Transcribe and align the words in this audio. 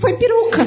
Foi 0.00 0.14
peruca. 0.14 0.66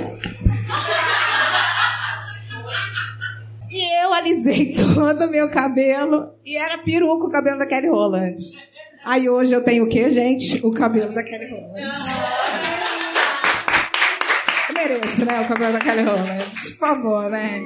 E 3.72 4.04
eu 4.04 4.14
alisei 4.14 4.76
todo 4.94 5.26
o 5.26 5.32
meu 5.32 5.50
cabelo 5.50 6.36
e 6.46 6.56
era 6.56 6.78
peruca 6.78 7.26
o 7.26 7.32
cabelo 7.32 7.58
da 7.58 7.66
Kelly 7.66 7.88
Holland. 7.88 8.36
Aí 9.04 9.28
hoje 9.28 9.54
eu 9.54 9.64
tenho 9.64 9.86
o 9.86 9.90
quê, 9.90 10.10
gente? 10.10 10.66
O 10.66 10.72
cabelo 10.72 11.14
da 11.14 11.24
Kelly 11.24 11.50
Holland. 11.50 11.96
Eu 14.70 14.74
mereço, 14.76 15.26
né? 15.26 15.42
O 15.42 15.48
cabelo 15.48 15.74
da 15.74 15.80
Kelly 15.80 16.04
Holland. 16.04 16.46
Por 16.46 16.78
favor, 16.78 17.30
né? 17.30 17.62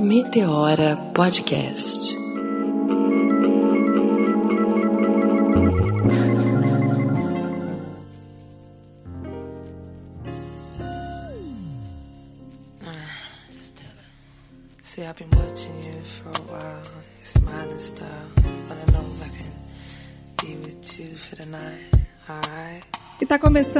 Meteora 0.00 0.96
Podcast. 1.14 2.17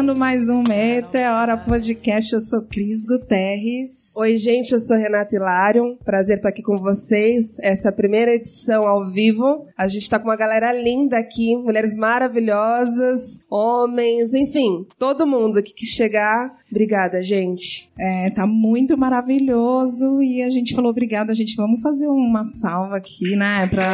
Começando 0.09 0.17
mais 0.17 0.49
um 0.49 0.63
Meteora 0.63 1.57
Podcast. 1.57 2.33
Eu 2.33 2.41
sou 2.41 2.63
Cris 2.63 3.05
Guterres. 3.05 4.15
Oi, 4.17 4.37
gente, 4.37 4.73
eu 4.73 4.81
sou 4.81 4.97
Renata 4.97 5.35
Hilário. 5.35 5.99
Prazer 6.05 6.37
estar 6.37 6.49
aqui 6.49 6.63
com 6.63 6.77
vocês. 6.77 7.59
Essa 7.61 7.89
é 7.89 7.91
a 7.91 7.95
primeira 7.95 8.33
edição 8.33 8.87
ao 8.87 9.05
vivo. 9.11 9.67
A 9.77 9.87
gente 9.87 10.09
tá 10.09 10.19
com 10.19 10.27
uma 10.27 10.37
galera 10.37 10.73
linda 10.73 11.19
aqui, 11.19 11.57
mulheres 11.57 11.95
maravilhosas, 11.95 13.41
homens, 13.51 14.33
enfim, 14.33 14.87
todo 14.99 15.27
mundo 15.27 15.59
aqui 15.59 15.75
que 15.75 15.85
chegar. 15.85 16.57
Obrigada, 16.71 17.23
gente. 17.23 17.91
É, 17.99 18.31
tá 18.31 18.47
muito 18.47 18.97
maravilhoso. 18.97 20.23
E 20.23 20.43
a 20.43 20.51
gente 20.51 20.75
falou 20.75 20.91
obrigada, 20.91 21.35
gente. 21.35 21.57
Vamos 21.57 21.81
fazer 21.81 22.07
uma 22.09 22.45
salva 22.45 22.97
aqui, 22.97 23.35
né? 23.37 23.67
Pra, 23.69 23.89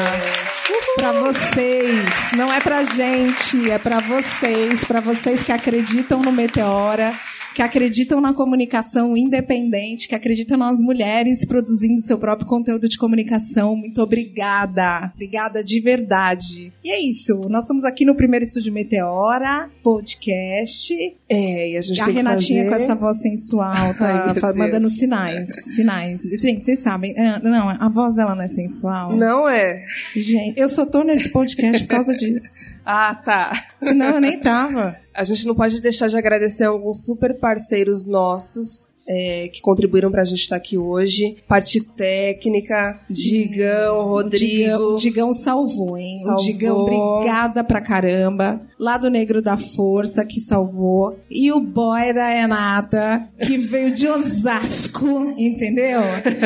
pra 0.96 1.12
vocês. 1.12 2.32
Não 2.36 2.52
é 2.52 2.60
pra 2.60 2.82
gente, 2.84 3.70
é 3.70 3.78
pra 3.78 4.00
vocês. 4.00 4.84
Pra 4.84 5.00
vocês 5.00 5.42
que 5.42 5.52
acreditam 5.52 6.20
no 6.20 6.32
Meteora, 6.32 7.14
que 7.54 7.62
acreditam 7.62 8.20
na 8.20 8.34
comunicação 8.34 9.16
independente, 9.16 10.08
que 10.08 10.14
acreditam 10.14 10.56
nas 10.58 10.80
mulheres 10.80 11.44
produzindo 11.46 12.00
seu 12.00 12.18
próprio 12.18 12.48
conteúdo 12.48 12.88
de 12.88 12.98
comunicação. 12.98 13.76
Muito 13.76 14.02
obrigada. 14.02 15.10
Obrigada 15.14 15.62
de 15.62 15.80
verdade. 15.80 16.72
E 16.82 16.90
é 16.90 17.00
isso. 17.00 17.48
Nós 17.48 17.62
estamos 17.64 17.84
aqui 17.84 18.04
no 18.04 18.14
primeiro 18.14 18.44
estúdio 18.44 18.72
Meteora, 18.72 19.70
podcast. 19.82 20.92
É, 21.28 21.70
e 21.70 21.76
a 21.76 21.80
gente 21.80 22.00
a 22.00 22.04
tem 22.06 22.14
Renatinha 22.14 22.62
que 22.64 22.68
com 22.68 22.72
fazer... 22.72 22.84
essa 22.84 22.94
voz 22.94 23.20
sensual 23.22 23.94
tá 23.94 24.28
Ai, 24.28 24.34
fa- 24.34 24.52
Deus. 24.52 24.56
mandando 24.58 24.90
sinais. 24.90 25.48
Sinais. 25.74 26.22
Gente, 26.40 26.64
vocês 26.64 26.80
sabem. 26.80 27.14
ah, 27.18 27.40
Não, 27.42 27.68
a 27.68 27.88
voz 27.88 28.14
dela 28.14 28.34
não 28.34 28.42
é 28.42 28.48
sensual. 28.48 29.16
Não 29.16 29.48
é? 29.48 29.80
Gente, 30.16 30.58
eu 30.60 30.68
só 30.68 30.84
tô 30.84 31.02
nesse 31.02 31.28
podcast 31.30 31.82
por 31.84 31.88
causa 31.90 32.14
disso. 32.16 32.74
Ah, 32.86 33.14
tá. 33.14 33.50
Senão 33.80 34.16
eu 34.16 34.20
nem 34.20 34.38
tava. 34.38 34.94
A 35.14 35.24
gente 35.24 35.46
não 35.46 35.54
pode 35.54 35.80
deixar 35.80 36.08
de 36.08 36.16
agradecer 36.16 36.64
alguns 36.64 37.04
super 37.04 37.38
parceiros 37.38 38.04
nossos 38.06 38.94
é, 39.06 39.48
que 39.48 39.60
contribuíram 39.60 40.10
pra 40.10 40.24
gente 40.24 40.40
estar 40.40 40.56
aqui 40.56 40.76
hoje. 40.78 41.36
Parte 41.46 41.80
técnica, 41.80 42.98
Digão, 43.08 44.06
Rodrigo. 44.08 44.46
Digão, 44.46 44.96
Digão 44.96 45.32
salvou, 45.32 45.96
hein? 45.96 46.16
Salvou. 46.22 46.42
O 46.42 46.46
Digão, 46.46 46.78
obrigada 46.78 47.62
pra 47.62 47.80
caramba. 47.80 48.60
Lado 48.78 49.08
Negro 49.10 49.40
da 49.40 49.56
Força, 49.56 50.24
que 50.24 50.40
salvou. 50.40 51.18
E 51.30 51.52
o 51.52 51.60
boy 51.60 52.12
da 52.12 52.28
Renata, 52.28 53.22
que 53.46 53.56
veio 53.58 53.90
de 53.90 54.08
Osasco, 54.08 55.06
entendeu? 55.38 56.00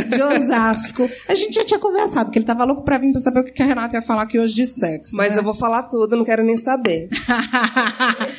De 0.08 0.22
Osasco. 0.22 1.08
A 1.28 1.34
gente 1.34 1.54
já 1.54 1.64
tinha 1.64 1.80
conversado, 1.80 2.30
que 2.30 2.38
ele 2.38 2.46
tava 2.46 2.64
louco 2.64 2.82
pra 2.82 2.98
vir 2.98 3.12
pra 3.12 3.20
saber 3.20 3.40
o 3.40 3.44
que 3.44 3.62
a 3.62 3.66
Renata 3.66 3.96
ia 3.96 4.02
falar 4.02 4.22
aqui 4.22 4.38
hoje 4.38 4.54
de 4.54 4.66
sexo. 4.66 5.16
Mas 5.16 5.34
né? 5.34 5.40
eu 5.40 5.44
vou 5.44 5.54
falar 5.54 5.84
tudo, 5.84 6.16
não 6.16 6.24
quero 6.24 6.44
nem 6.44 6.56
saber. 6.56 7.08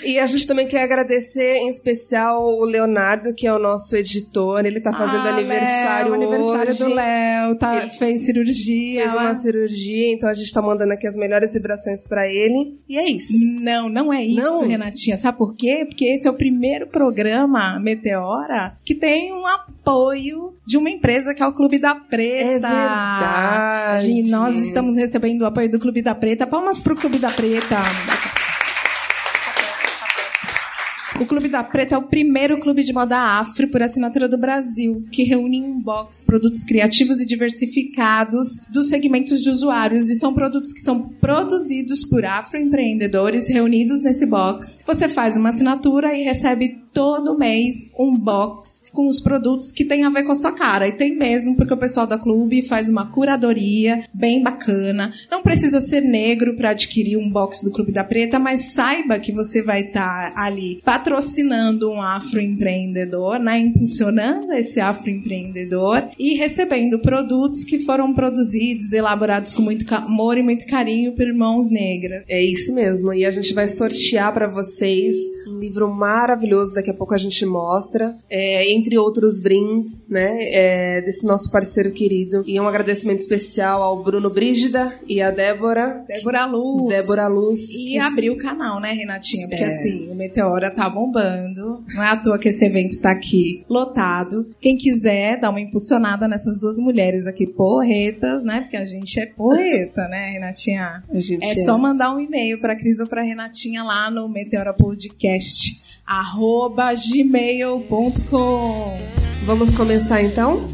E 0.04 0.18
a 0.18 0.26
gente 0.26 0.48
também 0.48 0.68
quer 0.68 0.84
agradecer 0.84 1.58
em 1.58 1.68
especial 1.70 2.44
o 2.58 2.64
Leonardo, 2.64 3.34
que 3.34 3.46
é 3.46 3.54
o 3.54 3.60
nosso 3.60 3.96
editor. 3.96 4.66
Ele 4.66 4.80
tá 4.80 4.94
fazendo 4.94 5.28
Ah, 5.28 5.34
aniversário 5.34 6.12
Léo, 6.12 6.14
aniversário 6.14 6.72
hoje. 6.72 6.84
do 6.84 6.94
Léo, 6.94 7.56
tá, 7.56 7.76
Ele 7.78 7.90
fez 7.92 8.26
cirurgia. 8.26 9.02
Fez 9.02 9.14
lá. 9.14 9.22
uma 9.24 9.36
cirurgia, 9.36 10.14
então 10.14 10.30
a 10.30 10.34
gente 10.34 10.52
tá 10.54 10.62
mandando 10.62 10.94
aqui 10.94 11.06
as 11.06 11.16
melhores 11.16 11.54
vibrações 11.54 12.08
pra 12.08 12.28
ele. 12.28 12.78
E 12.88 12.98
é 12.98 13.10
isso. 13.10 13.34
Não, 13.62 13.89
não 13.90 14.14
é 14.14 14.24
isso, 14.24 14.42
Não? 14.42 14.68
Renatinha. 14.68 15.18
Sabe 15.18 15.38
por 15.38 15.56
quê? 15.56 15.86
Porque 15.88 16.06
esse 16.06 16.28
é 16.28 16.32
o 16.32 16.36
primeiro 16.36 16.88
programa 16.88 17.80
Meteora 17.80 18.74
que 18.86 18.96
tem 18.96 19.32
um 19.34 19.46
apoio 19.46 20.54
de 20.66 20.78
uma 20.78 20.90
empresa 20.90 21.34
que 21.34 21.42
é 21.44 21.48
o 21.48 21.54
Clube 21.54 21.78
da 21.80 21.96
Preta. 21.96 22.46
É 22.46 22.60
verdade. 22.60 24.06
Gente- 24.06 24.30
nós 24.30 24.56
estamos 24.58 24.96
recebendo 24.96 25.42
o 25.42 25.46
apoio 25.46 25.70
do 25.70 25.80
Clube 25.80 26.02
da 26.02 26.14
Preta. 26.16 26.46
Palmas 26.48 26.80
pro 26.80 26.96
Clube 26.96 27.18
da 27.20 27.30
Preta. 27.32 27.78
O 31.20 31.26
Clube 31.26 31.50
da 31.50 31.62
Preta 31.62 31.96
é 31.96 31.98
o 31.98 32.04
primeiro 32.04 32.58
clube 32.62 32.82
de 32.82 32.94
moda 32.94 33.18
afro 33.18 33.68
por 33.68 33.82
assinatura 33.84 34.26
do 34.26 34.38
Brasil, 34.38 35.06
que 35.12 35.24
reúne 35.24 35.58
em 35.58 35.64
um 35.64 35.82
box 35.82 36.24
produtos 36.24 36.64
criativos 36.64 37.20
e 37.20 37.26
diversificados 37.26 38.62
dos 38.70 38.88
segmentos 38.88 39.42
de 39.42 39.50
usuários. 39.50 40.10
E 40.10 40.16
são 40.16 40.34
produtos 40.34 40.72
que 40.72 40.80
são 40.80 41.10
produzidos 41.20 42.06
por 42.06 42.24
afroempreendedores 42.24 43.50
reunidos 43.50 44.02
nesse 44.02 44.26
box. 44.26 44.80
Você 44.88 45.10
faz 45.10 45.36
uma 45.36 45.50
assinatura 45.50 46.16
e 46.16 46.24
recebe 46.24 46.82
todo 46.94 47.38
mês 47.38 47.92
um 47.98 48.16
box 48.18 48.80
com 48.92 49.08
os 49.08 49.20
produtos 49.20 49.72
que 49.72 49.86
tem 49.86 50.04
a 50.04 50.10
ver 50.10 50.24
com 50.24 50.32
a 50.32 50.36
sua 50.36 50.52
cara. 50.52 50.88
E 50.88 50.92
tem 50.92 51.16
mesmo, 51.16 51.56
porque 51.56 51.74
o 51.74 51.78
pessoal 51.78 52.08
da 52.08 52.18
clube 52.18 52.62
faz 52.62 52.90
uma 52.90 53.06
curadoria 53.08 54.04
bem 54.14 54.42
bacana. 54.42 55.12
Não 55.30 55.42
precisa 55.42 55.82
ser 55.82 56.02
negro 56.02 56.56
para 56.56 56.72
adquirir 56.72 57.18
um 57.18 57.30
box 57.30 57.64
do 57.64 57.72
Clube 57.72 57.92
da 57.92 58.04
Preta, 58.04 58.40
mas 58.40 58.74
saiba 58.74 59.20
que 59.20 59.32
você 59.32 59.62
vai 59.62 59.82
estar 59.82 60.34
ali 60.36 60.82
patrocinando 60.84 61.90
um 61.90 62.02
afroempreendedor, 62.02 63.40
né? 63.40 63.60
impulsionando 63.60 64.54
esse 64.54 64.80
afroempreendedor 64.80 66.04
e 66.18 66.36
recebendo 66.36 67.00
produtos 67.00 67.64
que 67.64 67.80
foram 67.80 68.14
produzidos, 68.14 68.92
elaborados 68.94 69.54
com 69.54 69.62
muito 69.62 69.94
amor 69.94 70.38
e 70.38 70.44
muito 70.44 70.66
carinho 70.66 71.14
por 71.14 71.32
mãos 71.34 71.70
negras. 71.70 72.24
É 72.28 72.42
isso 72.42 72.74
mesmo. 72.74 73.14
E 73.14 73.26
a 73.26 73.32
gente 73.32 73.54
vai 73.54 73.70
sortear 73.70 74.34
pra 74.34 74.48
vocês 74.48 75.16
um 75.48 75.60
livro 75.60 75.94
maravilhoso. 75.94 76.74
Daqui 76.80 76.90
a 76.92 76.94
pouco 76.94 77.14
a 77.14 77.18
gente 77.18 77.46
mostra. 77.46 78.16
É, 78.30 78.72
entre 78.72 78.98
outros 78.98 79.38
brindes, 79.40 80.08
né? 80.10 80.38
é, 80.52 81.02
desse 81.02 81.26
nosso 81.28 81.52
parceiro 81.52 81.92
querido. 81.92 82.42
E 82.48 82.58
um 82.60 82.68
agradecimento 82.68 83.20
especial 83.20 83.84
ao 83.84 84.02
Bruno 84.02 84.30
Brígida 84.30 84.94
e 85.08 85.22
à 85.22 85.30
Débora. 85.30 86.06
Débora 86.08 86.46
Luz. 86.46 86.88
Débora 86.88 87.28
Luz. 87.28 87.70
E 87.72 87.90
que- 87.92 87.98
abrir 88.00 88.30
o 88.30 88.38
canal, 88.38 88.80
né, 88.80 88.94
Renatinha? 88.94 89.48
Porque 89.50 89.64
É. 89.64 89.68
assim, 89.68 90.10
o 90.10 90.16
Meteora 90.16 90.72
tá 90.72 90.90
bombando. 90.90 91.84
Não 91.94 92.02
é 92.04 92.08
à 92.12 92.16
toa 92.16 92.40
que 92.40 92.48
esse 92.50 92.64
evento 92.66 92.98
tá 93.02 93.12
aqui 93.12 93.66
lotado. 93.70 94.48
Quem 94.62 94.78
quiser 94.78 95.38
dar 95.40 95.50
uma 95.50 95.60
impulsionada 95.60 96.28
nessas 96.28 96.58
duas 96.58 96.78
mulheres 96.80 97.28
aqui, 97.28 97.46
porretas, 97.46 98.44
né? 98.46 98.62
Porque 98.62 98.78
a 98.78 98.86
gente 98.86 99.20
é 99.20 99.26
porreta, 99.26 100.08
né, 100.08 100.30
Renatinha? 100.32 101.04
A 101.10 101.20
gente 101.20 101.44
é, 101.44 101.52
é. 101.52 101.64
só 101.66 101.78
mandar 101.78 102.16
um 102.16 102.20
e-mail 102.20 102.60
pra 102.60 102.76
Cris 102.76 103.00
ou 103.00 103.08
pra 103.08 103.22
Renatinha 103.22 103.84
lá 103.84 104.10
no 104.10 104.30
Meteora 104.30 104.74
Podcast. 104.74 105.89
Arroba 106.10 106.96
gmail.com 106.96 109.00
Vamos 109.46 109.76
começar 109.76 110.24
então? 110.24 110.66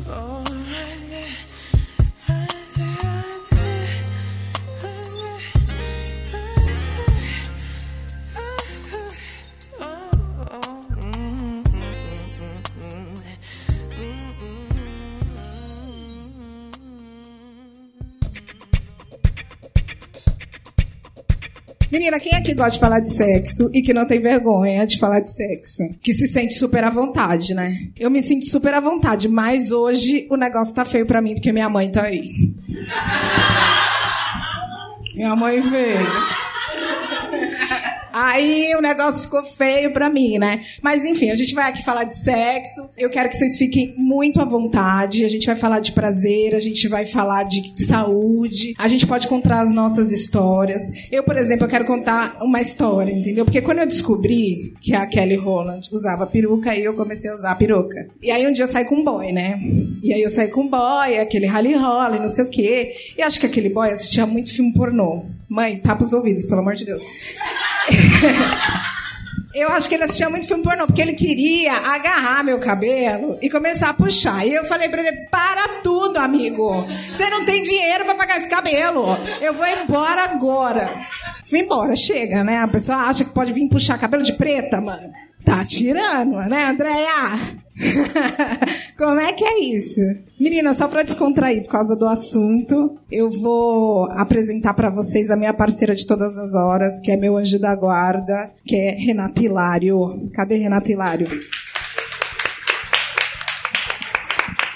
Menina, 22.06 22.20
quem 22.20 22.36
aqui 22.36 22.54
gosta 22.54 22.74
de 22.74 22.80
falar 22.80 23.00
de 23.00 23.10
sexo 23.10 23.68
e 23.74 23.82
que 23.82 23.92
não 23.92 24.06
tem 24.06 24.20
vergonha 24.20 24.86
de 24.86 25.00
falar 25.00 25.22
de 25.22 25.34
sexo? 25.34 25.82
Que 26.04 26.14
se 26.14 26.28
sente 26.28 26.54
super 26.54 26.84
à 26.84 26.92
vontade, 26.92 27.56
né? 27.56 27.76
Eu 28.00 28.12
me 28.12 28.22
sinto 28.22 28.46
super 28.46 28.76
à 28.76 28.80
vontade, 28.80 29.28
mas 29.28 29.72
hoje 29.72 30.28
o 30.30 30.38
negócio 30.38 30.76
tá 30.76 30.86
feio 30.86 31.08
pra 31.08 31.20
mim 31.20 31.34
porque 31.34 31.52
minha 31.52 31.68
mãe 31.68 31.92
tá 31.92 32.04
aí. 32.04 32.30
Minha 35.16 35.36
mãe 35.36 35.60
veio. 35.62 36.08
Aí 38.18 38.74
o 38.78 38.82
negócio 38.82 39.24
ficou 39.24 39.44
feio 39.44 39.92
pra 39.92 40.10
mim, 40.10 40.38
né? 40.38 40.64
Mas 40.82 41.04
enfim, 41.04 41.32
a 41.32 41.36
gente 41.36 41.54
vai 41.54 41.70
aqui 41.70 41.84
falar 41.84 42.06
de 42.06 42.16
sexo. 42.16 42.90
Eu 42.98 43.10
quero 43.10 43.28
que 43.28 43.36
vocês 43.36 43.58
fiquem 43.58 43.94
muito 43.98 44.40
à 44.40 44.46
vontade. 44.46 45.26
A 45.26 45.28
gente 45.28 45.46
vai 45.46 45.58
falar 45.58 45.82
de 45.82 45.92
prazer, 45.92 46.56
a 46.56 46.62
gente 46.62 46.88
vai 46.88 47.06
falar 47.06 47.44
de 47.44 47.62
saúde. 47.86 48.74
A 48.78 48.88
gente 48.88 49.06
pode 49.06 49.28
contar 49.28 49.60
as 49.60 49.74
nossas 49.74 50.14
histórias. 50.14 51.10
Eu, 51.12 51.24
por 51.24 51.36
exemplo, 51.36 51.66
eu 51.66 51.70
quero 51.70 51.84
contar 51.84 52.38
uma 52.42 52.62
história, 52.62 53.12
entendeu? 53.12 53.44
Porque 53.44 53.62
quando 53.62 53.80
eu 53.80 53.86
descobri 53.86 54.74
que 54.80 54.96
a 54.96 55.06
Kelly 55.06 55.36
Holland 55.36 55.86
usava 55.92 56.26
peruca, 56.26 56.72
aí 56.72 56.86
eu 56.86 56.94
comecei 56.94 57.30
a 57.30 57.36
usar 57.36 57.56
peruca. 57.56 57.98
E 58.24 58.32
aí 58.32 58.48
um 58.48 58.54
dia 58.54 58.64
eu 58.64 58.70
saí 58.70 58.86
com 58.86 58.96
um 58.96 59.04
boy, 59.04 59.34
né? 59.34 59.60
E 60.02 60.14
aí 60.14 60.22
eu 60.22 60.30
saí 60.30 60.48
com 60.48 60.62
um 60.62 60.70
boy, 60.70 61.20
aquele 61.20 61.48
rally 61.48 61.74
roll, 61.74 62.18
não 62.18 62.30
sei 62.30 62.46
o 62.46 62.50
quê. 62.50 62.94
E 63.18 63.22
acho 63.22 63.42
que 63.42 63.46
aquele 63.46 63.68
boy 63.68 63.90
assistia 63.90 64.26
muito 64.26 64.54
filme 64.54 64.74
pornô. 64.74 65.26
Mãe, 65.50 65.78
tapa 65.80 66.06
os 66.06 66.14
ouvidos, 66.14 66.46
pelo 66.46 66.62
amor 66.62 66.76
de 66.76 66.86
Deus. 66.86 67.04
Eu 69.56 69.70
acho 69.70 69.88
que 69.88 69.96
ele 69.96 70.04
assistia 70.04 70.30
muito 70.30 70.50
filme 70.50 70.62
pornô, 70.62 70.86
porque 70.86 71.02
ele 71.02 71.14
queria 71.14 71.72
agarrar 71.72 72.44
meu 72.44 72.60
cabelo 72.60 73.40
e 73.42 73.50
começar 73.50 73.92
a 73.92 73.94
puxar. 73.94 74.46
E 74.46 74.54
eu 74.54 74.66
falei 74.66 74.90
pra 74.90 75.02
ele: 75.02 75.28
para 75.32 75.82
tudo, 75.82 76.18
amigo. 76.18 76.86
Você 77.14 77.30
não 77.30 77.46
tem 77.46 77.64
dinheiro 77.64 78.04
para 78.04 78.16
pagar 78.16 78.38
esse 78.38 78.50
cabelo. 78.50 79.18
Eu 79.40 79.54
vou 79.54 79.66
embora 79.66 80.26
agora. 80.26 80.94
Fui 81.50 81.60
embora, 81.60 81.96
chega, 81.96 82.44
né? 82.44 82.58
A 82.58 82.68
pessoa 82.68 82.98
acha 82.98 83.24
que 83.24 83.34
pode 83.34 83.54
vir 83.54 83.70
puxar 83.70 83.98
cabelo 83.98 84.24
de 84.24 84.34
preta, 84.34 84.82
mano. 84.82 85.10
Tá 85.46 85.64
tirando, 85.64 86.36
né, 86.50 86.66
Andréia? 86.66 87.40
Como 88.98 89.20
é 89.20 89.34
que 89.34 89.44
é 89.44 89.60
isso? 89.60 90.02
Menina, 90.40 90.74
só 90.74 90.88
para 90.88 91.04
descontrair 91.04 91.62
por 91.64 91.70
causa 91.70 91.96
do 91.96 92.08
assunto, 92.08 92.98
eu 93.12 93.30
vou 93.30 94.06
apresentar 94.12 94.74
para 94.74 94.90
vocês 94.90 95.30
a 95.30 95.36
minha 95.36 95.54
parceira 95.54 95.94
de 95.94 96.08
todas 96.08 96.38
as 96.38 96.56
horas, 96.56 97.02
que 97.02 97.12
é 97.12 97.18
meu 97.18 97.36
anjo 97.38 97.60
da 97.60 97.76
guarda, 97.76 98.52
que 98.66 98.76
é 98.76 98.92
Renata 98.92 99.44
Hilário. 99.44 100.30
Cadê 100.34 100.56
Renata 100.56 100.92
Hilário? 100.92 101.28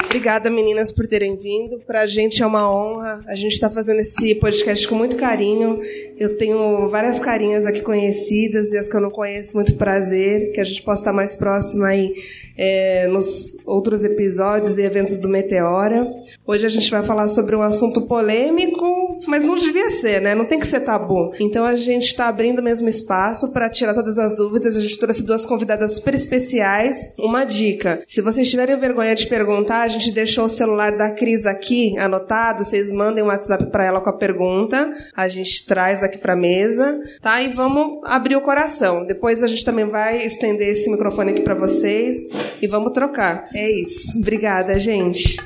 Obrigada, 0.10 0.50
meninas, 0.50 0.92
por 0.92 1.06
terem 1.06 1.38
vindo. 1.38 1.80
Para 1.86 2.02
a 2.02 2.08
gente 2.08 2.42
é 2.42 2.46
uma 2.46 2.68
honra. 2.68 3.24
A 3.28 3.36
gente 3.36 3.54
está 3.54 3.70
fazendo 3.70 4.00
esse 4.00 4.34
podcast 4.36 4.88
com 4.88 4.96
muito 4.96 5.16
carinho. 5.16 5.80
Eu 6.18 6.36
tenho 6.36 6.88
várias 6.90 7.20
carinhas 7.20 7.64
aqui 7.64 7.82
conhecidas 7.82 8.72
e 8.72 8.78
as 8.80 8.90
que 8.90 8.96
eu 8.96 9.02
não 9.02 9.12
conheço, 9.12 9.56
muito 9.56 9.76
prazer. 9.76 10.52
Que 10.52 10.60
a 10.60 10.64
gente 10.64 10.82
possa 10.82 11.02
estar 11.02 11.14
mais 11.14 11.36
próxima 11.36 11.90
aí 11.90 12.12
é, 12.62 13.08
nos 13.08 13.58
outros 13.66 14.04
episódios 14.04 14.78
e 14.78 14.82
eventos 14.82 15.16
do 15.18 15.30
Meteora. 15.30 16.06
Hoje 16.46 16.66
a 16.66 16.70
gente 16.70 16.92
vai 16.92 17.02
falar 17.02 17.30
sobre 17.30 17.56
um 17.56 17.62
assunto 17.62 18.02
polêmico, 18.02 18.99
mas 19.28 19.44
não 19.44 19.56
devia 19.56 19.90
ser, 19.92 20.22
né? 20.22 20.36
Não 20.36 20.46
tem 20.46 20.60
que 20.60 20.68
ser 20.68 20.82
tabu. 20.82 21.32
Então 21.40 21.66
a 21.66 21.76
gente 21.76 22.08
está 22.08 22.28
abrindo 22.28 22.62
mesmo 22.62 22.90
espaço 22.90 23.52
para 23.52 23.70
tirar 23.70 23.94
todas 23.94 24.18
as 24.18 24.36
dúvidas. 24.36 24.76
A 24.76 24.82
gente 24.82 24.98
trouxe 24.98 25.24
duas 25.24 25.46
convidadas 25.46 25.96
super 25.96 26.14
especiais. 26.14 27.14
Uma 27.18 27.44
dica: 27.44 28.02
se 28.08 28.22
vocês 28.22 28.50
tiverem 28.50 28.78
vergonha 28.78 29.16
de 29.16 29.28
perguntar, 29.28 29.82
a 29.82 29.88
gente 29.88 30.12
deixou 30.12 30.46
o 30.46 30.50
celular 30.50 30.96
da 30.96 31.12
Cris 31.12 31.46
aqui 31.46 31.98
anotado. 31.98 32.64
Vocês 32.64 32.92
mandem 32.92 33.24
um 33.24 33.28
WhatsApp 33.28 33.72
para 33.72 33.86
ela 33.86 34.02
com 34.02 34.10
a 34.10 34.18
pergunta. 34.18 34.92
A 35.16 35.28
gente 35.28 35.66
traz 35.66 36.04
aqui 36.04 36.18
para 36.18 36.36
mesa, 36.36 37.00
tá? 37.22 37.42
E 37.42 37.50
vamos 37.50 38.00
abrir 38.06 38.36
o 38.36 38.42
coração. 38.42 39.06
Depois 39.06 39.44
a 39.44 39.48
gente 39.48 39.66
também 39.66 39.86
vai 39.86 40.26
estender 40.26 40.70
esse 40.70 40.90
microfone 40.90 41.32
aqui 41.32 41.42
para 41.42 41.56
vocês 41.56 42.20
e 42.62 42.68
vamos 42.68 42.92
trocar. 42.94 43.48
É 43.54 43.70
isso. 43.70 44.20
Obrigada, 44.20 44.80
gente. 44.80 45.38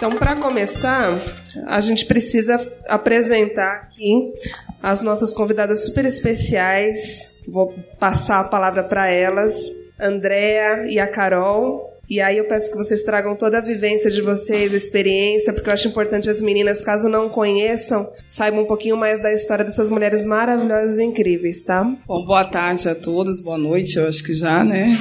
Então, 0.00 0.12
para 0.12 0.34
começar, 0.34 1.20
a 1.66 1.78
gente 1.82 2.06
precisa 2.06 2.58
apresentar 2.88 3.82
aqui 3.82 4.32
as 4.82 5.02
nossas 5.02 5.30
convidadas 5.30 5.84
super 5.84 6.06
especiais. 6.06 7.36
Vou 7.46 7.74
passar 7.98 8.40
a 8.40 8.44
palavra 8.44 8.82
para 8.82 9.08
elas, 9.08 9.70
Andréa 10.00 10.86
e 10.86 10.98
a 10.98 11.06
Carol. 11.06 11.89
E 12.10 12.20
aí 12.20 12.38
eu 12.38 12.44
peço 12.44 12.72
que 12.72 12.76
vocês 12.76 13.04
tragam 13.04 13.36
toda 13.36 13.58
a 13.58 13.60
vivência 13.60 14.10
de 14.10 14.20
vocês, 14.20 14.74
a 14.74 14.76
experiência, 14.76 15.52
porque 15.52 15.68
eu 15.68 15.74
acho 15.74 15.86
importante 15.86 16.28
as 16.28 16.40
meninas, 16.40 16.82
caso 16.82 17.08
não 17.08 17.28
conheçam, 17.28 18.04
saibam 18.26 18.64
um 18.64 18.66
pouquinho 18.66 18.96
mais 18.96 19.22
da 19.22 19.32
história 19.32 19.64
dessas 19.64 19.88
mulheres 19.88 20.24
maravilhosas 20.24 20.98
e 20.98 21.04
incríveis, 21.04 21.62
tá? 21.62 21.84
Bom, 22.08 22.24
boa 22.24 22.44
tarde 22.44 22.88
a 22.88 22.96
todas, 22.96 23.40
boa 23.40 23.56
noite, 23.56 23.96
eu 23.96 24.08
acho 24.08 24.24
que 24.24 24.34
já, 24.34 24.64
né? 24.64 24.98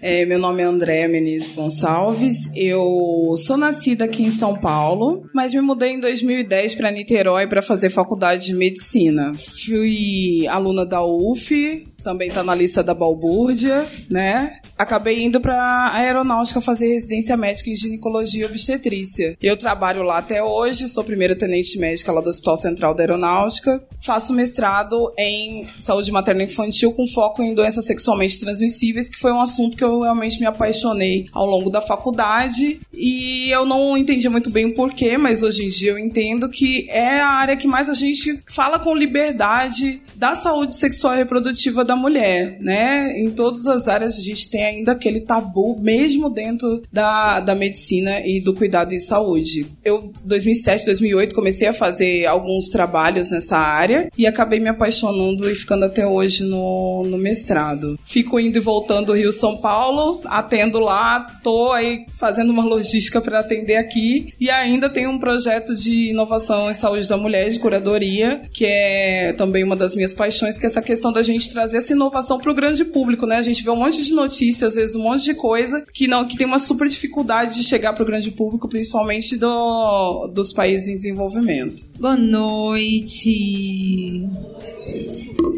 É, 0.00 0.24
meu 0.24 0.38
nome 0.38 0.62
é 0.62 0.64
Andréa 0.64 1.08
Menezes 1.08 1.52
Gonçalves, 1.52 2.50
eu 2.54 3.34
sou 3.36 3.56
nascida 3.56 4.04
aqui 4.04 4.22
em 4.22 4.30
São 4.30 4.56
Paulo, 4.56 5.28
mas 5.34 5.52
me 5.52 5.60
mudei 5.60 5.90
em 5.90 6.00
2010 6.00 6.76
para 6.76 6.92
Niterói 6.92 7.48
para 7.48 7.62
fazer 7.62 7.90
faculdade 7.90 8.46
de 8.46 8.54
medicina. 8.54 9.32
Fui 9.64 10.46
aluna 10.48 10.86
da 10.86 11.04
UF, 11.04 11.88
também 12.02 12.28
está 12.28 12.42
na 12.42 12.54
lista 12.54 12.82
da 12.82 12.94
balbúrdia, 12.94 13.86
né? 14.10 14.58
Acabei 14.76 15.22
indo 15.22 15.40
para 15.40 15.92
aeronáutica 15.94 16.60
fazer 16.60 16.88
residência 16.88 17.36
médica 17.36 17.70
em 17.70 17.76
ginecologia 17.76 18.42
e 18.42 18.44
obstetrícia. 18.44 19.36
Eu 19.40 19.56
trabalho 19.56 20.02
lá 20.02 20.18
até 20.18 20.42
hoje, 20.42 20.88
sou 20.88 21.04
primeira 21.04 21.36
tenente 21.36 21.78
médica 21.78 22.12
lá 22.12 22.20
do 22.20 22.30
Hospital 22.30 22.56
Central 22.56 22.94
da 22.94 23.02
Aeronáutica. 23.02 23.82
Faço 24.00 24.32
mestrado 24.32 25.12
em 25.18 25.66
saúde 25.80 26.10
materna 26.10 26.42
infantil 26.42 26.92
com 26.92 27.06
foco 27.06 27.42
em 27.42 27.54
doenças 27.54 27.84
sexualmente 27.86 28.40
transmissíveis, 28.40 29.08
que 29.08 29.18
foi 29.18 29.32
um 29.32 29.40
assunto 29.40 29.76
que 29.76 29.84
eu 29.84 30.00
realmente 30.00 30.40
me 30.40 30.46
apaixonei 30.46 31.26
ao 31.32 31.46
longo 31.46 31.70
da 31.70 31.80
faculdade. 31.80 32.80
E 32.92 33.50
eu 33.50 33.64
não 33.64 33.96
entendia 33.96 34.30
muito 34.30 34.50
bem 34.50 34.66
o 34.66 34.74
porquê, 34.74 35.16
mas 35.16 35.42
hoje 35.42 35.64
em 35.64 35.70
dia 35.70 35.90
eu 35.90 35.98
entendo 35.98 36.48
que 36.48 36.88
é 36.90 37.20
a 37.20 37.28
área 37.28 37.56
que 37.56 37.66
mais 37.66 37.88
a 37.88 37.94
gente 37.94 38.42
fala 38.46 38.78
com 38.78 38.94
liberdade 38.94 40.00
da 40.16 40.34
saúde 40.34 40.76
sexual 40.76 41.14
e 41.14 41.18
reprodutiva 41.18 41.84
mulher, 41.96 42.58
né? 42.60 43.18
Em 43.18 43.30
todas 43.30 43.66
as 43.66 43.88
áreas 43.88 44.18
a 44.18 44.20
gente 44.20 44.50
tem 44.50 44.64
ainda 44.64 44.92
aquele 44.92 45.20
tabu, 45.20 45.78
mesmo 45.80 46.30
dentro 46.30 46.82
da, 46.92 47.40
da 47.40 47.54
medicina 47.54 48.20
e 48.20 48.40
do 48.40 48.54
cuidado 48.54 48.92
em 48.94 49.00
saúde. 49.00 49.66
Eu, 49.84 50.12
2007, 50.24 50.84
2008, 50.84 51.34
comecei 51.34 51.68
a 51.68 51.72
fazer 51.72 52.26
alguns 52.26 52.68
trabalhos 52.68 53.30
nessa 53.30 53.58
área 53.58 54.08
e 54.16 54.26
acabei 54.26 54.60
me 54.60 54.68
apaixonando 54.68 55.50
e 55.50 55.54
ficando 55.54 55.84
até 55.84 56.06
hoje 56.06 56.44
no, 56.44 57.04
no 57.04 57.18
mestrado. 57.18 57.98
Fico 58.04 58.38
indo 58.38 58.58
e 58.58 58.60
voltando 58.60 59.12
Rio 59.12 59.32
São 59.32 59.56
Paulo, 59.56 60.20
atendo 60.26 60.78
lá, 60.78 61.20
tô 61.42 61.72
aí 61.72 62.06
fazendo 62.14 62.50
uma 62.50 62.64
logística 62.64 63.20
para 63.20 63.40
atender 63.40 63.76
aqui 63.76 64.32
e 64.38 64.50
ainda 64.50 64.88
tenho 64.88 65.10
um 65.10 65.18
projeto 65.18 65.74
de 65.74 66.10
inovação 66.10 66.70
em 66.70 66.74
saúde 66.74 67.08
da 67.08 67.16
mulher, 67.16 67.48
de 67.48 67.58
curadoria, 67.58 68.42
que 68.52 68.64
é 68.64 69.32
também 69.32 69.64
uma 69.64 69.76
das 69.76 69.96
minhas 69.96 70.02
minhas 70.02 70.12
paixões, 70.12 70.58
que 70.58 70.66
é 70.66 70.68
essa 70.68 70.82
questão 70.82 71.12
da 71.12 71.22
gente 71.22 71.50
trazer 71.52 71.78
essa 71.82 71.92
inovação 71.92 72.38
para 72.38 72.50
o 72.50 72.54
grande 72.54 72.84
público, 72.84 73.26
né? 73.26 73.36
A 73.36 73.42
gente 73.42 73.62
vê 73.62 73.70
um 73.70 73.76
monte 73.76 74.02
de 74.02 74.14
notícias, 74.14 74.70
às 74.70 74.74
vezes 74.76 74.96
um 74.96 75.02
monte 75.02 75.24
de 75.24 75.34
coisa 75.34 75.84
que 75.92 76.06
não 76.06 76.26
que 76.26 76.36
tem 76.36 76.46
uma 76.46 76.58
super 76.58 76.88
dificuldade 76.88 77.56
de 77.56 77.64
chegar 77.64 77.92
para 77.92 78.02
o 78.02 78.06
grande 78.06 78.30
público, 78.30 78.68
principalmente 78.68 79.36
do, 79.36 80.28
dos 80.28 80.52
países 80.52 80.88
em 80.88 80.96
desenvolvimento. 80.96 81.84
Boa 81.98 82.16
noite. 82.16 83.32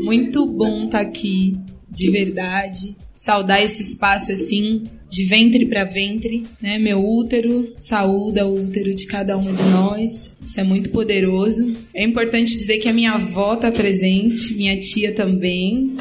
Muito 0.03 0.47
bom 0.47 0.87
estar 0.87 0.99
tá 0.99 1.01
aqui, 1.01 1.57
de 1.91 2.11
verdade. 2.11 2.97
Saudar 3.15 3.63
esse 3.63 3.83
espaço 3.83 4.33
assim 4.33 4.85
de 5.15 5.23
ventre 5.23 5.65
para 5.67 5.85
ventre, 5.85 6.43
né? 6.61 6.77
Meu 6.77 6.99
útero 6.99 7.73
saúda 7.79 8.45
o 8.49 8.67
útero 8.67 8.93
de 8.97 9.07
cada 9.07 9.37
uma 9.37 9.53
de 9.53 9.63
nós. 9.63 10.33
Isso 10.45 10.59
é 10.59 10.65
muito 10.65 10.91
poderoso. 10.91 11.73
É 11.95 12.03
importante 12.03 12.57
dizer 12.57 12.79
que 12.79 12.89
a 12.89 12.93
minha 12.93 13.13
avó 13.13 13.55
está 13.55 13.71
presente, 13.71 14.55
minha 14.55 14.77
tia 14.77 15.13
também. 15.13 15.95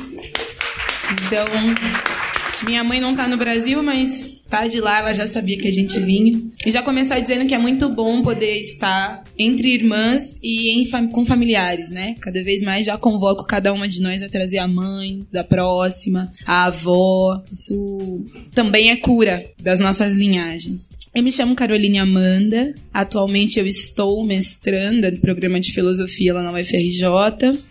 Então, 1.25 1.45
minha 2.65 2.83
mãe 2.83 2.99
não 2.99 3.11
está 3.11 3.27
no 3.27 3.37
Brasil, 3.37 3.81
mas 3.83 4.33
tá 4.49 4.67
de 4.67 4.79
lá, 4.79 4.99
ela 4.99 5.13
já 5.13 5.25
sabia 5.27 5.57
que 5.57 5.67
a 5.67 5.71
gente 5.71 5.99
vinha. 5.99 6.39
E 6.65 6.71
já 6.71 6.81
começar 6.81 7.19
dizendo 7.19 7.47
que 7.47 7.55
é 7.55 7.57
muito 7.57 7.89
bom 7.89 8.21
poder 8.21 8.57
estar 8.59 9.23
entre 9.37 9.69
irmãs 9.69 10.37
e 10.41 10.69
em, 10.69 11.07
com 11.09 11.25
familiares, 11.25 11.89
né? 11.89 12.15
Cada 12.19 12.43
vez 12.43 12.61
mais 12.61 12.85
já 12.85 12.97
convoco 12.97 13.45
cada 13.45 13.73
uma 13.73 13.87
de 13.87 14.01
nós 14.01 14.21
a 14.21 14.29
trazer 14.29 14.57
a 14.57 14.67
mãe 14.67 15.25
da 15.31 15.43
próxima, 15.43 16.31
a 16.45 16.65
avó. 16.65 17.43
Isso 17.51 18.21
também 18.53 18.91
é 18.91 18.97
cura 18.97 19.43
das 19.61 19.79
nossas 19.79 20.15
linhagens. 20.15 20.89
Eu 21.15 21.21
me 21.21 21.31
chamo 21.31 21.53
Caroline 21.53 21.99
Amanda. 21.99 22.73
Atualmente 22.91 23.59
eu 23.59 23.67
estou 23.67 24.25
mestranda 24.25 25.11
no 25.11 25.19
programa 25.19 25.59
de 25.59 25.71
filosofia 25.71 26.33
lá 26.33 26.41
na 26.41 26.51
UFRJ. 26.51 27.05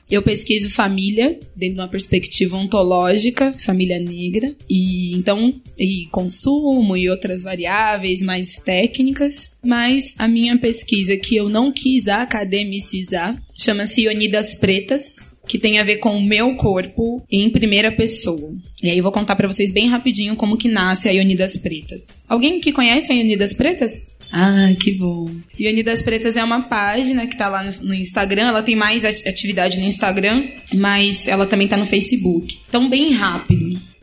Eu 0.09 0.23
pesquiso 0.23 0.71
família 0.71 1.41
dentro 1.57 1.75
de 1.75 1.81
uma 1.81 1.89
perspectiva 1.89 2.57
ontológica, 2.57 3.53
família 3.53 3.99
negra, 3.99 4.55
e 4.71 5.13
então 5.15 5.61
e 5.77 6.07
consumo 6.13 6.97
e 6.97 7.11
outras 7.11 7.43
variáveis 7.43 8.23
mais 8.23 8.59
técnicas. 8.59 9.57
Mas 9.65 10.15
a 10.19 10.29
minha 10.29 10.57
pesquisa 10.57 11.17
que 11.17 11.35
eu 11.35 11.49
não 11.53 11.71
quis 11.71 12.09
academicizar 12.09 13.41
chama-se 13.57 14.03
Ionidas 14.03 14.55
Pretas, 14.57 15.17
que 15.47 15.59
tem 15.59 15.79
a 15.79 15.85
ver 15.85 15.97
com 15.97 16.17
o 16.17 16.23
meu 16.23 16.55
corpo 16.57 17.23
em 17.31 17.51
primeira 17.51 17.91
pessoa. 17.93 18.53
E 18.83 18.89
aí 18.91 18.97
eu 18.99 19.03
vou 19.03 19.13
contar 19.13 19.37
para 19.37 19.49
vocês 19.49 19.73
bem 19.73 19.89
rapidinho 19.89 20.37
como 20.37 20.57
que 20.57 20.69
nasce 20.69 21.09
a 21.09 21.13
Ionidas 21.13 21.57
Pretas. 21.57 22.19
Alguém 22.29 22.61
que 22.61 22.73
conhece 22.73 23.13
a 23.13 23.15
Ionidas 23.15 23.53
Pretas? 23.53 24.13
Ah, 24.35 24.73
que 24.81 24.95
bom. 24.97 25.29
Ione 25.61 25.83
das 25.83 26.01
Pretas 26.01 26.39
é 26.39 26.43
uma 26.43 26.63
página 26.63 27.27
que 27.27 27.37
tá 27.37 27.51
lá 27.51 27.63
no, 27.63 27.89
no 27.89 27.95
Instagram. 27.95 28.49
Ela 28.49 28.63
tem 28.63 28.75
mais 28.75 29.05
ati- 29.05 29.29
atividade 29.29 29.79
no 29.79 29.85
Instagram, 29.87 30.49
mas 30.73 31.29
ela 31.29 31.45
também 31.45 31.69
tá 31.69 31.77
no 31.77 31.85
Facebook. 31.85 32.57
Então, 32.67 32.89
bem 32.89 33.13
rápido. 33.13 33.62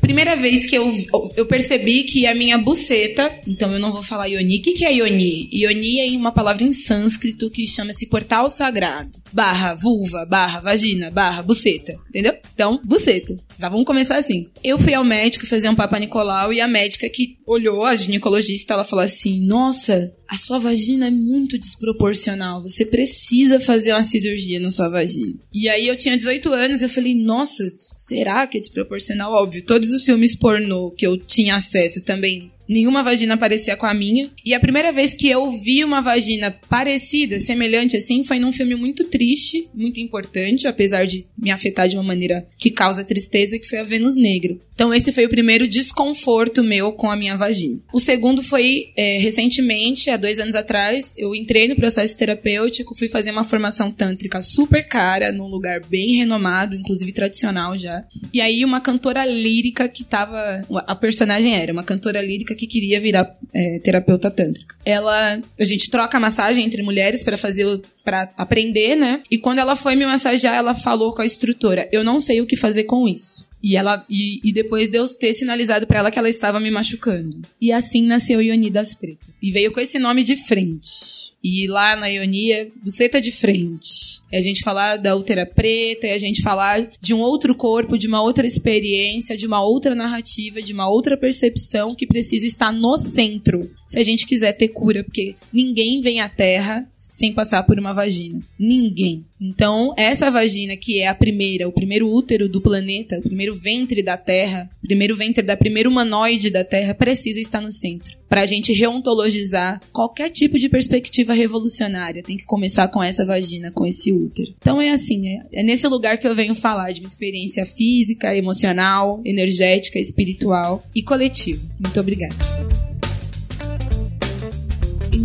Primeira 0.09 0.35
vez 0.35 0.65
que 0.65 0.75
eu, 0.75 0.91
eu 1.37 1.45
percebi 1.45 2.01
que 2.01 2.25
a 2.25 2.33
minha 2.33 2.57
buceta, 2.57 3.31
então 3.45 3.71
eu 3.71 3.77
não 3.77 3.93
vou 3.93 4.01
falar 4.01 4.25
Ioni. 4.25 4.57
O 4.57 4.61
que, 4.63 4.73
que 4.73 4.83
é 4.83 4.91
Ioni? 4.91 5.47
Ioni 5.53 5.99
é 5.99 6.17
uma 6.17 6.31
palavra 6.31 6.63
em 6.63 6.73
sânscrito 6.73 7.47
que 7.51 7.67
chama-se 7.67 8.09
portal 8.09 8.49
sagrado. 8.49 9.11
Barra 9.31 9.75
vulva, 9.75 10.25
barra 10.25 10.61
vagina, 10.61 11.11
barra 11.11 11.43
buceta. 11.43 11.95
Entendeu? 12.09 12.33
Então, 12.51 12.81
buceta. 12.83 13.37
Já 13.59 13.69
vamos 13.69 13.85
começar 13.85 14.17
assim. 14.17 14.47
Eu 14.63 14.79
fui 14.79 14.95
ao 14.95 15.03
médico 15.03 15.45
fazer 15.45 15.69
um 15.69 15.75
Papa 15.75 15.99
Nicolau 15.99 16.51
e 16.51 16.59
a 16.59 16.67
médica 16.67 17.07
que 17.07 17.37
olhou, 17.45 17.85
a 17.85 17.95
ginecologista, 17.95 18.73
ela 18.73 18.83
falou 18.83 19.05
assim: 19.05 19.45
Nossa, 19.45 20.11
a 20.29 20.37
sua 20.37 20.59
vagina 20.59 21.07
é 21.07 21.09
muito 21.11 21.57
desproporcional. 21.57 22.61
Você 22.61 22.85
precisa 22.85 23.59
fazer 23.59 23.93
uma 23.93 24.03
cirurgia 24.03 24.59
na 24.59 24.69
sua 24.69 24.87
vagina. 24.87 25.33
E 25.51 25.67
aí 25.67 25.87
eu 25.87 25.97
tinha 25.97 26.15
18 26.15 26.53
anos, 26.53 26.83
eu 26.83 26.89
falei, 26.89 27.15
nossa, 27.15 27.63
será 27.95 28.45
que 28.45 28.59
é 28.59 28.61
desproporcional? 28.61 29.33
Óbvio, 29.33 29.65
todos 29.65 29.89
os 29.89 30.03
filmes 30.03 30.35
pornô 30.35 30.91
que 30.91 31.07
eu 31.07 31.17
tinha 31.17 31.55
acesso 31.55 32.03
também. 32.03 32.51
Nenhuma 32.69 33.01
vagina 33.01 33.35
parecia 33.35 33.75
com 33.75 33.87
a 33.87 33.93
minha. 33.95 34.29
E 34.45 34.53
a 34.53 34.59
primeira 34.59 34.91
vez 34.91 35.15
que 35.15 35.27
eu 35.27 35.51
vi 35.51 35.83
uma 35.83 36.01
vagina 36.01 36.55
parecida, 36.69 37.39
semelhante 37.39 37.97
assim, 37.97 38.23
foi 38.23 38.37
num 38.37 38.51
filme 38.51 38.75
muito 38.75 39.05
triste, 39.05 39.67
muito 39.73 39.99
importante, 39.99 40.67
apesar 40.67 41.05
de 41.05 41.25
me 41.35 41.49
afetar 41.49 41.87
de 41.87 41.95
uma 41.95 42.03
maneira 42.03 42.47
que 42.59 42.69
causa 42.69 43.03
tristeza, 43.03 43.57
que 43.57 43.67
foi 43.67 43.79
a 43.79 43.83
Vênus 43.83 44.15
Negra. 44.15 44.55
Então 44.75 44.93
esse 44.93 45.11
foi 45.11 45.25
o 45.25 45.29
primeiro 45.29 45.67
desconforto 45.67 46.63
meu 46.63 46.93
com 46.93 47.11
a 47.11 47.15
minha 47.15 47.35
vagina. 47.35 47.81
O 47.91 47.99
segundo 47.99 48.41
foi 48.41 48.93
é, 48.95 49.17
recentemente, 49.17 50.09
há 50.09 50.15
dois 50.15 50.39
anos 50.39 50.55
atrás, 50.55 51.13
eu 51.17 51.35
entrei 51.35 51.67
no 51.67 51.75
processo 51.75 52.17
terapêutico, 52.17 52.95
fui 52.95 53.09
fazer 53.09 53.31
uma 53.31 53.43
formação 53.43 53.91
tântrica 53.91 54.41
super 54.41 54.87
cara, 54.87 55.33
num 55.33 55.47
lugar 55.47 55.81
bem 55.85 56.13
renomado, 56.13 56.77
inclusive 56.77 57.11
tradicional 57.11 57.77
já. 57.77 58.05
E 58.33 58.39
aí 58.39 58.63
uma 58.63 58.79
cantora 58.79 59.25
lírica 59.25 59.89
que 59.89 60.05
tava... 60.05 60.65
A 60.87 60.95
personagem 60.95 61.55
era 61.55 61.73
uma 61.73 61.83
cantora 61.83 62.21
lírica 62.21 62.55
que 62.59 62.67
queria 62.67 62.99
virar 62.99 63.33
é, 63.53 63.79
terapeuta 63.79 64.29
tântrica. 64.29 64.75
Ela... 64.85 65.41
A 65.57 65.65
gente 65.65 65.89
troca 65.89 66.19
massagem 66.19 66.65
entre 66.65 66.81
mulheres 66.81 67.23
para 67.23 67.37
fazer 67.37 67.65
para 68.03 68.31
aprender, 68.37 68.95
né? 68.95 69.21
E 69.29 69.37
quando 69.37 69.59
ela 69.59 69.75
foi 69.75 69.95
me 69.95 70.05
massagear, 70.05 70.55
ela 70.55 70.73
falou 70.73 71.13
com 71.13 71.21
a 71.21 71.25
instrutora: 71.25 71.87
"Eu 71.91 72.03
não 72.03 72.19
sei 72.19 72.41
o 72.41 72.47
que 72.47 72.55
fazer 72.55 72.83
com 72.85 73.07
isso". 73.07 73.47
E 73.61 73.75
ela 73.75 74.05
e, 74.09 74.39
e 74.43 74.53
depois 74.53 74.87
de 74.87 74.97
eu 74.97 75.07
ter 75.07 75.33
sinalizado 75.33 75.85
pra 75.85 75.99
ela 75.99 76.11
que 76.11 76.17
ela 76.17 76.29
estava 76.29 76.59
me 76.59 76.71
machucando. 76.71 77.41
E 77.61 77.71
assim 77.71 78.03
nasceu 78.03 78.41
Ioni 78.41 78.69
das 78.69 78.93
Pretas. 78.93 79.29
E 79.41 79.51
veio 79.51 79.71
com 79.71 79.79
esse 79.79 79.99
nome 79.99 80.23
de 80.23 80.35
frente. 80.35 81.29
E 81.43 81.67
lá 81.67 81.95
na 81.95 82.07
Ioni 82.07 82.51
é 82.51 82.67
buceta 82.83 83.21
de 83.21 83.31
frente. 83.31 84.18
É 84.31 84.37
a 84.37 84.41
gente 84.41 84.61
falar 84.61 84.97
da 84.97 85.15
útera 85.15 85.45
preta, 85.45 86.07
é 86.07 86.13
a 86.13 86.17
gente 86.17 86.41
falar 86.41 86.87
de 87.01 87.13
um 87.13 87.19
outro 87.19 87.55
corpo, 87.55 87.97
de 87.97 88.07
uma 88.07 88.21
outra 88.21 88.45
experiência, 88.45 89.37
de 89.37 89.47
uma 89.47 89.63
outra 89.63 89.95
narrativa, 89.95 90.61
de 90.61 90.73
uma 90.73 90.89
outra 90.89 91.17
percepção 91.17 91.95
que 91.95 92.05
precisa 92.05 92.45
estar 92.45 92.71
no 92.71 92.97
centro. 92.97 93.69
Se 93.87 93.99
a 93.99 94.03
gente 94.03 94.27
quiser 94.27 94.53
ter 94.53 94.69
cura, 94.69 95.03
porque 95.03 95.35
ninguém 95.51 96.01
vem 96.01 96.21
à 96.21 96.29
Terra 96.29 96.87
sem 96.95 97.33
passar 97.33 97.63
por 97.63 97.79
uma 97.79 97.93
vagina. 97.93 98.39
Ninguém. 98.57 99.25
Então, 99.41 99.93
essa 99.97 100.29
vagina, 100.29 100.75
que 100.75 100.99
é 100.99 101.07
a 101.07 101.15
primeira, 101.15 101.67
o 101.67 101.71
primeiro 101.71 102.11
útero 102.11 102.49
do 102.49 102.59
planeta, 102.59 103.17
o 103.19 103.21
primeiro 103.21 103.55
ventre 103.55 104.03
da 104.03 104.17
Terra, 104.17 104.69
o 104.83 104.87
primeiro 104.87 105.15
ventre 105.15 105.43
da 105.43 105.55
primeira 105.55 105.89
humanoide 105.89 106.49
da 106.49 106.63
Terra, 106.63 106.93
precisa 106.93 107.39
estar 107.39 107.61
no 107.61 107.71
centro. 107.71 108.17
Pra 108.27 108.45
gente 108.45 108.73
reontologizar 108.73 109.81
qualquer 109.91 110.29
tipo 110.29 110.59
de 110.59 110.69
perspectiva 110.69 111.33
revolucionária, 111.33 112.21
tem 112.21 112.37
que 112.37 112.45
começar 112.45 112.87
com 112.89 113.01
essa 113.01 113.25
vagina, 113.25 113.71
com 113.71 113.87
esse 113.87 114.11
útero. 114.11 114.18
Então 114.57 114.81
é 114.81 114.91
assim, 114.91 115.27
é, 115.27 115.45
é 115.53 115.63
nesse 115.63 115.87
lugar 115.87 116.17
que 116.17 116.27
eu 116.27 116.35
venho 116.35 116.55
falar 116.55 116.91
de 116.91 116.99
uma 117.01 117.07
experiência 117.07 117.65
física, 117.65 118.35
emocional, 118.35 119.21
energética, 119.25 119.99
espiritual 119.99 120.83
e 120.93 121.03
coletiva. 121.03 121.61
Muito 121.79 121.99
obrigada. 121.99 122.35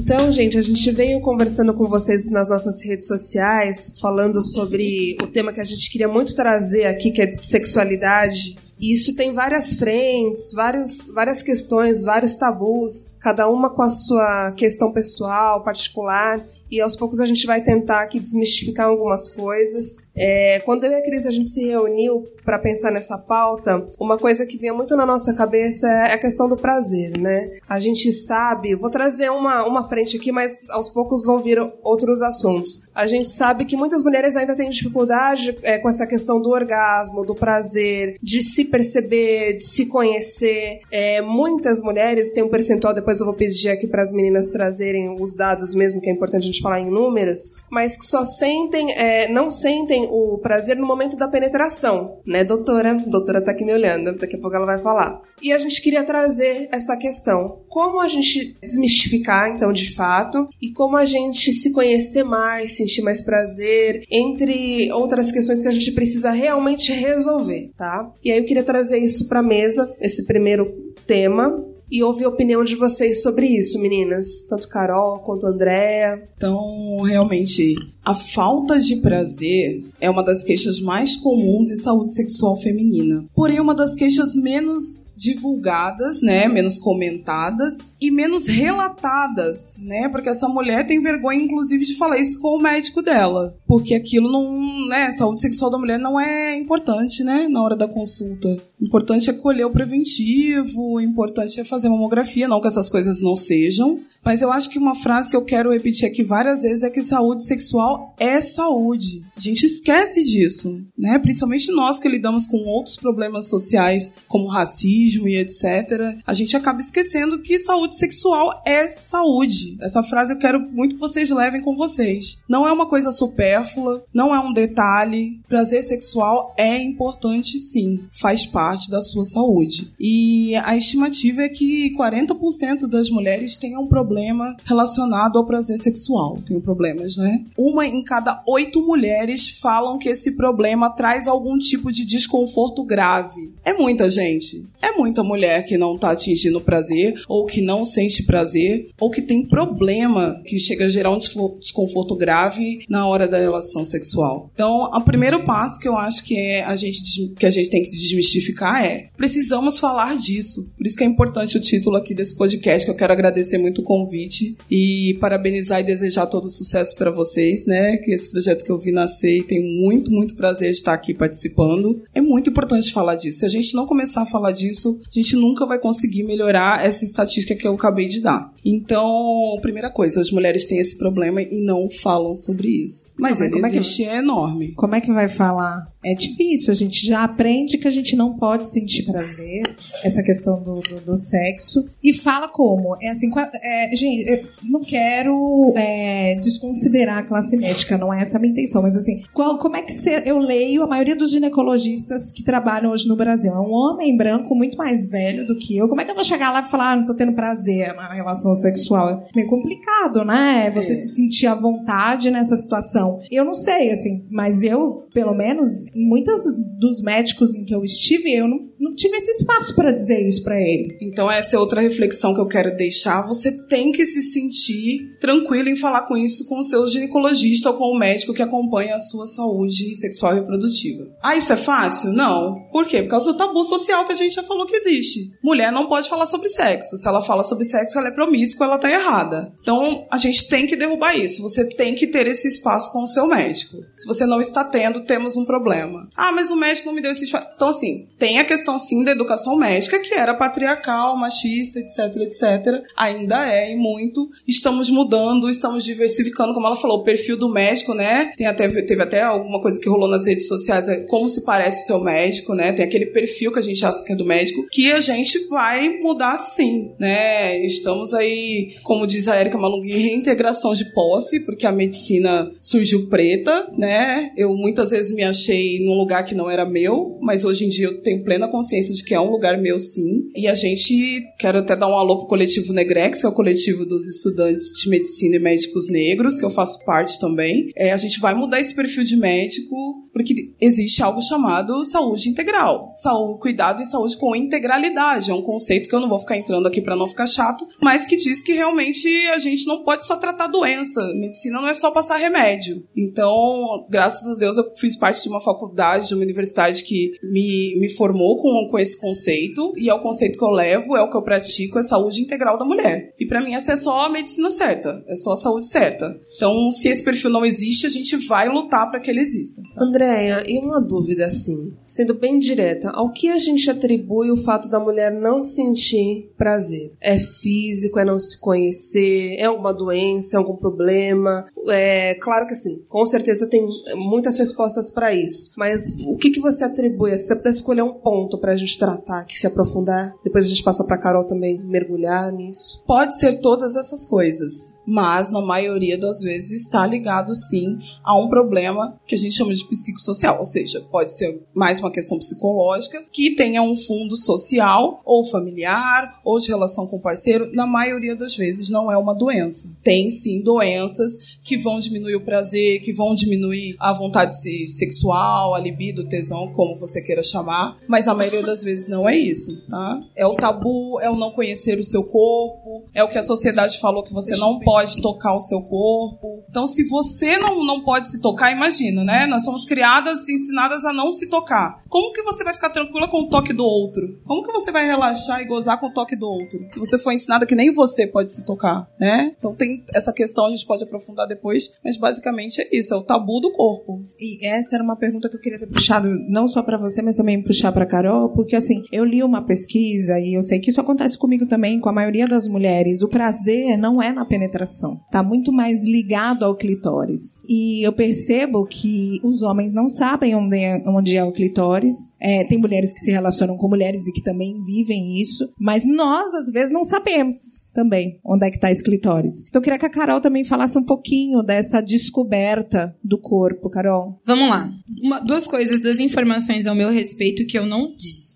Então, 0.04 0.30
gente, 0.30 0.58
a 0.58 0.62
gente 0.62 0.90
veio 0.90 1.18
conversando 1.22 1.72
com 1.72 1.86
vocês 1.86 2.30
nas 2.30 2.50
nossas 2.50 2.84
redes 2.84 3.06
sociais, 3.06 3.94
falando 3.98 4.42
sobre 4.42 5.16
o 5.22 5.26
tema 5.26 5.50
que 5.50 5.60
a 5.60 5.64
gente 5.64 5.90
queria 5.90 6.08
muito 6.08 6.34
trazer 6.34 6.84
aqui, 6.84 7.10
que 7.10 7.22
é 7.22 7.26
de 7.26 7.42
sexualidade. 7.42 8.58
E 8.78 8.92
isso 8.92 9.16
tem 9.16 9.32
várias 9.32 9.72
frentes, 9.72 10.52
vários, 10.52 11.10
várias 11.14 11.42
questões, 11.42 12.02
vários 12.02 12.36
tabus, 12.36 13.14
cada 13.18 13.48
uma 13.48 13.70
com 13.70 13.80
a 13.80 13.88
sua 13.88 14.52
questão 14.52 14.92
pessoal, 14.92 15.64
particular. 15.64 16.44
E 16.74 16.80
aos 16.80 16.96
poucos 16.96 17.20
a 17.20 17.24
gente 17.24 17.46
vai 17.46 17.62
tentar 17.62 18.00
aqui 18.00 18.18
desmistificar 18.18 18.88
algumas 18.88 19.28
coisas. 19.28 20.08
É, 20.12 20.58
quando 20.64 20.82
eu 20.82 20.90
e 20.90 20.94
a 20.96 21.02
Cris 21.04 21.24
a 21.24 21.30
gente 21.30 21.48
se 21.48 21.64
reuniu 21.64 22.26
para 22.44 22.58
pensar 22.58 22.90
nessa 22.90 23.16
pauta, 23.16 23.86
uma 23.98 24.18
coisa 24.18 24.44
que 24.44 24.58
vinha 24.58 24.74
muito 24.74 24.96
na 24.96 25.06
nossa 25.06 25.32
cabeça 25.34 25.88
é 25.88 26.14
a 26.14 26.18
questão 26.18 26.48
do 26.48 26.56
prazer, 26.56 27.16
né? 27.16 27.58
A 27.68 27.78
gente 27.78 28.12
sabe, 28.12 28.74
vou 28.74 28.90
trazer 28.90 29.30
uma, 29.30 29.64
uma 29.64 29.88
frente 29.88 30.16
aqui, 30.16 30.32
mas 30.32 30.68
aos 30.70 30.88
poucos 30.88 31.24
vão 31.24 31.40
vir 31.40 31.58
outros 31.82 32.20
assuntos. 32.20 32.88
A 32.92 33.06
gente 33.06 33.30
sabe 33.30 33.64
que 33.64 33.76
muitas 33.76 34.02
mulheres 34.02 34.34
ainda 34.34 34.56
têm 34.56 34.68
dificuldade 34.68 35.56
é, 35.62 35.78
com 35.78 35.88
essa 35.88 36.06
questão 36.08 36.42
do 36.42 36.50
orgasmo, 36.50 37.24
do 37.24 37.36
prazer, 37.36 38.18
de 38.20 38.42
se 38.42 38.64
perceber, 38.64 39.54
de 39.54 39.62
se 39.62 39.86
conhecer. 39.86 40.80
É, 40.90 41.22
muitas 41.22 41.80
mulheres 41.80 42.30
têm 42.30 42.42
um 42.42 42.48
percentual, 42.48 42.92
depois 42.92 43.20
eu 43.20 43.26
vou 43.26 43.34
pedir 43.34 43.68
aqui 43.68 43.86
para 43.86 44.02
as 44.02 44.10
meninas 44.10 44.48
trazerem 44.48 45.16
os 45.20 45.34
dados 45.34 45.72
mesmo, 45.72 46.00
que 46.00 46.10
é 46.10 46.12
importante 46.12 46.42
a 46.42 46.46
gente 46.46 46.63
falar 46.64 46.80
em 46.80 46.90
números, 46.90 47.62
mas 47.70 47.96
que 47.96 48.06
só 48.06 48.24
sentem, 48.24 48.90
é, 48.92 49.28
não 49.28 49.50
sentem 49.50 50.08
o 50.10 50.38
prazer 50.38 50.76
no 50.76 50.86
momento 50.86 51.16
da 51.16 51.28
penetração, 51.28 52.18
né, 52.26 52.42
doutora? 52.42 52.94
Doutora 53.06 53.42
tá 53.42 53.52
aqui 53.52 53.64
me 53.64 53.72
olhando, 53.72 54.16
daqui 54.18 54.36
a 54.36 54.40
pouco 54.40 54.56
ela 54.56 54.66
vai 54.66 54.78
falar. 54.78 55.20
E 55.42 55.52
a 55.52 55.58
gente 55.58 55.82
queria 55.82 56.04
trazer 56.04 56.68
essa 56.72 56.96
questão. 56.96 57.60
Como 57.68 58.00
a 58.00 58.08
gente 58.08 58.56
desmistificar, 58.62 59.50
então, 59.50 59.72
de 59.72 59.94
fato, 59.94 60.48
e 60.60 60.72
como 60.72 60.96
a 60.96 61.04
gente 61.04 61.52
se 61.52 61.72
conhecer 61.72 62.24
mais, 62.24 62.76
sentir 62.76 63.02
mais 63.02 63.20
prazer, 63.20 64.04
entre 64.10 64.90
outras 64.92 65.30
questões 65.30 65.60
que 65.60 65.68
a 65.68 65.72
gente 65.72 65.92
precisa 65.92 66.30
realmente 66.30 66.92
resolver, 66.92 67.70
tá? 67.76 68.10
E 68.24 68.32
aí 68.32 68.38
eu 68.38 68.44
queria 68.44 68.64
trazer 68.64 68.98
isso 68.98 69.28
pra 69.28 69.42
mesa, 69.42 69.86
esse 70.00 70.26
primeiro 70.26 70.66
tema, 71.06 71.62
e 71.90 72.02
ouvir 72.02 72.24
a 72.24 72.28
opinião 72.28 72.64
de 72.64 72.74
vocês 72.74 73.22
sobre 73.22 73.46
isso, 73.46 73.78
meninas. 73.78 74.46
Tanto 74.48 74.68
Carol 74.68 75.20
quanto 75.20 75.46
Andréa. 75.46 76.28
Então, 76.36 77.00
realmente, 77.02 77.74
a 78.04 78.14
falta 78.14 78.78
de 78.78 78.96
prazer 78.96 79.84
é 80.00 80.10
uma 80.10 80.22
das 80.22 80.42
queixas 80.42 80.80
mais 80.80 81.16
comuns 81.16 81.70
em 81.70 81.76
saúde 81.76 82.12
sexual 82.12 82.56
feminina. 82.56 83.24
Porém, 83.34 83.60
uma 83.60 83.74
das 83.74 83.94
queixas 83.94 84.34
menos 84.34 85.03
divulgadas, 85.16 86.20
né, 86.20 86.48
menos 86.48 86.78
comentadas 86.78 87.94
e 88.00 88.10
menos 88.10 88.46
relatadas, 88.46 89.78
né, 89.82 90.08
porque 90.08 90.28
essa 90.28 90.48
mulher 90.48 90.86
tem 90.86 91.00
vergonha, 91.00 91.42
inclusive, 91.42 91.84
de 91.84 91.96
falar 91.96 92.18
isso 92.18 92.40
com 92.40 92.56
o 92.56 92.60
médico 92.60 93.02
dela, 93.02 93.54
porque 93.66 93.94
aquilo 93.94 94.30
não, 94.30 94.88
né, 94.88 95.10
saúde 95.12 95.40
sexual 95.40 95.70
da 95.70 95.78
mulher 95.78 95.98
não 95.98 96.18
é 96.18 96.56
importante, 96.56 97.22
né, 97.22 97.46
na 97.48 97.62
hora 97.62 97.76
da 97.76 97.86
consulta. 97.86 98.48
O 98.80 98.84
importante 98.84 99.30
é 99.30 99.32
colher 99.32 99.64
o 99.64 99.70
preventivo, 99.70 100.94
o 100.94 101.00
importante 101.00 101.60
é 101.60 101.64
fazer 101.64 101.88
mamografia, 101.88 102.48
não 102.48 102.60
que 102.60 102.68
essas 102.68 102.88
coisas 102.88 103.20
não 103.22 103.36
sejam, 103.36 104.00
mas 104.22 104.42
eu 104.42 104.50
acho 104.50 104.68
que 104.68 104.78
uma 104.78 104.94
frase 104.94 105.30
que 105.30 105.36
eu 105.36 105.44
quero 105.44 105.72
repetir 105.72 106.08
aqui 106.08 106.22
várias 106.22 106.62
vezes 106.62 106.82
é 106.82 106.90
que 106.90 107.02
saúde 107.02 107.44
sexual 107.44 108.14
é 108.18 108.40
saúde. 108.40 109.22
A 109.36 109.40
gente 109.40 109.64
esquece 109.64 110.24
disso, 110.24 110.68
né? 110.98 111.18
Principalmente 111.18 111.70
nós 111.72 111.98
que 111.98 112.08
lidamos 112.08 112.46
com 112.46 112.56
outros 112.58 112.96
problemas 112.96 113.48
sociais, 113.48 114.14
como 114.28 114.48
racismo 114.48 115.03
e 115.28 115.36
etc. 115.36 116.18
A 116.26 116.32
gente 116.32 116.56
acaba 116.56 116.80
esquecendo 116.80 117.38
que 117.38 117.58
saúde 117.58 117.96
sexual 117.96 118.62
é 118.64 118.88
saúde. 118.88 119.76
Essa 119.80 120.02
frase 120.02 120.32
eu 120.32 120.38
quero 120.38 120.60
muito 120.60 120.94
que 120.94 121.00
vocês 121.00 121.30
levem 121.30 121.60
com 121.60 121.76
vocês. 121.76 122.42
Não 122.48 122.66
é 122.66 122.72
uma 122.72 122.86
coisa 122.86 123.12
supérflua, 123.12 124.04
não 124.12 124.34
é 124.34 124.40
um 124.40 124.52
detalhe. 124.52 125.40
Prazer 125.48 125.82
sexual 125.82 126.54
é 126.56 126.78
importante 126.78 127.58
sim, 127.58 128.04
faz 128.10 128.46
parte 128.46 128.90
da 128.90 129.02
sua 129.02 129.24
saúde. 129.24 129.92
E 130.00 130.54
a 130.56 130.76
estimativa 130.76 131.42
é 131.42 131.48
que 131.48 131.94
40% 131.96 132.86
das 132.88 133.10
mulheres 133.10 133.56
tenham 133.56 133.82
um 133.82 133.88
problema 133.88 134.56
relacionado 134.64 135.38
ao 135.38 135.46
prazer 135.46 135.78
sexual. 135.78 136.38
Tem 136.46 136.60
problemas, 136.60 137.16
né? 137.16 137.44
Uma 137.56 137.86
em 137.86 138.02
cada 138.02 138.42
oito 138.46 138.80
mulheres 138.80 139.48
falam 139.48 139.98
que 139.98 140.08
esse 140.08 140.36
problema 140.36 140.90
traz 140.90 141.26
algum 141.26 141.58
tipo 141.58 141.92
de 141.92 142.04
desconforto 142.04 142.84
grave. 142.84 143.52
É 143.64 143.72
muita 143.72 144.08
gente. 144.10 144.66
É 144.80 144.92
muita 144.96 145.22
mulher 145.22 145.64
que 145.64 145.76
não 145.76 145.98
tá 145.98 146.10
atingindo 146.10 146.60
prazer, 146.60 147.14
ou 147.28 147.46
que 147.46 147.60
não 147.60 147.84
sente 147.84 148.24
prazer, 148.24 148.88
ou 149.00 149.10
que 149.10 149.22
tem 149.22 149.46
problema 149.46 150.40
que 150.44 150.58
chega 150.58 150.86
a 150.86 150.88
gerar 150.88 151.10
um 151.10 151.18
desconforto 151.18 152.14
grave 152.14 152.84
na 152.88 153.06
hora 153.06 153.26
da 153.26 153.38
relação 153.38 153.84
sexual. 153.84 154.50
Então, 154.54 154.90
o 154.92 155.00
primeiro 155.00 155.44
passo 155.44 155.80
que 155.80 155.88
eu 155.88 155.96
acho 155.96 156.24
que 156.24 156.36
é 156.36 156.64
a 156.64 156.76
gente 156.76 157.02
que 157.38 157.46
a 157.46 157.50
gente 157.50 157.70
tem 157.70 157.82
que 157.82 157.90
desmistificar 157.90 158.84
é 158.84 159.08
precisamos 159.16 159.78
falar 159.78 160.16
disso. 160.16 160.72
Por 160.76 160.86
isso 160.86 160.96
que 160.96 161.04
é 161.04 161.06
importante 161.06 161.56
o 161.56 161.60
título 161.60 161.96
aqui 161.96 162.14
desse 162.14 162.36
podcast, 162.36 162.84
que 162.84 162.90
eu 162.90 162.96
quero 162.96 163.12
agradecer 163.12 163.58
muito 163.58 163.80
o 163.80 163.84
convite 163.84 164.56
e 164.70 165.16
parabenizar 165.20 165.80
e 165.80 165.84
desejar 165.84 166.26
todo 166.26 166.50
sucesso 166.50 166.96
para 166.96 167.10
vocês, 167.10 167.66
né? 167.66 167.96
Que 167.98 168.12
esse 168.12 168.30
projeto 168.30 168.64
que 168.64 168.70
eu 168.70 168.78
vi 168.78 168.92
nascer 168.92 169.38
e 169.38 169.42
tenho 169.42 169.64
muito, 169.80 170.10
muito 170.10 170.34
prazer 170.34 170.70
de 170.70 170.78
estar 170.78 170.94
aqui 170.94 171.14
participando. 171.14 172.02
É 172.14 172.20
muito 172.20 172.50
importante 172.50 172.92
falar 172.92 173.16
disso. 173.16 173.40
Se 173.40 173.46
a 173.46 173.48
gente 173.48 173.74
não 173.74 173.86
começar 173.86 174.22
a 174.22 174.26
falar 174.26 174.52
disso, 174.52 174.83
a 174.90 175.10
gente 175.10 175.36
nunca 175.36 175.66
vai 175.66 175.78
conseguir 175.78 176.24
melhorar 176.24 176.84
essa 176.84 177.04
estatística 177.04 177.54
que 177.54 177.66
eu 177.66 177.74
acabei 177.74 178.06
de 178.06 178.20
dar. 178.20 178.52
Então, 178.64 179.58
primeira 179.60 179.90
coisa, 179.90 180.20
as 180.20 180.30
mulheres 180.30 180.64
têm 180.66 180.78
esse 180.78 180.96
problema 180.98 181.42
e 181.42 181.60
não 181.64 181.88
falam 181.90 182.34
sobre 182.34 182.68
isso. 182.68 183.12
Mas 183.18 183.40
não, 183.40 183.46
ele 183.46 183.60
mas 183.60 183.74
existe, 183.74 184.04
é, 184.04 184.06
que, 184.06 184.12
é 184.12 184.16
enorme. 184.18 184.72
Como 184.72 184.94
é 184.94 185.00
que 185.00 185.12
vai 185.12 185.28
falar? 185.28 185.86
É 186.04 186.14
difícil, 186.14 186.70
a 186.70 186.74
gente 186.74 187.06
já 187.06 187.24
aprende 187.24 187.78
que 187.78 187.88
a 187.88 187.90
gente 187.90 188.14
não 188.16 188.36
pode 188.36 188.70
sentir 188.70 189.04
prazer, 189.04 189.62
essa 190.02 190.22
questão 190.22 190.62
do, 190.62 190.80
do, 190.80 191.00
do 191.00 191.16
sexo. 191.16 191.80
E 192.02 192.12
fala 192.12 192.48
como? 192.48 192.96
É 193.00 193.10
assim, 193.10 193.30
é, 193.62 193.96
gente, 193.96 194.28
eu 194.28 194.44
não 194.64 194.80
quero 194.80 195.72
é, 195.76 196.34
desconsiderar 196.36 197.18
a 197.18 197.22
classe 197.22 197.56
médica, 197.56 197.96
não 197.96 198.12
é 198.12 198.22
essa 198.22 198.36
a 198.36 198.40
minha 198.40 198.52
intenção, 198.52 198.82
mas 198.82 198.96
assim, 198.96 199.22
qual, 199.32 199.58
como 199.58 199.76
é 199.76 199.82
que 199.82 199.94
eu 200.24 200.38
leio 200.38 200.82
a 200.82 200.86
maioria 200.86 201.16
dos 201.16 201.30
ginecologistas 201.30 202.32
que 202.32 202.42
trabalham 202.42 202.90
hoje 202.90 203.08
no 203.08 203.16
Brasil? 203.16 203.52
É 203.52 203.58
um 203.58 203.72
homem 203.72 204.16
branco 204.16 204.54
muito 204.54 204.76
mais 204.76 205.08
velho 205.08 205.46
do 205.46 205.56
que 205.56 205.76
eu. 205.76 205.88
Como 205.88 206.00
é 206.00 206.04
que 206.04 206.10
eu 206.10 206.14
vou 206.14 206.24
chegar 206.24 206.52
lá 206.52 206.60
e 206.60 206.70
falar, 206.70 206.92
ah, 206.92 206.96
não 206.96 207.06
tô 207.06 207.14
tendo 207.14 207.32
prazer 207.32 207.94
na 207.94 208.12
relação 208.12 208.54
sexual? 208.54 209.08
É 209.10 209.22
meio 209.34 209.48
complicado, 209.48 210.24
né? 210.24 210.70
Você 210.74 210.92
é. 210.92 210.96
se 210.96 211.14
sentir 211.14 211.46
à 211.46 211.54
vontade 211.54 212.30
nessa 212.30 212.56
situação. 212.56 213.20
Eu 213.30 213.44
não 213.44 213.54
sei, 213.54 213.90
assim, 213.90 214.26
mas 214.30 214.62
eu, 214.62 215.06
pelo 215.12 215.34
menos, 215.34 215.86
muitos 215.94 216.42
dos 216.78 217.00
médicos 217.00 217.54
em 217.54 217.64
que 217.64 217.74
eu 217.74 217.84
estive, 217.84 218.32
eu 218.32 218.48
não, 218.48 218.58
não 218.78 218.94
tive 218.94 219.16
esse 219.16 219.30
espaço 219.30 219.74
para 219.74 219.92
dizer 219.92 220.26
isso 220.26 220.42
para 220.42 220.60
ele. 220.60 220.98
Então, 221.00 221.30
essa 221.30 221.56
é 221.56 221.58
outra 221.58 221.80
reflexão 221.80 222.34
que 222.34 222.40
eu 222.40 222.48
quero 222.48 222.74
deixar. 222.76 223.26
Você 223.28 223.52
tem 223.68 223.92
que 223.92 224.04
se 224.04 224.22
sentir 224.22 224.98
tranquilo 225.20 225.68
em 225.68 225.76
falar 225.76 226.02
com 226.02 226.16
isso 226.16 226.46
com 226.46 226.58
o 226.58 226.64
seu 226.64 226.86
ginecologista 226.86 227.70
ou 227.70 227.76
com 227.76 227.84
o 227.84 227.98
médico 227.98 228.34
que 228.34 228.42
acompanha 228.42 228.96
a 228.96 229.00
sua 229.00 229.26
saúde 229.26 229.96
sexual 229.96 230.32
e 230.32 230.40
reprodutiva. 230.40 231.04
Ah, 231.22 231.36
isso 231.36 231.52
é 231.52 231.56
fácil? 231.56 232.12
Não. 232.12 232.66
Por 232.72 232.86
quê? 232.86 233.02
Por 233.02 233.10
causa 233.10 233.32
do 233.32 233.38
tabu 233.38 233.62
social 233.64 234.04
que 234.06 234.12
a 234.12 234.16
gente 234.16 234.34
já 234.34 234.42
falou 234.42 234.66
que 234.66 234.76
existe. 234.76 235.20
Mulher 235.42 235.70
não 235.70 235.88
pode 235.88 236.08
falar 236.08 236.26
sobre 236.26 236.48
sexo. 236.48 236.98
Se 236.98 237.06
ela 237.06 237.22
fala 237.22 237.44
sobre 237.44 237.64
sexo, 237.64 237.98
ela 237.98 238.08
é 238.08 238.12
promíscua, 238.12 238.66
ela 238.66 238.78
tá 238.78 238.90
errada. 238.90 239.52
Então, 239.62 240.06
a 240.10 240.18
gente 240.18 240.48
tem 240.48 240.66
que 240.66 240.76
derrubar 240.76 241.16
isso. 241.16 241.42
Você 241.42 241.68
tem 241.68 241.94
que 241.94 242.06
ter 242.06 242.26
esse 242.26 242.48
espaço 242.48 242.92
com 242.92 243.04
o 243.04 243.08
seu 243.08 243.26
médico. 243.26 243.76
Se 243.96 244.06
você 244.06 244.26
não 244.26 244.40
está 244.40 244.64
tendo, 244.64 245.04
temos 245.04 245.36
um 245.36 245.44
problema 245.44 245.83
problema. 245.84 246.08
Ah, 246.16 246.32
mas 246.32 246.50
o 246.50 246.56
médico 246.56 246.86
não 246.86 246.94
me 246.94 247.00
deu 247.00 247.10
esse 247.10 247.24
espaço. 247.24 247.46
Então, 247.54 247.68
assim, 247.68 248.08
tem 248.18 248.38
a 248.38 248.44
questão 248.44 248.78
sim 248.78 249.04
da 249.04 249.12
educação 249.12 249.56
médica, 249.56 249.98
que 249.98 250.14
era 250.14 250.34
patriarcal, 250.34 251.16
machista, 251.16 251.78
etc, 251.78 252.16
etc. 252.22 252.82
Ainda 252.96 253.48
é, 253.52 253.72
e 253.72 253.76
muito. 253.76 254.28
Estamos 254.46 254.90
mudando, 254.90 255.48
estamos 255.48 255.84
diversificando, 255.84 256.54
como 256.54 256.66
ela 256.66 256.76
falou, 256.76 256.98
o 256.98 257.04
perfil 257.04 257.36
do 257.36 257.48
médico, 257.48 257.94
né? 257.94 258.32
Tem 258.36 258.46
até, 258.46 258.68
teve 258.68 259.02
até 259.02 259.22
alguma 259.22 259.60
coisa 259.60 259.80
que 259.80 259.88
rolou 259.88 260.08
nas 260.08 260.26
redes 260.26 260.48
sociais, 260.48 260.88
é 260.88 261.04
como 261.06 261.28
se 261.28 261.44
parece 261.44 261.82
o 261.82 261.86
seu 261.86 262.00
médico, 262.00 262.54
né? 262.54 262.72
Tem 262.72 262.84
aquele 262.84 263.06
perfil 263.06 263.52
que 263.52 263.58
a 263.58 263.62
gente 263.62 263.84
acha 263.84 264.02
que 264.04 264.12
é 264.12 264.16
do 264.16 264.24
médico, 264.24 264.66
que 264.70 264.90
a 264.90 265.00
gente 265.00 265.48
vai 265.48 265.88
mudar 266.00 266.36
sim, 266.38 266.92
né? 266.98 267.58
Estamos 267.64 268.14
aí, 268.14 268.76
como 268.82 269.06
diz 269.06 269.28
a 269.28 269.40
Erika 269.40 269.58
Malungue, 269.58 269.92
em 269.92 270.00
reintegração 270.00 270.72
de 270.72 270.92
posse, 270.92 271.40
porque 271.40 271.66
a 271.66 271.72
medicina 271.72 272.50
surgiu 272.60 273.08
preta, 273.08 273.68
né? 273.76 274.32
Eu 274.36 274.54
muitas 274.54 274.90
vezes 274.90 275.14
me 275.14 275.22
achei 275.22 275.73
num 275.84 275.94
lugar 275.94 276.24
que 276.24 276.34
não 276.34 276.50
era 276.50 276.64
meu, 276.64 277.18
mas 277.20 277.44
hoje 277.44 277.64
em 277.64 277.68
dia 277.68 277.86
eu 277.86 278.02
tenho 278.02 278.22
plena 278.22 278.48
consciência 278.48 278.94
de 278.94 279.02
que 279.02 279.14
é 279.14 279.20
um 279.20 279.30
lugar 279.30 279.58
meu 279.58 279.78
sim. 279.78 280.30
E 280.34 280.46
a 280.46 280.54
gente, 280.54 281.22
quero 281.38 281.58
até 281.58 281.74
dar 281.74 281.88
um 281.88 281.96
alô 281.96 282.18
pro 282.18 282.28
coletivo 282.28 282.72
Negrex, 282.72 283.20
que 283.20 283.26
é 283.26 283.28
o 283.28 283.34
coletivo 283.34 283.84
dos 283.86 284.06
estudantes 284.06 284.64
de 284.80 284.88
medicina 284.88 285.36
e 285.36 285.38
médicos 285.38 285.90
negros, 285.90 286.38
que 286.38 286.44
eu 286.44 286.50
faço 286.50 286.84
parte 286.84 287.18
também. 287.18 287.70
É, 287.76 287.92
a 287.92 287.96
gente 287.96 288.20
vai 288.20 288.34
mudar 288.34 288.60
esse 288.60 288.74
perfil 288.74 289.04
de 289.04 289.16
médico, 289.16 290.08
porque 290.12 290.54
existe 290.60 291.02
algo 291.02 291.20
chamado 291.22 291.84
saúde 291.84 292.28
integral. 292.28 292.88
Saúde, 292.88 293.40
cuidado 293.40 293.82
e 293.82 293.86
saúde 293.86 294.16
com 294.16 294.36
integralidade. 294.36 295.30
É 295.30 295.34
um 295.34 295.42
conceito 295.42 295.88
que 295.88 295.94
eu 295.94 296.00
não 296.00 296.08
vou 296.08 296.18
ficar 296.18 296.36
entrando 296.36 296.66
aqui 296.66 296.80
para 296.80 296.96
não 296.96 297.06
ficar 297.06 297.26
chato, 297.26 297.66
mas 297.80 298.06
que 298.06 298.16
diz 298.16 298.42
que 298.42 298.52
realmente 298.52 299.08
a 299.28 299.38
gente 299.38 299.66
não 299.66 299.82
pode 299.82 300.06
só 300.06 300.16
tratar 300.16 300.46
doença. 300.46 301.00
Medicina 301.14 301.60
não 301.60 301.68
é 301.68 301.74
só 301.74 301.90
passar 301.90 302.16
remédio. 302.16 302.84
Então, 302.96 303.86
graças 303.88 304.26
a 304.28 304.38
Deus, 304.38 304.56
eu 304.56 304.64
fiz 304.76 304.96
parte 304.96 305.22
de 305.22 305.28
uma 305.28 305.40
faculdade 305.40 305.63
faculdade, 305.64 306.08
de 306.08 306.14
uma 306.14 306.22
universidade 306.22 306.82
que 306.82 307.12
me, 307.22 307.78
me 307.80 307.88
formou 307.90 308.36
com, 308.36 308.68
com 308.70 308.78
esse 308.78 309.00
conceito, 309.00 309.72
e 309.76 309.88
é 309.88 309.94
o 309.94 310.02
conceito 310.02 310.38
que 310.38 310.44
eu 310.44 310.50
levo, 310.50 310.96
é 310.96 311.02
o 311.02 311.10
que 311.10 311.16
eu 311.16 311.22
pratico, 311.22 311.78
é 311.78 311.82
saúde 311.82 312.20
integral 312.20 312.58
da 312.58 312.64
mulher. 312.64 313.14
E 313.18 313.26
para 313.26 313.40
mim 313.40 313.54
essa 313.54 313.72
é 313.72 313.76
só 313.76 314.04
a 314.04 314.08
medicina 314.08 314.50
certa, 314.50 315.04
é 315.08 315.14
só 315.14 315.32
a 315.32 315.36
saúde 315.36 315.66
certa. 315.66 316.18
Então, 316.36 316.70
se 316.72 316.88
esse 316.88 317.02
perfil 317.02 317.30
não 317.30 317.44
existe, 317.44 317.86
a 317.86 317.90
gente 317.90 318.16
vai 318.26 318.48
lutar 318.48 318.90
para 318.90 319.00
que 319.00 319.10
ele 319.10 319.20
exista. 319.20 319.62
Andréia, 319.78 320.42
e 320.46 320.58
uma 320.58 320.80
dúvida 320.80 321.26
assim, 321.26 321.74
sendo 321.84 322.14
bem 322.14 322.38
direta, 322.38 322.90
ao 322.90 323.12
que 323.12 323.28
a 323.28 323.38
gente 323.38 323.68
atribui 323.70 324.30
o 324.30 324.36
fato 324.36 324.68
da 324.68 324.78
mulher 324.78 325.12
não 325.12 325.42
sentir 325.42 326.30
prazer? 326.36 326.92
É 327.00 327.18
físico, 327.18 327.98
é 327.98 328.04
não 328.04 328.18
se 328.18 328.38
conhecer, 328.40 329.36
é 329.38 329.44
alguma 329.44 329.72
doença, 329.72 330.36
é 330.36 330.38
algum 330.38 330.56
problema? 330.56 331.44
É 331.68 332.14
claro 332.14 332.46
que 332.46 332.52
assim, 332.52 332.82
com 332.88 333.04
certeza 333.06 333.48
tem 333.48 333.66
muitas 333.96 334.38
respostas 334.38 334.90
para 334.92 335.14
isso. 335.14 335.43
Mas 335.56 335.96
o 336.00 336.16
que, 336.16 336.30
que 336.30 336.40
você 336.40 336.64
atribui? 336.64 337.16
Se 337.16 337.28
você 337.28 337.36
pudesse 337.36 337.58
escolher 337.58 337.82
um 337.82 337.94
ponto 337.94 338.38
para 338.38 338.52
a 338.52 338.56
gente 338.56 338.78
tratar, 338.78 339.20
aqui, 339.20 339.38
se 339.38 339.46
aprofundar, 339.46 340.14
depois 340.24 340.44
a 340.44 340.48
gente 340.48 340.62
passa 340.62 340.84
para 340.84 340.98
Carol 340.98 341.24
também 341.24 341.60
mergulhar 341.62 342.32
nisso. 342.32 342.82
Pode 342.86 343.18
ser 343.18 343.40
todas 343.40 343.76
essas 343.76 344.04
coisas, 344.04 344.80
mas 344.86 345.30
na 345.30 345.40
maioria 345.40 345.98
das 345.98 346.20
vezes 346.20 346.62
está 346.62 346.86
ligado 346.86 347.34
sim 347.34 347.78
a 348.02 348.18
um 348.18 348.28
problema 348.28 348.98
que 349.06 349.14
a 349.14 349.18
gente 349.18 349.34
chama 349.34 349.54
de 349.54 349.64
psicossocial, 349.64 350.38
ou 350.38 350.44
seja, 350.44 350.80
pode 350.90 351.12
ser 351.12 351.42
mais 351.54 351.80
uma 351.80 351.90
questão 351.90 352.18
psicológica 352.18 353.02
que 353.12 353.34
tenha 353.34 353.62
um 353.62 353.76
fundo 353.76 354.16
social 354.16 355.00
ou 355.04 355.24
familiar 355.24 356.20
ou 356.24 356.38
de 356.38 356.48
relação 356.48 356.86
com 356.86 356.96
o 356.96 357.02
parceiro. 357.02 357.50
Na 357.52 357.66
maioria 357.66 358.16
das 358.16 358.34
vezes 358.34 358.70
não 358.70 358.90
é 358.90 358.96
uma 358.96 359.14
doença. 359.14 359.76
Tem 359.82 360.08
sim 360.10 360.42
doenças 360.42 361.38
que 361.42 361.56
vão 361.56 361.78
diminuir 361.78 362.16
o 362.16 362.24
prazer, 362.24 362.80
que 362.80 362.92
vão 362.92 363.14
diminuir 363.14 363.76
a 363.78 363.92
vontade 363.92 364.34
sexual 364.70 365.33
a 365.54 365.58
libido, 365.58 366.08
tesão, 366.08 366.52
como 366.52 366.78
você 366.78 367.02
queira 367.02 367.22
chamar, 367.22 367.78
mas 367.88 368.06
na 368.06 368.14
maioria 368.14 368.42
das 368.42 368.62
vezes 368.62 368.88
não 368.88 369.08
é 369.08 369.16
isso, 369.16 369.66
tá? 369.68 370.00
É 370.14 370.26
o 370.26 370.34
tabu, 370.34 371.00
é 371.00 371.10
o 371.10 371.16
não 371.16 371.32
conhecer 371.32 371.78
o 371.78 371.84
seu 371.84 372.04
corpo, 372.04 372.84
é 372.94 373.02
o 373.02 373.08
que 373.08 373.18
a 373.18 373.22
sociedade 373.22 373.78
falou 373.80 374.02
que 374.02 374.12
você 374.12 374.36
não 374.36 374.60
pode 374.60 375.00
tocar 375.02 375.34
o 375.34 375.40
seu 375.40 375.62
corpo. 375.62 376.44
Então, 376.48 376.66
se 376.66 376.88
você 376.88 377.38
não, 377.38 377.64
não 377.64 377.82
pode 377.82 378.08
se 378.08 378.20
tocar, 378.20 378.52
imagina, 378.52 379.02
né? 379.02 379.26
Nós 379.26 379.44
somos 379.44 379.64
criadas 379.64 380.28
e 380.28 380.34
ensinadas 380.34 380.84
a 380.84 380.92
não 380.92 381.10
se 381.10 381.28
tocar. 381.28 381.82
Como 381.88 382.12
que 382.12 382.22
você 382.22 382.44
vai 382.44 382.54
ficar 382.54 382.70
tranquila 382.70 383.08
com 383.08 383.22
o 383.22 383.28
toque 383.28 383.52
do 383.52 383.64
outro? 383.64 384.20
Como 384.24 384.42
que 384.42 384.52
você 384.52 384.70
vai 384.70 384.86
relaxar 384.86 385.40
e 385.40 385.46
gozar 385.46 385.78
com 385.78 385.86
o 385.86 385.92
toque 385.92 386.16
do 386.16 386.26
outro? 386.28 386.58
Se 386.72 386.78
você 386.78 386.98
foi 386.98 387.14
ensinada 387.14 387.46
que 387.46 387.54
nem 387.54 387.72
você 387.72 388.06
pode 388.06 388.32
se 388.32 388.44
tocar, 388.44 388.88
né? 388.98 389.34
Então 389.38 389.54
tem 389.54 389.84
essa 389.94 390.12
questão, 390.12 390.46
a 390.46 390.50
gente 390.50 390.66
pode 390.66 390.84
aprofundar 390.84 391.26
depois, 391.26 391.78
mas 391.84 391.96
basicamente 391.96 392.60
é 392.60 392.68
isso, 392.76 392.92
é 392.92 392.96
o 392.96 393.02
tabu 393.02 393.40
do 393.40 393.52
corpo. 393.52 394.02
E 394.18 394.44
essa 394.46 394.76
era 394.76 394.84
uma 394.84 394.96
pergunta 394.96 395.23
que 395.28 395.36
eu 395.36 395.40
queria 395.40 395.58
ter 395.58 395.66
puxado 395.66 396.08
não 396.28 396.46
só 396.48 396.62
para 396.62 396.76
você, 396.76 397.02
mas 397.02 397.16
também 397.16 397.42
puxar 397.42 397.72
para 397.72 397.86
Carol, 397.86 398.30
porque 398.30 398.56
assim, 398.56 398.82
eu 398.92 399.04
li 399.04 399.22
uma 399.22 399.42
pesquisa 399.42 400.18
e 400.18 400.34
eu 400.34 400.42
sei 400.42 400.60
que 400.60 400.70
isso 400.70 400.80
acontece 400.80 401.18
comigo 401.18 401.46
também, 401.46 401.80
com 401.80 401.88
a 401.88 401.92
maioria 401.92 402.26
das 402.26 402.46
mulheres. 402.46 403.02
O 403.02 403.08
prazer 403.08 403.76
não 403.76 404.02
é 404.02 404.12
na 404.12 404.24
penetração, 404.24 405.00
tá 405.10 405.22
muito 405.22 405.52
mais 405.52 405.82
ligado 405.84 406.44
ao 406.44 406.56
clitóris. 406.56 407.40
E 407.48 407.86
eu 407.86 407.92
percebo 407.92 408.66
que 408.66 409.20
os 409.22 409.42
homens 409.42 409.74
não 409.74 409.88
sabem 409.88 410.34
onde 410.34 410.58
é, 410.58 410.82
onde 410.86 411.16
é 411.16 411.24
o 411.24 411.32
clitóris. 411.32 411.96
É, 412.20 412.44
tem 412.44 412.58
mulheres 412.58 412.92
que 412.92 413.00
se 413.00 413.10
relacionam 413.10 413.56
com 413.56 413.68
mulheres 413.68 414.06
e 414.06 414.12
que 414.12 414.22
também 414.22 414.60
vivem 414.62 415.20
isso, 415.20 415.52
mas 415.58 415.84
nós 415.86 416.34
às 416.34 416.50
vezes 416.50 416.72
não 416.72 416.84
sabemos 416.84 417.63
também 417.74 418.18
onde 418.24 418.46
é 418.46 418.50
que 418.50 418.56
está 418.56 418.70
esse 418.70 418.82
clitóris. 418.82 419.42
Então 419.48 419.58
eu 419.58 419.62
queria 419.62 419.78
que 419.78 419.84
a 419.84 419.90
Carol 419.90 420.20
também 420.20 420.44
falasse 420.44 420.78
um 420.78 420.84
pouquinho 420.84 421.42
dessa 421.42 421.82
descoberta 421.82 422.96
do 423.02 423.18
corpo, 423.18 423.68
Carol. 423.68 424.20
Vamos 424.24 424.48
lá. 424.48 424.72
Uma, 425.02 425.20
duas 425.20 425.46
coisas, 425.46 425.82
duas 425.82 426.00
informações 426.00 426.66
ao 426.66 426.74
meu 426.74 426.88
respeito 426.88 427.44
que 427.46 427.58
eu 427.58 427.66
não 427.66 427.94
disse. 427.94 428.34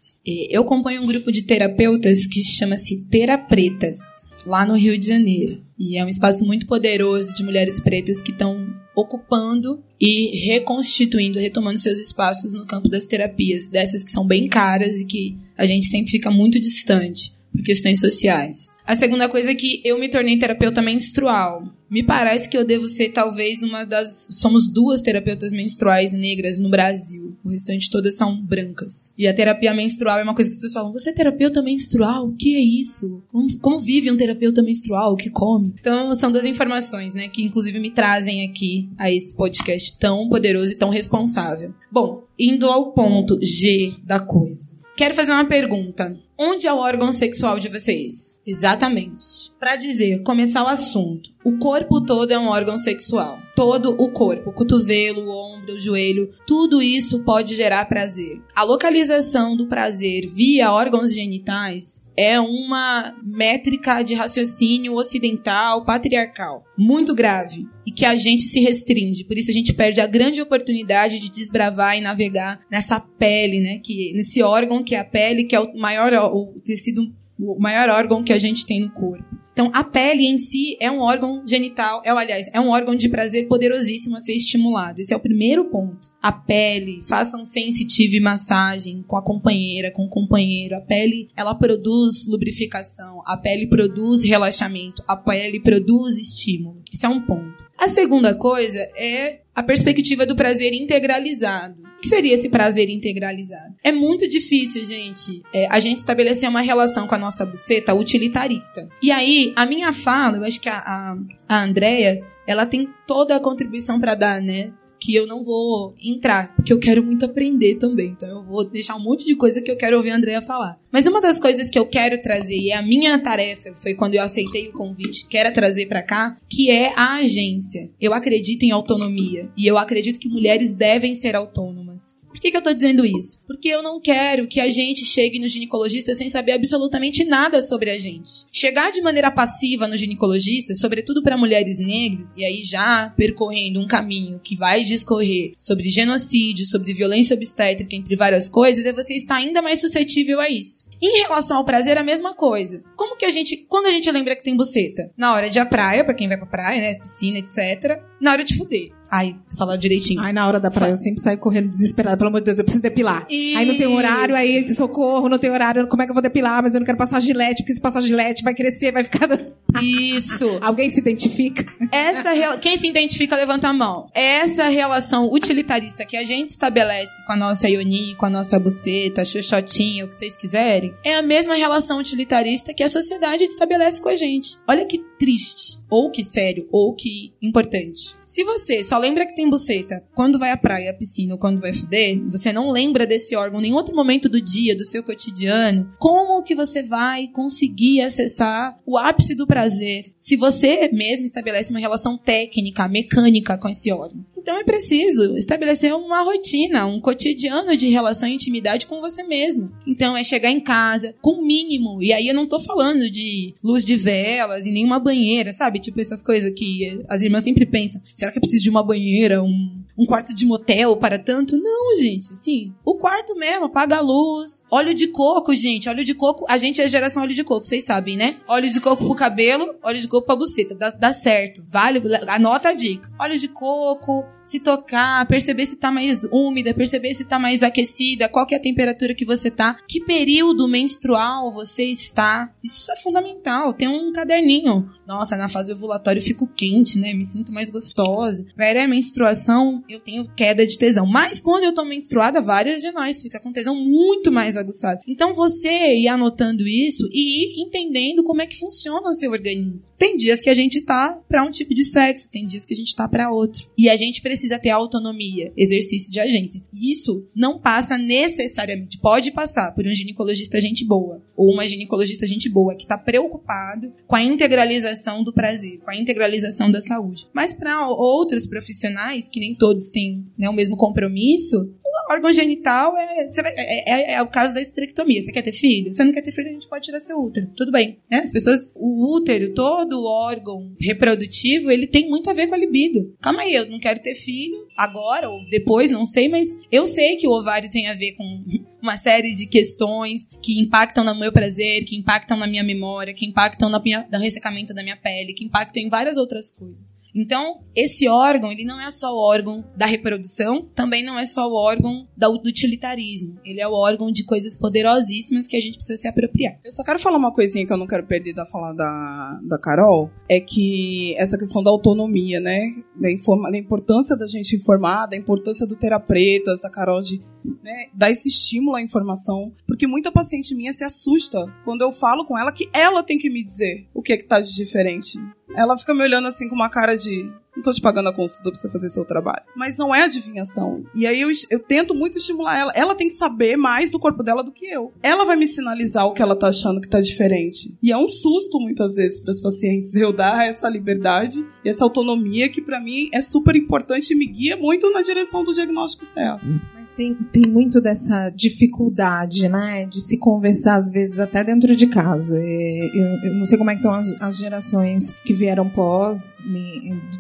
Eu 0.51 0.62
acompanho 0.62 1.03
um 1.03 1.07
grupo 1.07 1.33
de 1.33 1.44
terapeutas 1.44 2.27
que 2.27 2.42
chama-se 2.42 3.09
Terapretas, 3.09 3.96
lá 4.44 4.66
no 4.66 4.77
Rio 4.77 4.98
de 4.98 5.07
Janeiro. 5.07 5.57
E 5.79 5.96
é 5.96 6.05
um 6.05 6.09
espaço 6.09 6.44
muito 6.44 6.66
poderoso 6.66 7.35
de 7.35 7.42
mulheres 7.42 7.81
pretas 7.81 8.20
que 8.20 8.33
estão 8.33 8.66
ocupando 8.94 9.83
e 9.98 10.37
reconstituindo, 10.44 11.38
retomando 11.38 11.79
seus 11.79 11.98
espaços 11.98 12.53
no 12.53 12.66
campo 12.66 12.88
das 12.88 13.07
terapias, 13.07 13.68
dessas 13.68 14.05
que 14.05 14.11
são 14.11 14.27
bem 14.27 14.48
caras 14.48 15.01
e 15.01 15.07
que 15.07 15.38
a 15.57 15.64
gente 15.64 15.87
sempre 15.87 16.11
fica 16.11 16.31
muito 16.31 16.61
distante 16.61 17.38
por 17.59 17.64
questões 17.64 18.01
sociais. 18.01 18.68
A 18.87 18.94
segunda 18.94 19.29
coisa 19.29 19.51
é 19.51 19.55
que 19.55 19.83
eu 19.85 19.99
me 19.99 20.09
tornei 20.09 20.38
terapeuta 20.38 20.81
menstrual. 20.81 21.62
Me 21.90 22.03
parece 22.03 22.49
que 22.49 22.57
eu 22.57 22.64
devo 22.64 22.87
ser 22.87 23.11
talvez 23.11 23.62
uma 23.62 23.85
das. 23.85 24.29
Somos 24.31 24.71
duas 24.71 25.03
terapeutas 25.03 25.53
menstruais 25.53 26.12
negras 26.12 26.59
no 26.59 26.71
Brasil. 26.71 27.37
O 27.44 27.51
restante 27.51 27.90
todas 27.90 28.14
são 28.14 28.40
brancas. 28.40 29.12
E 29.16 29.27
a 29.27 29.35
terapia 29.35 29.75
menstrual 29.75 30.18
é 30.18 30.23
uma 30.23 30.35
coisa 30.35 30.51
que 30.51 30.57
vocês 30.57 30.73
falam: 30.73 30.92
você 30.92 31.11
é 31.11 31.12
terapeuta 31.12 31.62
menstrual? 31.62 32.29
O 32.29 32.37
que 32.37 32.55
é 32.55 32.61
isso? 32.61 33.23
Como, 33.29 33.59
como 33.59 33.81
vive 33.81 34.11
um 34.11 34.16
terapeuta 34.16 34.62
menstrual? 34.62 35.12
O 35.12 35.16
que 35.16 35.31
come? 35.31 35.75
Então 35.79 36.14
são 36.14 36.31
duas 36.31 36.44
informações, 36.44 37.14
né? 37.14 37.29
Que 37.29 37.42
inclusive 37.42 37.79
me 37.79 37.90
trazem 37.90 38.49
aqui 38.49 38.88
a 38.97 39.11
esse 39.11 39.35
podcast 39.35 39.99
tão 39.99 40.29
poderoso 40.29 40.73
e 40.73 40.77
tão 40.77 40.88
responsável. 40.88 41.75
Bom, 41.90 42.25
indo 42.38 42.66
ao 42.66 42.92
ponto 42.92 43.38
G 43.42 43.94
da 44.05 44.21
coisa. 44.21 44.79
Quero 44.98 45.14
fazer 45.14 45.30
uma 45.30 45.44
pergunta. 45.44 46.12
Onde 46.37 46.66
é 46.66 46.72
o 46.72 46.78
órgão 46.78 47.12
sexual 47.12 47.61
de 47.61 47.68
vocês? 47.68 48.40
Exatamente. 48.44 49.52
Para 49.56 49.76
dizer, 49.76 50.24
começar 50.24 50.64
o 50.64 50.66
assunto. 50.66 51.30
O 51.44 51.56
corpo 51.56 52.04
todo 52.04 52.32
é 52.32 52.37
um 52.37 52.48
órgão 52.48 52.76
sexual. 52.76 53.38
Todo 53.59 53.90
o 54.01 54.09
corpo, 54.12 54.51
o 54.51 54.53
cotovelo, 54.53 55.25
o 55.25 55.31
ombro, 55.31 55.75
o 55.75 55.81
joelho, 55.81 56.31
tudo 56.47 56.81
isso 56.81 57.25
pode 57.25 57.57
gerar 57.57 57.88
prazer. 57.88 58.40
A 58.55 58.62
localização 58.62 59.57
do 59.57 59.66
prazer 59.66 60.27
via 60.33 60.71
órgãos 60.71 61.12
genitais 61.12 62.05
é 62.16 62.38
uma 62.38 63.16
métrica 63.21 64.01
de 64.05 64.14
raciocínio 64.14 64.94
ocidental, 64.94 65.85
patriarcal, 65.85 66.62
muito 66.79 67.12
grave 67.16 67.66
e 67.85 67.90
que 67.90 68.07
a 68.07 68.14
gente 68.14 68.44
se 68.44 68.61
restringe. 68.61 69.25
Por 69.25 69.37
isso 69.37 69.51
a 69.51 69.55
gente 69.55 69.75
perde 69.75 70.01
a 70.01 70.07
grande 70.07 70.40
oportunidade 70.40 71.18
de 71.18 71.29
desbravar 71.29 71.99
e 71.99 72.01
navegar 72.01 72.61
nessa 72.71 73.01
pele, 73.01 73.59
né, 73.59 73.81
que 73.83 74.12
nesse 74.12 74.40
órgão 74.40 74.85
que 74.85 74.94
é 74.94 75.01
a 75.01 75.05
pele, 75.05 75.42
que 75.42 75.57
é 75.57 75.59
o 75.59 75.77
maior 75.77 76.12
o 76.33 76.61
tecido 76.64 77.12
o 77.37 77.61
maior 77.61 77.88
órgão 77.88 78.23
que 78.23 78.33
a 78.33 78.38
gente 78.38 78.64
tem 78.64 78.83
no 78.83 78.90
corpo. 78.90 79.25
Então, 79.59 79.73
a 79.75 79.83
pele 79.83 80.25
em 80.25 80.38
si 80.38 80.77
é 80.79 80.88
um 80.88 81.01
órgão 81.01 81.42
genital, 81.44 82.01
é, 82.05 82.11
aliás, 82.11 82.49
é 82.53 82.61
um 82.61 82.68
órgão 82.68 82.94
de 82.94 83.09
prazer 83.09 83.49
poderosíssimo 83.49 84.16
a 84.16 84.21
ser 84.21 84.35
estimulado. 84.35 85.01
Esse 85.01 85.12
é 85.12 85.16
o 85.16 85.21
primeiro 85.21 85.64
ponto. 85.64 86.12
A 86.23 86.31
pele, 86.31 87.03
façam 87.03 87.44
sensitive 87.44 88.21
massagem 88.21 89.03
com 89.05 89.16
a 89.16 89.25
companheira, 89.25 89.90
com 89.90 90.05
o 90.05 90.09
companheiro. 90.09 90.77
A 90.77 90.81
pele, 90.81 91.29
ela 91.37 91.57
produz 91.57 92.25
lubrificação, 92.29 93.21
a 93.27 93.37
pele 93.37 93.66
produz 93.66 94.23
relaxamento, 94.23 95.03
a 95.09 95.16
pele 95.16 95.59
produz 95.59 96.16
estímulo. 96.16 96.81
Isso 96.92 97.07
é 97.07 97.09
um 97.09 97.21
ponto. 97.21 97.66
A 97.77 97.88
segunda 97.88 98.37
coisa 98.37 98.79
é 98.97 99.40
a 99.59 99.62
perspectiva 99.64 100.25
do 100.25 100.37
prazer 100.37 100.73
integralizado. 100.73 101.83
O 101.83 102.01
que 102.01 102.07
seria 102.07 102.33
esse 102.33 102.49
prazer 102.49 102.88
integralizado? 102.88 103.75
É 103.83 103.90
muito 103.90 104.29
difícil, 104.29 104.85
gente, 104.85 105.42
é, 105.53 105.66
a 105.68 105.81
gente 105.81 105.99
estabelecer 105.99 106.49
uma 106.49 106.61
relação 106.61 107.09
com 107.09 107.16
a 107.16 107.18
nossa 107.18 107.44
buceta 107.44 107.92
utilitarista. 107.92 108.88
E 109.03 109.11
aí, 109.11 109.53
a 109.57 109.66
minha 109.66 109.92
fala, 109.92 110.37
eu 110.37 110.44
acho 110.44 110.61
que 110.61 110.68
a, 110.68 110.79
a, 110.79 111.16
a 111.49 111.64
Andrea, 111.64 112.25
ela 112.47 112.66
tem 112.66 112.88
toda 113.05 113.35
a 113.35 113.40
contribuição 113.40 113.99
para 113.99 114.14
dar, 114.14 114.40
né? 114.40 114.73
Que 115.00 115.14
eu 115.14 115.26
não 115.26 115.42
vou 115.42 115.94
entrar, 116.02 116.54
porque 116.54 116.72
eu 116.72 116.78
quero 116.78 117.02
muito 117.02 117.24
aprender 117.24 117.76
também. 117.76 118.08
Então 118.08 118.28
eu 118.28 118.44
vou 118.44 118.64
deixar 118.64 118.96
um 118.96 119.00
monte 119.00 119.24
de 119.24 119.37
coisa 119.37 119.61
que 119.61 119.70
eu 119.70 119.76
quero 119.76 119.96
ouvir 119.96 120.11
a 120.11 120.16
Andrea 120.16 120.42
falar. 120.42 120.78
Mas 120.90 121.06
uma 121.06 121.20
das 121.20 121.38
coisas 121.38 121.70
que 121.70 121.78
eu 121.78 121.87
quero 121.87 122.20
trazer, 122.20 122.56
e 122.56 122.70
é 122.70 122.76
a 122.76 122.82
minha 122.82 123.18
tarefa, 123.18 123.74
foi 123.74 123.94
quando 123.94 124.14
eu 124.14 124.22
aceitei 124.22 124.68
o 124.68 124.72
convite, 124.72 125.26
quero 125.28 125.52
trazer 125.52 125.87
para 125.87 126.02
cá, 126.02 126.37
que 126.48 126.70
é 126.70 126.92
a 126.96 127.16
agência. 127.16 127.90
Eu 128.00 128.14
acredito 128.14 128.62
em 128.64 128.70
autonomia. 128.70 129.48
E 129.56 129.66
eu 129.66 129.78
acredito 129.78 130.18
que 130.18 130.28
mulheres 130.28 130.74
devem 130.74 131.14
ser 131.14 131.37
autônomas. 131.37 132.17
Por 132.38 132.42
que, 132.42 132.53
que 132.53 132.57
eu 132.57 132.62
tô 132.62 132.72
dizendo 132.72 133.05
isso? 133.05 133.44
Porque 133.48 133.68
eu 133.68 133.83
não 133.83 134.01
quero 134.01 134.46
que 134.46 134.61
a 134.61 134.68
gente 134.68 135.05
chegue 135.05 135.40
no 135.40 135.48
ginecologista 135.48 136.14
sem 136.14 136.31
saber 136.31 136.53
absolutamente 136.53 137.24
nada 137.24 137.61
sobre 137.61 137.90
a 137.90 137.98
gente. 137.98 138.46
Chegar 138.53 138.92
de 138.92 139.01
maneira 139.01 139.29
passiva 139.29 139.88
no 139.88 139.96
ginecologista, 139.96 140.72
sobretudo 140.72 141.20
para 141.20 141.37
mulheres 141.37 141.81
negras, 141.81 142.37
e 142.37 142.44
aí 142.44 142.62
já 142.62 143.12
percorrendo 143.16 143.81
um 143.81 143.88
caminho 143.88 144.40
que 144.42 144.55
vai 144.55 144.85
discorrer 144.85 145.55
sobre 145.59 145.90
genocídio, 145.90 146.64
sobre 146.64 146.94
violência 146.94 147.35
obstétrica, 147.35 147.96
entre 147.96 148.14
várias 148.14 148.48
coisas, 148.48 148.87
é 148.87 148.92
você 148.92 149.14
estar 149.14 149.35
ainda 149.35 149.61
mais 149.61 149.81
suscetível 149.81 150.40
a 150.40 150.48
isso. 150.48 150.88
Em 151.00 151.22
relação 151.22 151.58
ao 151.58 151.64
prazer, 151.64 151.96
a 151.96 152.02
mesma 152.02 152.34
coisa. 152.34 152.82
Como 152.96 153.16
que 153.16 153.24
a 153.24 153.30
gente. 153.30 153.56
Quando 153.68 153.87
a 153.87 153.90
gente 153.90 154.11
lembra 154.11 154.34
que 154.34 154.42
tem 154.42 154.56
buceta? 154.56 155.11
Na 155.16 155.32
hora 155.32 155.48
de 155.48 155.58
ir 155.58 155.61
à 155.61 155.66
praia, 155.66 156.04
pra 156.04 156.14
quem 156.14 156.28
vai 156.28 156.37
pra 156.37 156.46
praia, 156.46 156.80
né? 156.80 156.94
Piscina, 156.94 157.38
etc. 157.38 158.00
Na 158.20 158.32
hora 158.32 158.44
de 158.44 158.56
fuder. 158.56 158.90
Ai, 159.11 159.37
falar 159.56 159.76
direitinho. 159.76 160.20
Ai, 160.20 160.32
na 160.32 160.46
hora 160.46 160.61
da 160.61 160.70
praia 160.70 160.92
eu 160.92 160.96
sempre 160.96 161.20
saio 161.20 161.38
correndo 161.38 161.68
desesperada. 161.68 162.16
Pelo 162.16 162.28
amor 162.28 162.40
de 162.40 162.46
Deus, 162.46 162.58
eu 162.58 162.64
preciso 162.64 162.82
depilar. 162.82 163.26
Isso. 163.30 163.58
Aí 163.58 163.66
não 163.66 163.76
tem 163.76 163.87
horário, 163.87 164.34
aí 164.34 164.74
socorro, 164.74 165.28
não 165.28 165.38
tem 165.38 165.50
horário. 165.50 165.87
Como 165.88 166.02
é 166.02 166.04
que 166.04 166.11
eu 166.11 166.14
vou 166.14 166.22
depilar? 166.22 166.62
Mas 166.62 166.74
eu 166.74 166.80
não 166.80 166.87
quero 166.87 166.98
passar 166.98 167.20
gilete, 167.20 167.62
porque 167.62 167.74
se 167.74 167.80
passar 167.80 168.02
gilete 168.02 168.42
vai 168.42 168.54
crescer, 168.54 168.92
vai 168.92 169.04
ficar. 169.04 169.28
Isso. 169.83 170.59
Alguém 170.62 170.90
se 170.90 171.00
identifica? 171.00 171.64
Essa. 171.92 172.59
Quem 172.59 172.76
se 172.78 172.87
identifica, 172.87 173.37
levanta 173.37 173.68
a 173.68 173.72
mão. 173.72 174.11
Essa 174.14 174.68
relação 174.68 175.33
utilitarista 175.33 176.04
que 176.04 176.16
a 176.16 176.24
gente 176.24 176.50
estabelece 176.50 177.24
com 177.26 177.33
a 177.33 177.37
nossa 177.37 177.68
Ioni, 177.68 178.14
com 178.16 178.26
a 178.26 178.31
nossa 178.31 178.59
buceta, 178.59 179.24
xoxotinha, 179.24 180.04
o 180.04 180.09
que 180.09 180.16
vocês 180.16 180.37
quiserem, 180.37 180.94
é 181.04 181.16
a 181.16 181.22
mesma 181.22 181.54
relação 181.54 181.98
utilitarista 181.98 182.74
que 182.74 182.83
a 182.83 182.88
sociedade 182.88 183.44
estabelece 183.44 184.00
com 184.00 184.09
a 184.09 184.14
gente. 184.14 184.57
Olha 184.66 184.87
que 184.87 184.98
triste. 185.18 185.78
Ou 185.90 186.11
que 186.11 186.22
sério, 186.22 186.68
ou 186.70 186.94
que 186.94 187.33
importante. 187.40 188.17
Se 188.38 188.44
você 188.44 188.85
só 188.85 188.96
lembra 188.98 189.27
que 189.27 189.35
tem 189.35 189.51
buceta 189.51 190.01
quando 190.14 190.38
vai 190.38 190.53
à 190.53 190.57
praia, 190.57 190.92
à 190.92 190.94
piscina 190.94 191.35
ou 191.35 191.40
quando 191.40 191.61
vai 191.61 191.72
fuder, 191.72 192.22
você 192.31 192.53
não 192.53 192.70
lembra 192.70 193.05
desse 193.05 193.35
órgão 193.35 193.59
em 193.59 193.62
nenhum 193.64 193.74
outro 193.74 193.96
momento 193.96 194.29
do 194.29 194.40
dia, 194.40 194.77
do 194.77 194.85
seu 194.85 195.03
cotidiano, 195.03 195.90
como 195.98 196.44
que 196.44 196.55
você 196.55 196.81
vai 196.81 197.27
conseguir 197.27 198.01
acessar 198.01 198.79
o 198.87 198.96
ápice 198.96 199.35
do 199.35 199.44
prazer 199.44 200.05
se 200.20 200.37
você 200.37 200.88
mesmo 200.92 201.27
estabelece 201.27 201.72
uma 201.72 201.81
relação 201.81 202.16
técnica, 202.16 202.87
mecânica 202.87 203.59
com 203.59 203.68
esse 203.68 203.90
órgão? 203.90 204.24
Então 204.38 204.57
é 204.57 204.64
preciso 204.64 205.37
estabelecer 205.37 205.94
uma 205.94 206.22
rotina, 206.22 206.87
um 206.87 207.01
cotidiano 207.01 207.77
de 207.77 207.88
relação 207.88 208.29
e 208.29 208.35
intimidade 208.35 208.87
com 208.87 209.01
você 209.01 209.22
mesmo. 209.22 209.70
Então 209.87 210.16
é 210.16 210.22
chegar 210.22 210.51
em 210.51 210.61
casa 210.61 211.14
com 211.20 211.33
o 211.33 211.46
mínimo. 211.46 212.03
E 212.03 212.12
aí 212.12 212.29
eu 212.29 212.35
não 212.35 212.46
tô 212.46 212.61
falando 212.61 213.11
de 213.11 213.55
luz 213.62 213.85
de 213.85 213.96
velas 213.96 214.66
e 214.66 214.70
nenhuma 214.70 214.98
banheira, 214.98 215.53
sabe? 215.53 215.81
Tipo 215.81 216.01
essas 216.01 216.22
coisas 216.22 216.53
que 216.55 217.05
as 217.09 217.20
irmãs 217.20 217.44
sempre 217.44 217.66
pensam. 217.66 218.01
Será 218.14 218.31
que 218.31 218.38
eu 218.38 218.42
preciso 218.42 218.64
de 218.64 218.70
uma 218.70 218.83
banheira, 218.83 219.42
um, 219.42 219.83
um 219.98 220.06
quarto 220.06 220.34
de 220.34 220.46
motel 220.46 220.96
para 220.96 221.18
tanto? 221.18 221.56
Não, 221.56 221.96
gente. 221.96 222.32
Assim, 222.32 222.72
o 222.84 222.94
quarto 222.94 223.34
mesmo, 223.34 223.66
apaga 223.66 223.96
a 223.96 224.00
luz. 224.00 224.62
Óleo 224.70 224.94
de 224.94 225.08
coco, 225.08 225.54
gente. 225.54 225.88
Óleo 225.88 226.04
de 226.04 226.14
coco. 226.14 226.44
A 226.48 226.56
gente 226.56 226.80
é 226.80 226.88
geração 226.88 227.22
óleo 227.22 227.34
de 227.34 227.44
coco, 227.44 227.66
vocês 227.66 227.84
sabem, 227.84 228.16
né? 228.16 228.37
Óleo 228.46 228.70
de 228.70 228.80
coco 228.80 229.04
pro 229.04 229.14
cabelo, 229.14 229.74
óleo 229.82 230.00
de 230.00 230.06
coco 230.06 230.26
pra 230.26 230.37
buceta. 230.37 230.74
Dá, 230.74 230.90
dá 230.90 231.12
certo. 231.12 231.64
Vale? 231.70 232.00
Anota 232.28 232.70
a 232.70 232.74
dica. 232.74 233.11
Óleo 233.18 233.38
de 233.38 233.48
coco, 233.48 234.24
se 234.44 234.61
tocar, 234.61 235.26
perceber 235.26 235.66
se 235.66 235.76
tá 235.76 235.90
mais 235.90 236.24
úmida, 236.32 236.72
perceber 236.72 237.12
se 237.14 237.24
tá 237.24 237.38
mais 237.38 237.62
aquecida, 237.62 238.28
qual 238.28 238.46
que 238.46 238.54
é 238.54 238.58
a 238.58 238.62
temperatura 238.62 239.14
que 239.14 239.24
você 239.24 239.50
tá, 239.50 239.76
que 239.87 240.00
período 240.00 240.68
menstrual 240.68 241.52
você 241.52 241.84
está. 241.84 242.52
Isso 242.62 242.90
é 242.92 242.96
fundamental. 242.96 243.74
Tem 243.74 243.88
um 243.88 244.12
caderninho. 244.12 244.88
Nossa, 245.06 245.37
na 245.37 245.48
fase 245.48 245.72
ovulatória 245.72 246.20
eu 246.20 246.24
fico 246.24 246.46
quente, 246.46 246.98
né? 246.98 247.12
Me 247.12 247.24
sinto 247.24 247.52
mais 247.52 247.70
gostosa. 247.70 248.46
Vera, 248.56 248.84
a 248.84 248.88
menstruação, 248.88 249.82
eu 249.88 250.01
tenho 250.01 250.29
queda 250.37 250.66
de 250.66 250.77
tesão. 250.77 251.07
Mas 251.07 251.40
quando 251.40 251.64
eu 251.64 251.74
tô 251.74 251.85
menstruada, 251.85 252.40
várias 252.40 252.83
de 252.83 252.92
nós 252.92 253.22
fica 253.22 253.40
com 253.40 253.53
tesão 253.53 253.74
muito 253.74 254.31
mais 254.31 254.57
aguçado. 254.57 255.01
Então 255.07 255.33
você 255.33 255.96
ir 255.96 256.09
anotando 256.09 256.68
isso 256.68 257.09
e 257.11 257.61
ir 257.61 257.62
entendendo 257.62 258.22
como 258.22 258.42
é 258.42 258.46
que 258.46 258.59
funciona 258.59 259.09
o 259.09 259.14
seu 259.14 259.31
organismo. 259.31 259.94
Tem 259.96 260.16
dias 260.16 260.40
que 260.40 260.51
a 260.51 260.55
gente 260.55 260.85
tá 260.85 261.18
para 261.29 261.42
um 261.42 261.51
tipo 261.51 261.74
de 261.74 261.85
sexo, 261.85 262.31
tem 262.31 262.44
dias 262.44 262.66
que 262.66 262.74
a 262.74 262.77
gente 262.77 262.94
tá 262.94 263.09
para 263.09 263.31
outro. 263.31 263.66
E 263.77 263.88
a 263.88 263.96
gente 263.96 264.20
precisa 264.20 264.59
ter 264.59 264.70
autonomia, 264.70 265.53
exercício 265.57 266.12
de 266.12 266.20
agência. 266.20 266.62
Isso 266.72 267.27
não 267.35 267.59
passa 267.59 267.96
necessariamente, 267.96 268.98
pode 268.98 269.31
passar 269.31 269.74
por 269.74 269.87
um 269.87 269.94
ginecologista 269.94 270.61
gente 270.61 270.85
boa 270.85 271.22
ou 271.37 271.53
uma 271.53 271.66
ginecologista 271.66 272.27
gente 272.27 272.48
boa 272.48 272.74
que 272.74 272.83
está 272.83 272.98
preocupado 272.98 273.92
com 274.07 274.16
a 274.16 274.22
integralização 274.22 275.22
do 275.22 275.33
prazer, 275.33 275.79
com 275.79 275.90
a 275.90 275.96
integralização 275.96 276.70
da 276.70 276.81
saúde. 276.81 277.27
Mas 277.33 277.55
para 277.55 277.88
outros 277.88 278.46
profissionais 278.46 279.29
que 279.29 279.40
nem 279.40 279.55
todos 279.55 279.78
têm 279.91 280.25
né, 280.37 280.49
o 280.49 280.53
mesmo 280.53 280.77
compromisso, 280.77 281.75
órgão 282.11 282.33
genital 282.33 282.97
é, 282.97 283.27
vai, 283.29 283.53
é, 283.57 283.91
é, 283.91 284.12
é, 284.14 284.23
o 284.23 284.29
caso 284.29 284.55
da 284.55 284.61
esterectomia. 284.61 285.21
Você 285.21 285.33
quer 285.33 285.43
ter 285.43 285.53
filho? 285.53 285.93
Você 285.93 286.05
não 286.05 286.12
quer 286.12 286.23
ter 286.23 286.33
filho, 286.33 286.49
a 286.49 286.53
gente 286.53 286.69
pode 286.69 286.85
tirar 286.85 287.01
seu 287.01 287.21
útero. 287.21 287.51
Tudo 287.57 287.73
bem. 287.73 287.99
Né? 288.11 288.19
As 288.19 288.33
pessoas, 288.33 288.73
o 288.75 289.17
útero, 289.17 289.53
todo 289.55 290.01
o 290.01 290.07
órgão 290.07 290.75
reprodutivo, 290.81 291.71
ele 291.71 291.87
tem 291.87 292.09
muito 292.09 292.31
a 292.31 292.33
ver 292.33 292.47
com 292.47 292.55
a 292.55 292.59
libido. 292.59 293.14
Calma 293.21 293.43
aí, 293.43 293.55
eu 293.55 293.69
não 293.69 293.79
quero 293.79 294.01
ter 294.01 294.14
filho 294.14 294.67
agora 294.77 295.29
ou 295.29 295.41
depois, 295.51 295.91
não 295.91 296.05
sei, 296.05 296.29
mas 296.29 296.49
eu 296.71 296.87
sei 296.87 297.17
que 297.17 297.27
o 297.27 297.33
ovário 297.33 297.71
tem 297.71 297.88
a 297.88 297.95
ver 297.95 298.12
com 298.12 298.45
uma 298.81 298.97
série 298.97 299.35
de 299.35 299.47
questões 299.47 300.29
que 300.43 300.61
impactam 300.61 301.05
no 301.05 301.14
meu 301.14 301.33
prazer, 301.33 301.85
que 301.85 301.97
impactam 301.97 302.37
na 302.37 302.47
minha 302.47 302.62
memória, 302.62 303.14
que 303.14 303.27
impactam 303.27 303.69
na 303.69 303.81
minha, 303.81 304.07
no 304.11 304.19
ressecamento 304.19 304.73
da 304.73 304.83
minha 304.83 304.97
pele, 304.97 305.35
que 305.35 305.45
impactam 305.45 305.83
em 305.83 305.88
várias 305.88 306.17
outras 306.17 306.51
coisas. 306.51 306.95
Então, 307.14 307.61
esse 307.75 308.09
órgão, 308.09 308.53
ele 308.53 308.64
não 308.64 308.81
é 308.81 308.90
só 308.90 309.12
o 309.12 309.18
órgão 309.18 309.64
da 309.77 309.87
reprodução, 309.87 310.68
também 310.75 311.05
não 311.05 311.18
é 311.18 311.25
só 311.25 311.49
o 311.49 311.55
órgão 311.55 312.07
do 312.16 312.49
utilitarismo. 312.49 313.37
Ele 313.44 313.61
é 313.61 313.68
o 313.68 313.73
órgão 313.73 314.11
de 314.11 314.25
coisas 314.25 314.57
poderosíssimas 314.57 315.47
que 315.47 315.57
a 315.57 315.61
gente 315.61 315.77
precisa 315.77 316.01
se 316.01 316.09
apropriar. 316.09 316.59
Eu 316.64 316.73
só 316.73 316.85
quero 316.85 316.99
falar 316.99 317.18
uma 317.18 317.33
coisinha 317.33 317.66
que 317.66 317.73
eu 317.73 317.77
não 317.77 317.87
quero 317.87 318.07
perder 318.07 318.35
da 318.35 318.47
fala 318.47 318.73
da, 318.75 319.40
da 319.49 319.59
Carol, 319.59 320.11
é 320.29 320.40
que 320.40 321.14
essa 321.16 321.38
questão 321.38 321.62
da 321.62 321.71
autonomia, 321.71 322.40
né? 322.40 322.61
Da, 323.01 323.11
informa, 323.11 323.51
da 323.51 323.59
importância 323.59 324.16
da 324.16 324.27
gente 324.27 324.57
informar, 324.57 325.07
da 325.07 325.16
importância 325.16 325.66
do 325.66 325.77
terapeutas, 325.77 326.61
da 326.62 326.71
Carol 326.71 327.01
de 327.01 327.21
né, 327.62 327.87
dar 327.94 328.11
esse 328.11 328.28
estímulo 328.28 328.76
à 328.76 328.82
informação, 328.82 329.52
porque 329.66 329.87
muita 329.87 330.12
paciente 330.12 330.54
minha 330.54 330.72
se 330.72 330.84
assusta 330.84 331.38
quando 331.64 331.82
eu 331.82 331.92
falo 331.92 332.24
com 332.24 332.38
ela 332.38 332.52
que 332.52 332.68
ela 332.72 333.02
tem 333.02 333.18
que 333.18 333.30
me 333.30 333.44
dizer 333.44 333.87
o 333.94 334.02
que 334.02 334.12
é 334.12 334.16
que 334.16 334.24
tá 334.24 334.40
de 334.40 334.54
diferente. 334.54 335.18
Ela 335.54 335.78
fica 335.78 335.94
me 335.94 336.02
olhando 336.02 336.28
assim 336.28 336.48
com 336.48 336.54
uma 336.54 336.68
cara 336.68 336.96
de 336.96 337.30
não 337.58 337.62
tô 337.62 337.72
te 337.72 337.80
pagando 337.80 338.08
a 338.08 338.14
consulta 338.14 338.52
pra 338.52 338.58
você 338.58 338.70
fazer 338.70 338.88
seu 338.88 339.04
trabalho. 339.04 339.42
Mas 339.56 339.76
não 339.76 339.92
é 339.92 340.02
adivinhação. 340.02 340.84
E 340.94 341.04
aí 341.08 341.20
eu, 341.20 341.28
eu 341.50 341.58
tento 341.58 341.92
muito 341.92 342.16
estimular 342.16 342.56
ela. 342.56 342.72
Ela 342.72 342.94
tem 342.94 343.08
que 343.08 343.14
saber 343.14 343.56
mais 343.56 343.90
do 343.90 343.98
corpo 343.98 344.22
dela 344.22 344.44
do 344.44 344.52
que 344.52 344.64
eu. 344.64 344.92
Ela 345.02 345.24
vai 345.24 345.34
me 345.34 345.48
sinalizar 345.48 346.06
o 346.06 346.12
que 346.12 346.22
ela 346.22 346.38
tá 346.38 346.48
achando 346.48 346.80
que 346.80 346.88
tá 346.88 347.00
diferente. 347.00 347.76
E 347.82 347.90
é 347.90 347.98
um 347.98 348.06
susto, 348.06 348.61
muitas 348.61 348.94
vezes, 348.94 349.18
para 349.18 349.32
as 349.32 349.40
pacientes 349.40 349.92
eu 349.96 350.12
dar 350.12 350.46
essa 350.46 350.68
liberdade 350.68 351.44
e 351.64 351.68
essa 351.68 351.82
autonomia 351.82 352.48
que, 352.48 352.62
para 352.62 352.80
mim, 352.80 353.08
é 353.12 353.20
super 353.20 353.56
importante 353.56 354.12
e 354.12 354.16
me 354.16 354.26
guia 354.26 354.56
muito 354.56 354.88
na 354.92 355.02
direção 355.02 355.42
do 355.42 355.52
diagnóstico 355.52 356.04
certo. 356.04 356.46
Tem, 356.94 357.14
tem 357.14 357.46
muito 357.46 357.81
dessa 357.81 358.31
dificuldade, 358.31 359.48
né? 359.48 359.87
De 359.87 360.01
se 360.01 360.18
conversar, 360.18 360.77
às 360.77 360.90
vezes, 360.90 361.18
até 361.18 361.44
dentro 361.44 361.74
de 361.74 361.87
casa. 361.87 362.37
Eu, 362.37 363.31
eu 363.31 363.35
não 363.35 363.44
sei 363.44 363.59
como 363.59 363.70
é 363.70 363.74
que 363.74 363.81
estão 363.81 363.94
as, 363.94 364.20
as 364.20 364.37
gerações 364.37 365.16
que 365.24 365.33
vieram 365.33 365.68
pós, 365.68 366.42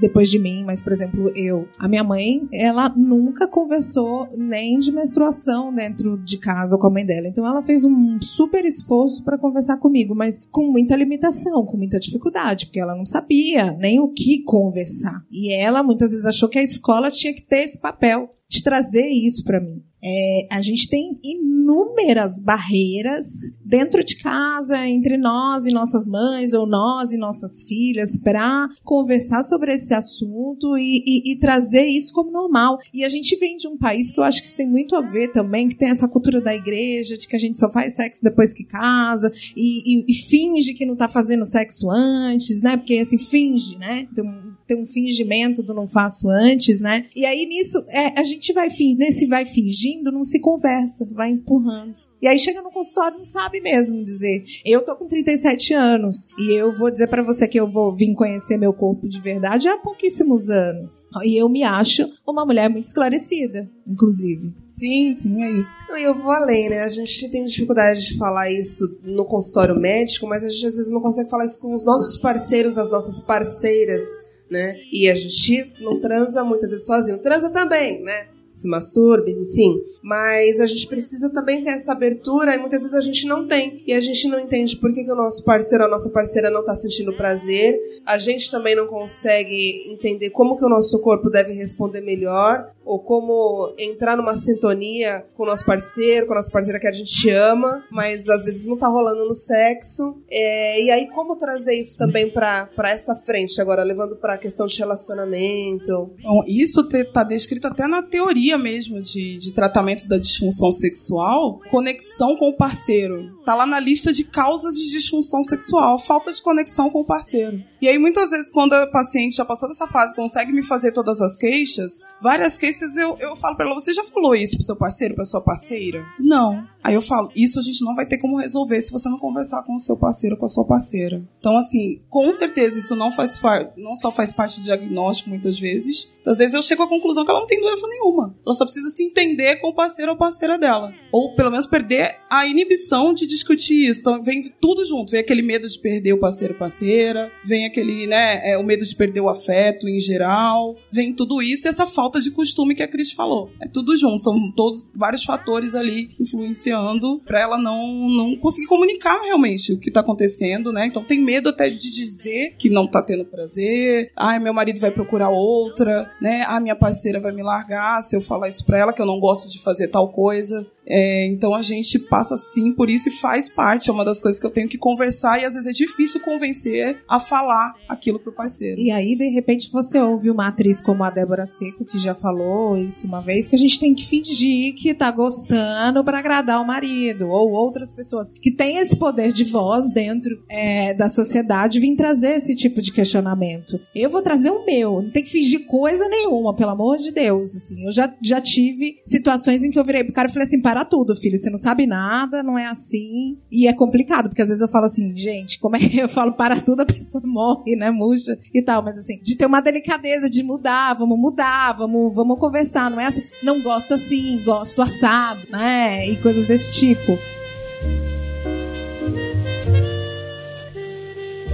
depois 0.00 0.30
de 0.30 0.38
mim, 0.38 0.64
mas, 0.64 0.82
por 0.82 0.92
exemplo, 0.92 1.30
eu. 1.34 1.68
A 1.78 1.88
minha 1.88 2.04
mãe, 2.04 2.48
ela 2.52 2.88
nunca 2.96 3.46
conversou 3.46 4.28
nem 4.36 4.78
de 4.78 4.92
menstruação 4.92 5.74
dentro 5.74 6.18
de 6.18 6.38
casa 6.38 6.76
com 6.78 6.86
a 6.86 6.90
mãe 6.90 7.04
dela. 7.04 7.28
Então, 7.28 7.46
ela 7.46 7.62
fez 7.62 7.84
um 7.84 8.20
super 8.20 8.64
esforço 8.64 9.24
para 9.24 9.38
conversar 9.38 9.78
comigo, 9.78 10.14
mas 10.14 10.46
com 10.50 10.70
muita 10.70 10.96
limitação, 10.96 11.64
com 11.64 11.76
muita 11.76 12.00
dificuldade, 12.00 12.66
porque 12.66 12.80
ela 12.80 12.96
não 12.96 13.06
sabia 13.06 13.72
nem 13.72 14.00
o 14.00 14.08
que 14.08 14.42
conversar. 14.42 15.24
E 15.30 15.52
ela, 15.52 15.82
muitas 15.82 16.10
vezes, 16.10 16.26
achou 16.26 16.48
que 16.48 16.58
a 16.58 16.62
escola 16.62 17.10
tinha 17.10 17.34
que 17.34 17.42
ter 17.42 17.64
esse 17.64 17.78
papel 17.78 18.28
de 18.48 18.62
trazer 18.62 19.06
isso 19.06 19.44
para 19.44 19.60
mim. 19.60 19.82
É, 20.02 20.46
a 20.52 20.62
gente 20.62 20.88
tem 20.88 21.18
inúmeras 21.24 22.40
barreiras 22.40 23.26
dentro 23.64 24.04
de 24.04 24.16
casa, 24.16 24.86
entre 24.86 25.16
nós 25.16 25.66
e 25.66 25.72
nossas 25.72 26.06
mães, 26.06 26.52
ou 26.52 26.66
nós 26.66 27.12
e 27.12 27.18
nossas 27.18 27.64
filhas, 27.64 28.16
para 28.16 28.68
conversar 28.84 29.42
sobre 29.42 29.74
esse 29.74 29.92
assunto 29.92 30.78
e, 30.78 31.02
e, 31.04 31.32
e, 31.32 31.38
trazer 31.38 31.84
isso 31.84 32.12
como 32.12 32.30
normal. 32.30 32.78
E 32.94 33.04
a 33.04 33.08
gente 33.08 33.36
vem 33.36 33.56
de 33.56 33.66
um 33.66 33.76
país 33.76 34.12
que 34.12 34.20
eu 34.20 34.24
acho 34.24 34.40
que 34.40 34.46
isso 34.46 34.56
tem 34.56 34.68
muito 34.68 34.94
a 34.94 35.00
ver 35.00 35.32
também, 35.32 35.68
que 35.68 35.76
tem 35.76 35.90
essa 35.90 36.08
cultura 36.08 36.40
da 36.40 36.54
igreja, 36.54 37.18
de 37.18 37.26
que 37.26 37.34
a 37.34 37.40
gente 37.40 37.58
só 37.58 37.70
faz 37.70 37.96
sexo 37.96 38.22
depois 38.22 38.52
que 38.52 38.64
casa, 38.64 39.32
e, 39.56 40.04
e 40.08 40.14
finge 40.14 40.74
que 40.74 40.86
não 40.86 40.94
está 40.94 41.08
fazendo 41.08 41.44
sexo 41.44 41.90
antes, 41.90 42.62
né? 42.62 42.76
Porque 42.76 42.98
assim, 42.98 43.18
finge, 43.18 43.76
né? 43.78 44.06
Tem 44.14 44.24
um, 44.24 44.47
tem 44.68 44.80
um 44.80 44.86
fingimento 44.86 45.62
do 45.62 45.72
não 45.72 45.88
faço 45.88 46.28
antes, 46.28 46.82
né? 46.82 47.06
E 47.16 47.24
aí 47.24 47.46
nisso, 47.46 47.82
é, 47.88 48.20
a 48.20 48.22
gente 48.22 48.52
vai, 48.52 48.68
nesse 48.96 49.26
vai 49.26 49.46
fingindo, 49.46 50.12
não 50.12 50.22
se 50.22 50.40
conversa, 50.40 51.08
vai 51.12 51.30
empurrando. 51.30 51.96
E 52.20 52.28
aí 52.28 52.38
chega 52.38 52.60
no 52.60 52.70
consultório 52.70 53.16
não 53.16 53.24
sabe 53.24 53.60
mesmo 53.60 54.04
dizer. 54.04 54.44
Eu 54.64 54.82
tô 54.82 54.94
com 54.94 55.06
37 55.06 55.72
anos 55.72 56.28
e 56.38 56.52
eu 56.52 56.76
vou 56.76 56.90
dizer 56.90 57.06
para 57.06 57.22
você 57.22 57.48
que 57.48 57.58
eu 57.58 57.70
vou 57.70 57.96
vir 57.96 58.14
conhecer 58.14 58.58
meu 58.58 58.72
corpo 58.72 59.08
de 59.08 59.20
verdade 59.20 59.68
há 59.68 59.78
pouquíssimos 59.78 60.50
anos. 60.50 61.08
E 61.24 61.36
eu 61.36 61.48
me 61.48 61.62
acho 61.62 62.04
uma 62.26 62.44
mulher 62.44 62.68
muito 62.68 62.84
esclarecida, 62.84 63.70
inclusive. 63.86 64.52
Sim, 64.66 65.16
sim, 65.16 65.42
é 65.42 65.50
isso. 65.52 65.70
E 65.96 66.02
eu 66.02 66.14
vou 66.14 66.30
além, 66.30 66.68
né? 66.68 66.82
A 66.82 66.88
gente 66.88 67.30
tem 67.30 67.44
dificuldade 67.44 68.00
de 68.04 68.18
falar 68.18 68.50
isso 68.50 69.00
no 69.02 69.24
consultório 69.24 69.74
médico, 69.74 70.26
mas 70.26 70.44
a 70.44 70.48
gente 70.48 70.66
às 70.66 70.76
vezes 70.76 70.92
não 70.92 71.00
consegue 71.00 71.30
falar 71.30 71.44
isso 71.44 71.60
com 71.60 71.72
os 71.72 71.84
nossos 71.84 72.16
parceiros, 72.20 72.76
as 72.76 72.90
nossas 72.90 73.20
parceiras, 73.20 74.02
né? 74.50 74.80
E 74.90 75.08
a 75.08 75.14
gente 75.14 75.72
não 75.80 75.98
transa 76.00 76.44
muitas 76.44 76.70
vezes 76.70 76.86
sozinho. 76.86 77.22
Transa 77.22 77.50
também, 77.50 78.02
né? 78.02 78.28
Se 78.48 78.68
masturbe, 78.68 79.32
enfim. 79.32 79.80
Mas 80.02 80.58
a 80.58 80.66
gente 80.66 80.86
precisa 80.86 81.30
também 81.30 81.62
ter 81.62 81.70
essa 81.70 81.92
abertura 81.92 82.54
e 82.54 82.58
muitas 82.58 82.82
vezes 82.82 82.94
a 82.94 83.00
gente 83.00 83.26
não 83.26 83.46
tem. 83.46 83.82
E 83.86 83.92
a 83.92 84.00
gente 84.00 84.26
não 84.28 84.40
entende 84.40 84.76
por 84.76 84.92
que, 84.92 85.04
que 85.04 85.12
o 85.12 85.16
nosso 85.16 85.44
parceiro 85.44 85.84
ou 85.84 85.88
a 85.88 85.90
nossa 85.90 86.08
parceira 86.10 86.50
não 86.50 86.60
está 86.60 86.74
sentindo 86.74 87.16
prazer. 87.16 87.78
A 88.06 88.16
gente 88.16 88.50
também 88.50 88.74
não 88.74 88.86
consegue 88.86 89.90
entender 89.90 90.30
como 90.30 90.56
que 90.56 90.64
o 90.64 90.68
nosso 90.68 91.00
corpo 91.02 91.28
deve 91.28 91.52
responder 91.52 92.00
melhor 92.00 92.70
ou 92.84 92.98
como 92.98 93.74
entrar 93.78 94.16
numa 94.16 94.36
sintonia 94.36 95.26
com 95.36 95.42
o 95.42 95.46
nosso 95.46 95.64
parceiro, 95.66 96.26
com 96.26 96.32
a 96.32 96.36
nossa 96.36 96.50
parceira 96.50 96.80
que 96.80 96.86
a 96.86 96.92
gente 96.92 97.28
ama, 97.30 97.84
mas 97.90 98.28
às 98.30 98.44
vezes 98.44 98.66
não 98.66 98.74
está 98.74 98.88
rolando 98.88 99.26
no 99.26 99.34
sexo. 99.34 100.16
É, 100.30 100.82
e 100.82 100.90
aí 100.90 101.06
como 101.08 101.36
trazer 101.36 101.74
isso 101.74 101.98
também 101.98 102.30
para 102.30 102.70
essa 102.84 103.14
frente 103.14 103.60
agora, 103.60 103.82
levando 103.82 104.16
para 104.16 104.34
a 104.34 104.38
questão 104.38 104.66
de 104.66 104.78
relacionamento? 104.78 106.10
Então, 106.18 106.44
isso 106.46 106.80
está 106.80 107.22
descrito 107.22 107.66
até 107.66 107.86
na 107.86 108.02
teoria 108.02 108.37
teoria 108.38 108.56
mesmo 108.56 109.00
de, 109.02 109.36
de 109.38 109.52
tratamento 109.52 110.06
da 110.06 110.16
disfunção 110.16 110.72
sexual, 110.72 111.60
conexão 111.68 112.36
com 112.36 112.48
o 112.50 112.56
parceiro. 112.56 113.36
Tá 113.44 113.54
lá 113.54 113.66
na 113.66 113.80
lista 113.80 114.12
de 114.12 114.24
causas 114.24 114.76
de 114.76 114.90
disfunção 114.90 115.42
sexual, 115.42 115.98
falta 115.98 116.32
de 116.32 116.40
conexão 116.40 116.88
com 116.88 117.00
o 117.00 117.04
parceiro. 117.04 117.62
E 117.82 117.88
aí, 117.88 117.98
muitas 117.98 118.30
vezes, 118.30 118.52
quando 118.52 118.74
a 118.74 118.86
paciente 118.86 119.36
já 119.36 119.44
passou 119.44 119.68
dessa 119.68 119.86
fase, 119.88 120.14
consegue 120.14 120.52
me 120.52 120.62
fazer 120.62 120.92
todas 120.92 121.20
as 121.20 121.36
queixas, 121.36 122.00
várias 122.22 122.56
queixas 122.56 122.96
eu, 122.96 123.16
eu 123.18 123.34
falo 123.34 123.56
para 123.56 123.66
ela: 123.66 123.74
você 123.74 123.92
já 123.92 124.04
falou 124.04 124.34
isso 124.34 124.56
pro 124.56 124.64
seu 124.64 124.76
parceiro, 124.76 125.14
pra 125.14 125.24
sua 125.24 125.40
parceira? 125.40 126.06
Não. 126.20 126.66
Aí 126.82 126.94
eu 126.94 127.02
falo: 127.02 127.30
isso 127.34 127.58
a 127.58 127.62
gente 127.62 127.84
não 127.84 127.94
vai 127.94 128.06
ter 128.06 128.18
como 128.18 128.38
resolver 128.38 128.80
se 128.80 128.92
você 128.92 129.08
não 129.08 129.18
conversar 129.18 129.62
com 129.64 129.74
o 129.74 129.78
seu 129.78 129.96
parceiro 129.96 130.36
com 130.36 130.46
a 130.46 130.48
sua 130.48 130.66
parceira. 130.66 131.22
Então, 131.38 131.56
assim, 131.56 132.00
com 132.08 132.30
certeza 132.32 132.78
isso 132.78 132.94
não 132.94 133.10
faz 133.10 133.38
não 133.76 133.94
só 133.94 134.10
faz 134.10 134.32
parte 134.32 134.60
do 134.60 134.64
diagnóstico 134.64 135.28
muitas 135.28 135.58
vezes. 135.58 136.16
Às 136.26 136.38
vezes 136.38 136.54
eu 136.54 136.62
chego 136.62 136.82
à 136.82 136.88
conclusão 136.88 137.24
que 137.24 137.30
ela 137.30 137.40
não 137.40 137.46
tem 137.46 137.60
doença 137.60 137.86
nenhuma. 137.88 138.27
Ela 138.46 138.54
só 138.54 138.64
precisa 138.64 138.90
se 138.90 139.02
entender 139.02 139.56
com 139.56 139.68
o 139.68 139.74
parceiro 139.74 140.12
ou 140.12 140.18
parceira 140.18 140.58
dela. 140.58 140.92
Ou 141.12 141.34
pelo 141.34 141.50
menos 141.50 141.66
perder 141.66 142.16
a 142.30 142.46
inibição 142.46 143.14
de 143.14 143.26
discutir 143.26 143.88
isso. 143.88 144.00
Então 144.00 144.22
vem 144.22 144.42
tudo 144.60 144.84
junto. 144.84 145.10
Vem 145.10 145.20
aquele 145.20 145.42
medo 145.42 145.68
de 145.68 145.78
perder 145.78 146.12
o 146.12 146.20
parceiro 146.20 146.54
ou 146.54 146.58
parceira, 146.58 147.30
vem 147.44 147.66
aquele, 147.66 148.06
né, 148.06 148.40
é, 148.50 148.58
o 148.58 148.62
medo 148.62 148.84
de 148.84 148.94
perder 148.94 149.20
o 149.20 149.28
afeto 149.28 149.88
em 149.88 150.00
geral, 150.00 150.76
vem 150.90 151.14
tudo 151.14 151.42
isso 151.42 151.66
e 151.66 151.70
essa 151.70 151.86
falta 151.86 152.20
de 152.20 152.30
costume 152.30 152.74
que 152.74 152.82
a 152.82 152.88
Cris 152.88 153.12
falou. 153.12 153.50
É 153.62 153.68
tudo 153.68 153.96
junto. 153.96 154.22
São 154.22 154.52
todos 154.52 154.86
vários 154.94 155.24
fatores 155.24 155.74
ali 155.74 156.10
influenciando 156.20 157.20
para 157.24 157.40
ela 157.40 157.58
não, 157.58 158.08
não 158.08 158.36
conseguir 158.36 158.66
comunicar 158.66 159.20
realmente 159.22 159.72
o 159.72 159.80
que 159.80 159.90
tá 159.90 160.00
acontecendo, 160.00 160.72
né? 160.72 160.86
Então 160.86 161.04
tem 161.04 161.20
medo 161.20 161.48
até 161.48 161.70
de 161.70 161.90
dizer 161.90 162.54
que 162.58 162.68
não 162.68 162.86
tá 162.86 163.02
tendo 163.02 163.24
prazer. 163.24 164.10
Ai, 164.16 164.38
meu 164.38 164.52
marido 164.52 164.80
vai 164.80 164.90
procurar 164.90 165.30
outra, 165.30 166.10
né? 166.20 166.44
A 166.46 166.60
minha 166.60 166.76
parceira 166.76 167.20
vai 167.20 167.32
me 167.32 167.42
largar 167.42 168.02
se 168.02 168.16
eu 168.18 168.22
falar 168.22 168.48
isso 168.48 168.64
pra 168.64 168.78
ela, 168.78 168.92
que 168.92 169.00
eu 169.00 169.06
não 169.06 169.18
gosto 169.18 169.48
de 169.48 169.60
fazer 169.60 169.88
tal 169.88 170.08
coisa. 170.08 170.66
É, 170.86 171.26
então 171.26 171.54
a 171.54 171.60
gente 171.60 171.98
passa 171.98 172.36
sim 172.36 172.72
por 172.72 172.88
isso 172.88 173.08
e 173.08 173.12
faz 173.12 173.48
parte, 173.48 173.90
é 173.90 173.92
uma 173.92 174.04
das 174.04 174.22
coisas 174.22 174.40
que 174.40 174.46
eu 174.46 174.50
tenho 174.50 174.68
que 174.68 174.78
conversar 174.78 175.38
e 175.38 175.44
às 175.44 175.52
vezes 175.52 175.68
é 175.68 175.72
difícil 175.72 176.20
convencer 176.20 177.00
a 177.06 177.20
falar 177.20 177.74
aquilo 177.88 178.18
pro 178.18 178.32
parceiro. 178.32 178.80
E 178.80 178.90
aí, 178.90 179.14
de 179.14 179.28
repente, 179.28 179.70
você 179.70 179.98
ouve 179.98 180.30
uma 180.30 180.48
atriz 180.48 180.80
como 180.80 181.04
a 181.04 181.10
Débora 181.10 181.46
Seco, 181.46 181.84
que 181.84 181.98
já 181.98 182.14
falou 182.14 182.76
isso 182.76 183.06
uma 183.06 183.20
vez, 183.20 183.46
que 183.46 183.54
a 183.54 183.58
gente 183.58 183.78
tem 183.78 183.94
que 183.94 184.06
fingir 184.06 184.74
que 184.74 184.94
tá 184.94 185.10
gostando 185.10 186.02
para 186.02 186.18
agradar 186.18 186.60
o 186.60 186.66
marido, 186.66 187.28
ou 187.28 187.50
outras 187.52 187.92
pessoas 187.92 188.30
que 188.30 188.50
têm 188.50 188.78
esse 188.78 188.96
poder 188.96 189.32
de 189.32 189.44
voz 189.44 189.92
dentro 189.92 190.38
é, 190.48 190.94
da 190.94 191.08
sociedade, 191.08 191.80
vir 191.80 191.96
trazer 191.96 192.36
esse 192.36 192.56
tipo 192.56 192.80
de 192.80 192.92
questionamento. 192.92 193.78
Eu 193.94 194.10
vou 194.10 194.22
trazer 194.22 194.50
o 194.50 194.64
meu, 194.64 195.02
não 195.02 195.10
tem 195.10 195.22
que 195.22 195.30
fingir 195.30 195.66
coisa 195.66 196.08
nenhuma, 196.08 196.54
pelo 196.54 196.70
amor 196.70 196.98
de 196.98 197.10
Deus. 197.10 197.54
Assim, 197.56 197.84
eu 197.84 197.92
já, 197.92 198.07
já 198.22 198.40
tive 198.40 198.96
situações 199.06 199.64
em 199.64 199.70
que 199.70 199.78
eu 199.78 199.84
virei 199.84 200.04
pro 200.04 200.12
cara 200.12 200.28
e 200.28 200.32
falei 200.32 200.46
assim: 200.46 200.60
para 200.60 200.84
tudo, 200.84 201.16
filho, 201.16 201.38
você 201.38 201.50
não 201.50 201.58
sabe 201.58 201.86
nada, 201.86 202.42
não 202.42 202.58
é 202.58 202.66
assim. 202.66 203.38
E 203.50 203.66
é 203.66 203.72
complicado, 203.72 204.28
porque 204.28 204.42
às 204.42 204.48
vezes 204.48 204.62
eu 204.62 204.68
falo 204.68 204.86
assim, 204.86 205.14
gente, 205.14 205.58
como 205.58 205.76
é 205.76 205.78
que 205.78 205.98
eu 205.98 206.08
falo 206.08 206.32
para 206.32 206.60
tudo, 206.60 206.82
a 206.82 206.86
pessoa 206.86 207.22
morre, 207.26 207.76
né, 207.76 207.90
murcha 207.90 208.38
e 208.52 208.62
tal. 208.62 208.82
Mas 208.82 208.98
assim, 208.98 209.20
de 209.22 209.36
ter 209.36 209.46
uma 209.46 209.60
delicadeza 209.60 210.28
de 210.28 210.42
mudar, 210.42 210.94
vamos 210.94 211.18
mudar, 211.18 211.72
vamos, 211.72 212.14
vamos 212.14 212.38
conversar, 212.38 212.90
não 212.90 213.00
é 213.00 213.06
assim, 213.06 213.22
não 213.42 213.60
gosto 213.62 213.94
assim, 213.94 214.40
gosto 214.44 214.80
assado, 214.82 215.40
né, 215.50 216.08
e 216.08 216.16
coisas 216.16 216.46
desse 216.46 216.72
tipo. 216.72 217.18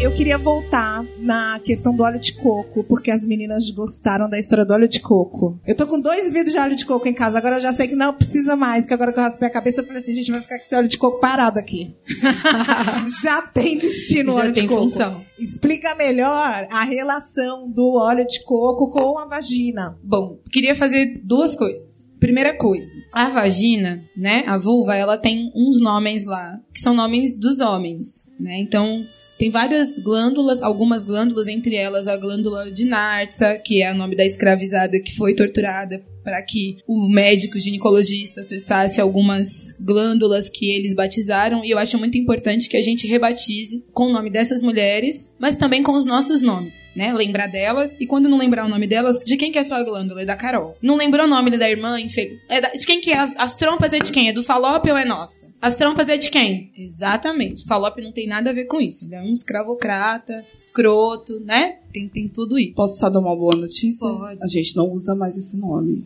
Eu 0.01 0.13
queria 0.13 0.37
voltar 0.37 1.05
na 1.19 1.59
questão 1.61 1.95
do 1.95 2.03
óleo 2.03 2.19
de 2.19 2.35
coco, 2.35 2.85
porque 2.85 3.11
as 3.11 3.25
meninas 3.25 3.71
gostaram 3.71 4.29
da 4.29 4.39
história 4.39 4.65
do 4.65 4.73
óleo 4.73 4.89
de 4.89 5.01
coco. 5.01 5.59
Eu 5.67 5.75
tô 5.75 5.87
com 5.87 6.01
dois 6.01 6.31
vidros 6.33 6.53
de 6.53 6.59
óleo 6.59 6.75
de 6.75 6.85
coco 6.85 7.09
em 7.09 7.15
casa, 7.15 7.39
agora 7.39 7.57
eu 7.57 7.61
já 7.61 7.73
sei 7.73 7.89
que 7.89 7.95
não 7.95 8.13
precisa 8.13 8.57
mais, 8.57 8.85
que 8.85 8.93
agora 8.93 9.13
que 9.13 9.19
eu 9.19 9.23
raspei 9.23 9.49
a 9.49 9.51
cabeça, 9.51 9.81
eu 9.81 9.85
falei 9.85 10.03
assim, 10.03 10.15
gente, 10.15 10.31
vai 10.31 10.43
ficar 10.43 10.57
com 10.57 10.65
esse 10.65 10.75
óleo 10.75 10.89
de 10.89 10.99
coco 10.99 11.21
parado 11.21 11.59
aqui. 11.59 11.95
já 13.23 13.41
tem 13.43 13.79
destino 13.79 14.33
o 14.33 14.37
óleo 14.37 14.53
de 14.53 14.67
coco. 14.67 14.83
função. 14.83 15.21
Explica 15.39 15.95
melhor 15.95 16.67
a 16.71 16.85
relação 16.85 17.71
do 17.71 17.95
óleo 17.95 18.27
de 18.27 18.43
coco 18.45 18.91
com 18.91 19.19
a 19.19 19.25
vagina. 19.25 19.97
Bom, 20.03 20.39
queria 20.53 20.75
fazer 20.75 21.21
duas 21.25 21.55
coisas. 21.55 22.13
Primeira 22.19 22.57
coisa, 22.57 22.93
a 23.13 23.29
vagina, 23.29 24.03
né, 24.17 24.45
a 24.47 24.59
vulva, 24.59 24.97
ela 24.97 25.17
tem 25.17 25.53
uns 25.55 25.81
nomes 25.81 26.25
lá, 26.27 26.59
que 26.73 26.81
são 26.81 26.95
nomes 26.95 27.39
dos 27.39 27.61
homens, 27.61 28.25
né? 28.41 28.59
Então, 28.61 29.05
tem 29.39 29.51
várias 29.51 29.99
glândulas, 29.99 30.63
algumas 30.63 31.05
glândulas, 31.05 31.49
entre 31.49 31.75
elas 31.75 32.07
a 32.07 32.17
glândula 32.17 32.71
de 32.71 32.85
Nartsa, 32.85 33.59
que 33.59 33.83
é 33.83 33.93
o 33.93 33.97
nome 33.97 34.17
da 34.17 34.25
escravizada 34.25 35.01
que 35.01 35.15
foi 35.17 35.35
torturada 35.35 36.01
para 36.25 36.41
que 36.43 36.79
o 36.87 37.09
médico 37.09 37.59
ginecologista 37.61 38.41
acessasse 38.41 39.01
algumas 39.01 39.73
glândulas 39.81 40.49
que 40.49 40.71
eles 40.71 40.95
batizaram. 40.95 41.65
E 41.65 41.71
eu 41.71 41.79
acho 41.79 41.99
muito 41.99 42.17
importante 42.19 42.69
que 42.69 42.77
a 42.77 42.83
gente 42.83 43.07
rebatize 43.07 43.85
com 43.93 44.07
o 44.07 44.13
nome 44.13 44.31
dessas 44.31 44.63
mulheres, 44.63 45.35
mas 45.39 45.55
também 45.57 45.83
com 45.83 45.93
os 45.93 46.07
nossos 46.07 46.41
nomes, 46.43 46.75
né? 46.97 47.13
Lembrar 47.13 47.47
delas. 47.47 48.01
E 48.01 48.07
quando 48.07 48.29
não 48.29 48.39
lembrar 48.39 48.65
o 48.65 48.69
nome 48.69 48.87
delas, 48.87 49.19
de 49.19 49.37
quem 49.37 49.53
que 49.53 49.59
é 49.59 49.61
essa 49.61 49.83
glândula? 49.83 50.23
É 50.23 50.25
da 50.25 50.37
Carol. 50.37 50.77
Não 50.83 50.97
lembrou 50.97 51.27
o 51.27 51.31
nome 51.31 51.57
da 51.57 51.69
irmã? 51.71 52.01
infeliz- 52.01 52.39
É 52.49 52.61
da- 52.61 52.71
de 52.71 52.85
quem 52.87 53.01
que 53.01 53.11
é? 53.11 53.19
As, 53.19 53.37
as 53.37 53.55
trompas 53.55 53.93
é 53.93 53.99
de 53.99 54.11
quem? 54.11 54.29
É 54.29 54.33
do 54.33 54.43
falópio 54.43 54.93
ou 54.93 54.99
é 54.99 55.05
nossa? 55.05 55.53
As 55.61 55.77
trompas 55.77 56.09
é 56.09 56.17
de 56.17 56.31
quem? 56.31 56.73
Exatamente. 56.77 57.65
Falópio 57.65 58.03
não 58.03 58.13
tem 58.13 58.27
nada 58.27 58.51
a 58.51 58.53
ver 58.53 58.65
com 58.65 58.81
isso. 58.81 59.05
Ele 59.05 59.15
é 59.15 59.21
um 59.23 59.33
escravocrata, 59.33 60.45
escroto, 60.59 61.39
né? 61.41 61.77
Tem, 61.95 62.09
tem 62.09 62.29
tudo 62.29 62.59
isso. 62.59 62.75
Posso 62.75 62.99
só 62.99 63.09
dar 63.09 63.21
uma 63.21 63.37
boa 63.37 63.55
notícia? 63.55 64.09
Pode. 64.09 64.43
A 64.43 64.49
gente 64.49 64.75
não 64.75 64.91
usa 64.93 65.15
mais 65.15 65.37
esse 65.37 65.57
nome. 65.57 66.05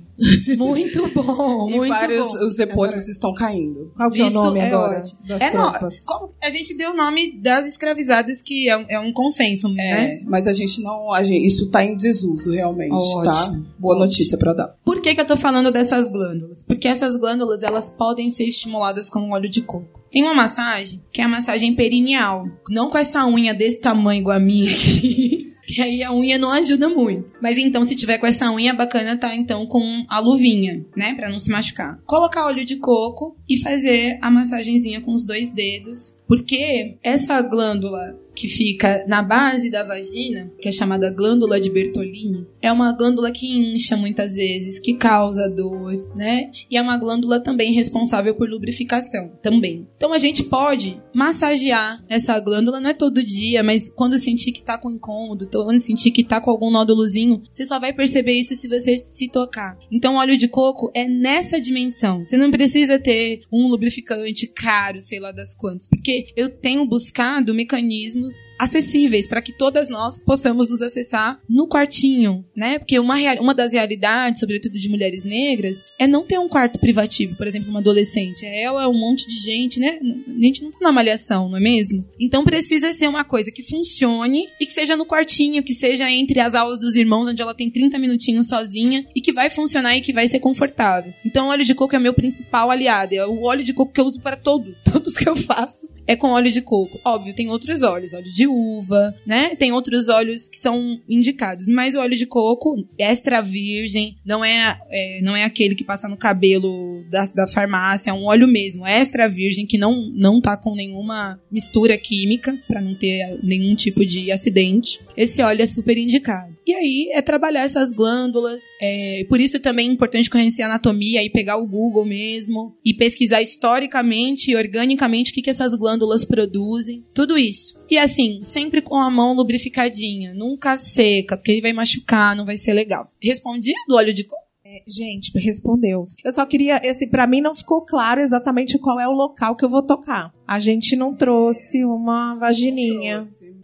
Muito 0.59 1.09
bom, 1.15 1.71
e 1.73 1.77
muito 1.77 1.89
vários 1.89 2.29
bom. 2.31 2.45
os 2.45 2.59
epônimos 2.59 3.09
estão 3.09 3.33
caindo. 3.33 3.91
Qual 3.97 4.11
que 4.11 4.21
é 4.21 4.27
o 4.27 4.31
nome 4.31 4.59
é 4.61 4.67
agora 4.67 4.99
ótimo. 4.99 5.19
das 5.27 5.41
É, 5.41 5.51
tropas? 5.51 6.05
qual- 6.05 6.31
a 6.43 6.51
gente 6.51 6.77
deu 6.77 6.91
o 6.91 6.95
nome 6.95 7.41
das 7.41 7.67
escravizadas, 7.67 8.43
que 8.43 8.69
é, 8.69 8.77
um- 8.77 8.85
é 8.89 9.01
um 9.01 9.13
consenso, 9.15 9.69
né? 9.71 10.17
É, 10.17 10.25
mas 10.25 10.47
a 10.47 10.53
gente 10.53 10.83
não. 10.83 11.11
A 11.11 11.23
gente, 11.23 11.47
isso 11.47 11.71
tá 11.71 11.83
em 11.83 11.97
desuso, 11.97 12.51
realmente, 12.51 12.91
tá? 13.25 13.33
Ótimo. 13.47 13.67
Boa 13.79 13.99
notícia 13.99 14.37
pra 14.37 14.53
dar. 14.53 14.69
Por 14.85 15.01
que, 15.01 15.15
que 15.15 15.21
eu 15.23 15.27
tô 15.27 15.37
falando 15.37 15.73
dessas 15.73 16.07
glândulas? 16.09 16.63
Porque 16.63 16.87
essas 16.87 17.17
glândulas, 17.17 17.63
elas 17.63 17.89
podem 17.89 18.29
ser 18.29 18.45
estimuladas 18.45 19.09
com 19.09 19.31
óleo 19.31 19.49
de 19.49 19.63
coco. 19.63 19.99
Tem 20.11 20.23
uma 20.23 20.35
massagem, 20.35 21.03
que 21.13 21.21
é 21.21 21.25
a 21.25 21.29
massagem 21.29 21.75
perineal. 21.75 22.47
Não 22.69 22.91
com 22.91 22.99
essa 22.99 23.27
unha 23.27 23.55
desse 23.55 23.81
tamanho 23.81 24.21
igual 24.21 24.37
a 24.37 24.41
minha 24.41 24.71
aqui. 24.71 25.47
Que 25.69 25.83
aí 25.83 26.03
a 26.03 26.13
unha 26.13 26.39
não 26.39 26.51
ajuda 26.51 26.89
muito. 26.89 27.33
Mas 27.41 27.59
então, 27.59 27.85
se 27.85 27.95
tiver 27.95 28.19
com 28.19 28.27
essa 28.27 28.51
unha, 28.51 28.73
bacana 28.73 29.19
tá 29.19 29.35
então 29.37 29.67
com 29.67 30.05
a 30.09 30.19
luvinha, 30.19 30.85
né? 30.97 31.15
Pra 31.15 31.31
não 31.31 31.39
se 31.39 31.51
machucar. 31.51 32.01
Colocar 32.07 32.47
óleo 32.47 32.65
de 32.65 32.77
coco 32.77 33.37
e 33.49 33.61
fazer 33.61 34.19
a 34.23 34.31
massagenzinha 34.31 35.01
com 35.01 35.13
os 35.13 35.25
dois 35.25 35.53
dedos. 35.53 36.17
Porque 36.27 36.97
essa 37.03 37.41
glândula 37.43 38.19
que 38.39 38.49
fica 38.49 39.05
na 39.09 39.21
base 39.21 39.69
da 39.69 39.83
vagina, 39.83 40.49
que 40.61 40.69
é 40.69 40.73
chamada 40.73 41.11
glândula 41.11 41.61
de 41.61 41.71
Bertolini, 41.71 42.47
é 42.63 42.71
uma 42.71 42.93
glândula 42.93 43.33
que 43.33 43.49
incha 43.49 43.97
muitas 43.97 44.37
vezes, 44.37 44.79
que 44.79 44.95
causa 44.95 45.49
dor, 45.49 45.93
né? 46.15 46.51
E 46.71 46.77
é 46.77 46.83
uma 46.83 46.97
glândula 46.97 47.41
também 47.41 47.73
responsável 47.73 48.35
por 48.37 48.49
lubrificação, 48.49 49.33
também. 49.43 49.89
Então 49.97 50.13
a 50.13 50.19
gente 50.19 50.45
pode 50.45 51.03
massagear 51.13 52.01
essa 52.09 52.39
glândula, 52.39 52.81
não 52.81 52.91
é 52.91 52.95
todo 52.95 53.25
dia, 53.25 53.63
mas 53.65 53.89
quando 53.89 54.17
sentir 54.17 54.53
que 54.53 54.63
tá 54.63 54.79
com 54.79 54.91
incômodo, 54.91 55.49
quando 55.51 55.81
sentir 55.81 56.13
que 56.13 56.23
tá 56.23 56.41
com 56.41 56.51
algum 56.51 56.71
nódulozinho, 56.71 57.43
você 57.53 57.65
só 57.65 57.81
vai 57.81 57.93
perceber 57.93 58.35
isso 58.35 58.55
se 58.55 58.69
você 58.69 58.99
se 58.99 59.29
tocar. 59.29 59.77
Então 59.91 60.15
óleo 60.15 60.39
de 60.39 60.47
coco 60.47 60.93
é 60.95 61.09
nessa 61.09 61.61
dimensão. 61.61 62.23
Você 62.23 62.37
não 62.37 62.53
precisa 62.53 63.01
ter 63.01 63.41
um 63.51 63.67
lubrificante 63.67 64.47
caro, 64.47 65.01
sei 65.01 65.19
lá 65.19 65.33
das 65.33 65.57
quantas, 65.57 65.89
porque 65.89 66.29
eu 66.37 66.49
tenho 66.49 66.87
buscado 66.87 67.53
mecanismos 67.53 68.28
acessíveis 68.59 69.27
para 69.27 69.43
que 69.43 69.53
todas 69.53 69.89
nós 69.89 70.19
possamos 70.19 70.69
nos 70.69 70.83
acessar 70.83 71.41
no 71.49 71.69
quartinho, 71.69 72.45
né? 72.57 72.79
Porque 72.79 72.99
uma, 72.99 73.17
uma 73.41 73.55
das 73.55 73.73
realidades, 73.73 74.41
sobretudo 74.41 74.79
de 74.79 74.89
mulheres 74.89 75.25
negras, 75.25 75.85
é 75.99 76.07
não 76.07 76.25
ter 76.25 76.39
um 76.39 76.49
quarto 76.49 76.79
privativo, 76.79 77.37
por 77.37 77.47
exemplo, 77.47 77.71
uma 77.71 77.81
adolescente. 77.81 78.45
É 78.45 78.63
ela, 78.63 78.89
um 78.89 78.99
monte 78.99 79.27
de 79.27 79.41
gente, 79.41 79.79
né? 79.81 79.99
A 80.03 80.41
gente 80.41 80.63
não 80.63 80.71
tá 80.71 80.79
na 80.83 80.93
malhação, 80.93 81.49
não 81.49 81.57
é 81.57 81.61
mesmo? 81.61 82.07
Então 82.19 82.45
precisa 82.45 82.93
ser 82.93 83.09
uma 83.09 83.25
coisa 83.25 83.51
que 83.51 83.63
funcione 83.63 84.47
e 84.61 84.67
que 84.67 84.73
seja 84.73 84.97
no 84.97 85.07
quartinho, 85.07 85.63
que 85.63 85.75
seja 85.75 86.11
entre 86.11 86.41
as 86.41 86.55
aulas 86.55 86.79
dos 86.79 86.97
irmãos, 86.97 87.29
onde 87.29 87.43
ela 87.43 87.55
tem 87.55 87.71
30 87.71 87.99
minutinhos 87.99 88.49
sozinha 88.49 89.07
e 89.15 89.21
que 89.21 89.33
vai 89.33 89.51
funcionar 89.51 89.97
e 89.97 90.01
que 90.01 90.13
vai 90.13 90.27
ser 90.27 90.41
confortável. 90.41 91.13
Então 91.25 91.47
o 91.47 91.51
óleo 91.51 91.65
de 91.65 91.75
coco 91.75 91.95
é 91.95 91.99
meu 91.99 92.15
principal 92.15 92.71
aliado. 92.71 93.15
É 93.15 93.27
o 93.27 93.43
óleo 93.43 93.65
de 93.65 93.73
coco 93.73 93.93
que 93.93 94.01
eu 94.01 94.07
uso 94.07 94.21
para 94.21 94.37
todo. 94.37 94.75
Tudo 94.85 95.13
que 95.13 95.29
eu 95.29 95.37
faço 95.37 95.98
é 96.09 96.17
com 96.17 96.29
óleo 96.31 96.51
de 96.51 96.63
coco. 96.63 96.99
Óbvio, 97.05 97.35
tem 97.35 97.51
outros 97.51 97.83
óleos, 97.83 98.15
óleo 98.15 98.33
de 98.33 98.47
uva, 98.47 99.15
né? 99.27 99.55
Tem 99.55 99.73
outros 99.73 100.09
óleos 100.09 100.49
que 100.49 100.57
são 100.57 100.99
indicados, 101.07 101.69
mas 101.69 101.95
o 101.95 102.01
óleo 102.01 102.17
de 102.17 102.25
coco 102.25 102.83
extra 102.99 103.43
virgem, 103.43 104.17
não 104.25 104.43
é, 104.43 104.81
é, 104.89 105.21
não 105.23 105.37
é 105.37 105.45
aquele 105.45 105.75
que 105.75 105.85
passa 105.85 106.09
no 106.09 106.17
cabelo 106.17 107.05
da, 107.11 107.27
da 107.27 107.47
farmácia, 107.47 108.11
é 108.11 108.15
um 108.15 108.25
óleo 108.25 108.49
mesmo, 108.49 108.87
extra 108.87 109.29
virgem 109.29 109.67
que 109.67 109.77
não 109.77 110.09
não 110.15 110.41
tá 110.41 110.57
com 110.57 110.75
nenhuma 110.75 111.39
mistura 111.51 111.99
química 111.99 112.57
para 112.67 112.81
não 112.81 112.95
ter 112.95 113.39
nenhum 113.43 113.75
tipo 113.75 114.05
de 114.05 114.33
acidente. 114.33 114.99
Esse 115.15 115.43
óleo 115.43 115.63
é 115.63 115.67
super 115.67 115.99
indicado. 115.99 116.55
E 116.69 116.75
aí 116.75 117.09
é 117.15 117.23
trabalhar 117.23 117.63
essas 117.63 117.95
glândulas, 117.95 118.61
é, 118.83 119.25
por 119.27 119.41
isso 119.41 119.59
também 119.59 119.89
é 119.89 119.91
importante 119.91 120.29
conhecer 120.29 120.65
anatomia 120.65 121.25
e 121.25 121.31
pegar 121.31 121.57
o 121.57 121.67
Google 121.67 122.05
mesmo 122.05 122.77
e 122.85 122.93
pesquisar 122.93 123.41
historicamente 123.41 124.51
e 124.51 124.55
organicamente 124.55 125.31
o 125.31 125.35
que, 125.35 125.41
que 125.41 125.49
essas 125.49 125.75
glândulas 125.75 126.27
produzem, 126.27 127.03
tudo 127.15 127.39
isso. 127.39 127.83
E 127.89 127.97
assim, 127.97 128.43
sempre 128.43 128.83
com 128.83 128.97
a 128.97 129.11
mão 129.11 129.33
lubrificadinha, 129.33 130.35
nunca 130.35 130.77
seca, 130.77 131.39
porque 131.39 131.53
ele 131.53 131.63
vai 131.63 131.73
machucar, 131.73 132.37
não 132.37 132.45
vai 132.45 132.59
ser 132.59 132.75
legal. 132.75 133.11
Respondi 133.19 133.73
do 133.89 133.97
óleo 133.97 134.13
de 134.13 134.25
coco? 134.25 134.48
Gente, 134.87 135.31
respondeu. 135.39 136.03
Eu 136.25 136.33
só 136.33 136.45
queria, 136.47 136.81
esse 136.85 137.07
para 137.09 137.27
mim 137.27 137.41
não 137.41 137.55
ficou 137.55 137.85
claro 137.85 138.21
exatamente 138.21 138.79
qual 138.79 138.99
é 138.99 139.09
o 139.09 139.13
local 139.13 139.57
que 139.57 139.65
eu 139.65 139.69
vou 139.69 139.83
tocar. 139.83 140.33
A 140.47 140.61
gente 140.61 140.97
não 140.97 141.15
trouxe 141.15 141.85
uma 141.85 142.35
vagininha. 142.39 143.21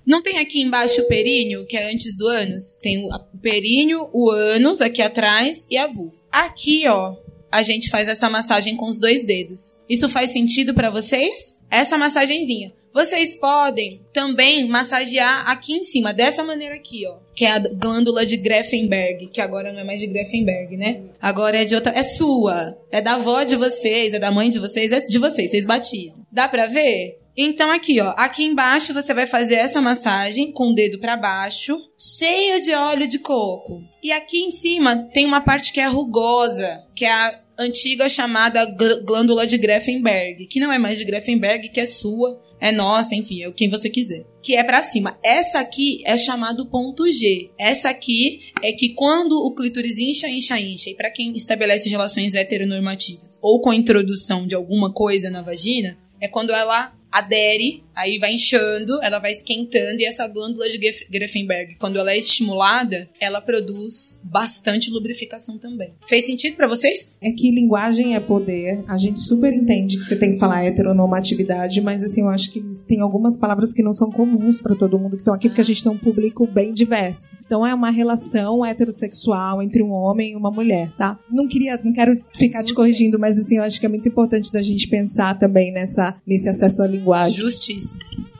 Não 0.06 0.22
tem 0.22 0.38
aqui 0.38 0.60
embaixo 0.60 1.00
o 1.00 1.08
períneo, 1.08 1.66
que 1.66 1.76
é 1.76 1.90
antes 1.92 2.16
do 2.16 2.26
ânus? 2.26 2.72
Tem 2.82 3.06
o 3.06 3.38
períneo, 3.38 4.08
o 4.12 4.30
ânus 4.30 4.80
aqui 4.80 5.00
atrás 5.00 5.66
e 5.70 5.78
a 5.78 5.86
vulva. 5.86 6.20
Aqui, 6.30 6.86
ó, 6.86 7.16
a 7.50 7.62
gente 7.62 7.88
faz 7.88 8.08
essa 8.08 8.28
massagem 8.28 8.76
com 8.76 8.86
os 8.86 8.98
dois 8.98 9.24
dedos. 9.24 9.80
Isso 9.88 10.08
faz 10.08 10.30
sentido 10.30 10.74
pra 10.74 10.90
vocês? 10.90 11.60
Essa 11.70 11.96
massagenzinha. 11.96 12.72
Vocês 12.94 13.36
podem 13.40 14.00
também 14.12 14.68
massagear 14.68 15.50
aqui 15.50 15.72
em 15.72 15.82
cima, 15.82 16.14
dessa 16.14 16.44
maneira 16.44 16.76
aqui, 16.76 17.04
ó. 17.08 17.16
Que 17.34 17.44
é 17.44 17.50
a 17.50 17.58
glândula 17.58 18.24
de 18.24 18.36
Greffenberg, 18.36 19.26
que 19.32 19.40
agora 19.40 19.72
não 19.72 19.80
é 19.80 19.84
mais 19.84 19.98
de 19.98 20.06
Greffenberg, 20.06 20.76
né? 20.76 21.02
Agora 21.20 21.60
é 21.60 21.64
de 21.64 21.74
outra. 21.74 21.92
É 21.92 22.04
sua. 22.04 22.78
É 22.92 23.00
da 23.00 23.14
avó 23.14 23.42
de 23.42 23.56
vocês, 23.56 24.14
é 24.14 24.20
da 24.20 24.30
mãe 24.30 24.48
de 24.48 24.60
vocês, 24.60 24.92
é 24.92 25.00
de 25.00 25.18
vocês. 25.18 25.50
Vocês 25.50 25.64
batizam. 25.64 26.24
Dá 26.30 26.46
pra 26.46 26.68
ver? 26.68 27.18
Então 27.36 27.68
aqui, 27.72 28.00
ó, 28.00 28.14
aqui 28.16 28.44
embaixo 28.44 28.94
você 28.94 29.12
vai 29.12 29.26
fazer 29.26 29.56
essa 29.56 29.80
massagem 29.80 30.52
com 30.52 30.68
o 30.68 30.74
dedo 30.74 31.00
pra 31.00 31.16
baixo, 31.16 31.76
cheio 31.98 32.62
de 32.62 32.72
óleo 32.72 33.08
de 33.08 33.18
coco. 33.18 33.82
E 34.00 34.12
aqui 34.12 34.38
em 34.38 34.52
cima 34.52 35.08
tem 35.12 35.26
uma 35.26 35.40
parte 35.40 35.72
que 35.72 35.80
é 35.80 35.86
rugosa, 35.86 36.84
que 36.94 37.04
é 37.04 37.10
a 37.10 37.40
antiga 37.58 38.08
chamada 38.08 38.64
gl- 38.76 39.02
glândula 39.04 39.46
de 39.46 39.56
Greffenberg, 39.58 40.46
que 40.46 40.60
não 40.60 40.72
é 40.72 40.78
mais 40.78 40.98
de 40.98 41.04
Greffenberg, 41.04 41.68
que 41.68 41.80
é 41.80 41.86
sua, 41.86 42.40
é 42.60 42.72
nossa, 42.72 43.14
enfim, 43.14 43.42
é 43.42 43.52
quem 43.52 43.68
você 43.68 43.88
quiser. 43.88 44.24
Que 44.42 44.56
é 44.56 44.62
pra 44.62 44.82
cima. 44.82 45.18
Essa 45.22 45.60
aqui 45.60 46.02
é 46.04 46.18
chamado 46.18 46.66
ponto 46.66 47.10
G. 47.10 47.50
Essa 47.58 47.90
aqui 47.90 48.40
é 48.62 48.72
que 48.72 48.90
quando 48.90 49.32
o 49.32 49.54
clítoris 49.54 49.98
incha, 49.98 50.28
incha, 50.28 50.60
incha, 50.60 50.90
e 50.90 50.94
pra 50.94 51.10
quem 51.10 51.32
estabelece 51.32 51.88
relações 51.88 52.34
heteronormativas 52.34 53.38
ou 53.40 53.60
com 53.60 53.70
a 53.70 53.76
introdução 53.76 54.46
de 54.46 54.54
alguma 54.54 54.92
coisa 54.92 55.30
na 55.30 55.40
vagina, 55.40 55.96
é 56.20 56.28
quando 56.28 56.52
ela 56.52 56.92
adere, 57.10 57.83
aí 57.94 58.18
vai 58.18 58.34
inchando, 58.34 59.00
ela 59.02 59.18
vai 59.18 59.32
esquentando 59.32 60.00
e 60.00 60.04
essa 60.04 60.26
glândula 60.26 60.68
de 60.68 60.78
Gref- 60.78 61.06
Greffenberg, 61.10 61.76
quando 61.76 61.98
ela 61.98 62.12
é 62.12 62.18
estimulada, 62.18 63.08
ela 63.20 63.40
produz 63.40 64.20
bastante 64.22 64.90
lubrificação 64.90 65.58
também. 65.58 65.92
Fez 66.06 66.26
sentido 66.26 66.56
pra 66.56 66.66
vocês? 66.66 67.16
É 67.22 67.30
que 67.32 67.50
linguagem 67.50 68.14
é 68.14 68.20
poder. 68.20 68.84
A 68.88 68.98
gente 68.98 69.20
super 69.20 69.52
entende 69.52 69.98
que 69.98 70.04
você 70.04 70.16
tem 70.16 70.32
que 70.32 70.38
falar 70.38 70.64
heteronormatividade, 70.64 71.80
mas 71.80 72.04
assim, 72.04 72.22
eu 72.22 72.28
acho 72.28 72.50
que 72.52 72.60
tem 72.86 73.00
algumas 73.00 73.36
palavras 73.36 73.72
que 73.72 73.82
não 73.82 73.92
são 73.92 74.10
comuns 74.10 74.60
para 74.60 74.74
todo 74.74 74.98
mundo 74.98 75.10
que 75.16 75.22
estão 75.22 75.34
aqui, 75.34 75.48
porque 75.48 75.60
a 75.60 75.64
gente 75.64 75.82
tem 75.82 75.92
um 75.92 75.98
público 75.98 76.46
bem 76.46 76.72
diverso. 76.72 77.36
Então 77.44 77.66
é 77.66 77.74
uma 77.74 77.90
relação 77.90 78.64
heterossexual 78.64 79.62
entre 79.62 79.82
um 79.82 79.90
homem 79.90 80.32
e 80.32 80.36
uma 80.36 80.50
mulher, 80.50 80.90
tá? 80.96 81.18
Não 81.30 81.46
queria, 81.46 81.78
não 81.82 81.92
quero 81.92 82.14
ficar 82.34 82.64
te 82.64 82.74
corrigindo, 82.74 83.18
mas 83.18 83.38
assim, 83.38 83.56
eu 83.58 83.62
acho 83.62 83.78
que 83.78 83.86
é 83.86 83.88
muito 83.88 84.08
importante 84.08 84.52
da 84.52 84.62
gente 84.62 84.88
pensar 84.88 85.38
também 85.38 85.72
nessa 85.72 86.16
nesse 86.26 86.48
acesso 86.48 86.82
à 86.82 86.86
linguagem. 86.86 87.38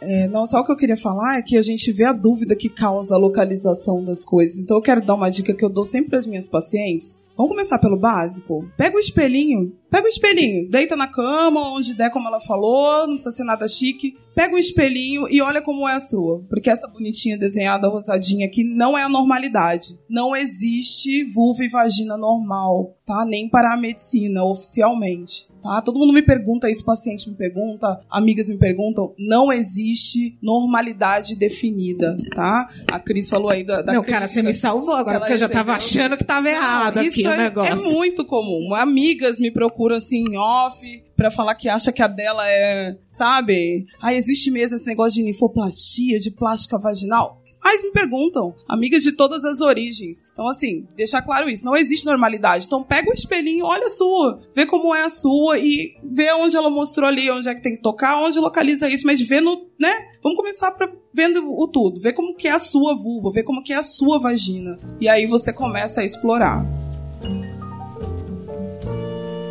É, 0.01 0.29
não, 0.29 0.47
só 0.47 0.61
o 0.61 0.65
que 0.65 0.73
eu 0.73 0.77
queria 0.77 0.97
falar 0.97 1.39
é 1.39 1.43
que 1.43 1.57
a 1.57 1.63
gente 1.63 1.91
vê 1.91 2.05
a 2.05 2.13
dúvida 2.13 2.55
que 2.55 2.69
causa 2.69 3.15
a 3.15 3.19
localização 3.19 4.05
das 4.05 4.25
coisas. 4.25 4.59
Então 4.59 4.77
eu 4.77 4.83
quero 4.83 5.01
dar 5.01 5.15
uma 5.15 5.31
dica 5.31 5.55
que 5.55 5.65
eu 5.65 5.71
dou 5.71 5.85
sempre 5.85 6.17
às 6.17 6.27
minhas 6.27 6.49
pacientes. 6.49 7.23
Vamos 7.37 7.51
começar 7.51 7.79
pelo 7.79 7.99
básico? 7.99 8.71
Pega 8.77 8.97
o 8.97 9.01
espelhinho, 9.01 9.73
pega 9.91 10.07
o 10.07 10.09
espelhinho, 10.09 10.69
deita 10.71 10.95
na 10.95 11.09
cama, 11.09 11.75
onde 11.75 11.95
der, 11.95 12.11
como 12.11 12.29
ela 12.29 12.39
falou, 12.39 13.07
não 13.07 13.15
precisa 13.15 13.33
ser 13.33 13.45
nada 13.45 13.67
chique. 13.67 14.15
Pega 14.35 14.55
o 14.55 14.59
espelhinho 14.59 15.27
e 15.31 15.41
olha 15.41 15.63
como 15.63 15.89
é 15.89 15.95
a 15.95 16.01
sua. 16.01 16.45
Porque 16.49 16.71
essa 16.71 16.89
bonitinha 16.89 17.39
desenhada 17.39 17.89
rosadinha 17.89 18.47
aqui 18.47 18.65
não 18.65 18.99
é 18.99 19.03
a 19.03 19.09
normalidade. 19.09 19.99
Não 20.09 20.35
existe 20.35 21.25
vulva 21.25 21.65
e 21.65 21.69
vagina 21.69 22.17
normal, 22.17 22.97
tá? 23.07 23.25
Nem 23.27 23.49
para 23.49 23.75
a 23.75 23.77
medicina, 23.77 24.45
oficialmente, 24.45 25.47
tá? 25.63 25.81
Todo 25.83 25.99
mundo 25.99 26.13
me 26.13 26.23
pergunta 26.23 26.71
isso, 26.71 26.85
paciente 26.85 27.31
me 27.31 27.37
pergunta, 27.37 28.01
amigas 28.11 28.49
me 28.49 28.59
perguntam. 28.59 29.15
Não 29.19 29.53
existe 29.53 30.37
normalidade 30.43 31.37
definida, 31.37 32.17
tá? 32.35 32.69
A 32.91 32.99
Cris 32.99 33.29
falou 33.29 33.51
aí 33.51 33.65
da. 33.65 33.83
da 33.83 33.93
Meu, 33.93 34.03
cara, 34.03 34.27
você 34.27 34.43
me 34.43 34.55
salvou 34.55 34.95
agora, 34.95 35.21
porque 35.21 35.35
eu 35.35 35.39
já 35.39 35.49
tava 35.49 35.73
achando 35.73 36.17
que 36.17 36.25
tava 36.25 36.49
errado 36.49 36.99
aqui 36.99 37.09
Isso 37.09 37.29
o 37.29 37.33
é, 37.33 37.37
negócio. 37.37 37.73
é 37.73 37.93
muito 37.93 38.25
comum. 38.25 38.75
Amigas 38.75 39.39
me 39.39 39.51
procuram 39.51 39.97
assim 39.97 40.37
off 40.37 41.05
pra 41.17 41.31
falar 41.31 41.55
que 41.55 41.69
acha 41.69 41.93
que 41.93 42.03
a 42.03 42.07
dela 42.07 42.49
é, 42.49 42.97
sabe? 43.11 43.87
Ah, 44.01 44.15
existe 44.15 44.51
mesmo 44.51 44.77
esse 44.77 44.87
negócio 44.87 45.15
de 45.15 45.23
nifoplastia, 45.23 46.19
de 46.19 46.31
plástica 46.31 46.79
vaginal? 46.79 47.41
Mas 47.63 47.83
me 47.83 47.93
perguntam, 47.93 48.55
amigas 48.69 49.03
de 49.03 49.13
todas 49.13 49.45
as 49.45 49.61
origens. 49.61 50.25
Então, 50.33 50.49
assim, 50.49 50.87
deixar 50.95 51.23
claro 51.23 51.49
isso, 51.49 51.65
não 51.65 51.77
existe 51.77 52.05
normalidade. 52.05 52.67
Então, 52.67 52.83
pega 52.83 53.11
o 53.11 53.15
espelhinho, 53.15 53.65
olha 53.65 53.87
a 53.87 53.91
sua, 53.91 54.41
vê 54.55 54.67
como 54.67 54.95
é 54.95 55.05
a 55.05 55.09
sua 55.09 55.59
e 55.59 55.93
vê 56.13 56.33
onde 56.33 56.57
ela 56.57 56.69
mostrou 56.69 57.09
ali, 57.09 57.31
onde 57.31 57.49
é 57.49 57.55
que 57.55 57.63
tem 57.63 57.77
que 57.77 57.83
tocar, 57.83 58.19
onde 58.19 58.39
localiza 58.39 58.89
isso, 58.89 59.07
mas 59.07 59.21
vê 59.21 59.41
no, 59.41 59.67
né? 59.79 59.93
Vamos 60.23 60.37
começar 60.37 60.71
pra, 60.73 60.91
vendo 61.13 61.53
o 61.53 61.69
tudo, 61.69 62.01
vê 62.01 62.13
como 62.13 62.35
que 62.35 62.49
é 62.49 62.53
a 62.53 62.59
sua 62.59 62.95
vulva, 62.95 63.31
vê 63.31 63.43
como 63.43 63.63
que 63.63 63.73
é 63.73 63.77
a 63.77 63.83
sua 63.83 64.19
vagina. 64.19 64.79
E 65.01 65.09
aí 65.09 65.27
você 65.27 65.53
começa 65.53 66.01
a 66.01 66.05
explorar. 66.05 66.65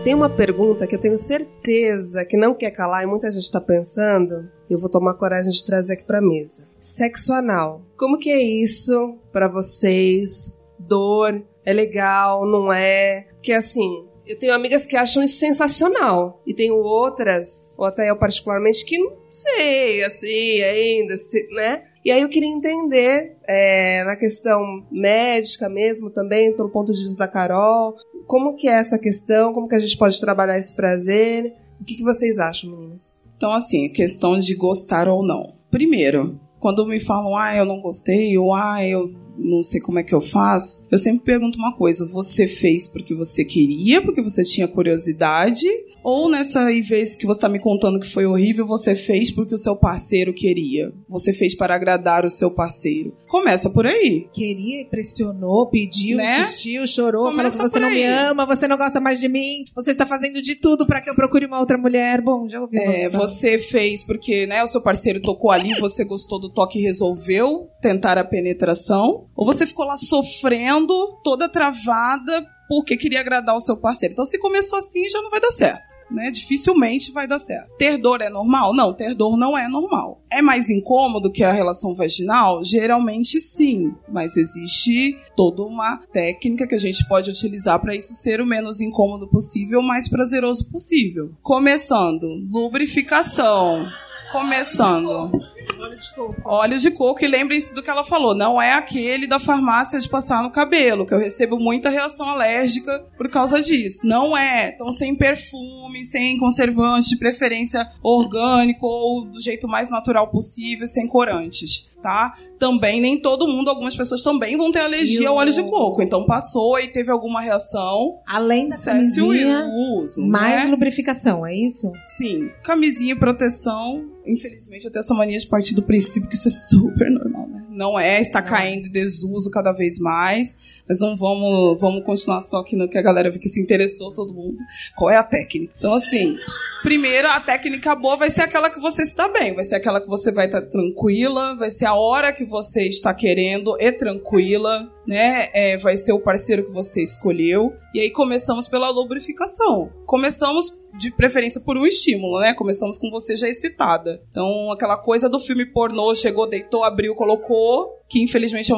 Tem 0.03 0.13
uma 0.13 0.29
pergunta 0.29 0.85
que 0.85 0.95
eu 0.95 0.99
tenho 0.99 1.17
certeza 1.17 2.25
que 2.25 2.35
não 2.35 2.53
quer 2.53 2.71
calar 2.71 3.03
e 3.03 3.05
muita 3.05 3.31
gente 3.31 3.43
está 3.43 3.61
pensando. 3.61 4.51
Eu 4.69 4.77
vou 4.77 4.91
tomar 4.91 5.13
coragem 5.13 5.49
de 5.49 5.65
trazer 5.65 5.93
aqui 5.93 6.03
para 6.03 6.21
mesa. 6.21 6.69
Sexo 6.77 7.31
anal. 7.31 7.81
Como 7.95 8.19
que 8.19 8.29
é 8.29 8.41
isso 8.41 9.17
para 9.31 9.47
vocês? 9.47 10.61
Dor? 10.77 11.41
É 11.65 11.71
legal? 11.71 12.45
Não 12.45 12.71
é? 12.71 13.27
Porque 13.35 13.53
assim, 13.53 14.05
eu 14.27 14.37
tenho 14.37 14.53
amigas 14.53 14.85
que 14.85 14.97
acham 14.97 15.23
isso 15.23 15.37
sensacional 15.37 16.41
e 16.45 16.53
tenho 16.53 16.75
outras, 16.75 17.73
ou 17.77 17.85
até 17.85 18.09
eu 18.09 18.17
particularmente, 18.17 18.83
que 18.83 18.97
não 18.97 19.13
sei, 19.29 20.03
assim, 20.03 20.61
ainda, 20.61 21.15
né? 21.51 21.83
E 22.05 22.11
aí 22.11 22.21
eu 22.21 22.27
queria 22.27 22.49
entender, 22.49 23.37
é, 23.47 24.03
na 24.03 24.17
questão 24.17 24.85
médica 24.91 25.69
mesmo 25.69 26.09
também, 26.09 26.53
pelo 26.53 26.69
ponto 26.69 26.91
de 26.91 27.01
vista 27.01 27.17
da 27.17 27.27
Carol, 27.29 27.95
como 28.27 28.55
que 28.55 28.67
é 28.67 28.73
essa 28.73 28.97
questão, 28.97 29.53
como 29.53 29.67
que 29.67 29.75
a 29.75 29.79
gente 29.79 29.97
pode 29.97 30.19
trabalhar 30.19 30.57
esse 30.57 30.75
prazer, 30.75 31.53
o 31.79 31.83
que, 31.83 31.95
que 31.95 32.03
vocês 32.03 32.39
acham, 32.39 32.71
meninas? 32.71 33.23
Então, 33.35 33.51
assim, 33.51 33.89
questão 33.89 34.39
de 34.39 34.55
gostar 34.55 35.07
ou 35.07 35.25
não. 35.25 35.45
Primeiro, 35.69 36.39
quando 36.59 36.85
me 36.85 36.99
falam, 36.99 37.35
ah, 37.35 37.55
eu 37.55 37.65
não 37.65 37.81
gostei, 37.81 38.37
ou 38.37 38.53
ah, 38.53 38.85
eu 38.85 39.13
não 39.37 39.63
sei 39.63 39.81
como 39.81 39.99
é 39.99 40.03
que 40.03 40.13
eu 40.13 40.21
faço, 40.21 40.87
eu 40.89 40.97
sempre 40.97 41.25
pergunto 41.25 41.57
uma 41.57 41.75
coisa: 41.75 42.07
você 42.07 42.47
fez 42.47 42.87
porque 42.87 43.13
você 43.13 43.43
queria, 43.43 44.01
porque 44.01 44.21
você 44.21 44.43
tinha 44.43 44.67
curiosidade? 44.67 45.67
Ou 46.03 46.29
nessa 46.29 46.65
vez 46.65 47.15
que 47.15 47.25
você 47.25 47.37
está 47.37 47.47
me 47.49 47.59
contando 47.59 47.99
que 47.99 48.07
foi 48.11 48.25
horrível, 48.25 48.65
você 48.65 48.93
fez 48.93 49.31
porque 49.31 49.55
o 49.55 49.57
seu 49.57 49.75
parceiro 49.75 50.33
queria? 50.33 50.91
Você 51.07 51.31
fez 51.33 51.55
para 51.55 51.73
agradar 51.75 52.25
o 52.25 52.29
seu 52.29 52.51
parceiro? 52.51 53.15
Começa 53.27 53.69
por 53.69 53.85
aí. 53.87 54.27
Queria, 54.33 54.85
pressionou, 54.89 55.69
pediu, 55.69 56.17
Né? 56.17 56.41
insistiu, 56.41 56.85
chorou, 56.85 57.29
Começa 57.31 57.57
falou 57.57 57.71
que 57.71 57.77
você 57.77 57.79
não 57.79 57.89
me 57.89 58.03
ama, 58.03 58.45
você 58.45 58.67
não 58.67 58.77
gosta 58.77 58.99
mais 58.99 59.19
de 59.19 59.27
mim, 59.29 59.63
você 59.75 59.91
está 59.91 60.05
fazendo 60.05 60.41
de 60.41 60.55
tudo 60.55 60.85
para 60.85 61.01
que 61.01 61.09
eu 61.09 61.15
procure 61.15 61.45
uma 61.45 61.59
outra 61.59 61.77
mulher. 61.77 62.21
Bom, 62.21 62.47
já 62.49 62.59
ouvi 62.59 62.77
É, 62.77 63.09
você. 63.09 63.57
você 63.57 63.59
fez 63.59 64.03
porque 64.03 64.45
né, 64.45 64.63
o 64.63 64.67
seu 64.67 64.81
parceiro 64.81 65.21
tocou 65.21 65.51
ali, 65.51 65.73
você 65.79 66.03
gostou 66.03 66.39
do 66.39 66.51
toque 66.51 66.79
e 66.79 66.81
resolveu 66.83 67.67
tentar 67.81 68.17
a 68.17 68.23
penetração? 68.25 69.27
Ou 69.35 69.45
você 69.45 69.65
ficou 69.65 69.85
lá 69.85 69.95
sofrendo, 69.97 70.93
toda 71.23 71.47
travada, 71.49 72.45
porque 72.73 72.97
queria 72.97 73.19
agradar 73.19 73.55
o 73.55 73.59
seu 73.59 73.77
parceiro? 73.77 74.13
Então, 74.13 74.25
se 74.25 74.39
começou 74.39 74.79
assim, 74.79 75.07
já 75.07 75.21
não 75.21 75.29
vai 75.29 75.39
dar 75.39 75.51
certo. 75.51 75.93
Né? 76.09 76.31
Dificilmente 76.31 77.11
vai 77.11 77.27
dar 77.27 77.37
certo. 77.37 77.75
Ter 77.77 77.97
dor 77.97 78.19
é 78.21 78.29
normal? 78.29 78.73
Não, 78.73 78.91
ter 78.91 79.13
dor 79.13 79.37
não 79.37 79.55
é 79.55 79.67
normal. 79.67 80.23
É 80.29 80.41
mais 80.41 80.71
incômodo 80.71 81.31
que 81.31 81.43
a 81.43 81.51
relação 81.51 81.93
vaginal? 81.93 82.63
Geralmente 82.63 83.39
sim, 83.39 83.93
mas 84.11 84.35
existe 84.37 85.15
toda 85.35 85.61
uma 85.61 85.97
técnica 86.11 86.67
que 86.67 86.73
a 86.73 86.79
gente 86.79 87.07
pode 87.07 87.29
utilizar 87.29 87.79
para 87.79 87.95
isso 87.95 88.15
ser 88.15 88.41
o 88.41 88.45
menos 88.45 88.81
incômodo 88.81 89.27
possível, 89.27 89.79
o 89.79 89.87
mais 89.87 90.09
prazeroso 90.09 90.71
possível. 90.71 91.31
Começando, 91.43 92.27
lubrificação. 92.49 93.87
Começando. 94.33 95.31
Óleo 95.79 95.99
de 95.99 96.15
coco. 96.15 96.41
Óleo 96.43 96.79
de 96.79 96.89
coco 96.89 97.23
e 97.23 97.27
lembrem-se 97.27 97.75
do 97.75 97.83
que 97.83 97.89
ela 97.89 98.03
falou, 98.03 98.33
não 98.33 98.59
é 98.59 98.73
aquele 98.73 99.27
da 99.27 99.39
farmácia 99.39 99.99
de 99.99 100.09
passar 100.09 100.41
no 100.41 100.49
cabelo, 100.49 101.05
que 101.05 101.13
eu 101.13 101.19
recebo 101.19 101.59
muita 101.59 101.87
reação 101.87 102.27
alérgica 102.27 103.05
por 103.15 103.29
causa 103.29 103.61
disso. 103.61 104.07
Não 104.07 104.35
é. 104.35 104.71
Então 104.73 104.91
sem 104.91 105.15
perfume, 105.15 106.03
sem 106.03 106.39
conservante, 106.39 107.09
de 107.09 107.19
preferência 107.19 107.87
orgânico 108.01 108.87
ou 108.87 109.23
do 109.25 109.39
jeito 109.39 109.67
mais 109.67 109.91
natural 109.91 110.31
possível, 110.31 110.87
sem 110.87 111.07
corantes, 111.07 111.92
tá? 112.03 112.33
Também 112.59 113.01
nem 113.01 113.19
todo 113.19 113.47
mundo, 113.47 113.69
algumas 113.69 113.95
pessoas 113.95 114.21
também 114.21 114.57
vão 114.57 114.71
ter 114.71 114.81
alergia 114.81 115.29
ao 115.29 115.37
óleo 115.37 115.53
de 115.53 115.63
coco. 115.63 116.03
Então 116.03 116.25
passou 116.25 116.77
e 116.77 116.89
teve 116.89 117.09
alguma 117.09 117.41
reação, 117.41 118.19
Além 118.27 118.67
da 118.67 118.75
o 118.75 118.83
camisinha, 118.83 119.65
uso, 119.97 120.21
mais 120.21 120.65
né? 120.65 120.71
lubrificação, 120.71 121.45
é 121.45 121.55
isso? 121.55 121.91
Sim, 122.17 122.49
camisinha 122.61 123.13
e 123.13 123.19
proteção. 123.19 124.09
Infelizmente, 124.25 124.85
eu 124.85 124.91
tenho 124.91 125.01
essa 125.01 125.13
mania 125.13 125.37
de 125.37 125.47
partir 125.47 125.73
do 125.75 125.81
princípio 125.81 126.29
que 126.29 126.35
isso 126.35 126.47
é 126.47 126.51
super 126.51 127.09
normal, 127.09 127.47
né? 127.47 127.65
Não 127.69 127.99
é, 127.99 128.21
está 128.21 128.41
caindo 128.41 128.87
em 128.87 128.91
desuso 128.91 129.49
cada 129.49 129.71
vez 129.71 129.97
mais. 129.99 130.81
Mas 130.87 130.99
não 130.99 131.17
vamos, 131.17 131.79
vamos 131.79 132.03
continuar 132.05 132.41
só 132.41 132.57
aqui 132.57 132.75
no 132.75 132.89
que 132.89 132.97
a 132.97 133.01
galera 133.01 133.29
viu 133.31 133.39
que 133.39 133.49
se 133.49 133.61
interessou, 133.61 134.13
todo 134.13 134.33
mundo. 134.33 134.57
Qual 134.95 135.09
é 135.09 135.17
a 135.17 135.23
técnica? 135.23 135.73
Então, 135.77 135.93
assim, 135.93 136.37
primeiro, 136.83 137.27
a 137.29 137.39
técnica 137.39 137.95
boa 137.95 138.17
vai 138.17 138.29
ser 138.29 138.41
aquela 138.41 138.69
que 138.69 138.79
você 138.79 139.01
está 139.01 139.27
bem. 139.29 139.55
Vai 139.55 139.63
ser 139.63 139.75
aquela 139.75 139.99
que 139.99 140.07
você 140.07 140.31
vai 140.31 140.45
estar 140.45 140.61
tranquila. 140.61 141.55
Vai 141.55 141.71
ser 141.71 141.85
a 141.85 141.95
hora 141.95 142.31
que 142.33 142.43
você 142.43 142.83
está 142.87 143.13
querendo 143.13 143.75
e 143.79 143.91
tranquila, 143.91 144.91
né? 145.07 145.49
É, 145.53 145.77
vai 145.77 145.95
ser 145.95 146.11
o 146.11 146.19
parceiro 146.19 146.65
que 146.65 146.71
você 146.71 147.01
escolheu. 147.01 147.73
E 147.93 147.99
aí 147.99 148.09
começamos 148.09 148.67
pela 148.67 148.89
lubrificação. 148.89 149.91
Começamos 150.05 150.81
de 150.97 151.11
preferência 151.11 151.61
por 151.61 151.77
um 151.77 151.85
estímulo, 151.85 152.39
né? 152.39 152.53
Começamos 152.53 152.97
com 152.97 153.09
você 153.11 153.35
já 153.35 153.47
excitada. 153.47 154.21
Então, 154.29 154.71
aquela 154.71 154.97
coisa 154.97 155.29
do 155.29 155.39
filme 155.39 155.65
pornô, 155.65 156.13
chegou, 156.15 156.47
deitou, 156.47 156.83
abriu, 156.83 157.13
colocou, 157.15 157.87
que 158.09 158.21
infelizmente 158.23 158.71
é 158.71 158.75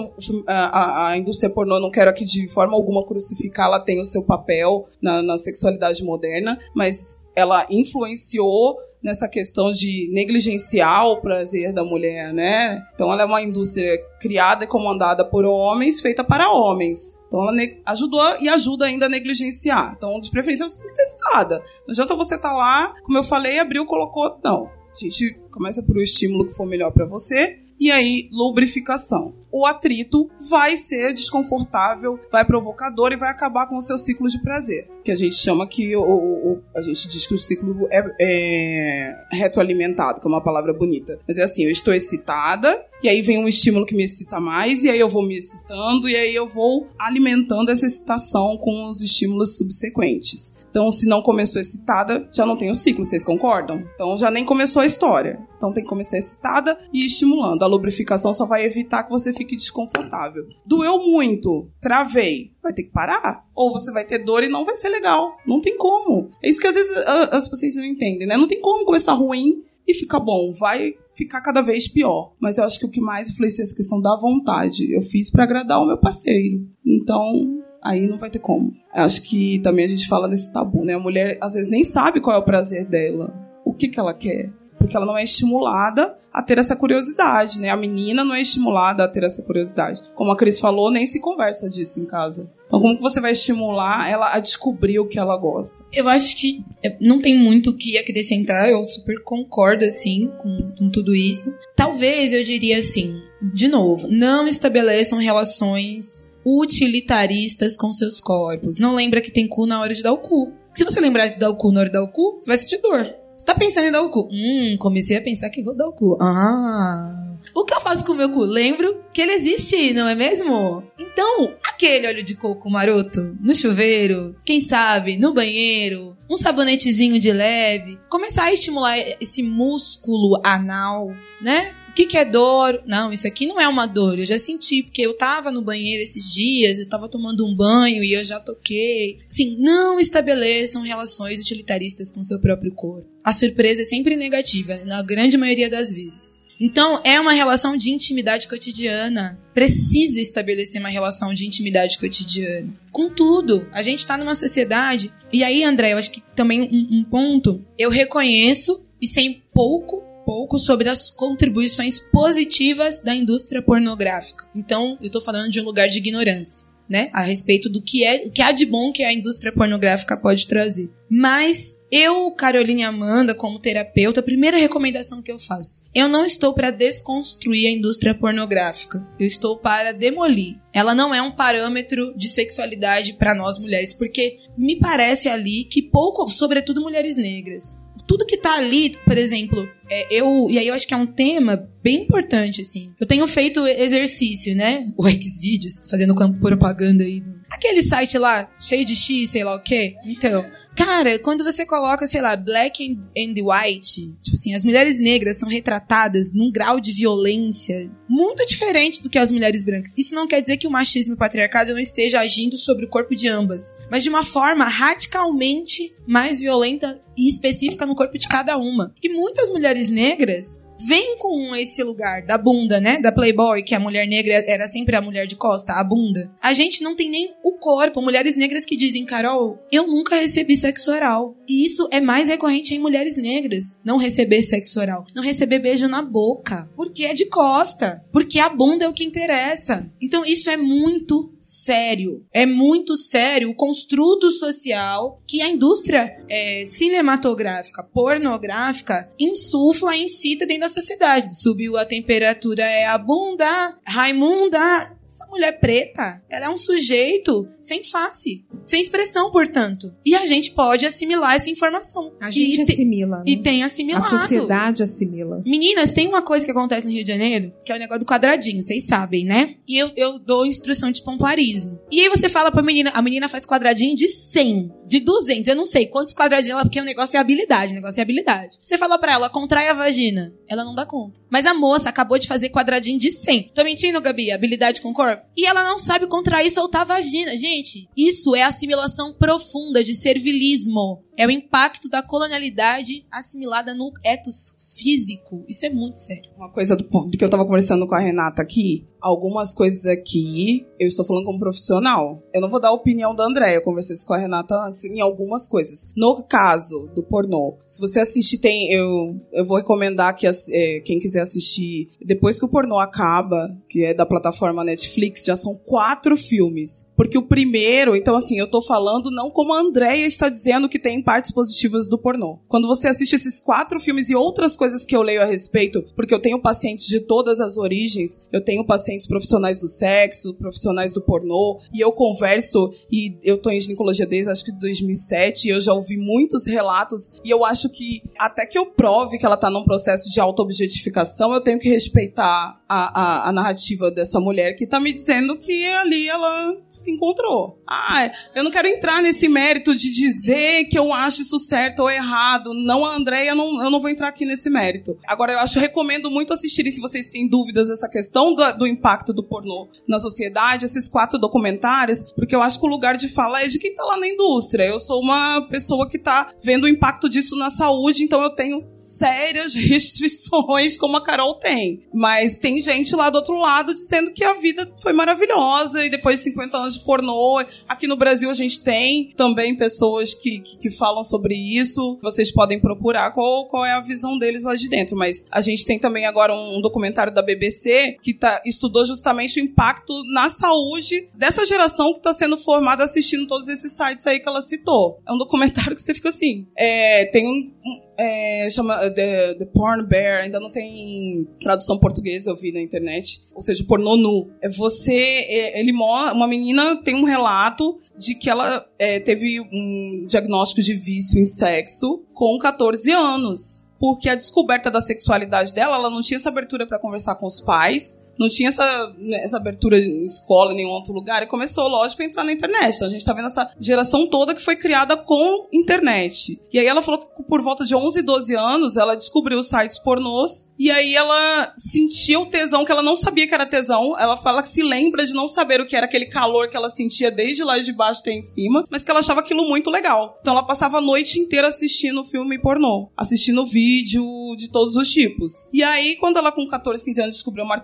a, 0.47 0.65
a- 0.67 1.07
a 1.09 1.17
indústria 1.17 1.49
pornô, 1.53 1.79
não 1.79 1.91
quero 1.91 2.09
aqui 2.09 2.25
de 2.25 2.47
forma 2.49 2.73
alguma 2.75 3.05
crucificar, 3.05 3.67
ela 3.67 3.79
tem 3.79 4.01
o 4.01 4.05
seu 4.05 4.23
papel 4.23 4.85
na, 5.01 5.21
na 5.21 5.37
sexualidade 5.37 6.03
moderna, 6.03 6.57
mas 6.73 7.25
ela 7.35 7.65
influenciou 7.69 8.77
nessa 9.05 9.29
questão 9.29 9.71
de 9.71 10.09
negligenciar 10.11 11.05
o 11.05 11.21
prazer 11.21 11.71
da 11.71 11.83
mulher, 11.83 12.33
né? 12.33 12.83
Então 12.95 13.13
ela 13.13 13.21
é 13.21 13.25
uma 13.25 13.39
indústria 13.39 13.95
criada 14.19 14.65
e 14.65 14.67
comandada 14.67 15.23
por 15.23 15.45
homens, 15.45 16.01
feita 16.01 16.23
para 16.23 16.51
homens. 16.51 17.23
Então 17.27 17.47
ela 17.47 17.55
ajudou 17.85 18.19
e 18.41 18.49
ajuda 18.49 18.87
ainda 18.87 19.05
a 19.05 19.09
negligenciar. 19.09 19.93
Então, 19.95 20.19
de 20.19 20.31
preferência, 20.31 20.67
você 20.67 20.79
tem 20.79 20.87
que 20.87 20.95
ter 20.95 21.03
testada. 21.03 21.63
Não 21.87 21.91
adianta 21.91 22.15
você 22.15 22.33
estar 22.33 22.51
lá, 22.51 22.95
como 23.03 23.19
eu 23.19 23.23
falei, 23.23 23.59
abriu, 23.59 23.85
colocou. 23.85 24.39
Não. 24.43 24.65
A 24.65 24.97
gente 24.99 25.39
começa 25.51 25.83
por 25.83 25.97
o 25.97 26.01
estímulo 26.01 26.47
que 26.47 26.55
for 26.55 26.65
melhor 26.65 26.91
para 26.91 27.05
você. 27.05 27.59
E 27.79 27.91
aí, 27.91 28.27
lubrificação. 28.31 29.35
O 29.57 29.65
atrito 29.65 30.29
vai 30.49 30.75
ser 30.75 31.13
desconfortável, 31.13 32.19
vai 32.29 32.43
provocar 32.43 32.89
dor 32.89 33.13
e 33.13 33.15
vai 33.15 33.29
acabar 33.29 33.67
com 33.67 33.77
o 33.77 33.81
seu 33.81 33.97
ciclo 33.97 34.27
de 34.27 34.41
prazer. 34.43 34.89
Que 35.01 35.11
a 35.11 35.15
gente 35.15 35.35
chama 35.37 35.65
que 35.65 35.95
o, 35.95 36.01
o- 36.01 36.51
o- 36.53 36.61
a 36.75 36.81
gente 36.81 37.07
diz 37.07 37.25
que 37.25 37.33
o 37.33 37.37
ciclo 37.37 37.87
é, 37.89 38.03
é 38.19 39.25
retroalimentado, 39.31 40.19
que 40.19 40.27
é 40.27 40.29
uma 40.29 40.43
palavra 40.43 40.73
bonita. 40.73 41.17
Mas 41.25 41.37
é 41.37 41.43
assim, 41.43 41.63
eu 41.63 41.69
estou 41.71 41.93
excitada, 41.93 42.85
e 43.03 43.09
aí 43.09 43.21
vem 43.21 43.37
um 43.37 43.47
estímulo 43.47 43.85
que 43.85 43.95
me 43.95 44.03
excita 44.03 44.39
mais, 44.39 44.83
e 44.83 44.89
aí 44.89 44.99
eu 44.99 45.09
vou 45.09 45.25
me 45.25 45.37
excitando, 45.37 46.09
e 46.09 46.15
aí 46.15 46.33
eu 46.33 46.47
vou 46.47 46.87
alimentando 46.97 47.69
essa 47.69 47.85
excitação 47.85 48.57
com 48.57 48.89
os 48.89 49.01
estímulos 49.01 49.57
subsequentes. 49.57 50.65
Então, 50.69 50.91
se 50.91 51.05
não 51.07 51.21
começou 51.21 51.61
excitada, 51.61 52.27
já 52.31 52.45
não 52.45 52.57
tem 52.57 52.71
o 52.71 52.75
ciclo, 52.75 53.05
vocês 53.05 53.23
concordam? 53.23 53.83
Então 53.93 54.17
já 54.17 54.29
nem 54.29 54.43
começou 54.43 54.81
a 54.81 54.85
história. 54.85 55.39
Então 55.55 55.71
tem 55.71 55.83
que 55.83 55.89
começar 55.89 56.17
excitada 56.17 56.77
e 56.91 57.05
estimulando. 57.05 57.63
A 57.63 57.67
lubrificação 57.67 58.33
só 58.33 58.45
vai 58.45 58.65
evitar 58.65 59.03
que 59.03 59.09
você 59.09 59.31
fique 59.31 59.55
desconfortável. 59.55 60.45
Doeu 60.65 60.99
muito, 60.99 61.69
travei, 61.79 62.51
vai 62.61 62.73
ter 62.73 62.83
que 62.83 62.91
parar. 62.91 63.45
Ou 63.55 63.71
você 63.71 63.91
vai 63.91 64.05
ter 64.05 64.19
dor 64.19 64.43
e 64.43 64.49
não 64.49 64.65
vai 64.65 64.75
ser 64.75 64.89
legal. 64.89 65.37
Não 65.47 65.61
tem 65.61 65.77
como. 65.77 66.29
É 66.43 66.49
isso 66.49 66.59
que 66.59 66.67
às 66.67 66.75
vezes 66.75 66.91
as 67.31 67.47
pacientes 67.47 67.77
não 67.77 67.85
entendem, 67.85 68.27
né? 68.27 68.35
Não 68.35 68.47
tem 68.47 68.59
como 68.59 68.85
começar 68.85 69.13
ruim 69.13 69.63
e 69.87 69.93
fica 69.93 70.19
bom. 70.19 70.51
Vai 70.59 70.95
ficar 71.15 71.41
cada 71.41 71.61
vez 71.61 71.87
pior. 71.87 72.33
Mas 72.39 72.57
eu 72.57 72.63
acho 72.63 72.79
que 72.79 72.85
o 72.85 72.91
que 72.91 73.01
mais 73.01 73.29
influencia 73.29 73.63
essa 73.63 73.75
questão 73.75 74.01
da 74.01 74.15
vontade. 74.15 74.93
Eu 74.93 75.01
fiz 75.01 75.31
para 75.31 75.43
agradar 75.43 75.81
o 75.81 75.87
meu 75.87 75.97
parceiro. 75.97 76.67
Então, 76.85 77.63
aí 77.83 78.07
não 78.07 78.17
vai 78.17 78.29
ter 78.29 78.39
como. 78.39 78.71
Eu 78.93 79.03
acho 79.03 79.21
que 79.23 79.59
também 79.59 79.85
a 79.85 79.87
gente 79.87 80.07
fala 80.07 80.27
desse 80.27 80.51
tabu, 80.51 80.83
né? 80.83 80.93
A 80.93 80.99
mulher 80.99 81.37
às 81.41 81.53
vezes 81.53 81.71
nem 81.71 81.83
sabe 81.83 82.19
qual 82.19 82.35
é 82.35 82.39
o 82.39 82.45
prazer 82.45 82.87
dela, 82.87 83.33
o 83.65 83.73
que, 83.73 83.87
que 83.87 83.99
ela 83.99 84.13
quer. 84.13 84.51
Porque 84.85 84.95
ela 84.95 85.05
não 85.05 85.17
é 85.17 85.23
estimulada 85.23 86.15
a 86.31 86.43
ter 86.43 86.59
essa 86.59 86.75
curiosidade, 86.75 87.59
né? 87.59 87.69
A 87.69 87.75
menina 87.75 88.23
não 88.23 88.35
é 88.35 88.41
estimulada 88.41 89.03
a 89.03 89.07
ter 89.07 89.23
essa 89.23 89.41
curiosidade. 89.41 90.03
Como 90.13 90.31
a 90.31 90.37
Cris 90.37 90.59
falou, 90.59 90.91
nem 90.91 91.07
se 91.07 91.19
conversa 91.19 91.67
disso 91.67 91.99
em 91.99 92.05
casa. 92.05 92.53
Então, 92.67 92.79
como 92.79 92.95
que 92.95 93.01
você 93.01 93.19
vai 93.19 93.31
estimular 93.31 94.07
ela 94.07 94.31
a 94.31 94.39
descobrir 94.39 94.99
o 94.99 95.07
que 95.07 95.17
ela 95.17 95.35
gosta? 95.37 95.85
Eu 95.91 96.07
acho 96.07 96.37
que 96.37 96.63
é, 96.83 96.95
não 97.01 97.19
tem 97.19 97.37
muito 97.37 97.71
o 97.71 97.77
que 97.77 97.97
acrescentar, 97.97 98.69
eu 98.69 98.83
super 98.83 99.23
concordo, 99.23 99.85
assim, 99.85 100.31
com, 100.37 100.71
com 100.77 100.89
tudo 100.89 101.15
isso. 101.15 101.51
Talvez 101.75 102.31
eu 102.31 102.43
diria 102.43 102.77
assim, 102.77 103.19
de 103.41 103.67
novo, 103.67 104.07
não 104.07 104.47
estabeleçam 104.47 105.17
relações 105.17 106.25
utilitaristas 106.45 107.75
com 107.75 107.91
seus 107.91 108.21
corpos. 108.21 108.77
Não 108.77 108.93
lembra 108.93 109.21
que 109.21 109.31
tem 109.31 109.47
cu 109.47 109.65
na 109.65 109.81
hora 109.81 109.93
de 109.93 110.03
dar 110.03 110.13
o 110.13 110.19
cu. 110.19 110.53
Se 110.75 110.83
você 110.83 110.99
lembrar 110.99 111.27
de 111.27 111.39
dar 111.39 111.49
o 111.49 111.57
cu 111.57 111.71
na 111.71 111.79
hora 111.79 111.89
de 111.89 111.93
dar 111.93 112.03
o 112.03 112.11
cu, 112.11 112.37
você 112.37 112.45
vai 112.45 112.57
sentir 112.57 112.81
dor. 112.81 113.24
Você 113.45 113.53
tá 113.53 113.59
pensando 113.59 113.85
em 113.85 113.91
dar 113.91 114.01
o 114.01 114.09
cu? 114.09 114.27
Hum, 114.31 114.75
comecei 114.79 115.15
a 115.15 115.21
pensar 115.21 115.51
que 115.51 115.61
vou 115.61 115.75
dar 115.75 115.87
o 115.87 115.91
cu. 115.91 116.17
Ah. 116.19 117.37
O 117.53 117.63
que 117.63 117.75
eu 117.75 117.79
faço 117.79 118.03
com 118.03 118.13
o 118.13 118.15
meu 118.15 118.31
cu? 118.31 118.39
Lembro 118.39 119.03
que 119.13 119.21
ele 119.21 119.33
existe, 119.33 119.93
não 119.93 120.07
é 120.07 120.15
mesmo? 120.15 120.81
Então, 120.97 121.53
aquele 121.63 122.07
óleo 122.07 122.23
de 122.23 122.33
coco 122.33 122.67
maroto 122.71 123.37
no 123.39 123.53
chuveiro, 123.53 124.35
quem 124.43 124.59
sabe, 124.59 125.15
no 125.17 125.31
banheiro, 125.31 126.17
um 126.27 126.35
sabonetezinho 126.35 127.19
de 127.19 127.31
leve, 127.31 127.99
começar 128.09 128.45
a 128.45 128.51
estimular 128.51 128.97
esse 129.21 129.43
músculo 129.43 130.41
anal, 130.43 131.13
né? 131.39 131.71
Que, 131.95 132.05
que 132.05 132.17
é 132.17 132.25
dor? 132.25 132.83
Não, 132.85 133.13
isso 133.13 133.25
aqui 133.25 133.47
não 133.47 133.59
é 133.59 133.67
uma 133.69 133.85
dor. 133.85 134.19
Eu 134.19 134.25
já 134.25 134.37
senti, 134.37 134.83
porque 134.83 135.01
eu 135.01 135.17
tava 135.17 135.49
no 135.49 135.61
banheiro 135.61 136.03
esses 136.03 136.33
dias, 136.33 136.77
eu 136.77 136.89
tava 136.89 137.07
tomando 137.07 137.47
um 137.47 137.55
banho 137.55 138.03
e 138.03 138.13
eu 138.13 138.23
já 138.23 138.37
toquei. 138.37 139.19
Assim, 139.29 139.57
não 139.59 139.97
estabeleçam 139.97 140.81
relações 140.81 141.39
utilitaristas 141.39 142.11
com 142.11 142.21
seu 142.21 142.41
próprio 142.41 142.73
corpo. 142.73 143.07
A 143.23 143.31
surpresa 143.31 143.81
é 143.81 143.85
sempre 143.85 144.17
negativa, 144.17 144.75
na 144.83 145.01
grande 145.01 145.37
maioria 145.37 145.69
das 145.69 145.93
vezes. 145.93 146.43
Então, 146.59 147.01
é 147.03 147.19
uma 147.19 147.33
relação 147.33 147.77
de 147.77 147.91
intimidade 147.91 148.47
cotidiana. 148.47 149.39
Precisa 149.53 150.19
estabelecer 150.19 150.79
uma 150.81 150.89
relação 150.89 151.33
de 151.33 151.45
intimidade 151.45 151.97
cotidiana. 151.97 152.73
Com 152.91 153.09
tudo. 153.09 153.67
A 153.71 153.81
gente 153.81 154.05
tá 154.05 154.17
numa 154.17 154.35
sociedade. 154.35 155.11
E 155.31 155.43
aí, 155.43 155.63
André, 155.63 155.93
eu 155.93 155.97
acho 155.97 156.11
que 156.11 156.21
também 156.33 156.61
um, 156.61 156.99
um 156.99 157.03
ponto. 157.03 157.63
Eu 157.77 157.89
reconheço 157.89 158.85
e 159.01 159.07
sei 159.07 159.41
pouco 159.53 160.03
pouco 160.25 160.57
sobre 160.57 160.89
as 160.89 161.11
contribuições 161.11 161.99
positivas 161.99 163.01
da 163.01 163.15
indústria 163.15 163.61
pornográfica. 163.61 164.45
Então, 164.55 164.97
eu 165.01 165.09
tô 165.09 165.21
falando 165.21 165.51
de 165.51 165.61
um 165.61 165.63
lugar 165.63 165.87
de 165.87 165.99
ignorância. 165.99 166.73
Né, 166.87 167.09
a 167.13 167.23
respeito 167.23 167.67
do 167.67 167.81
que 167.81 168.03
é, 168.03 168.27
o 168.27 168.31
que 168.31 168.43
há 168.43 168.51
de 168.51 168.63
bom 168.63 168.91
que 168.91 169.03
a 169.03 169.11
indústria 169.11 169.51
pornográfica 169.51 170.15
pode 170.15 170.45
trazer. 170.45 170.87
Mas 171.09 171.73
eu, 171.91 172.29
Caroline 172.31 172.83
Amanda, 172.83 173.33
como 173.33 173.57
terapeuta, 173.57 174.19
a 174.19 174.23
primeira 174.23 174.57
recomendação 174.57 175.19
que 175.19 175.31
eu 175.31 175.39
faço, 175.39 175.81
eu 175.95 176.07
não 176.07 176.25
estou 176.25 176.53
para 176.53 176.69
desconstruir 176.69 177.67
a 177.67 177.71
indústria 177.71 178.13
pornográfica. 178.13 179.03
Eu 179.19 179.25
estou 179.25 179.57
para 179.57 179.93
demolir. 179.93 180.57
Ela 180.73 180.93
não 180.93 181.11
é 181.11 181.21
um 181.21 181.31
parâmetro 181.31 182.13
de 182.15 182.29
sexualidade 182.29 183.13
para 183.13 183.33
nós 183.33 183.57
mulheres, 183.57 183.93
porque 183.93 184.37
me 184.55 184.77
parece 184.77 185.27
ali 185.27 185.63
que 185.63 185.81
pouco, 185.81 186.29
sobretudo 186.29 186.81
mulheres 186.81 187.17
negras, 187.17 187.77
tudo 188.07 188.25
que 188.25 188.37
tá 188.37 188.55
ali, 188.55 188.91
por 189.03 189.17
exemplo, 189.17 189.67
é, 189.89 190.07
eu. 190.15 190.47
E 190.49 190.57
aí 190.57 190.67
eu 190.67 190.73
acho 190.73 190.87
que 190.87 190.93
é 190.93 190.97
um 190.97 191.05
tema 191.05 191.69
bem 191.83 192.03
importante, 192.03 192.61
assim. 192.61 192.93
Eu 192.99 193.05
tenho 193.05 193.27
feito 193.27 193.65
exercício, 193.67 194.55
né? 194.55 194.85
O 194.97 195.07
Xvideos, 195.09 195.89
fazendo 195.89 196.15
propaganda 196.39 197.03
aí. 197.03 197.23
Aquele 197.49 197.81
site 197.81 198.17
lá, 198.17 198.49
cheio 198.59 198.85
de 198.85 198.95
X, 198.95 199.29
sei 199.29 199.43
lá 199.43 199.55
o 199.55 199.63
quê. 199.63 199.95
Então. 200.05 200.45
Cara, 200.75 201.17
quando 201.19 201.43
você 201.43 201.65
coloca, 201.65 202.05
sei 202.05 202.21
lá, 202.21 202.35
black 202.35 202.97
and 203.17 203.33
white, 203.37 204.13
tipo 204.21 204.33
assim, 204.33 204.53
as 204.53 204.63
mulheres 204.63 204.99
negras 204.99 205.37
são 205.37 205.47
retratadas 205.47 206.33
num 206.33 206.51
grau 206.51 206.79
de 206.79 206.91
violência 206.91 207.89
muito 208.09 208.45
diferente 208.45 209.01
do 209.01 209.09
que 209.09 209.17
as 209.17 209.31
mulheres 209.31 209.63
brancas. 209.63 209.93
Isso 209.97 210.13
não 210.13 210.27
quer 210.27 210.41
dizer 210.41 210.57
que 210.57 210.67
o 210.67 210.71
machismo 210.71 211.13
e 211.13 211.15
o 211.15 211.19
patriarcado 211.19 211.71
não 211.71 211.79
esteja 211.79 212.19
agindo 212.19 212.57
sobre 212.57 212.85
o 212.85 212.89
corpo 212.89 213.15
de 213.15 213.27
ambas, 213.27 213.61
mas 213.89 214.03
de 214.03 214.09
uma 214.09 214.23
forma 214.23 214.65
radicalmente 214.65 215.95
mais 216.05 216.39
violenta 216.39 217.01
e 217.17 217.29
específica 217.29 217.85
no 217.85 217.95
corpo 217.95 218.17
de 218.17 218.27
cada 218.27 218.57
uma. 218.57 218.93
E 219.01 219.09
muitas 219.09 219.49
mulheres 219.49 219.89
negras 219.89 220.64
vêm 220.79 221.17
com 221.17 221.55
esse 221.55 221.83
lugar 221.83 222.25
da 222.25 222.37
bunda, 222.37 222.79
né? 222.79 222.99
Da 222.99 223.11
Playboy, 223.11 223.63
que 223.63 223.75
a 223.75 223.79
mulher 223.79 224.07
negra 224.07 224.43
era 224.47 224.67
sempre 224.67 224.95
a 224.95 225.01
mulher 225.01 225.25
de 225.27 225.35
costa, 225.35 225.73
a 225.73 225.83
bunda. 225.83 226.31
A 226.41 226.53
gente 226.53 226.83
não 226.83 226.95
tem 226.95 227.09
nem 227.09 227.33
o 227.43 227.53
corpo. 227.53 228.01
Mulheres 228.01 228.35
negras 228.35 228.65
que 228.65 228.77
dizem, 228.77 229.05
Carol, 229.05 229.59
eu 229.71 229.87
nunca 229.87 230.15
recebi 230.15 230.55
sexo 230.55 230.91
oral. 230.91 231.35
E 231.47 231.65
isso 231.65 231.87
é 231.91 231.99
mais 231.99 232.27
recorrente 232.27 232.73
em 232.73 232.79
mulheres 232.79 233.17
negras. 233.17 233.79
Não 233.83 233.97
receber 233.97 234.41
sexo 234.41 234.79
oral. 234.79 235.05
Não 235.15 235.23
receber 235.23 235.59
beijo 235.59 235.87
na 235.87 236.01
boca. 236.01 236.69
Porque 236.75 237.05
é 237.05 237.13
de 237.13 237.25
costa. 237.25 238.03
Porque 238.11 238.39
a 238.39 238.49
bunda 238.49 238.85
é 238.85 238.87
o 238.87 238.93
que 238.93 239.03
interessa. 239.03 239.89
Então 240.01 240.25
isso 240.25 240.49
é 240.49 240.57
muito 240.57 241.33
sério. 241.41 242.25
É 242.33 242.45
muito 242.45 242.97
sério 242.97 243.49
o 243.49 243.55
construto 243.55 244.31
social 244.31 245.21
que 245.27 245.41
a 245.41 245.49
indústria 245.49 246.17
é, 246.27 246.65
cinematográfica, 246.65 247.83
pornográfica, 247.83 249.11
insufla, 249.19 249.95
incita 249.95 250.45
dentro 250.45 250.64
da 250.65 250.69
sociedade. 250.69 251.37
Subiu 251.37 251.77
a 251.77 251.85
temperatura, 251.85 252.63
é 252.63 252.85
a 252.87 252.97
bunda, 252.97 253.77
Raimunda, 253.85 254.94
essa 255.05 255.25
mulher 255.27 255.59
preta, 255.59 256.21
ela 256.29 256.47
é 256.47 256.49
um 256.49 256.57
sujeito 256.57 257.47
sem 257.59 257.83
face, 257.83 258.45
sem 258.63 258.81
expressão, 258.81 259.31
portanto. 259.31 259.93
E 260.05 260.15
a 260.15 260.25
gente 260.25 260.51
pode 260.51 260.85
assimilar 260.85 261.35
essa 261.35 261.49
informação. 261.49 262.13
A 262.19 262.31
gente 262.31 262.57
e 262.57 262.61
assimila. 262.61 263.17
Né? 263.17 263.23
E 263.27 263.37
tem 263.37 263.63
assimilado. 263.63 264.05
A 264.05 264.09
sociedade 264.09 264.83
assimila. 264.83 265.41
Meninas, 265.45 265.91
tem 265.91 266.07
uma 266.07 266.21
coisa 266.21 266.43
que 266.43 266.51
acontece 266.51 266.85
no 266.85 266.91
Rio 266.91 267.03
de 267.03 267.09
Janeiro, 267.09 267.53
que 267.63 267.71
é 267.71 267.75
o 267.75 267.79
negócio 267.79 267.99
do 267.99 268.05
quadradinho, 268.05 268.61
vocês 268.61 268.85
sabem, 268.85 269.25
né? 269.25 269.55
E 269.67 269.77
eu, 269.77 269.91
eu 269.95 270.19
dou 270.19 270.45
instrução 270.45 270.91
de 270.91 271.03
pomparismo. 271.03 271.79
E 271.91 272.01
aí 272.01 272.09
você 272.09 272.27
fala 272.27 272.51
pra 272.51 272.61
menina, 272.61 272.91
a 272.91 273.01
menina 273.01 273.29
faz 273.29 273.45
quadradinho 273.45 273.95
de 273.95 274.09
100, 274.09 274.73
de 274.85 274.99
200, 274.99 275.47
eu 275.47 275.55
não 275.55 275.65
sei 275.65 275.85
quantos 275.85 276.13
quadradinhos 276.13 276.53
ela, 276.53 276.63
porque 276.63 276.79
o 276.79 276.83
negócio 276.83 277.15
é 277.15 277.19
habilidade, 277.19 277.71
o 277.71 277.75
negócio 277.75 277.99
é 277.99 278.03
habilidade. 278.03 278.57
Você 278.63 278.77
fala 278.77 278.97
pra 278.97 279.13
ela, 279.13 279.29
contrai 279.29 279.67
a 279.67 279.73
vagina, 279.73 280.33
ela 280.47 280.63
não 280.63 280.73
dá 280.73 280.85
conta. 280.85 281.21
Mas 281.29 281.45
a 281.45 281.53
moça 281.53 281.89
acabou 281.89 282.17
de 282.17 282.27
fazer 282.27 282.49
quadradinho 282.49 282.99
de 282.99 283.11
100. 283.11 283.51
Tô 283.53 283.63
mentindo, 283.63 284.01
Gabi? 284.01 284.31
Habilidade 284.31 284.81
com 284.81 284.94
E 285.35 285.45
ela 285.45 285.63
não 285.63 285.77
sabe 285.77 286.07
contrair 286.07 286.47
e 286.47 286.49
soltar 286.49 286.81
a 286.81 286.85
vagina. 286.85 287.35
Gente, 287.35 287.87
isso 287.95 288.35
é 288.35 288.43
assimilação 288.43 289.13
profunda 289.13 289.83
de 289.83 289.93
servilismo. 289.93 291.03
É 291.17 291.25
o 291.25 291.31
impacto 291.31 291.89
da 291.89 292.01
colonialidade 292.03 293.05
assimilada 293.11 293.73
no 293.73 293.91
etos 294.03 294.57
físico. 294.77 295.45
Isso 295.47 295.65
é 295.65 295.69
muito 295.69 295.97
sério. 295.97 296.29
Uma 296.35 296.51
coisa 296.51 296.75
do, 296.75 296.83
do 296.83 297.17
que 297.17 297.23
eu 297.23 297.29
tava 297.29 297.45
conversando 297.45 297.87
com 297.87 297.95
a 297.95 297.99
Renata 297.99 298.41
aqui, 298.41 298.85
algumas 299.05 299.53
coisas 299.53 299.85
aqui, 299.85 300.65
eu 300.79 300.87
estou 300.87 301.05
falando 301.05 301.25
como 301.25 301.39
profissional. 301.39 302.23
Eu 302.33 302.41
não 302.41 302.49
vou 302.49 302.59
dar 302.59 302.69
a 302.69 302.73
opinião 302.73 303.13
da 303.13 303.23
Andréia, 303.23 303.57
eu 303.57 303.61
conversei 303.61 303.95
isso 303.95 304.05
com 304.05 304.15
a 304.15 304.17
Renata 304.17 304.55
antes, 304.67 304.83
em 304.83 304.99
algumas 304.99 305.47
coisas. 305.47 305.91
No 305.95 306.23
caso 306.23 306.89
do 306.95 307.03
pornô, 307.03 307.59
se 307.67 307.79
você 307.79 307.99
assistir, 307.99 308.39
tem, 308.39 308.71
eu, 308.71 309.15
eu 309.31 309.45
vou 309.45 309.57
recomendar 309.57 310.15
que 310.15 310.25
é, 310.25 310.79
quem 310.79 310.97
quiser 310.97 311.21
assistir, 311.21 311.89
depois 312.03 312.39
que 312.39 312.45
o 312.45 312.49
pornô 312.49 312.79
acaba, 312.79 313.55
que 313.69 313.85
é 313.85 313.93
da 313.93 314.07
plataforma 314.07 314.63
Netflix, 314.63 315.23
já 315.23 315.35
são 315.35 315.55
quatro 315.55 316.17
filmes. 316.17 316.91
Porque 316.97 317.17
o 317.17 317.27
primeiro, 317.27 317.95
então 317.95 318.15
assim, 318.15 318.39
eu 318.39 318.49
tô 318.49 318.59
falando 318.59 319.11
não 319.11 319.29
como 319.29 319.53
a 319.53 319.59
Andréia 319.59 320.07
está 320.07 320.29
dizendo 320.29 320.67
que 320.67 320.79
tem 320.79 321.03
partes 321.03 321.31
positivas 321.31 321.87
do 321.87 321.99
pornô. 321.99 322.39
Quando 322.47 322.67
você 322.67 322.87
assiste 322.87 323.13
esses 323.13 323.39
quatro 323.39 323.79
filmes 323.79 324.09
e 324.09 324.15
outras 324.15 324.57
coisas 324.57 324.83
que 324.83 324.95
eu 324.95 325.03
leio 325.03 325.21
a 325.21 325.25
respeito, 325.25 325.85
porque 325.95 326.13
eu 326.13 326.21
tenho 326.21 326.41
pacientes 326.41 326.87
de 326.87 327.01
todas 327.01 327.39
as 327.39 327.55
origens, 327.55 328.25
eu 328.31 328.43
tenho 328.43 328.65
pacientes 328.65 328.94
profissionais 329.07 329.61
do 329.61 329.67
sexo, 329.67 330.35
profissionais 330.35 330.93
do 330.93 331.01
pornô, 331.01 331.59
e 331.73 331.79
eu 331.79 331.91
converso, 331.91 332.71
e 332.91 333.17
eu 333.23 333.37
tô 333.37 333.49
em 333.49 333.59
ginecologia 333.59 334.05
desde 334.05 334.29
acho 334.29 334.45
que 334.45 334.51
2007, 334.59 335.47
e 335.47 335.51
eu 335.51 335.61
já 335.61 335.73
ouvi 335.73 335.97
muitos 335.97 336.45
relatos, 336.45 337.13
e 337.23 337.29
eu 337.29 337.43
acho 337.43 337.69
que 337.69 338.03
até 338.19 338.45
que 338.45 338.57
eu 338.57 338.67
prove 338.67 339.17
que 339.17 339.25
ela 339.25 339.37
tá 339.37 339.49
num 339.49 339.63
processo 339.63 340.09
de 340.09 340.19
auto-objetificação, 340.19 341.33
eu 341.33 341.41
tenho 341.41 341.59
que 341.59 341.69
respeitar 341.69 342.61
a, 342.67 343.01
a, 343.01 343.29
a 343.29 343.31
narrativa 343.31 343.89
dessa 343.89 344.19
mulher 344.19 344.53
que 344.55 344.67
tá 344.67 344.79
me 344.79 344.93
dizendo 344.93 345.37
que 345.37 345.65
ali 345.65 346.07
ela 346.07 346.55
se 346.69 346.91
encontrou. 346.91 347.61
Ah, 347.67 348.11
eu 348.35 348.43
não 348.43 348.51
quero 348.51 348.67
entrar 348.67 349.01
nesse 349.01 349.27
mérito 349.27 349.75
de 349.75 349.91
dizer 349.91 350.65
que 350.65 350.77
eu 350.77 350.93
acho 350.93 351.21
isso 351.21 351.39
certo 351.39 351.81
ou 351.81 351.89
errado. 351.89 352.53
Não, 352.53 352.85
a 352.85 352.95
Andréia, 352.95 353.33
não, 353.33 353.63
eu 353.63 353.69
não 353.69 353.79
vou 353.79 353.89
entrar 353.89 354.07
aqui 354.07 354.25
nesse 354.25 354.49
mérito. 354.49 354.97
Agora, 355.05 355.33
eu 355.33 355.39
acho, 355.39 355.59
recomendo 355.59 356.11
muito 356.11 356.33
assistirem, 356.33 356.71
se 356.71 356.81
vocês 356.81 357.07
têm 357.07 357.27
dúvidas 357.27 357.69
dessa 357.69 357.89
questão 357.89 358.33
do, 358.35 358.51
do 358.53 358.67
impacto 358.67 358.84
do 359.13 359.23
pornô 359.23 359.67
na 359.87 359.99
sociedade, 359.99 360.65
esses 360.65 360.87
quatro 360.87 361.17
documentários, 361.17 362.03
porque 362.15 362.35
eu 362.35 362.41
acho 362.41 362.59
que 362.59 362.65
o 362.67 362.69
lugar 362.69 362.95
de 362.97 363.07
fala 363.07 363.41
é 363.41 363.47
de 363.47 363.57
quem 363.57 363.73
tá 363.73 363.83
lá 363.83 363.97
na 363.97 364.07
indústria. 364.07 364.63
Eu 364.63 364.79
sou 364.79 365.01
uma 365.01 365.41
pessoa 365.49 365.89
que 365.89 365.97
tá 365.97 366.31
vendo 366.43 366.65
o 366.65 366.67
impacto 366.67 367.09
disso 367.09 367.35
na 367.35 367.49
saúde, 367.49 368.03
então 368.03 368.21
eu 368.21 368.29
tenho 368.29 368.63
sérias 368.67 369.55
restrições, 369.57 370.77
como 370.77 370.97
a 370.97 371.03
Carol 371.03 371.33
tem. 371.35 371.81
Mas 371.91 372.37
tem 372.37 372.61
gente 372.61 372.95
lá 372.95 373.09
do 373.09 373.15
outro 373.15 373.37
lado 373.39 373.73
dizendo 373.73 374.11
que 374.11 374.23
a 374.23 374.33
vida 374.33 374.71
foi 374.81 374.93
maravilhosa 374.93 375.83
e 375.83 375.89
depois 375.89 376.17
de 376.17 376.25
50 376.25 376.57
anos 376.57 376.73
de 376.75 376.85
pornô. 376.85 377.43
Aqui 377.67 377.87
no 377.87 377.95
Brasil 377.97 378.29
a 378.29 378.35
gente 378.35 378.63
tem 378.63 379.13
também 379.17 379.55
pessoas 379.57 380.13
que, 380.13 380.39
que, 380.41 380.57
que 380.57 380.69
falam 380.69 381.03
sobre 381.03 381.35
isso. 381.35 381.97
Vocês 382.03 382.31
podem 382.31 382.59
procurar 382.59 383.11
qual, 383.11 383.47
qual 383.47 383.65
é 383.65 383.71
a 383.71 383.81
visão 383.81 384.19
deles 384.19 384.43
lá 384.43 384.55
de 384.55 384.69
dentro. 384.69 384.95
Mas 384.95 385.25
a 385.31 385.41
gente 385.41 385.65
tem 385.65 385.79
também 385.79 386.05
agora 386.05 386.35
um, 386.35 386.57
um 386.57 386.61
documentário 386.61 387.13
da 387.13 387.23
BBC 387.23 387.97
que 388.01 388.13
tá, 388.13 388.41
estudou 388.75 388.85
justamente 388.85 389.39
o 389.39 389.43
impacto 389.43 389.93
na 390.13 390.29
saúde 390.29 391.09
dessa 391.15 391.45
geração 391.45 391.93
que 391.93 391.99
está 391.99 392.13
sendo 392.13 392.37
formada 392.37 392.83
assistindo 392.83 393.27
todos 393.27 393.47
esses 393.47 393.71
sites 393.71 394.05
aí 394.05 394.19
que 394.19 394.27
ela 394.27 394.41
citou. 394.41 394.99
É 395.07 395.13
um 395.13 395.17
documentário 395.17 395.75
que 395.75 395.81
você 395.81 395.93
fica 395.93 396.09
assim. 396.09 396.47
É, 396.57 397.05
tem 397.05 397.25
um, 397.25 397.51
um 397.65 397.81
é, 397.97 398.49
chama 398.49 398.89
The, 398.89 399.35
The 399.35 399.45
Porn 399.45 399.87
Bear, 399.87 400.23
ainda 400.23 400.39
não 400.39 400.51
tem 400.51 401.25
tradução 401.41 401.77
portuguesa, 401.77 402.29
eu 402.29 402.35
vi 402.35 402.51
na 402.51 402.61
internet. 402.61 403.21
Ou 403.33 403.41
seja, 403.41 403.63
pornô 403.65 403.95
nu. 403.95 404.31
É 404.41 404.49
você, 404.49 404.91
é, 404.93 405.59
ele 405.59 405.71
uma 405.71 406.27
menina 406.27 406.75
tem 406.83 406.95
um 406.95 407.05
relato 407.05 407.77
de 407.97 408.15
que 408.15 408.29
ela 408.29 408.65
é, 408.77 408.99
teve 408.99 409.39
um 409.39 410.05
diagnóstico 410.07 410.61
de 410.61 410.73
vício 410.73 411.19
em 411.19 411.25
sexo 411.25 412.03
com 412.13 412.37
14 412.37 412.91
anos. 412.91 413.63
Porque 413.77 414.09
a 414.09 414.15
descoberta 414.15 414.71
da 414.71 414.79
sexualidade 414.81 415.53
dela, 415.53 415.75
ela 415.75 415.89
não 415.89 416.01
tinha 416.01 416.17
essa 416.17 416.29
abertura 416.29 416.65
para 416.65 416.79
conversar 416.79 417.15
com 417.15 417.27
os 417.27 417.41
pais 417.41 418.04
não 418.17 418.27
tinha 418.27 418.49
essa, 418.49 418.93
né, 418.97 419.23
essa 419.23 419.37
abertura 419.37 419.79
em 419.79 420.05
escola, 420.05 420.53
em 420.53 420.57
nenhum 420.57 420.69
outro 420.69 420.93
lugar, 420.93 421.23
e 421.23 421.27
começou, 421.27 421.67
lógico, 421.67 422.01
a 422.01 422.05
entrar 422.05 422.23
na 422.23 422.31
internet. 422.31 422.75
Então 422.75 422.87
a 422.87 422.91
gente 422.91 423.05
tá 423.05 423.13
vendo 423.13 423.27
essa 423.27 423.49
geração 423.59 424.07
toda 424.07 424.33
que 424.33 424.41
foi 424.41 424.55
criada 424.55 424.95
com 424.97 425.47
internet. 425.53 426.39
E 426.51 426.59
aí 426.59 426.65
ela 426.65 426.81
falou 426.81 427.01
que 427.01 427.23
por 427.23 427.41
volta 427.41 427.65
de 427.65 427.75
11, 427.75 428.01
12 428.01 428.35
anos, 428.35 428.77
ela 428.77 428.95
descobriu 428.95 429.39
os 429.39 429.49
sites 429.49 429.79
pornôs, 429.79 430.53
e 430.57 430.71
aí 430.71 430.95
ela 430.95 431.53
sentia 431.57 432.19
o 432.19 432.25
tesão 432.25 432.65
que 432.65 432.71
ela 432.71 432.83
não 432.83 432.95
sabia 432.95 433.27
que 433.27 433.33
era 433.33 433.45
tesão. 433.45 433.97
Ela 433.97 434.17
fala 434.17 434.41
que 434.41 434.49
se 434.49 434.63
lembra 434.63 435.05
de 435.05 435.13
não 435.13 435.27
saber 435.27 435.61
o 435.61 435.65
que 435.65 435.75
era 435.75 435.85
aquele 435.85 436.05
calor 436.05 436.49
que 436.49 436.57
ela 436.57 436.69
sentia 436.69 437.11
desde 437.11 437.43
lá 437.43 437.57
de 437.57 437.71
baixo 437.71 438.01
até 438.01 438.11
em 438.11 438.21
cima, 438.21 438.63
mas 438.69 438.83
que 438.83 438.91
ela 438.91 438.99
achava 438.99 439.19
aquilo 439.19 439.47
muito 439.47 439.69
legal. 439.69 440.17
Então 440.21 440.33
ela 440.33 440.43
passava 440.43 440.77
a 440.77 440.81
noite 440.81 441.19
inteira 441.19 441.47
assistindo 441.47 442.03
filme 442.03 442.39
pornô, 442.39 442.89
assistindo 442.95 443.45
vídeo 443.45 444.05
de 444.35 444.49
todos 444.49 444.75
os 444.75 444.91
tipos. 444.91 445.49
E 445.53 445.63
aí, 445.63 445.95
quando 445.97 446.17
ela 446.17 446.31
com 446.31 446.47
14, 446.47 446.83
15 446.83 447.01
anos 447.01 447.15
descobriu 447.15 447.43
uma 447.43 447.55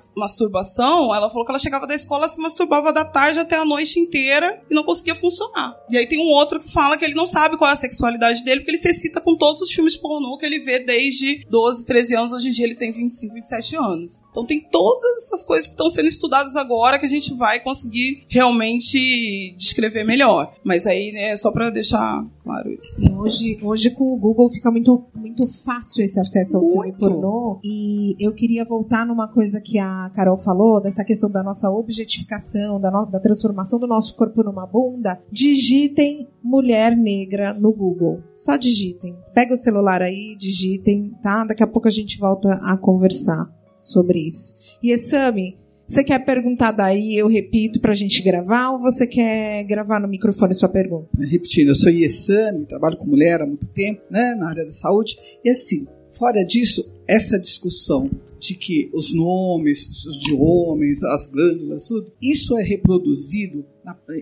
masturbação, 0.41 1.13
ela 1.13 1.29
falou 1.29 1.45
que 1.45 1.51
ela 1.51 1.59
chegava 1.59 1.85
da 1.85 1.93
escola, 1.93 2.27
se 2.27 2.41
masturbava 2.41 2.91
da 2.91 3.05
tarde 3.05 3.39
até 3.39 3.57
a 3.57 3.65
noite 3.65 3.99
inteira 3.99 4.61
e 4.69 4.73
não 4.73 4.83
conseguia 4.83 5.15
funcionar. 5.15 5.75
E 5.89 5.97
aí 5.97 6.07
tem 6.07 6.19
um 6.19 6.29
outro 6.29 6.59
que 6.59 6.71
fala 6.71 6.97
que 6.97 7.05
ele 7.05 7.13
não 7.13 7.27
sabe 7.27 7.57
qual 7.57 7.69
é 7.69 7.73
a 7.73 7.77
sexualidade 7.77 8.43
dele, 8.43 8.61
porque 8.61 8.71
ele 8.71 8.77
se 8.77 8.89
excita 8.89 9.21
com 9.21 9.35
todos 9.35 9.61
os 9.61 9.71
filmes 9.71 9.95
pornô 9.95 10.37
que 10.37 10.45
ele 10.45 10.59
vê 10.59 10.79
desde 10.79 11.45
12, 11.49 11.85
13 11.85 12.15
anos. 12.15 12.33
Hoje 12.33 12.49
em 12.49 12.51
dia 12.51 12.65
ele 12.65 12.75
tem 12.75 12.91
25, 12.91 13.33
27 13.33 13.75
anos. 13.75 14.23
Então 14.29 14.45
tem 14.45 14.61
todas 14.61 15.23
essas 15.23 15.43
coisas 15.43 15.67
que 15.67 15.73
estão 15.73 15.89
sendo 15.89 16.07
estudadas 16.07 16.55
agora 16.55 16.97
que 16.97 17.05
a 17.05 17.09
gente 17.09 17.33
vai 17.35 17.59
conseguir 17.59 18.25
realmente 18.29 19.55
descrever 19.57 20.03
melhor. 20.03 20.53
Mas 20.63 20.87
aí, 20.87 21.11
né, 21.11 21.35
só 21.35 21.51
para 21.51 21.69
deixar 21.69 22.23
claro 22.43 22.71
isso. 22.71 22.97
Hoje, 23.17 23.59
hoje 23.61 23.91
com 23.91 24.13
o 24.13 24.17
Google 24.17 24.49
fica 24.49 24.71
muito, 24.71 25.05
muito 25.15 25.45
fácil 25.45 26.03
esse 26.03 26.19
acesso 26.19 26.57
ao 26.57 26.63
muito. 26.63 26.97
filme 26.97 26.97
pornô. 26.97 27.59
E 27.63 28.15
eu 28.19 28.33
queria 28.33 28.65
voltar 28.65 29.05
numa 29.05 29.27
coisa 29.27 29.61
que 29.61 29.77
a 29.77 30.11
Carol 30.15 30.31
Carol 30.31 30.37
falou, 30.37 30.81
dessa 30.81 31.03
questão 31.03 31.29
da 31.29 31.43
nossa 31.43 31.69
objetificação, 31.69 32.79
da, 32.79 32.89
no, 32.89 33.05
da 33.05 33.19
transformação 33.19 33.79
do 33.79 33.87
nosso 33.87 34.15
corpo 34.15 34.43
numa 34.43 34.65
bunda, 34.65 35.19
digitem 35.31 36.27
mulher 36.43 36.95
negra 36.95 37.53
no 37.53 37.73
Google. 37.73 38.21
Só 38.35 38.55
digitem. 38.55 39.17
Pega 39.33 39.53
o 39.53 39.57
celular 39.57 40.01
aí, 40.01 40.35
digitem, 40.37 41.11
tá? 41.21 41.43
Daqui 41.45 41.63
a 41.63 41.67
pouco 41.67 41.87
a 41.87 41.91
gente 41.91 42.17
volta 42.17 42.53
a 42.53 42.77
conversar 42.77 43.49
sobre 43.81 44.19
isso. 44.19 44.77
E 44.81 44.91
Exame, 44.91 45.57
você 45.91 46.05
quer 46.05 46.23
perguntar 46.23 46.71
daí, 46.71 47.17
eu 47.17 47.27
repito, 47.27 47.81
para 47.81 47.91
a 47.91 47.95
gente 47.95 48.23
gravar, 48.23 48.71
ou 48.71 48.79
você 48.79 49.05
quer 49.05 49.63
gravar 49.65 49.99
no 49.99 50.07
microfone 50.07 50.55
sua 50.55 50.69
pergunta? 50.69 51.09
Repetindo, 51.19 51.67
eu 51.67 51.75
sou 51.75 51.91
Iesami, 51.91 52.65
trabalho 52.65 52.95
com 52.95 53.07
mulher 53.07 53.41
há 53.41 53.45
muito 53.45 53.69
tempo, 53.73 54.01
né, 54.09 54.33
na 54.35 54.49
área 54.49 54.63
da 54.63 54.71
saúde, 54.71 55.17
e 55.43 55.49
assim, 55.49 55.85
fora 56.17 56.43
disso, 56.43 56.81
essa 57.11 57.37
discussão 57.37 58.09
de 58.39 58.55
que 58.55 58.89
os 58.93 59.13
nomes 59.13 59.89
de 60.23 60.33
homens, 60.33 61.03
as 61.03 61.29
glândulas, 61.29 61.87
tudo, 61.87 62.11
isso 62.21 62.57
é 62.57 62.63
reproduzido, 62.63 63.65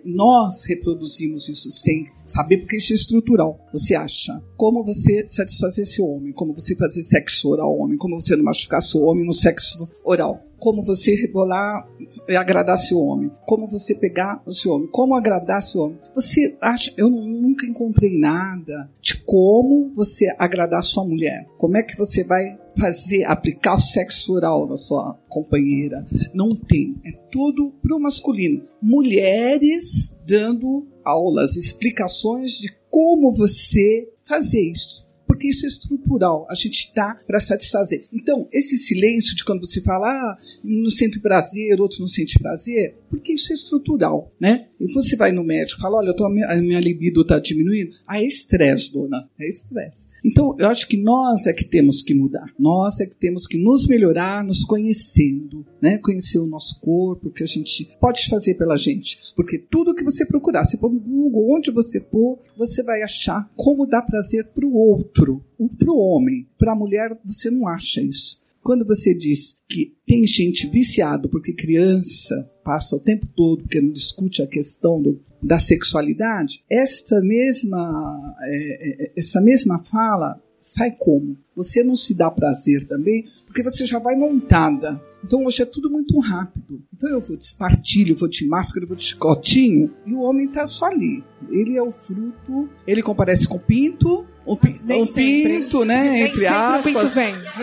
nós 0.04 0.66
reproduzimos 0.66 1.48
isso 1.48 1.72
sem 1.72 2.04
saber, 2.26 2.58
porque 2.58 2.78
isso 2.78 2.94
é 2.94 2.96
estrutural. 2.96 3.60
Você 3.72 3.94
acha? 3.94 4.42
Como 4.58 4.84
você 4.84 5.26
satisfazer 5.28 5.86
seu 5.86 6.06
homem, 6.06 6.34
como 6.34 6.54
você 6.54 6.76
fazer 6.76 7.04
sexo 7.04 7.50
oral 7.50 7.68
ao 7.68 7.78
homem, 7.78 7.98
como 7.98 8.20
você 8.20 8.36
não 8.36 8.44
machucar 8.44 8.82
seu 8.82 9.02
homem 9.04 9.26
no 9.26 9.34
sexo 9.34 9.88
oral? 10.04 10.44
Como 10.58 10.84
você 10.84 11.16
rebolar 11.16 11.88
e 12.28 12.36
agradar 12.36 12.78
seu 12.78 12.98
homem, 12.98 13.32
como 13.46 13.70
você 13.70 13.96
pegar 13.96 14.42
o 14.46 14.54
seu 14.54 14.74
homem, 14.74 14.90
como 14.92 15.16
agradar 15.16 15.62
seu 15.62 15.82
homem. 15.82 16.00
Você 16.14 16.58
acha, 16.60 16.94
eu 16.98 17.10
nunca 17.10 17.66
encontrei 17.66 18.18
nada 18.18 18.92
de 19.02 19.16
como 19.24 19.94
você 19.94 20.26
agradar 20.38 20.84
sua 20.84 21.06
mulher. 21.06 21.48
Como 21.58 21.78
é 21.78 21.84
que 21.84 21.98
você 21.98 22.26
vai 22.26 22.60
fazer, 22.80 23.24
aplicar 23.26 23.76
o 23.76 23.82
sexo 23.82 24.34
oral 24.34 24.68
na 24.68 24.78
sua 24.78 25.14
companheira. 25.28 26.06
Não 26.34 26.56
tem. 26.56 26.96
É 27.06 27.12
tudo 27.32 27.74
pro 27.82 28.00
masculino. 28.00 28.64
Mulheres 28.82 30.20
dando 30.26 30.88
aulas, 31.04 31.56
explicações 31.58 32.54
de 32.54 32.72
como 32.90 33.36
você 33.36 34.10
fazer 34.24 34.72
isso 34.72 35.10
porque 35.30 35.48
isso 35.48 35.64
é 35.64 35.70
estrutural. 35.70 36.48
A 36.50 36.56
gente 36.56 36.86
está 36.88 37.16
para 37.28 37.40
satisfazer. 37.40 38.04
Então, 38.12 38.48
esse 38.52 38.76
silêncio 38.80 39.36
de 39.36 39.46
quando 39.46 39.64
você 39.64 39.80
fala, 39.80 40.10
ah, 40.10 40.38
não 40.64 40.90
sente 40.90 41.20
prazer, 41.20 41.80
outro 41.80 42.00
não 42.00 42.08
sente 42.08 42.40
prazer, 42.40 42.98
porque 43.10 43.34
isso 43.34 43.52
é 43.52 43.56
estrutural, 43.56 44.32
né? 44.40 44.68
E 44.80 44.92
você 44.94 45.16
vai 45.16 45.32
no 45.32 45.44
médico 45.44 45.80
e 45.80 45.82
fala, 45.82 45.98
olha, 45.98 46.16
tô, 46.16 46.26
a, 46.26 46.30
minha, 46.30 46.48
a 46.48 46.56
minha 46.58 46.80
libido 46.80 47.22
está 47.22 47.40
diminuindo. 47.40 47.94
Ah, 48.08 48.22
é 48.22 48.26
estresse, 48.26 48.94
dona. 48.94 49.30
É 49.40 49.48
estresse. 49.48 50.10
Então, 50.24 50.56
eu 50.58 50.68
acho 50.68 50.88
que 50.88 50.98
nós 50.98 51.48
é 51.48 51.54
que 51.54 51.66
temos 51.66 52.02
que 52.02 52.14
mudar. 52.14 52.46
Nós 52.58 53.00
é 53.00 53.06
que 53.06 53.18
temos 53.18 53.46
que 53.46 53.58
nos 53.58 53.88
melhorar, 53.88 54.44
nos 54.44 54.64
conhecendo, 54.64 55.66
né? 55.82 55.98
Conhecer 55.98 56.40
o 56.40 56.48
nosso 56.48 56.80
corpo, 56.80 57.28
o 57.28 57.32
que 57.32 57.44
a 57.44 57.48
gente 57.48 57.90
pode 58.00 58.28
fazer 58.30 58.56
pela 58.56 58.78
gente. 58.78 59.18
Porque 59.36 59.58
tudo 59.58 59.96
que 59.96 60.04
você 60.04 60.26
procurar, 60.26 60.66
se 60.66 60.78
for 60.78 60.92
no 60.92 61.00
Google, 61.00 61.58
onde 61.58 61.72
você 61.72 62.00
pôr, 62.00 62.40
você 62.58 62.84
vai 62.84 63.02
achar 63.02 63.50
como 63.56 63.86
dar 63.86 64.04
prazer 64.04 64.46
para 64.54 64.66
o 64.66 64.74
outro. 64.74 65.44
Para 65.78 65.92
o 65.92 65.98
homem. 65.98 66.48
Para 66.58 66.72
a 66.72 66.76
mulher, 66.76 67.18
você 67.26 67.50
não 67.50 67.68
acha 67.68 68.02
isso. 68.02 68.49
Quando 68.64 68.86
você 68.86 69.18
diz 69.18 69.58
que 69.68 69.94
tem 70.06 70.26
gente 70.28 70.68
viciado 70.68 71.30
porque 71.30 71.54
criança 71.54 72.36
passa 72.64 72.96
o 72.96 73.00
tempo 73.00 73.28
todo 73.36 73.64
porque 73.64 73.82
não 73.82 73.92
discute 73.92 74.42
a 74.42 74.48
questão 74.48 75.02
do, 75.02 75.20
da 75.42 75.60
sexualidade, 75.60 76.64
esta 76.70 77.20
mesma, 77.22 78.36
é, 78.42 79.06
é, 79.06 79.12
essa 79.18 79.42
mesma 79.42 79.84
fala 79.86 80.42
sai 80.60 80.92
como? 80.92 81.38
Você 81.56 81.84
não 81.84 81.96
se 81.96 82.14
dá 82.14 82.30
prazer 82.30 82.88
também 82.88 83.26
porque 83.46 83.64
você 83.64 83.86
já 83.86 84.00
vai 84.00 84.16
montada. 84.16 85.02
Então 85.24 85.46
hoje 85.46 85.62
é 85.62 85.66
tudo 85.66 85.90
muito 85.90 86.18
rápido. 86.20 86.82
Então 86.94 87.10
eu 87.10 87.22
vou 87.22 87.38
de 87.38 87.44
espartilho, 87.44 88.16
vou 88.16 88.30
de 88.30 88.46
máscara, 88.48 88.86
vou 88.86 88.96
de 88.96 89.04
chicotinho 89.04 89.94
e 90.06 90.14
o 90.14 90.22
homem 90.22 90.48
está 90.48 90.68
só 90.68 90.86
ali. 90.86 91.24
Ele 91.50 91.78
é 91.78 91.82
o 91.82 91.92
fruto, 91.92 92.70
ele 92.86 93.02
comparece 93.02 93.48
com 93.48 93.58
pinto, 93.58 94.26
um, 94.50 95.02
um 95.02 95.06
pinto, 95.06 95.86
né? 95.86 96.10
Nem 96.10 96.22
entre 96.24 96.48
aspas. 96.48 97.16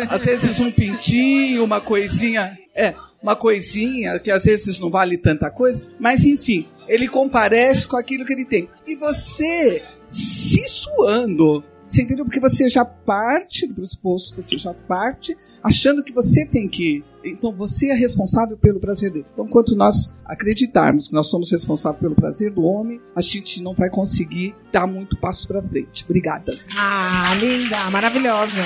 Às 0.08 0.24
vezes 0.24 0.60
um 0.60 0.70
pintinho, 0.70 1.64
uma 1.64 1.80
coisinha. 1.80 2.56
É, 2.74 2.94
uma 3.22 3.34
coisinha 3.34 4.18
que 4.18 4.30
às 4.30 4.44
vezes 4.44 4.78
não 4.78 4.90
vale 4.90 5.16
tanta 5.16 5.50
coisa, 5.50 5.82
mas 5.98 6.24
enfim, 6.24 6.68
ele 6.86 7.08
comparece 7.08 7.86
com 7.86 7.96
aquilo 7.96 8.24
que 8.24 8.32
ele 8.32 8.44
tem. 8.44 8.68
E 8.86 8.94
você 8.96 9.82
se 10.06 10.68
suando 10.68 11.64
você 11.86 12.02
entendeu? 12.02 12.24
Porque 12.24 12.40
você 12.40 12.68
já 12.68 12.84
parte 12.84 13.66
do 13.66 13.74
pressuposto, 13.74 14.42
você 14.42 14.58
já 14.58 14.74
parte 14.74 15.36
achando 15.62 16.02
que 16.02 16.12
você 16.12 16.44
tem 16.44 16.68
que. 16.68 17.04
Então 17.24 17.52
você 17.52 17.90
é 17.90 17.94
responsável 17.94 18.56
pelo 18.56 18.80
prazer 18.80 19.12
dele. 19.12 19.26
Então, 19.32 19.46
quanto 19.46 19.76
nós 19.76 20.18
acreditarmos 20.24 21.08
que 21.08 21.14
nós 21.14 21.28
somos 21.28 21.50
responsáveis 21.50 22.00
pelo 22.00 22.14
prazer 22.14 22.50
do 22.50 22.62
homem, 22.62 23.00
a 23.14 23.20
gente 23.20 23.62
não 23.62 23.74
vai 23.74 23.88
conseguir 23.88 24.54
dar 24.72 24.86
muito 24.86 25.16
passo 25.16 25.46
para 25.46 25.62
frente. 25.62 26.04
Obrigada. 26.04 26.52
Ah, 26.76 27.34
linda, 27.40 27.90
maravilhosa. 27.90 28.64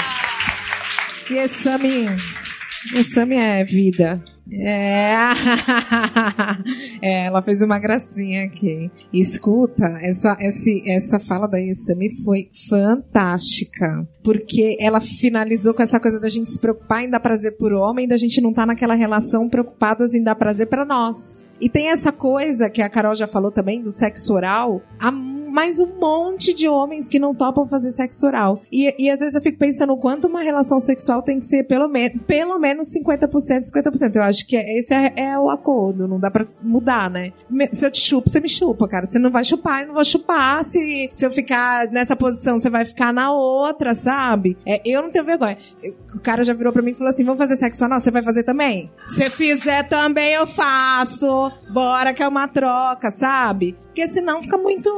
E 1.31 1.35
Exame, 1.39 2.07
Exame 2.95 3.37
é 3.37 3.65
vida. 3.65 4.23
É. 4.53 5.15
é, 7.03 7.27
ela 7.27 7.43
fez 7.43 7.63
uma 7.63 7.79
gracinha 7.79 8.45
aqui. 8.45 8.91
Escuta, 9.13 9.87
essa, 10.03 10.37
esse, 10.41 10.83
essa 10.91 11.19
fala 11.19 11.47
da 11.47 11.59
Yasami 11.59 12.11
foi 12.25 12.49
fantástica. 12.69 14.07
Porque 14.23 14.77
ela 14.81 15.01
finalizou 15.01 15.73
com 15.73 15.83
essa 15.83 15.99
coisa 15.99 16.21
da 16.21 16.29
gente 16.29 16.53
se 16.53 16.59
preocupar 16.59 17.05
em 17.05 17.11
dar 17.11 17.21
prazer 17.21 17.57
por 17.57 17.73
homem, 17.73 18.07
da 18.07 18.17
gente 18.17 18.41
não 18.41 18.51
estar 18.51 18.63
tá 18.63 18.67
naquela 18.67 18.95
relação 18.95 19.49
preocupadas 19.49 20.15
em 20.15 20.23
dar 20.23 20.35
prazer 20.35 20.67
para 20.67 20.85
nós. 20.85 21.45
E 21.61 21.69
tem 21.69 21.91
essa 21.91 22.11
coisa 22.11 22.71
que 22.71 22.83
a 22.83 22.89
Carol 22.89 23.15
já 23.15 23.27
falou 23.27 23.51
também 23.51 23.83
do 23.83 23.93
sexo 23.93 24.35
oral. 24.35 24.83
Há 24.99 25.11
mais 25.51 25.79
um 25.79 25.99
monte 25.99 26.55
de 26.55 26.69
homens 26.69 27.09
que 27.09 27.19
não 27.19 27.35
topam 27.35 27.67
fazer 27.67 27.93
sexo 27.93 28.27
oral. 28.27 28.61
E, 28.71 28.95
e 28.99 29.11
às 29.11 29.19
vezes 29.19 29.35
eu 29.35 29.43
fico 29.43 29.59
pensando 29.59 29.93
o 29.93 29.97
quanto 29.97 30.27
uma 30.27 30.43
relação 30.43 30.81
sexual 30.81 31.23
tem 31.23 31.39
que 31.39 31.45
ser 31.45 31.65
pelo, 31.65 31.89
me 31.89 32.11
pelo 32.11 32.59
menos 32.59 32.89
50%, 32.95 33.29
50%. 33.73 34.17
Eu 34.17 34.23
acho 34.23 34.47
que 34.47 34.57
esse 34.57 34.95
é, 34.95 35.13
é, 35.17 35.39
o 35.39 35.51
acordo, 35.51 36.07
não 36.07 36.21
dá 36.21 36.31
pra 36.31 36.47
mudar, 36.63 37.11
né? 37.11 37.33
Se 37.73 37.85
eu 37.85 37.91
te 37.91 38.01
chupo, 38.01 38.31
você 38.31 38.41
me 38.41 38.49
chupa, 38.49 38.87
cara. 38.89 39.07
Você 39.07 39.19
não 39.19 39.31
vai 39.31 39.45
chupar, 39.45 39.83
eu 39.83 39.89
não 39.89 39.95
vou 39.95 40.05
chupar. 40.05 40.65
Se, 40.65 41.11
se 41.13 41.27
eu 41.27 41.33
ficar 41.33 41.89
nessa 41.89 42.15
posição, 42.15 42.59
você 42.59 42.71
vai 42.71 42.85
ficar 42.85 43.13
na 43.13 43.33
outra, 43.33 43.95
sabe? 43.95 44.57
É, 44.65 44.81
eu 44.85 45.03
não 45.03 45.11
tenho 45.11 45.25
vergonha. 45.25 45.57
O 46.15 46.21
cara 46.21 46.45
já 46.45 46.53
virou 46.53 46.73
pra 46.73 46.83
mim 46.83 46.93
e 46.93 46.95
falou 46.95 47.11
assim: 47.13 47.25
vamos 47.25 47.39
fazer 47.39 47.57
sexo 47.57 47.85
anal? 47.85 48.01
Você 48.01 48.11
vai 48.11 48.23
fazer 48.23 48.43
também? 48.43 48.91
Se 49.07 49.29
fizer 49.31 49.89
também, 49.89 50.33
eu 50.33 50.47
faço. 50.47 51.53
Bora 51.71 52.13
que 52.13 52.23
é 52.23 52.29
uma 52.29 52.47
troca, 52.49 53.11
sabe? 53.11 53.77
Porque 53.85 54.07
senão 54.09 54.43
fica 54.43 54.57
muito. 54.57 54.91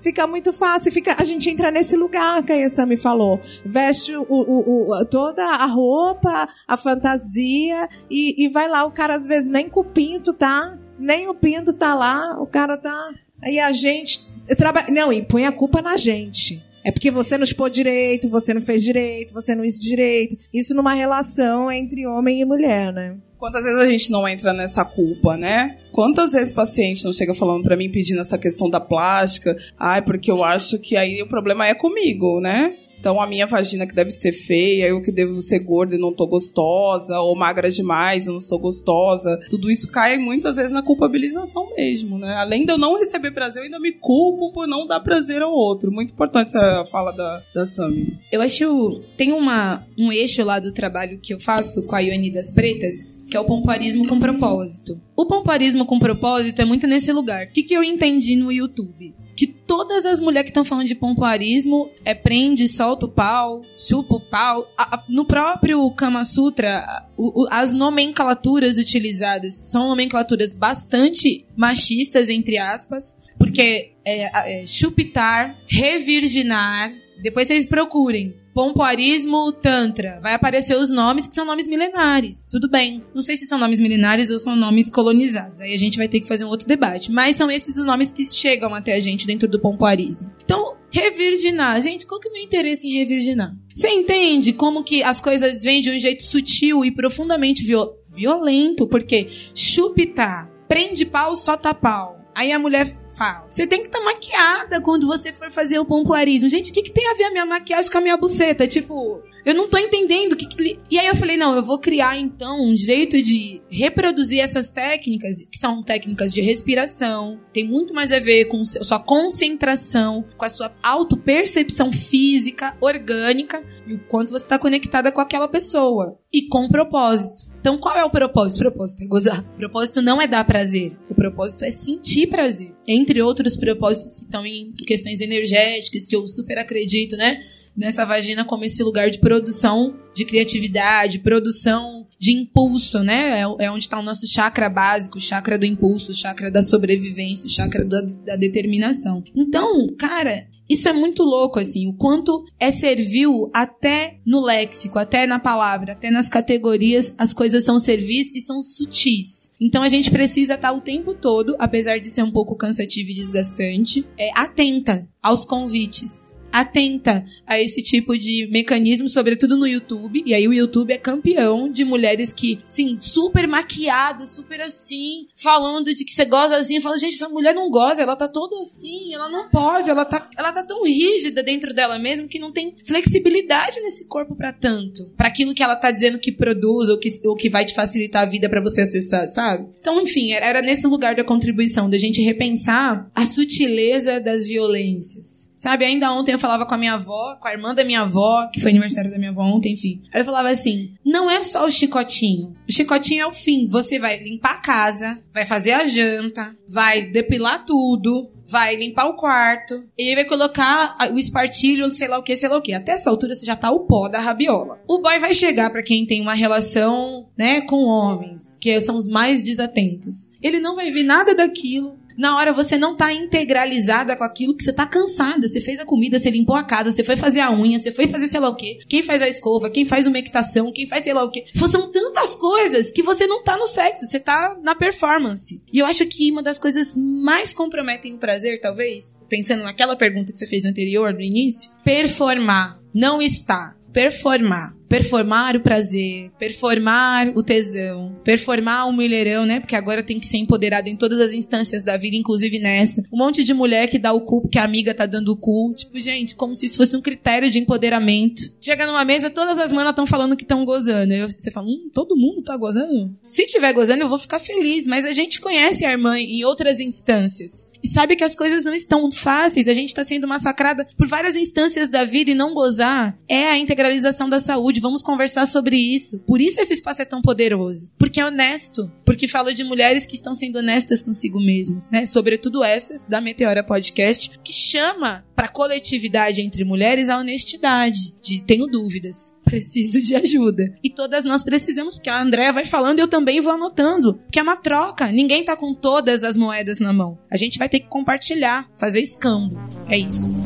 Fica 0.00 0.26
muito 0.26 0.52
fácil. 0.52 0.92
Fica, 0.92 1.16
a 1.18 1.24
gente 1.24 1.48
entra 1.50 1.70
nesse 1.70 1.96
lugar 1.96 2.42
que 2.42 2.52
a 2.52 2.56
Yasami 2.56 2.96
falou. 2.96 3.40
Veste 3.64 4.16
o, 4.16 4.24
o, 4.28 4.92
o, 4.92 5.04
toda 5.06 5.42
a 5.44 5.66
roupa, 5.66 6.48
a 6.66 6.76
fantasia 6.76 7.88
e, 8.10 8.44
e 8.44 8.48
vai 8.48 8.68
lá. 8.68 8.84
O 8.84 8.90
cara 8.90 9.14
às 9.14 9.26
vezes 9.26 9.48
nem 9.48 9.68
com 9.68 9.80
o 9.80 9.84
pinto 9.84 10.32
tá. 10.32 10.78
Nem 10.98 11.28
o 11.28 11.34
pinto 11.34 11.72
tá 11.72 11.94
lá. 11.94 12.40
O 12.40 12.46
cara 12.46 12.76
tá. 12.76 13.14
Aí 13.42 13.58
a 13.58 13.72
gente. 13.72 14.20
Traba... 14.56 14.86
Não, 14.88 15.12
e 15.12 15.22
põe 15.22 15.44
a 15.44 15.52
culpa 15.52 15.82
na 15.82 15.96
gente. 15.96 16.64
É 16.84 16.92
porque 16.92 17.10
você 17.10 17.36
não 17.36 17.42
expôs 17.42 17.72
direito, 17.72 18.28
você 18.28 18.54
não 18.54 18.62
fez 18.62 18.80
direito, 18.80 19.34
você 19.34 19.56
não 19.56 19.64
isso 19.64 19.80
direito. 19.80 20.36
Isso 20.54 20.72
numa 20.72 20.94
relação 20.94 21.70
entre 21.70 22.06
homem 22.06 22.40
e 22.40 22.44
mulher, 22.44 22.92
né? 22.92 23.16
Quantas 23.38 23.64
vezes 23.64 23.78
a 23.78 23.86
gente 23.86 24.10
não 24.10 24.26
entra 24.26 24.52
nessa 24.52 24.84
culpa, 24.84 25.36
né? 25.36 25.76
Quantas 25.92 26.32
vezes 26.32 26.54
paciente 26.54 27.04
não 27.04 27.12
chega 27.12 27.34
falando 27.34 27.64
para 27.64 27.76
mim 27.76 27.90
pedindo 27.90 28.20
essa 28.20 28.38
questão 28.38 28.70
da 28.70 28.80
plástica? 28.80 29.54
Ai, 29.78 30.00
porque 30.00 30.30
eu 30.30 30.42
acho 30.42 30.78
que 30.78 30.96
aí 30.96 31.20
o 31.22 31.28
problema 31.28 31.66
é 31.66 31.74
comigo, 31.74 32.40
né? 32.40 32.74
Então 33.06 33.20
a 33.20 33.26
minha 33.28 33.46
vagina 33.46 33.86
que 33.86 33.94
deve 33.94 34.10
ser 34.10 34.32
feia, 34.32 34.88
eu 34.88 35.00
que 35.00 35.12
devo 35.12 35.40
ser 35.40 35.60
gorda 35.60 35.94
e 35.94 35.98
não 35.98 36.12
tô 36.12 36.26
gostosa, 36.26 37.20
ou 37.20 37.36
magra 37.36 37.70
demais, 37.70 38.26
eu 38.26 38.32
não 38.32 38.40
sou 38.40 38.58
gostosa. 38.58 39.38
Tudo 39.48 39.70
isso 39.70 39.92
cai 39.92 40.18
muitas 40.18 40.56
vezes 40.56 40.72
na 40.72 40.82
culpabilização 40.82 41.72
mesmo, 41.76 42.18
né? 42.18 42.34
Além 42.34 42.66
de 42.66 42.72
eu 42.72 42.76
não 42.76 42.98
receber 42.98 43.30
prazer, 43.30 43.60
eu 43.60 43.66
ainda 43.66 43.78
me 43.78 43.92
culpo 43.92 44.52
por 44.52 44.66
não 44.66 44.88
dar 44.88 44.98
prazer 44.98 45.40
ao 45.40 45.52
outro. 45.52 45.92
Muito 45.92 46.14
importante 46.14 46.48
essa 46.48 46.84
fala 46.90 47.12
da, 47.12 47.40
da 47.54 47.64
Sami. 47.64 48.18
Eu 48.32 48.42
acho. 48.42 49.00
Tem 49.16 49.32
uma, 49.32 49.86
um 49.96 50.10
eixo 50.10 50.42
lá 50.42 50.58
do 50.58 50.72
trabalho 50.72 51.20
que 51.20 51.32
eu 51.32 51.38
faço 51.38 51.86
com 51.86 51.94
a 51.94 52.00
Ione 52.00 52.32
das 52.32 52.50
Pretas, 52.50 53.16
que 53.30 53.36
é 53.36 53.40
o 53.40 53.44
pompoarismo 53.44 54.06
com 54.06 54.18
propósito. 54.18 55.00
O 55.16 55.26
pompoarismo 55.26 55.84
com 55.84 55.98
propósito 55.98 56.62
é 56.62 56.64
muito 56.64 56.86
nesse 56.86 57.12
lugar. 57.12 57.46
O 57.46 57.50
que, 57.50 57.62
que 57.62 57.74
eu 57.74 57.82
entendi 57.82 58.36
no 58.36 58.52
YouTube? 58.52 59.14
Que 59.34 59.46
todas 59.46 60.06
as 60.06 60.20
mulheres 60.20 60.46
que 60.46 60.50
estão 60.50 60.64
falando 60.64 60.86
de 60.86 60.94
pompoarismo 60.94 61.90
é 62.04 62.14
prende, 62.14 62.68
solta 62.68 62.95
o 63.04 63.08
pau, 63.08 63.62
chupa 63.76 64.14
o 64.14 64.20
pau. 64.20 64.66
A, 64.78 64.96
a, 64.96 65.02
no 65.08 65.26
próprio 65.26 65.90
Kama 65.90 66.24
Sutra, 66.24 67.06
o, 67.16 67.42
o, 67.42 67.48
as 67.50 67.74
nomenclaturas 67.74 68.78
utilizadas 68.78 69.62
são 69.66 69.88
nomenclaturas 69.88 70.54
bastante 70.54 71.46
machistas, 71.54 72.30
entre 72.30 72.56
aspas, 72.56 73.20
porque 73.38 73.92
é, 74.04 74.60
é 74.62 74.66
chupitar, 74.66 75.54
revirginar, 75.68 76.90
depois 77.22 77.46
vocês 77.46 77.66
procurem 77.66 78.34
pompoarismo 78.56 79.52
tantra. 79.52 80.18
Vai 80.22 80.32
aparecer 80.32 80.78
os 80.78 80.88
nomes 80.88 81.26
que 81.26 81.34
são 81.34 81.44
nomes 81.44 81.68
milenares. 81.68 82.48
Tudo 82.50 82.70
bem. 82.70 83.04
Não 83.14 83.20
sei 83.20 83.36
se 83.36 83.44
são 83.44 83.58
nomes 83.58 83.78
milenares 83.78 84.30
ou 84.30 84.38
são 84.38 84.56
nomes 84.56 84.88
colonizados. 84.88 85.60
Aí 85.60 85.74
a 85.74 85.78
gente 85.78 85.98
vai 85.98 86.08
ter 86.08 86.20
que 86.20 86.26
fazer 86.26 86.46
um 86.46 86.48
outro 86.48 86.66
debate. 86.66 87.12
Mas 87.12 87.36
são 87.36 87.50
esses 87.50 87.76
os 87.76 87.84
nomes 87.84 88.10
que 88.10 88.24
chegam 88.24 88.74
até 88.74 88.94
a 88.94 89.00
gente 89.00 89.26
dentro 89.26 89.46
do 89.46 89.60
pompoarismo. 89.60 90.32
Então, 90.42 90.74
revirginar. 90.90 91.82
Gente, 91.82 92.06
qual 92.06 92.18
que 92.18 92.28
é 92.28 92.30
o 92.30 92.32
meu 92.32 92.42
interesse 92.42 92.88
em 92.88 92.94
revirginar? 92.94 93.54
Você 93.74 93.90
entende 93.90 94.54
como 94.54 94.82
que 94.82 95.02
as 95.02 95.20
coisas 95.20 95.62
vêm 95.62 95.82
de 95.82 95.90
um 95.90 95.98
jeito 95.98 96.22
sutil 96.22 96.82
e 96.82 96.90
profundamente 96.90 97.62
viol 97.62 97.94
violento? 98.08 98.86
Porque 98.86 99.28
chupitar, 99.54 100.50
prende 100.66 101.04
pau, 101.04 101.34
solta 101.34 101.74
pau. 101.74 102.16
Aí 102.34 102.52
a 102.52 102.58
mulher 102.58 102.86
fala. 103.16 103.46
Você 103.50 103.66
tem 103.66 103.80
que 103.80 103.86
estar 103.86 103.98
tá 103.98 104.04
maquiada 104.04 104.80
quando 104.80 105.06
você 105.06 105.32
for 105.32 105.50
fazer 105.50 105.78
o 105.78 105.84
pompoarismo. 105.84 106.48
Gente, 106.48 106.70
o 106.70 106.74
que, 106.74 106.82
que 106.82 106.92
tem 106.92 107.08
a 107.08 107.14
ver 107.14 107.24
a 107.24 107.30
minha 107.30 107.46
maquiagem 107.46 107.90
com 107.90 107.98
a 107.98 108.00
minha 108.00 108.16
buceta? 108.16 108.66
Tipo, 108.66 109.22
eu 109.44 109.54
não 109.54 109.68
tô 109.68 109.78
entendendo 109.78 110.34
o 110.34 110.36
que, 110.36 110.46
que. 110.46 110.78
E 110.90 110.98
aí 110.98 111.06
eu 111.06 111.16
falei, 111.16 111.36
não, 111.36 111.56
eu 111.56 111.62
vou 111.62 111.78
criar 111.78 112.18
então 112.18 112.60
um 112.60 112.76
jeito 112.76 113.20
de 113.22 113.62
reproduzir 113.70 114.40
essas 114.40 114.70
técnicas, 114.70 115.42
que 115.42 115.56
são 115.56 115.82
técnicas 115.82 116.32
de 116.32 116.40
respiração. 116.40 117.40
Tem 117.52 117.64
muito 117.64 117.94
mais 117.94 118.12
a 118.12 118.18
ver 118.18 118.46
com 118.46 118.62
sua 118.64 118.98
concentração, 118.98 120.24
com 120.36 120.44
a 120.44 120.48
sua 120.48 120.72
autopercepção 120.82 121.92
física, 121.92 122.76
orgânica, 122.80 123.62
e 123.86 123.94
o 123.94 124.00
quanto 124.00 124.30
você 124.30 124.44
está 124.44 124.58
conectada 124.58 125.10
com 125.10 125.20
aquela 125.20 125.48
pessoa. 125.48 126.18
E 126.32 126.48
com 126.48 126.68
propósito. 126.68 127.55
Então, 127.66 127.78
qual 127.78 127.96
é 127.96 128.04
o 128.04 128.10
propósito? 128.10 128.58
O 128.58 128.70
propósito 128.70 129.02
é 129.02 129.06
gozar. 129.08 129.40
O 129.40 129.56
propósito 129.56 130.00
não 130.00 130.22
é 130.22 130.28
dar 130.28 130.44
prazer. 130.44 130.96
O 131.10 131.14
propósito 131.16 131.64
é 131.64 131.70
sentir 131.72 132.28
prazer. 132.28 132.72
Entre 132.86 133.20
outros 133.20 133.56
propósitos 133.56 134.14
que 134.14 134.22
estão 134.22 134.46
em 134.46 134.70
questões 134.86 135.20
energéticas, 135.20 136.06
que 136.06 136.14
eu 136.14 136.24
super 136.28 136.58
acredito, 136.58 137.16
né? 137.16 137.42
Nessa 137.76 138.04
vagina 138.04 138.44
como 138.44 138.64
esse 138.64 138.84
lugar 138.84 139.10
de 139.10 139.18
produção 139.18 139.98
de 140.14 140.24
criatividade, 140.24 141.18
produção 141.18 142.06
de 142.20 142.30
impulso, 142.34 143.00
né? 143.00 143.40
É, 143.40 143.64
é 143.64 143.68
onde 143.68 143.82
está 143.82 143.98
o 143.98 144.02
nosso 144.02 144.28
chakra 144.28 144.68
básico, 144.68 145.20
chakra 145.20 145.58
do 145.58 145.66
impulso, 145.66 146.14
chakra 146.14 146.52
da 146.52 146.62
sobrevivência, 146.62 147.50
chakra 147.50 147.84
da, 147.84 148.00
da 148.24 148.36
determinação. 148.36 149.24
Então, 149.34 149.88
cara, 149.98 150.46
isso 150.68 150.88
é 150.88 150.92
muito 150.92 151.22
louco, 151.22 151.58
assim, 151.58 151.88
o 151.88 151.94
quanto 151.94 152.44
é 152.58 152.70
servil 152.70 153.50
até 153.52 154.18
no 154.26 154.40
léxico, 154.40 154.98
até 154.98 155.26
na 155.26 155.38
palavra, 155.38 155.92
até 155.92 156.10
nas 156.10 156.28
categorias, 156.28 157.14
as 157.16 157.32
coisas 157.32 157.64
são 157.64 157.78
servis 157.78 158.34
e 158.34 158.40
são 158.40 158.62
sutis. 158.62 159.54
Então 159.60 159.82
a 159.82 159.88
gente 159.88 160.10
precisa 160.10 160.54
estar 160.54 160.72
o 160.72 160.80
tempo 160.80 161.14
todo, 161.14 161.56
apesar 161.58 161.98
de 161.98 162.10
ser 162.10 162.22
um 162.22 162.30
pouco 162.30 162.56
cansativo 162.56 163.10
e 163.10 163.14
desgastante, 163.14 164.04
é, 164.18 164.30
atenta 164.34 165.08
aos 165.22 165.44
convites 165.44 166.35
atenta 166.60 167.24
a 167.46 167.60
esse 167.60 167.82
tipo 167.82 168.16
de 168.16 168.48
mecanismo, 168.50 169.08
sobretudo 169.08 169.58
no 169.58 169.66
YouTube. 169.66 170.22
E 170.24 170.32
aí 170.32 170.48
o 170.48 170.54
YouTube 170.54 170.92
é 170.92 170.96
campeão 170.98 171.70
de 171.70 171.84
mulheres 171.84 172.32
que, 172.32 172.58
sim, 172.64 172.96
super 172.98 173.46
maquiadas, 173.46 174.30
super 174.30 174.62
assim, 174.62 175.26
falando 175.34 175.94
de 175.94 176.04
que 176.04 176.12
você 176.12 176.24
goza 176.24 176.56
assim. 176.56 176.80
Fala, 176.80 176.96
gente, 176.96 177.14
essa 177.14 177.28
mulher 177.28 177.54
não 177.54 177.70
goza, 177.70 178.02
ela 178.02 178.16
tá 178.16 178.26
toda 178.26 178.58
assim, 178.60 179.12
ela 179.12 179.28
não 179.28 179.50
pode, 179.50 179.90
ela 179.90 180.04
tá, 180.04 180.28
ela 180.36 180.50
tá 180.50 180.64
tão 180.64 180.82
rígida 180.84 181.42
dentro 181.42 181.74
dela 181.74 181.98
mesmo 181.98 182.26
que 182.26 182.38
não 182.38 182.50
tem 182.50 182.74
flexibilidade 182.84 183.78
nesse 183.80 184.06
corpo 184.06 184.34
para 184.34 184.52
tanto. 184.52 185.12
para 185.16 185.28
aquilo 185.28 185.54
que 185.54 185.62
ela 185.62 185.76
tá 185.76 185.90
dizendo 185.90 186.18
que 186.18 186.32
produz 186.32 186.88
ou 186.88 186.98
que, 186.98 187.20
ou 187.24 187.36
que 187.36 187.50
vai 187.50 187.64
te 187.64 187.74
facilitar 187.74 188.22
a 188.22 188.26
vida 188.26 188.48
para 188.48 188.60
você 188.60 188.82
acessar, 188.82 189.26
sabe? 189.26 189.68
Então, 189.78 190.00
enfim, 190.00 190.32
era 190.32 190.62
nesse 190.62 190.86
lugar 190.86 191.14
da 191.14 191.24
contribuição, 191.24 191.90
da 191.90 191.98
gente 191.98 192.22
repensar 192.22 193.10
a 193.14 193.26
sutileza 193.26 194.18
das 194.18 194.46
violências 194.46 195.45
Sabe, 195.56 195.86
ainda 195.86 196.12
ontem 196.12 196.32
eu 196.32 196.38
falava 196.38 196.66
com 196.66 196.74
a 196.74 196.78
minha 196.78 196.92
avó, 196.92 197.34
com 197.40 197.48
a 197.48 197.52
irmã 197.52 197.74
da 197.74 197.82
minha 197.82 198.02
avó, 198.02 198.46
que 198.52 198.60
foi 198.60 198.70
aniversário 198.70 199.10
da 199.10 199.18
minha 199.18 199.30
avó 199.30 199.42
ontem, 199.42 199.72
enfim. 199.72 200.02
Eu 200.12 200.22
falava 200.22 200.50
assim: 200.50 200.92
não 201.02 201.30
é 201.30 201.42
só 201.42 201.64
o 201.64 201.70
chicotinho. 201.70 202.54
O 202.68 202.72
chicotinho 202.72 203.22
é 203.22 203.26
o 203.26 203.32
fim. 203.32 203.66
Você 203.68 203.98
vai 203.98 204.18
limpar 204.18 204.56
a 204.56 204.60
casa, 204.60 205.18
vai 205.32 205.46
fazer 205.46 205.72
a 205.72 205.82
janta, 205.84 206.54
vai 206.68 207.06
depilar 207.06 207.64
tudo, 207.64 208.30
vai 208.46 208.76
limpar 208.76 209.06
o 209.06 209.16
quarto, 209.16 209.82
e 209.96 210.14
vai 210.14 210.24
colocar 210.24 210.96
o 211.10 211.18
espartilho, 211.18 211.90
sei 211.90 212.06
lá 212.06 212.18
o 212.18 212.22
que, 212.22 212.36
sei 212.36 212.48
lá 212.48 212.58
o 212.58 212.62
que. 212.62 212.74
Até 212.74 212.92
essa 212.92 213.08
altura 213.08 213.34
você 213.34 213.46
já 213.46 213.56
tá 213.56 213.70
o 213.70 213.80
pó 213.80 214.08
da 214.08 214.20
rabiola. 214.20 214.78
O 214.86 215.00
boy 215.00 215.18
vai 215.18 215.34
chegar 215.34 215.70
para 215.70 215.82
quem 215.82 216.06
tem 216.06 216.20
uma 216.20 216.34
relação, 216.34 217.26
né, 217.36 217.62
com 217.62 217.84
homens, 217.84 218.56
que 218.60 218.78
são 218.80 218.96
os 218.96 219.06
mais 219.06 219.42
desatentos. 219.42 220.30
Ele 220.42 220.60
não 220.60 220.76
vai 220.76 220.90
ver 220.90 221.02
nada 221.02 221.34
daquilo, 221.34 221.98
na 222.16 222.36
hora 222.36 222.52
você 222.52 222.76
não 222.76 222.96
tá 222.96 223.12
integralizada 223.12 224.16
com 224.16 224.24
aquilo 224.24 224.56
que 224.56 224.64
você 224.64 224.72
tá 224.72 224.86
cansada. 224.86 225.46
Você 225.46 225.60
fez 225.60 225.78
a 225.78 225.84
comida, 225.84 226.18
você 226.18 226.30
limpou 226.30 226.56
a 226.56 226.64
casa, 226.64 226.90
você 226.90 227.04
foi 227.04 227.16
fazer 227.16 227.40
a 227.40 227.52
unha, 227.52 227.78
você 227.78 227.92
foi 227.92 228.06
fazer 228.06 228.28
sei 228.28 228.40
lá 228.40 228.48
o 228.48 228.56
quê. 228.56 228.78
Quem 228.88 229.02
faz 229.02 229.22
a 229.22 229.28
escova, 229.28 229.70
quem 229.70 229.84
faz 229.84 230.06
uma 230.06 230.18
equitação, 230.18 230.72
quem 230.72 230.86
faz 230.86 231.04
sei 231.04 231.14
lá 231.14 231.24
o 231.24 231.30
quê. 231.30 231.44
São 231.54 231.90
tantas 231.90 232.34
coisas 232.36 232.90
que 232.90 233.02
você 233.02 233.26
não 233.26 233.42
tá 233.42 233.56
no 233.56 233.66
sexo, 233.66 234.06
você 234.06 234.20
tá 234.20 234.56
na 234.62 234.74
performance. 234.74 235.62
E 235.72 235.78
eu 235.78 235.86
acho 235.86 236.06
que 236.06 236.30
uma 236.30 236.42
das 236.42 236.58
coisas 236.58 236.94
mais 236.96 237.52
comprometem 237.52 238.14
o 238.14 238.18
prazer, 238.18 238.60
talvez, 238.60 239.20
pensando 239.28 239.62
naquela 239.62 239.96
pergunta 239.96 240.32
que 240.32 240.38
você 240.38 240.46
fez 240.46 240.64
anterior, 240.64 241.12
no 241.12 241.20
início, 241.20 241.70
performar 241.84 242.80
não 242.94 243.20
está 243.20 243.76
performar. 243.96 244.76
Performar 244.88 245.56
o 245.56 245.60
prazer, 245.60 246.30
performar 246.38 247.32
o 247.36 247.42
tesão, 247.42 248.14
performar 248.22 248.86
o 248.86 248.92
mulherão, 248.92 249.44
né? 249.44 249.58
Porque 249.58 249.74
agora 249.74 250.00
tem 250.00 250.20
que 250.20 250.26
ser 250.26 250.36
empoderado 250.36 250.88
em 250.88 250.94
todas 250.94 251.18
as 251.18 251.32
instâncias 251.32 251.82
da 251.82 251.96
vida, 251.96 252.14
inclusive 252.14 252.60
nessa. 252.60 253.02
Um 253.12 253.16
monte 253.16 253.42
de 253.42 253.52
mulher 253.52 253.88
que 253.88 253.98
dá 253.98 254.12
o 254.12 254.20
cu 254.20 254.42
porque 254.42 254.58
a 254.58 254.64
amiga 254.64 254.94
tá 254.94 255.06
dando 255.06 255.32
o 255.32 255.36
cu. 255.36 255.72
Tipo, 255.74 255.98
gente, 255.98 256.36
como 256.36 256.54
se 256.54 256.66
isso 256.66 256.76
fosse 256.76 256.94
um 256.94 257.00
critério 257.00 257.50
de 257.50 257.58
empoderamento. 257.58 258.42
Chega 258.60 258.86
numa 258.86 259.04
mesa, 259.04 259.28
todas 259.28 259.58
as 259.58 259.72
manas 259.72 259.90
estão 259.90 260.06
falando 260.06 260.36
que 260.36 260.44
estão 260.44 260.64
gozando. 260.64 261.12
Aí 261.12 261.22
você 261.22 261.50
fala, 261.50 261.66
hum, 261.66 261.90
todo 261.92 262.16
mundo 262.16 262.42
tá 262.42 262.56
gozando? 262.56 263.12
Se 263.26 263.44
tiver 263.46 263.72
gozando, 263.72 264.02
eu 264.02 264.08
vou 264.08 264.18
ficar 264.18 264.38
feliz. 264.38 264.86
Mas 264.86 265.04
a 265.04 265.10
gente 265.10 265.40
conhece 265.40 265.84
a 265.84 265.90
irmã 265.90 266.16
em 266.16 266.44
outras 266.44 266.78
instâncias 266.78 267.66
e 267.86 267.88
sabe 267.88 268.16
que 268.16 268.24
as 268.24 268.34
coisas 268.34 268.64
não 268.64 268.74
estão 268.74 269.08
fáceis, 269.12 269.68
a 269.68 269.72
gente 269.72 269.90
está 269.90 270.02
sendo 270.02 270.26
massacrada 270.26 270.84
por 270.98 271.06
várias 271.06 271.36
instâncias 271.36 271.88
da 271.88 272.04
vida 272.04 272.32
e 272.32 272.34
não 272.34 272.52
gozar 272.52 273.16
é 273.28 273.44
a 273.46 273.56
integralização 273.56 274.28
da 274.28 274.40
saúde. 274.40 274.80
Vamos 274.80 275.02
conversar 275.02 275.46
sobre 275.46 275.76
isso. 275.76 276.18
Por 276.26 276.40
isso 276.40 276.60
esse 276.60 276.74
espaço 276.74 277.02
é 277.02 277.04
tão 277.04 277.22
poderoso. 277.22 277.92
Porque 277.96 278.18
é 278.18 278.26
honesto. 278.26 278.90
Porque 279.04 279.28
fala 279.28 279.54
de 279.54 279.62
mulheres 279.62 280.04
que 280.04 280.16
estão 280.16 280.34
sendo 280.34 280.58
honestas 280.58 281.00
consigo 281.00 281.38
mesmas, 281.38 281.88
né? 281.88 282.04
Sobretudo 282.06 282.64
essas 282.64 283.04
da 283.04 283.20
Meteora 283.20 283.62
Podcast, 283.62 284.36
que 284.42 284.52
chama 284.52 285.24
para 285.36 285.46
coletividade 285.46 286.40
entre 286.40 286.64
mulheres 286.64 287.08
a 287.08 287.18
honestidade. 287.18 288.16
De 288.20 288.40
tenho 288.40 288.66
dúvidas, 288.66 289.38
preciso 289.46 290.02
de 290.02 290.16
ajuda. 290.16 290.74
E 290.82 290.90
todas 290.90 291.24
nós 291.24 291.42
precisamos, 291.44 291.94
porque 291.94 292.10
a 292.10 292.20
Andréa 292.20 292.52
vai 292.52 292.66
falando 292.66 292.98
e 292.98 293.02
eu 293.02 293.08
também 293.08 293.40
vou 293.40 293.52
anotando. 293.52 294.14
Porque 294.14 294.40
é 294.40 294.42
uma 294.42 294.56
troca. 294.56 295.06
Ninguém 295.12 295.44
tá 295.44 295.56
com 295.56 295.72
todas 295.72 296.24
as 296.24 296.36
moedas 296.36 296.80
na 296.80 296.92
mão. 296.92 297.16
A 297.30 297.36
gente 297.36 297.58
vai 297.58 297.68
ter 297.68 297.80
que 297.80 297.86
compartilhar, 297.86 298.68
fazer 298.76 299.00
escambo. 299.00 299.56
É 299.88 299.96
isso. 299.96 300.36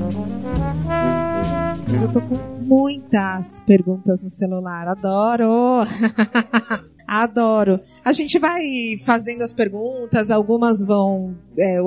Mas 1.90 2.02
eu 2.02 2.12
tô 2.12 2.20
com 2.20 2.36
muitas 2.60 3.62
perguntas 3.62 4.22
no 4.22 4.28
celular. 4.28 4.86
Adoro! 4.86 5.86
Adoro. 7.08 7.80
A 8.04 8.12
gente 8.12 8.38
vai 8.38 8.62
fazendo 9.04 9.42
as 9.42 9.52
perguntas, 9.52 10.30
algumas 10.30 10.84
vão 10.84 11.36
é, 11.60 11.78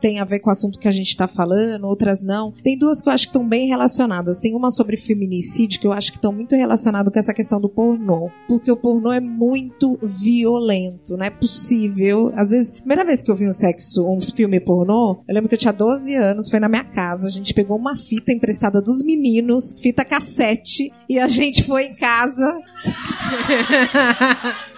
tem 0.00 0.20
a 0.20 0.24
ver 0.24 0.40
com 0.40 0.50
o 0.50 0.52
assunto 0.52 0.78
que 0.78 0.88
a 0.88 0.92
gente 0.92 1.08
está 1.08 1.26
falando, 1.26 1.86
outras 1.86 2.22
não. 2.22 2.52
Tem 2.62 2.78
duas 2.78 3.00
que 3.00 3.08
eu 3.08 3.12
acho 3.12 3.26
que 3.26 3.30
estão 3.30 3.48
bem 3.48 3.68
relacionadas. 3.68 4.40
Tem 4.40 4.54
uma 4.54 4.70
sobre 4.70 4.96
feminicídio 4.96 5.80
que 5.80 5.86
eu 5.86 5.92
acho 5.92 6.10
que 6.10 6.18
estão 6.18 6.32
muito 6.32 6.54
relacionado 6.54 7.10
com 7.10 7.18
essa 7.18 7.32
questão 7.32 7.60
do 7.60 7.68
pornô, 7.68 8.30
porque 8.48 8.70
o 8.70 8.76
pornô 8.76 9.12
é 9.12 9.20
muito 9.20 9.98
violento, 10.02 11.16
não 11.16 11.24
é 11.24 11.30
possível. 11.30 12.30
Às 12.34 12.50
vezes, 12.50 12.72
primeira 12.72 13.04
vez 13.04 13.22
que 13.22 13.30
eu 13.30 13.36
vi 13.36 13.48
um 13.48 13.52
sexo, 13.52 14.06
um 14.08 14.20
filme 14.20 14.60
pornô, 14.60 15.22
eu 15.26 15.34
lembro 15.34 15.48
que 15.48 15.54
eu 15.54 15.58
tinha 15.58 15.72
12 15.72 16.14
anos, 16.14 16.50
foi 16.50 16.60
na 16.60 16.68
minha 16.68 16.84
casa, 16.84 17.26
a 17.26 17.30
gente 17.30 17.54
pegou 17.54 17.76
uma 17.76 17.96
fita 17.96 18.32
emprestada 18.32 18.80
dos 18.80 19.02
meninos, 19.04 19.80
fita 19.80 20.04
cassete, 20.04 20.92
e 21.08 21.18
a 21.18 21.28
gente 21.28 21.62
foi 21.62 21.84
em 21.86 21.94
casa 21.94 22.48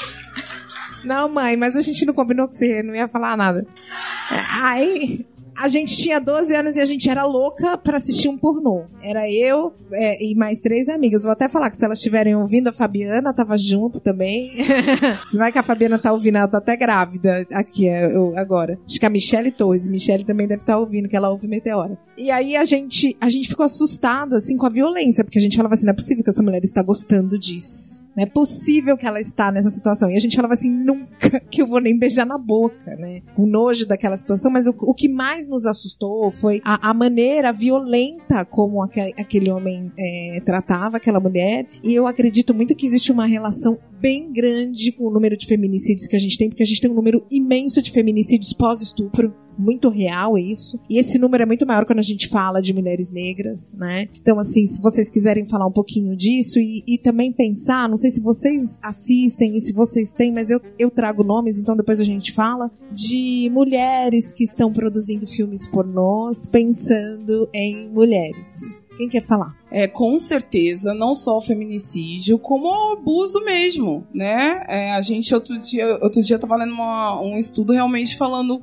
Não, 1.05 1.29
mãe, 1.29 1.57
mas 1.57 1.77
a 1.77 1.81
gente 1.81 2.05
não 2.05 2.15
combinou 2.15 2.49
que 2.49 2.55
você 2.55 2.83
não 2.83 2.95
ia 2.95 3.09
falar 3.09 3.37
nada. 3.37 3.67
Aí 4.63 5.27
a 5.57 5.69
gente 5.69 5.97
tinha 5.97 6.21
12 6.21 6.55
anos 6.55 6.77
e 6.77 6.81
a 6.81 6.85
gente 6.85 7.09
era 7.09 7.25
louca 7.25 7.79
para 7.79 7.97
assistir 7.97 8.29
um 8.29 8.37
pornô. 8.37 8.85
Era 9.03 9.31
eu 9.31 9.73
é, 9.93 10.25
e 10.25 10.35
mais 10.35 10.61
três 10.61 10.89
amigas. 10.89 11.23
Vou 11.23 11.33
até 11.33 11.49
falar 11.49 11.71
que 11.71 11.77
se 11.77 11.85
elas 11.85 11.99
estiverem 11.99 12.35
ouvindo, 12.35 12.69
a 12.69 12.73
Fabiana 12.73 13.33
tava 13.33 13.57
junto 13.57 14.01
também. 14.01 14.53
Vai 15.33 15.53
que 15.53 15.59
a 15.59 15.63
Fabiana 15.63 15.99
tá 15.99 16.13
ouvindo, 16.13 16.39
ela 16.39 16.49
tá 16.49 16.59
até 16.59 16.77
grávida 16.77 17.47
aqui 17.53 17.89
é, 17.89 18.15
eu, 18.15 18.37
agora. 18.37 18.79
Acho 18.87 18.99
que 18.99 19.07
a 19.07 19.11
Michelle 19.11 19.51
Torres. 19.51 19.89
Michelle 19.89 20.25
também 20.25 20.47
deve 20.47 20.63
estar 20.63 20.75
tá 20.75 20.79
ouvindo, 20.79 21.09
que 21.09 21.17
ela 21.17 21.31
ouve 21.31 21.47
Meteora. 21.47 21.99
E 22.17 22.31
aí 22.31 22.57
a 22.57 22.65
gente, 22.65 23.17
a 23.21 23.29
gente 23.29 23.49
ficou 23.49 23.65
assustada, 23.65 24.37
assim, 24.37 24.57
com 24.57 24.67
a 24.67 24.71
violência, 24.71 25.25
porque 25.25 25.39
a 25.39 25.43
gente 25.43 25.57
falava 25.57 25.75
assim, 25.75 25.87
não 25.87 25.93
é 25.93 25.97
possível 25.97 26.23
que 26.23 26.31
essa 26.31 26.43
mulher 26.43 26.63
está 26.65 26.83
gostando 26.83 27.39
disso. 27.39 28.05
Não 28.17 28.23
é 28.23 28.27
possível 28.27 28.97
que 28.97 29.07
ela 29.07 29.21
está 29.21 29.51
nessa 29.51 29.71
situação. 29.71 30.09
E 30.09 30.17
a 30.17 30.21
gente 30.21 30.37
falava 30.37 30.55
assim, 30.55 30.71
nunca 30.71 31.41
que 31.51 31.63
eu 31.63 31.67
vou 31.67 31.81
nem 31.81 31.99
beijar 31.99 32.25
na 32.25 32.39
boca, 32.39 32.95
né? 32.97 33.21
Com 33.35 33.45
nojo 33.45 33.87
daquela 33.87 34.17
situação. 34.17 34.51
Mas 34.51 34.67
o, 34.69 34.75
o 34.79 34.95
que 34.95 35.09
mais 35.09 35.44
nos 35.49 35.67
assustou 35.67 36.31
foi 36.31 36.61
a, 36.65 36.91
a 36.91 36.95
maneira 36.95 37.53
violenta 37.53 38.45
como 38.45 38.83
aquele, 38.83 39.15
aquele 39.19 39.51
homem 39.51 39.93
é, 39.99 40.41
tratava 40.45 40.97
aquela 40.97 41.21
mulher. 41.21 41.67
E 41.83 41.95
eu 41.95 42.07
acredito 42.07 42.55
muito 42.55 42.75
que 42.75 42.87
existe 42.87 43.13
uma 43.13 43.27
relação 43.27 43.79
bem 44.05 44.31
grande 44.31 44.93
com 44.93 45.05
o 45.05 45.11
número 45.11 45.35
de 45.35 45.47
feminicídios 45.47 46.07
que 46.07 46.15
a 46.15 46.19
gente 46.19 46.37
tem, 46.37 46.51
porque 46.51 46.63
a 46.63 46.67
gente 46.67 46.79
tem 46.79 46.91
um 46.91 46.95
número 46.95 47.27
imenso 47.31 47.81
de 47.81 47.91
feminicídios 47.91 48.53
pós-estupro 48.53 49.35
muito 49.59 49.89
real 49.89 50.37
isso. 50.37 50.79
E 50.91 50.99
esse 50.99 51.19
número 51.19 51.43
é 51.43 51.47
muito 51.47 51.67
maior 51.67 51.87
quando 51.87 52.01
a 52.01 52.03
gente 52.03 52.29
fala 52.29 52.61
de 52.61 52.75
mulheres 52.75 53.11
negras, 53.11 53.75
né? 53.79 54.09
Então, 54.21 54.39
assim, 54.39 54.67
se 54.67 54.83
vocês 54.83 55.09
quiserem 55.09 55.47
falar 55.47 55.67
um 55.67 55.73
pouquinho 55.73 56.15
disso 56.15 56.59
e, 56.59 56.83
e 56.87 56.99
também 56.99 57.33
pensar, 57.33 57.89
não 57.89 57.97
sei 57.97 58.11
se 58.11 58.21
vocês 58.21 58.79
assistem 58.83 59.57
e 59.57 59.61
se 59.61 59.73
vocês 59.73 60.13
têm, 60.13 60.33
mas 60.33 60.51
eu, 60.51 60.61
eu 60.79 60.91
trago 60.91 61.25
nomes, 61.25 61.59
então 61.59 61.75
depois 61.75 61.99
a 61.99 62.05
gente 62.05 62.33
fala, 62.33 62.71
de 62.93 63.49
mulheres 63.51 64.35
que 64.35 64.45
estão 64.45 64.71
produzindo 64.71 65.27
filmes 65.27 65.67
pornôs 65.67 66.47
pensando 66.47 67.49
em 67.55 67.89
mulheres. 67.89 68.84
Quem 68.97 69.09
quer 69.09 69.23
falar? 69.23 69.57
É, 69.71 69.89
com 69.89 70.19
certeza, 70.19 70.95
não 70.95 71.15
só 71.15 71.37
o 71.37 71.41
feminicídio, 71.41 72.39
como 72.39 72.69
o 72.69 72.93
abuso 72.93 73.45
mesmo, 73.45 74.07
né? 74.15 74.63
É, 74.69 74.93
a 74.93 75.03
gente 75.03 75.35
outro 75.35 75.59
dia, 75.59 75.99
outro 76.01 76.23
dia 76.23 76.39
tava 76.39 76.57
lendo 76.57 76.73
uma, 76.73 77.21
um 77.21 77.37
estudo 77.37 77.73
realmente 77.73 78.17
falando 78.17 78.63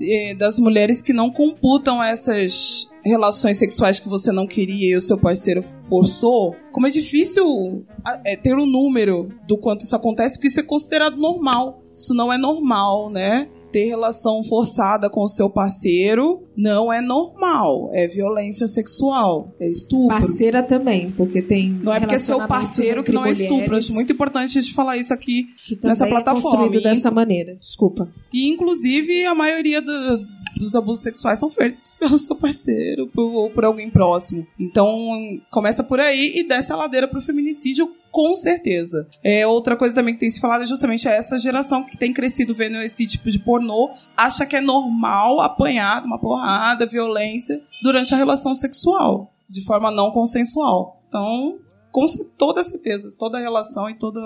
é, 0.00 0.34
das 0.34 0.58
mulheres 0.58 1.02
que 1.02 1.12
não 1.12 1.30
computam 1.30 2.02
essas 2.02 2.92
relações 3.04 3.58
sexuais 3.58 3.98
que 3.98 4.08
você 4.08 4.30
não 4.30 4.46
queria 4.46 4.92
e 4.92 4.96
o 4.96 5.00
seu 5.00 5.18
parceiro 5.18 5.62
forçou. 5.82 6.54
Como 6.70 6.86
é 6.86 6.90
difícil 6.90 7.84
é, 8.24 8.36
ter 8.36 8.54
o 8.54 8.62
um 8.62 8.66
número 8.66 9.30
do 9.48 9.58
quanto 9.58 9.84
isso 9.84 9.96
acontece, 9.96 10.36
porque 10.36 10.48
isso 10.48 10.60
é 10.60 10.64
considerado 10.64 11.16
normal. 11.16 11.82
Isso 11.92 12.14
não 12.14 12.32
é 12.32 12.38
normal, 12.38 13.10
né? 13.10 13.48
Ter 13.72 13.86
relação 13.86 14.44
forçada 14.44 15.08
com 15.08 15.22
o 15.22 15.28
seu 15.28 15.48
parceiro 15.48 16.46
não 16.56 16.92
é 16.92 17.00
normal. 17.00 17.90
É 17.92 18.06
violência 18.06 18.68
sexual. 18.68 19.54
É 19.58 19.68
estupro. 19.68 20.08
Parceira 20.08 20.62
também, 20.62 21.10
porque 21.10 21.40
tem. 21.40 21.70
Não 21.70 21.92
é 21.92 21.98
porque 21.98 22.16
é 22.16 22.18
seu 22.18 22.46
parceiro 22.46 23.02
que 23.02 23.10
não 23.10 23.24
é 23.24 23.32
estupro. 23.32 23.76
Acho 23.76 23.94
muito 23.94 24.12
importante 24.12 24.58
a 24.58 24.60
gente 24.60 24.74
falar 24.74 24.98
isso 24.98 25.12
aqui 25.12 25.46
que 25.64 25.78
nessa 25.82 26.06
plataforma. 26.06 26.48
É 26.48 26.58
construído 26.58 26.82
dessa 26.82 27.10
maneira. 27.10 27.56
Desculpa. 27.56 28.12
E, 28.32 28.50
inclusive, 28.50 29.24
a 29.24 29.34
maioria 29.34 29.80
do, 29.80 30.26
dos 30.58 30.74
abusos 30.74 31.02
sexuais 31.02 31.40
são 31.40 31.48
feitos 31.48 31.96
pelo 31.98 32.18
seu 32.18 32.36
parceiro 32.36 33.10
ou 33.16 33.50
por 33.50 33.64
alguém 33.64 33.90
próximo. 33.90 34.46
Então, 34.60 35.08
começa 35.50 35.82
por 35.82 35.98
aí 35.98 36.34
e 36.36 36.46
desce 36.46 36.72
a 36.72 36.76
ladeira 36.76 37.08
pro 37.08 37.20
feminicídio 37.20 37.90
com 38.12 38.36
certeza. 38.36 39.08
É, 39.24 39.46
outra 39.46 39.74
coisa 39.74 39.94
também 39.94 40.12
que 40.12 40.20
tem 40.20 40.30
se 40.30 40.38
falado 40.38 40.62
é 40.62 40.66
justamente 40.66 41.08
essa 41.08 41.38
geração 41.38 41.82
que 41.82 41.96
tem 41.96 42.12
crescido 42.12 42.54
vendo 42.54 42.76
esse 42.82 43.06
tipo 43.06 43.30
de 43.30 43.38
pornô, 43.38 43.90
acha 44.14 44.44
que 44.44 44.54
é 44.54 44.60
normal 44.60 45.40
apanhar 45.40 46.04
uma 46.04 46.18
porrada, 46.18 46.86
violência 46.86 47.60
durante 47.82 48.12
a 48.12 48.16
relação 48.16 48.54
sexual, 48.54 49.32
de 49.48 49.64
forma 49.64 49.90
não 49.90 50.10
consensual. 50.10 51.02
Então, 51.08 51.58
com 51.90 52.04
toda 52.36 52.62
certeza, 52.62 53.14
toda 53.18 53.40
relação 53.40 53.88
e 53.88 53.94
toda 53.94 54.20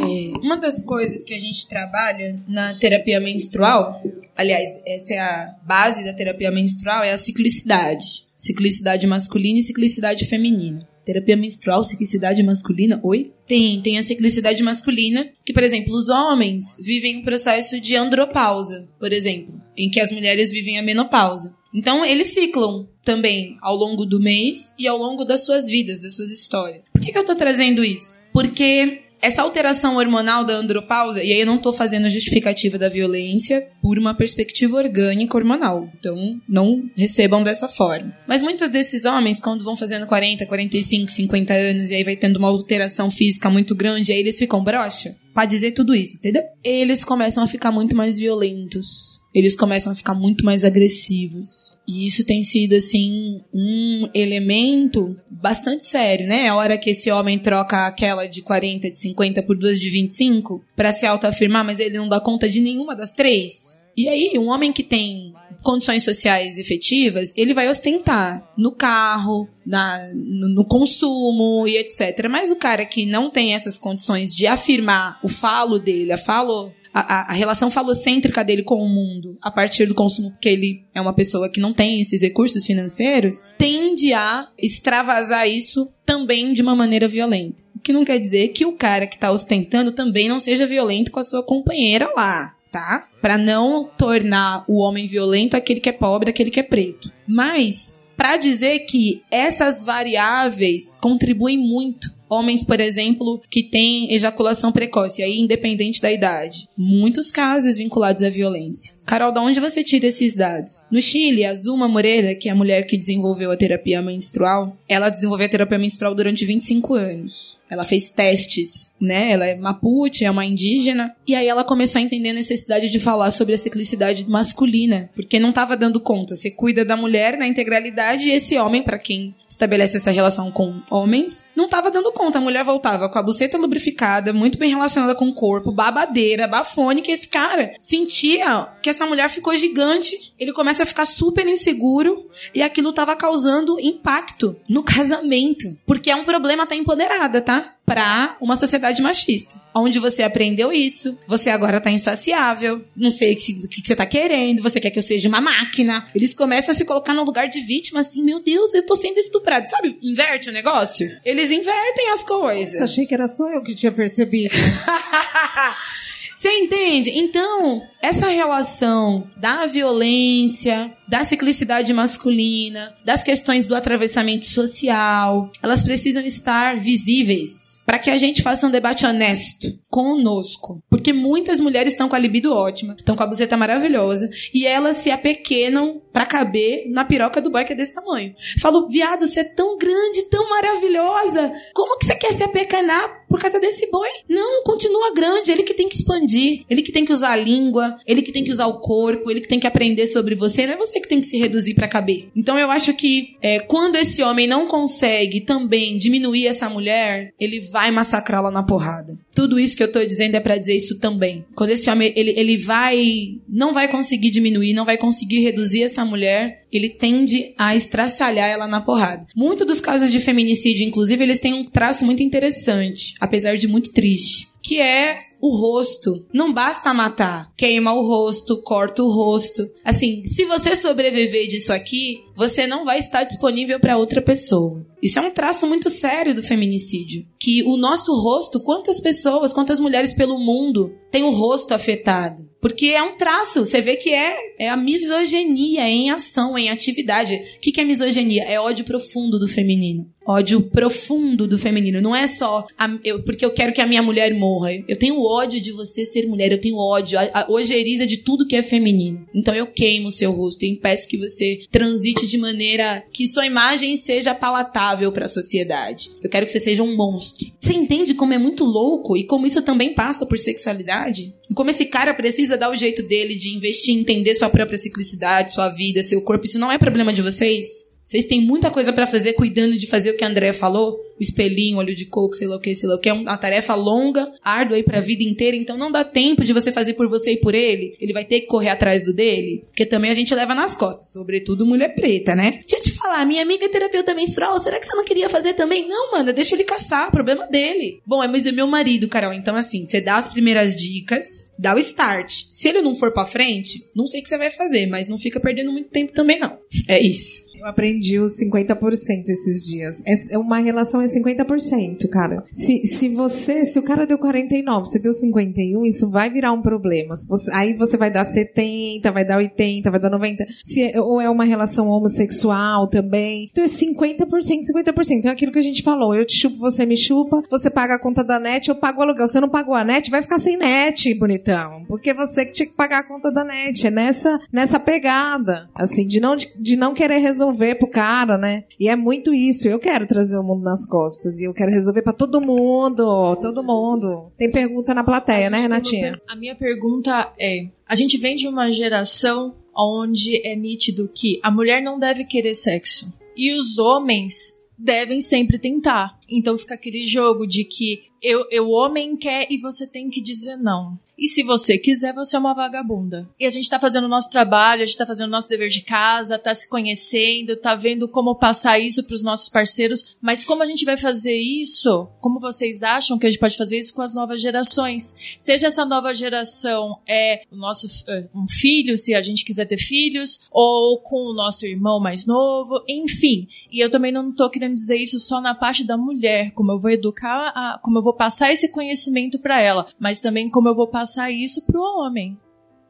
é, 0.00 0.38
uma 0.38 0.56
das 0.56 0.82
coisas 0.84 1.22
que 1.22 1.34
a 1.34 1.38
gente 1.38 1.68
trabalha 1.68 2.38
na 2.48 2.74
terapia 2.74 3.20
menstrual, 3.20 4.00
aliás, 4.36 4.82
essa 4.86 5.14
é 5.14 5.18
a 5.18 5.54
base 5.64 6.02
da 6.02 6.14
terapia 6.14 6.50
menstrual, 6.50 7.02
é 7.02 7.12
a 7.12 7.18
ciclicidade. 7.18 8.26
Ciclicidade 8.36 9.06
masculina 9.06 9.58
e 9.58 9.62
ciclicidade 9.62 10.24
feminina 10.26 10.86
terapia 11.08 11.36
menstrual, 11.36 11.82
ciclicidade 11.82 12.42
masculina? 12.42 13.00
Oi? 13.02 13.32
Tem, 13.46 13.80
tem 13.80 13.96
a 13.96 14.02
ciclicidade 14.02 14.62
masculina, 14.62 15.26
que, 15.42 15.54
por 15.54 15.62
exemplo, 15.62 15.94
os 15.94 16.10
homens 16.10 16.76
vivem 16.78 17.16
um 17.16 17.22
processo 17.22 17.80
de 17.80 17.96
andropausa, 17.96 18.86
por 19.00 19.10
exemplo, 19.10 19.54
em 19.74 19.88
que 19.88 20.00
as 20.00 20.12
mulheres 20.12 20.50
vivem 20.50 20.78
a 20.78 20.82
menopausa. 20.82 21.56
Então, 21.74 22.04
eles 22.04 22.28
ciclam 22.28 22.86
também 23.02 23.56
ao 23.62 23.74
longo 23.74 24.04
do 24.04 24.20
mês 24.20 24.74
e 24.78 24.86
ao 24.86 24.98
longo 24.98 25.24
das 25.24 25.46
suas 25.46 25.66
vidas, 25.66 26.00
das 26.00 26.14
suas 26.14 26.30
histórias. 26.30 26.88
Por 26.92 27.00
que, 27.00 27.10
que 27.10 27.18
eu 27.18 27.24
tô 27.24 27.34
trazendo 27.34 27.82
isso? 27.82 28.18
Porque 28.32 29.02
essa 29.20 29.42
alteração 29.42 29.96
hormonal 29.96 30.44
da 30.44 30.54
andropausa, 30.54 31.22
e 31.22 31.32
aí 31.32 31.40
eu 31.40 31.46
não 31.46 31.56
estou 31.56 31.72
fazendo 31.72 32.08
justificativa 32.08 32.78
da 32.78 32.88
violência 32.88 33.66
por 33.82 33.98
uma 33.98 34.14
perspectiva 34.14 34.76
orgânica 34.76 35.36
hormonal. 35.36 35.90
Então, 35.98 36.16
não 36.48 36.82
recebam 36.96 37.42
dessa 37.42 37.68
forma. 37.68 38.16
Mas 38.26 38.42
muitos 38.42 38.70
desses 38.70 39.04
homens, 39.04 39.40
quando 39.40 39.64
vão 39.64 39.76
fazendo 39.76 40.06
40, 40.06 40.46
45, 40.46 41.10
50 41.10 41.52
anos, 41.54 41.90
e 41.90 41.94
aí 41.96 42.04
vai 42.04 42.16
tendo 42.16 42.36
uma 42.36 42.48
alteração 42.48 43.10
física 43.10 43.50
muito 43.50 43.74
grande, 43.74 44.12
aí 44.12 44.18
eles 44.20 44.38
ficam 44.38 44.62
broxa, 44.62 45.14
para 45.34 45.46
dizer 45.46 45.72
tudo 45.72 45.94
isso, 45.94 46.16
entendeu? 46.16 46.42
Eles 46.62 47.04
começam 47.04 47.42
a 47.42 47.48
ficar 47.48 47.72
muito 47.72 47.96
mais 47.96 48.18
violentos. 48.18 49.20
Eles 49.38 49.54
começam 49.54 49.92
a 49.92 49.94
ficar 49.94 50.14
muito 50.14 50.44
mais 50.44 50.64
agressivos. 50.64 51.78
E 51.86 52.04
isso 52.04 52.26
tem 52.26 52.42
sido, 52.42 52.74
assim, 52.74 53.40
um 53.54 54.10
elemento 54.12 55.16
bastante 55.30 55.86
sério, 55.86 56.26
né? 56.26 56.48
A 56.48 56.56
hora 56.56 56.76
que 56.76 56.90
esse 56.90 57.08
homem 57.08 57.38
troca 57.38 57.86
aquela 57.86 58.26
de 58.26 58.42
40, 58.42 58.90
de 58.90 58.98
50 58.98 59.40
por 59.44 59.56
duas 59.56 59.78
de 59.78 59.88
25 59.88 60.64
para 60.74 60.90
se 60.90 61.06
autoafirmar, 61.06 61.64
mas 61.64 61.78
ele 61.78 61.96
não 61.96 62.08
dá 62.08 62.20
conta 62.20 62.48
de 62.48 62.60
nenhuma 62.60 62.96
das 62.96 63.12
três. 63.12 63.78
E 63.96 64.08
aí, 64.08 64.32
um 64.36 64.48
homem 64.48 64.72
que 64.72 64.82
tem 64.82 65.32
condições 65.62 66.04
sociais 66.04 66.58
efetivas, 66.58 67.36
ele 67.36 67.54
vai 67.54 67.68
ostentar 67.68 68.48
no 68.56 68.72
carro, 68.72 69.48
na, 69.66 70.12
no, 70.14 70.48
no 70.48 70.64
consumo 70.64 71.66
e 71.66 71.76
etc. 71.76 72.28
Mas 72.28 72.50
o 72.50 72.56
cara 72.56 72.84
que 72.84 73.04
não 73.06 73.30
tem 73.30 73.54
essas 73.54 73.76
condições 73.76 74.34
de 74.34 74.46
afirmar 74.46 75.18
o 75.22 75.28
falo 75.28 75.78
dele, 75.78 76.12
a 76.12 76.18
falo 76.18 76.72
a, 76.92 77.30
a, 77.30 77.32
relação 77.32 77.70
falocêntrica 77.70 78.44
dele 78.44 78.62
com 78.62 78.76
o 78.76 78.88
mundo 78.88 79.36
a 79.40 79.50
partir 79.50 79.86
do 79.86 79.94
consumo, 79.94 80.30
porque 80.30 80.48
ele 80.48 80.84
é 80.94 81.00
uma 81.00 81.12
pessoa 81.12 81.50
que 81.50 81.60
não 81.60 81.72
tem 81.72 82.00
esses 82.00 82.22
recursos 82.22 82.64
financeiros, 82.64 83.44
tende 83.56 84.12
a 84.12 84.48
extravasar 84.58 85.48
isso 85.48 85.92
também 86.04 86.52
de 86.52 86.62
uma 86.62 86.74
maneira 86.74 87.08
violenta. 87.08 87.62
O 87.74 87.78
que 87.78 87.92
não 87.92 88.04
quer 88.04 88.18
dizer 88.18 88.48
que 88.48 88.66
o 88.66 88.72
cara 88.72 89.06
que 89.06 89.14
está 89.14 89.30
ostentando 89.30 89.92
também 89.92 90.28
não 90.28 90.40
seja 90.40 90.66
violento 90.66 91.10
com 91.10 91.20
a 91.20 91.24
sua 91.24 91.42
companheira 91.42 92.10
lá, 92.16 92.54
tá? 92.70 93.08
Para 93.20 93.38
não 93.38 93.88
tornar 93.96 94.64
o 94.66 94.78
homem 94.78 95.06
violento 95.06 95.56
aquele 95.56 95.80
que 95.80 95.88
é 95.88 95.92
pobre, 95.92 96.30
aquele 96.30 96.50
que 96.50 96.60
é 96.60 96.64
preto. 96.64 97.12
Mas 97.26 97.98
para 98.16 98.36
dizer 98.36 98.80
que 98.80 99.22
essas 99.30 99.84
variáveis 99.84 100.96
contribuem 101.00 101.56
muito 101.56 102.17
Homens, 102.28 102.64
por 102.64 102.80
exemplo, 102.80 103.40
que 103.50 103.62
têm 103.62 104.12
ejaculação 104.12 104.72
precoce, 104.72 105.22
aí 105.22 105.38
independente 105.38 106.00
da 106.00 106.12
idade. 106.12 106.68
Muitos 106.76 107.30
casos 107.30 107.76
vinculados 107.76 108.22
à 108.22 108.28
violência. 108.28 108.94
Carol, 109.06 109.32
de 109.32 109.38
onde 109.40 109.60
você 109.60 109.82
tira 109.82 110.06
esses 110.06 110.36
dados? 110.36 110.78
No 110.90 111.00
Chile, 111.00 111.44
a 111.44 111.54
Zuma 111.54 111.88
Moreira, 111.88 112.34
que 112.34 112.48
é 112.48 112.52
a 112.52 112.54
mulher 112.54 112.84
que 112.84 112.96
desenvolveu 112.96 113.50
a 113.50 113.56
terapia 113.56 114.02
menstrual, 114.02 114.76
ela 114.88 115.08
desenvolveu 115.08 115.46
a 115.46 115.50
terapia 115.50 115.78
menstrual 115.78 116.14
durante 116.14 116.44
25 116.44 116.94
anos. 116.94 117.57
Ela 117.70 117.84
fez 117.84 118.10
testes, 118.10 118.92
né? 119.00 119.32
Ela 119.32 119.46
é 119.46 119.54
mapuche, 119.56 120.24
é 120.24 120.30
uma 120.30 120.44
indígena. 120.44 121.14
E 121.26 121.34
aí 121.34 121.46
ela 121.46 121.64
começou 121.64 121.98
a 121.98 122.02
entender 122.02 122.30
a 122.30 122.34
necessidade 122.34 122.88
de 122.88 122.98
falar 122.98 123.30
sobre 123.30 123.54
a 123.54 123.58
ciclicidade 123.58 124.28
masculina, 124.28 125.10
porque 125.14 125.38
não 125.38 125.50
estava 125.50 125.76
dando 125.76 126.00
conta. 126.00 126.36
Você 126.36 126.50
cuida 126.50 126.84
da 126.84 126.96
mulher 126.96 127.36
na 127.36 127.46
integralidade 127.46 128.28
e 128.28 128.32
esse 128.32 128.56
homem, 128.58 128.82
para 128.82 128.98
quem 128.98 129.34
estabelece 129.48 129.96
essa 129.96 130.10
relação 130.10 130.50
com 130.50 130.80
homens, 130.90 131.46
não 131.54 131.64
estava 131.66 131.90
dando 131.90 132.12
conta. 132.12 132.38
A 132.38 132.40
mulher 132.40 132.64
voltava 132.64 133.08
com 133.08 133.18
a 133.18 133.22
buceta 133.22 133.58
lubrificada, 133.58 134.32
muito 134.32 134.58
bem 134.58 134.70
relacionada 134.70 135.14
com 135.14 135.28
o 135.28 135.34
corpo, 135.34 135.72
babadeira, 135.72 136.46
bafônica. 136.46 137.10
Esse 137.10 137.28
cara 137.28 137.72
sentia 137.78 138.68
que 138.82 138.90
essa 138.90 139.06
mulher 139.06 139.28
ficou 139.28 139.56
gigante. 139.56 140.32
Ele 140.38 140.52
começa 140.52 140.82
a 140.82 140.86
ficar 140.86 141.04
super 141.04 141.46
inseguro 141.46 142.28
e 142.54 142.62
aquilo 142.62 142.90
estava 142.90 143.16
causando 143.16 143.78
impacto 143.80 144.56
no 144.68 144.82
casamento. 144.82 145.66
Porque 145.84 146.10
é 146.10 146.16
um 146.16 146.24
problema 146.24 146.66
tá 146.66 146.76
empoderada, 146.76 147.40
tá? 147.40 147.57
Pra 147.86 148.36
uma 148.40 148.54
sociedade 148.54 149.00
machista. 149.00 149.60
Onde 149.74 149.98
você 149.98 150.22
aprendeu 150.22 150.70
isso, 150.70 151.18
você 151.26 151.48
agora 151.48 151.80
tá 151.80 151.90
insaciável, 151.90 152.84
não 152.94 153.10
sei 153.10 153.32
o 153.32 153.36
que, 153.36 153.68
que, 153.68 153.86
você 153.86 153.96
tá 153.96 154.04
querendo, 154.04 154.62
você 154.62 154.78
quer 154.78 154.90
que 154.90 154.98
eu 154.98 155.02
seja 155.02 155.28
uma 155.28 155.40
máquina. 155.40 156.06
Eles 156.14 156.34
começam 156.34 156.74
a 156.74 156.76
se 156.76 156.84
colocar 156.84 157.14
no 157.14 157.24
lugar 157.24 157.48
de 157.48 157.60
vítima, 157.60 158.00
assim, 158.00 158.22
meu 158.22 158.42
Deus, 158.42 158.74
eu 158.74 158.84
tô 158.84 158.94
sendo 158.94 159.18
estuprado. 159.18 159.66
Sabe, 159.68 159.96
inverte 160.02 160.50
o 160.50 160.52
negócio? 160.52 161.08
Eles 161.24 161.50
invertem 161.50 162.10
as 162.10 162.22
coisas. 162.22 162.72
Nossa, 162.74 162.84
achei 162.84 163.06
que 163.06 163.14
era 163.14 163.26
só 163.26 163.48
eu 163.50 163.62
que 163.62 163.74
tinha 163.74 163.92
percebido. 163.92 164.54
Você 166.38 166.50
entende? 166.50 167.10
Então, 167.18 167.82
essa 168.00 168.28
relação 168.28 169.28
da 169.36 169.66
violência, 169.66 170.96
da 171.08 171.24
ciclicidade 171.24 171.92
masculina, 171.92 172.94
das 173.04 173.24
questões 173.24 173.66
do 173.66 173.74
atravessamento 173.74 174.46
social, 174.46 175.50
elas 175.60 175.82
precisam 175.82 176.22
estar 176.24 176.76
visíveis 176.76 177.82
para 177.84 177.98
que 177.98 178.08
a 178.08 178.16
gente 178.16 178.40
faça 178.40 178.68
um 178.68 178.70
debate 178.70 179.04
honesto 179.04 179.66
conosco. 179.90 180.80
Porque 180.88 181.12
muitas 181.12 181.58
mulheres 181.58 181.92
estão 181.92 182.08
com 182.08 182.14
a 182.14 182.20
libido 182.20 182.54
ótima, 182.54 182.94
estão 182.96 183.16
com 183.16 183.22
a 183.24 183.26
buzeta 183.26 183.56
maravilhosa 183.56 184.30
e 184.54 184.64
elas 184.64 184.98
se 184.98 185.10
apequenam 185.10 186.00
para 186.12 186.24
caber 186.26 186.88
na 186.90 187.04
piroca 187.04 187.40
do 187.40 187.50
boy 187.50 187.64
que 187.64 187.72
é 187.72 187.76
desse 187.76 187.94
tamanho. 187.94 188.32
Falo, 188.60 188.88
viado, 188.88 189.26
você 189.26 189.40
é 189.40 189.44
tão 189.44 189.76
grande, 189.76 190.22
tão 190.30 190.48
maravilhosa. 190.48 191.52
Como 191.74 191.98
que 191.98 192.06
você 192.06 192.14
quer 192.14 192.32
se 192.32 192.44
apequenar 192.44 193.24
por 193.28 193.40
causa 193.40 193.60
desse 193.60 193.90
boy? 193.90 194.08
Não, 194.28 194.62
continua 194.62 195.12
grande, 195.14 195.52
ele 195.52 195.62
que 195.62 195.74
tem 195.74 195.88
que 195.88 195.96
expandir, 195.96 196.64
ele 196.68 196.82
que 196.82 196.92
tem 196.92 197.04
que 197.04 197.12
usar 197.12 197.30
a 197.30 197.36
língua, 197.36 197.98
ele 198.06 198.22
que 198.22 198.32
tem 198.32 198.44
que 198.44 198.50
usar 198.50 198.66
o 198.66 198.80
corpo, 198.80 199.30
ele 199.30 199.40
que 199.40 199.48
tem 199.48 199.60
que 199.60 199.66
aprender 199.66 200.06
sobre 200.06 200.34
você, 200.34 200.66
não 200.66 200.74
é 200.74 200.76
você 200.76 201.00
que 201.00 201.08
tem 201.08 201.20
que 201.20 201.26
se 201.26 201.36
reduzir 201.36 201.74
para 201.74 201.88
caber. 201.88 202.28
Então 202.34 202.58
eu 202.58 202.70
acho 202.70 202.94
que 202.94 203.36
é, 203.42 203.60
quando 203.60 203.96
esse 203.96 204.22
homem 204.22 204.46
não 204.46 204.66
consegue 204.66 205.40
também 205.40 205.98
diminuir 205.98 206.46
essa 206.46 206.68
mulher, 206.68 207.32
ele 207.38 207.60
vai 207.60 207.90
massacrá-la 207.90 208.50
na 208.50 208.62
porrada. 208.62 209.18
Tudo 209.34 209.58
isso 209.58 209.76
que 209.76 209.82
eu 209.82 209.92
tô 209.92 210.04
dizendo 210.04 210.34
é 210.34 210.40
para 210.40 210.58
dizer 210.58 210.76
isso 210.76 210.98
também. 210.98 211.44
Quando 211.54 211.70
esse 211.70 211.88
homem 211.88 212.12
ele, 212.16 212.34
ele 212.36 212.56
vai 212.56 213.38
não 213.48 213.72
vai 213.72 213.88
conseguir 213.88 214.30
diminuir, 214.30 214.72
não 214.72 214.84
vai 214.84 214.96
conseguir 214.96 215.40
reduzir 215.40 215.82
essa 215.82 216.04
mulher, 216.04 216.58
ele 216.72 216.88
tende 216.88 217.54
a 217.56 217.74
estraçalhar 217.74 218.48
ela 218.48 218.66
na 218.66 218.80
porrada. 218.80 219.26
Muitos 219.34 219.66
dos 219.66 219.80
casos 219.80 220.10
de 220.10 220.20
feminicídio, 220.20 220.86
inclusive, 220.86 221.22
eles 221.22 221.40
têm 221.40 221.54
um 221.54 221.64
traço 221.64 222.04
muito 222.04 222.22
interessante, 222.22 223.14
apesar 223.20 223.56
de 223.56 223.68
muito 223.68 223.92
triste, 223.92 224.46
que 224.62 224.80
é 224.80 225.18
o 225.40 225.56
rosto. 225.56 226.26
Não 226.32 226.52
basta 226.52 226.92
matar. 226.92 227.52
Queima 227.56 227.92
o 227.92 228.06
rosto, 228.06 228.60
corta 228.62 229.02
o 229.02 229.10
rosto. 229.10 229.62
Assim, 229.84 230.22
se 230.24 230.44
você 230.44 230.74
sobreviver 230.74 231.46
disso 231.46 231.72
aqui, 231.72 232.18
você 232.36 232.66
não 232.66 232.84
vai 232.84 232.98
estar 232.98 233.24
disponível 233.24 233.80
para 233.80 233.96
outra 233.96 234.20
pessoa. 234.20 234.84
Isso 235.02 235.18
é 235.18 235.22
um 235.22 235.30
traço 235.30 235.66
muito 235.66 235.88
sério 235.88 236.34
do 236.34 236.42
feminicídio. 236.42 237.24
Que 237.38 237.62
o 237.62 237.76
nosso 237.76 238.12
rosto, 238.20 238.60
quantas 238.60 239.00
pessoas, 239.00 239.52
quantas 239.52 239.78
mulheres 239.78 240.12
pelo 240.12 240.38
mundo 240.38 240.92
têm 241.10 241.22
o 241.22 241.30
rosto 241.30 241.72
afetado? 241.72 242.48
Porque 242.60 242.86
é 242.86 243.02
um 243.02 243.16
traço, 243.16 243.64
você 243.64 243.80
vê 243.80 243.94
que 243.94 244.12
é, 244.12 244.36
é 244.58 244.68
a 244.68 244.76
misoginia 244.76 245.88
em 245.88 246.10
ação, 246.10 246.58
em 246.58 246.70
atividade. 246.70 247.34
O 247.34 247.60
que, 247.60 247.70
que 247.70 247.80
é 247.80 247.84
misoginia? 247.84 248.42
É 248.44 248.58
ódio 248.58 248.84
profundo 248.84 249.38
do 249.38 249.46
feminino. 249.46 250.10
Ódio 250.28 250.60
profundo 250.60 251.46
do 251.46 251.58
feminino. 251.58 252.02
Não 252.02 252.14
é 252.14 252.26
só 252.26 252.66
a, 252.76 252.98
eu, 253.02 253.22
porque 253.22 253.44
eu 253.44 253.50
quero 253.50 253.72
que 253.72 253.80
a 253.80 253.86
minha 253.86 254.02
mulher 254.02 254.34
morra. 254.34 254.70
Eu 254.86 254.96
tenho 254.96 255.24
ódio 255.24 255.58
de 255.58 255.72
você 255.72 256.04
ser 256.04 256.26
mulher, 256.26 256.52
eu 256.52 256.60
tenho 256.60 256.76
ódio, 256.76 257.18
a, 257.18 257.30
a 257.32 257.50
ojeriza 257.50 258.06
de 258.06 258.18
tudo 258.18 258.46
que 258.46 258.54
é 258.54 258.62
feminino. 258.62 259.26
Então 259.34 259.54
eu 259.54 259.66
queimo 259.66 260.08
o 260.08 260.12
seu 260.12 260.30
rosto 260.30 260.64
e 260.64 260.68
impeço 260.68 261.08
que 261.08 261.16
você 261.16 261.62
transite 261.70 262.26
de 262.26 262.36
maneira 262.36 263.02
que 263.10 263.26
sua 263.26 263.46
imagem 263.46 263.96
seja 263.96 264.34
palatável 264.34 265.10
para 265.12 265.24
a 265.24 265.28
sociedade. 265.28 266.10
Eu 266.22 266.28
quero 266.28 266.44
que 266.44 266.52
você 266.52 266.60
seja 266.60 266.82
um 266.82 266.94
monstro. 266.94 267.46
Você 267.58 267.72
entende 267.72 268.12
como 268.12 268.34
é 268.34 268.38
muito 268.38 268.64
louco 268.64 269.16
e 269.16 269.24
como 269.24 269.46
isso 269.46 269.62
também 269.62 269.94
passa 269.94 270.26
por 270.26 270.38
sexualidade? 270.38 271.32
E 271.50 271.54
como 271.54 271.70
esse 271.70 271.86
cara 271.86 272.12
precisa 272.12 272.56
dar 272.56 272.70
o 272.70 272.76
jeito 272.76 273.02
dele 273.02 273.34
de 273.34 273.56
investir 273.56 273.94
em 273.94 274.00
entender 274.00 274.34
sua 274.34 274.50
própria 274.50 274.76
ciclicidade, 274.76 275.54
sua 275.54 275.70
vida, 275.70 276.02
seu 276.02 276.20
corpo. 276.20 276.44
Isso 276.44 276.58
não 276.58 276.70
é 276.70 276.76
problema 276.76 277.14
de 277.14 277.22
vocês? 277.22 277.97
Vocês 278.08 278.24
têm 278.24 278.40
muita 278.40 278.70
coisa 278.70 278.90
para 278.90 279.06
fazer 279.06 279.34
cuidando 279.34 279.76
de 279.76 279.86
fazer 279.86 280.12
o 280.12 280.16
que 280.16 280.24
a 280.24 280.28
Andrea 280.28 280.54
falou? 280.54 280.92
O 280.92 281.20
espelhinho, 281.22 281.76
olho 281.76 281.94
de 281.94 282.06
coco, 282.06 282.34
sei 282.34 282.48
lá 282.48 282.56
o 282.56 282.58
que, 282.58 282.74
sei 282.74 282.88
lá 282.88 282.94
o 282.94 282.98
que. 282.98 283.10
É 283.10 283.12
uma 283.12 283.36
tarefa 283.36 283.74
longa, 283.74 284.32
árdua 284.42 284.78
aí 284.78 284.82
pra 284.82 284.98
vida 284.98 285.22
inteira, 285.22 285.54
então 285.54 285.76
não 285.76 285.92
dá 285.92 286.02
tempo 286.02 286.42
de 286.42 286.54
você 286.54 286.72
fazer 286.72 286.94
por 286.94 287.06
você 287.06 287.32
e 287.32 287.36
por 287.36 287.54
ele. 287.54 287.94
Ele 288.00 288.14
vai 288.14 288.24
ter 288.24 288.40
que 288.40 288.46
correr 288.46 288.70
atrás 288.70 289.04
do 289.04 289.12
dele. 289.12 289.62
Porque 289.66 289.84
também 289.84 290.10
a 290.10 290.14
gente 290.14 290.34
leva 290.34 290.54
nas 290.54 290.74
costas, 290.74 291.12
sobretudo 291.12 291.66
mulher 291.66 291.94
preta, 291.94 292.34
né? 292.34 292.60
Te 292.64 292.76
falar, 292.98 293.24
minha 293.24 293.42
amiga 293.42 293.64
é 293.64 293.68
terapeuta 293.68 294.14
menstrual, 294.14 294.58
será 294.62 294.78
que 294.78 294.86
você 294.86 294.96
não 294.96 295.04
queria 295.04 295.28
fazer 295.28 295.54
também? 295.54 295.88
Não, 295.88 296.12
mano, 296.12 296.32
deixa 296.32 296.54
ele 296.54 296.64
caçar, 296.64 297.10
problema 297.10 297.46
dele. 297.46 298.00
Bom, 298.06 298.22
é, 298.22 298.28
mas 298.28 298.46
é 298.46 298.52
meu 298.52 298.66
marido, 298.66 299.08
Carol. 299.08 299.32
Então, 299.32 299.56
assim, 299.56 299.84
você 299.84 300.00
dá 300.00 300.16
as 300.16 300.28
primeiras 300.28 300.76
dicas, 300.76 301.52
dá 301.58 301.74
o 301.74 301.78
start. 301.78 302.30
Se 302.52 302.68
ele 302.68 302.82
não 302.82 302.94
for 302.94 303.12
pra 303.12 303.26
frente, 303.26 303.78
não 303.94 304.06
sei 304.06 304.20
o 304.20 304.22
que 304.22 304.28
você 304.28 304.38
vai 304.38 304.50
fazer, 304.50 304.86
mas 304.86 305.08
não 305.08 305.18
fica 305.18 305.40
perdendo 305.40 305.72
muito 305.72 305.90
tempo 305.90 306.12
também, 306.12 306.38
não. 306.38 306.58
É 306.88 307.00
isso. 307.00 307.48
Eu 307.58 307.66
aprendi 307.66 308.20
os 308.20 308.38
50% 308.38 309.28
esses 309.28 309.66
dias. 309.66 310.02
É, 310.06 310.34
é 310.34 310.38
uma 310.38 310.58
relação 310.58 311.02
é 311.02 311.06
50%, 311.06 312.08
cara. 312.08 312.44
Se, 312.52 312.86
se 312.86 313.08
você, 313.08 313.66
se 313.66 313.78
o 313.78 313.82
cara 313.82 314.06
deu 314.06 314.16
49, 314.16 314.86
você 314.86 314.98
deu 315.00 315.12
51, 315.12 315.84
isso 315.84 316.08
vai 316.10 316.30
virar 316.30 316.52
um 316.52 316.62
problema. 316.62 317.16
Você, 317.28 317.50
aí 317.52 317.74
você 317.74 317.96
vai 317.96 318.12
dar 318.12 318.24
70, 318.24 319.10
vai 319.10 319.24
dar 319.24 319.38
80, 319.38 319.90
vai 319.90 319.98
dar 319.98 320.10
90. 320.10 320.46
Se, 320.64 320.82
é, 320.82 321.00
ou 321.00 321.20
é 321.20 321.28
uma 321.28 321.44
relação 321.44 321.88
homossexual 321.88 322.87
também. 322.88 323.48
Então 323.50 323.64
é 323.64 323.68
50%, 323.68 324.26
50%. 324.26 325.24
É 325.24 325.28
aquilo 325.28 325.52
que 325.52 325.58
a 325.58 325.62
gente 325.62 325.82
falou. 325.82 326.14
Eu 326.14 326.24
te 326.24 326.36
chupo, 326.36 326.58
você 326.58 326.84
me 326.84 326.96
chupa, 326.96 327.42
você 327.50 327.70
paga 327.70 327.94
a 327.94 327.98
conta 327.98 328.24
da 328.24 328.38
net, 328.38 328.68
eu 328.68 328.74
pago 328.74 329.00
o 329.00 329.02
aluguel. 329.02 329.28
Você 329.28 329.40
não 329.40 329.48
pagou 329.48 329.74
a 329.74 329.84
net, 329.84 330.10
vai 330.10 330.22
ficar 330.22 330.38
sem 330.38 330.56
net, 330.56 331.14
bonitão. 331.18 331.84
Porque 331.88 332.12
você 332.12 332.44
que 332.44 332.52
tinha 332.52 332.68
que 332.68 332.74
pagar 332.74 333.00
a 333.00 333.08
conta 333.08 333.30
da 333.30 333.44
net. 333.44 333.86
É 333.86 333.90
nessa, 333.90 334.38
nessa 334.52 334.80
pegada. 334.80 335.68
Assim, 335.74 336.06
de 336.06 336.20
não, 336.20 336.36
de, 336.36 336.46
de 336.62 336.76
não 336.76 336.94
querer 336.94 337.18
resolver 337.18 337.76
pro 337.76 337.88
cara, 337.90 338.38
né? 338.38 338.64
E 338.78 338.88
é 338.88 338.96
muito 338.96 339.34
isso. 339.34 339.68
Eu 339.68 339.78
quero 339.78 340.06
trazer 340.06 340.36
o 340.38 340.42
mundo 340.42 340.62
nas 340.62 340.86
costas. 340.86 341.38
E 341.38 341.44
eu 341.44 341.54
quero 341.54 341.70
resolver 341.70 342.02
para 342.02 342.12
todo 342.12 342.40
mundo. 342.40 343.36
Todo 343.36 343.62
mundo. 343.62 344.32
Tem 344.36 344.50
pergunta 344.50 344.94
na 344.94 345.04
plateia, 345.04 345.50
né, 345.50 345.58
Renatinha? 345.58 346.16
A 346.28 346.36
minha 346.36 346.54
pergunta 346.54 347.32
é: 347.38 347.66
a 347.88 347.94
gente 347.94 348.18
vem 348.18 348.36
de 348.36 348.46
uma 348.46 348.70
geração 348.70 349.54
onde 349.74 350.46
é 350.46 350.54
nítido 350.54 351.08
que 351.08 351.40
a 351.42 351.50
mulher 351.50 351.80
não 351.80 351.98
deve 351.98 352.24
querer 352.24 352.54
sexo. 352.54 353.16
E 353.36 353.52
os 353.52 353.78
homens 353.78 354.52
devem 354.78 355.20
sempre 355.20 355.58
tentar. 355.58 356.18
Então 356.28 356.58
fica 356.58 356.74
aquele 356.74 357.06
jogo 357.06 357.46
de 357.46 357.64
que 357.64 358.02
eu, 358.22 358.46
eu, 358.50 358.68
o 358.68 358.72
homem 358.72 359.16
quer 359.16 359.46
e 359.50 359.56
você 359.58 359.86
tem 359.86 360.10
que 360.10 360.20
dizer 360.20 360.56
não. 360.56 360.98
E 361.18 361.26
se 361.26 361.42
você 361.42 361.76
quiser, 361.76 362.14
você 362.14 362.36
é 362.36 362.38
uma 362.38 362.54
vagabunda. 362.54 363.28
E 363.40 363.44
a 363.44 363.50
gente 363.50 363.68
tá 363.68 363.80
fazendo 363.80 364.04
o 364.04 364.08
nosso 364.08 364.30
trabalho, 364.30 364.82
a 364.82 364.86
gente 364.86 364.96
tá 364.96 365.04
fazendo 365.04 365.26
o 365.26 365.32
nosso 365.32 365.48
dever 365.48 365.68
de 365.68 365.80
casa, 365.80 366.38
tá 366.38 366.54
se 366.54 366.68
conhecendo, 366.68 367.56
tá 367.56 367.74
vendo 367.74 368.06
como 368.06 368.36
passar 368.36 368.78
isso 368.78 369.02
pros 369.02 369.24
nossos 369.24 369.48
parceiros. 369.48 370.16
Mas 370.22 370.44
como 370.44 370.62
a 370.62 370.66
gente 370.66 370.84
vai 370.84 370.96
fazer 370.96 371.34
isso? 371.34 372.08
Como 372.20 372.38
vocês 372.38 372.84
acham 372.84 373.18
que 373.18 373.26
a 373.26 373.30
gente 373.30 373.40
pode 373.40 373.56
fazer 373.56 373.80
isso 373.80 373.92
com 373.94 374.02
as 374.02 374.14
novas 374.14 374.40
gerações? 374.40 375.36
Seja 375.40 375.66
essa 375.66 375.84
nova 375.84 376.14
geração 376.14 377.00
é 377.04 377.40
o 377.50 377.56
nosso 377.56 377.88
é, 378.08 378.28
um 378.32 378.46
filho, 378.48 378.96
se 378.96 379.12
a 379.12 379.20
gente 379.20 379.44
quiser 379.44 379.66
ter 379.66 379.78
filhos, 379.78 380.42
ou 380.52 381.00
com 381.00 381.16
o 381.16 381.34
nosso 381.34 381.66
irmão 381.66 381.98
mais 381.98 382.26
novo, 382.26 382.80
enfim. 382.86 383.48
E 383.72 383.80
eu 383.80 383.90
também 383.90 384.12
não 384.12 384.30
tô 384.30 384.48
querendo 384.48 384.74
dizer 384.74 384.96
isso 384.96 385.18
só 385.18 385.40
na 385.40 385.54
parte 385.54 385.82
da 385.82 385.96
mulher, 385.96 386.52
como 386.52 386.70
eu 386.70 386.80
vou 386.80 386.92
educar, 386.92 387.52
a, 387.56 387.80
como 387.82 387.98
eu 387.98 388.02
vou 388.02 388.14
passar 388.14 388.52
esse 388.52 388.70
conhecimento 388.70 389.40
para 389.40 389.60
ela, 389.60 389.84
mas 389.98 390.20
também 390.20 390.48
como 390.48 390.68
eu 390.68 390.76
vou 390.76 390.86
passar 390.86 391.07
passar 391.08 391.30
isso 391.30 391.64
pro 391.64 391.80
homem. 391.80 392.38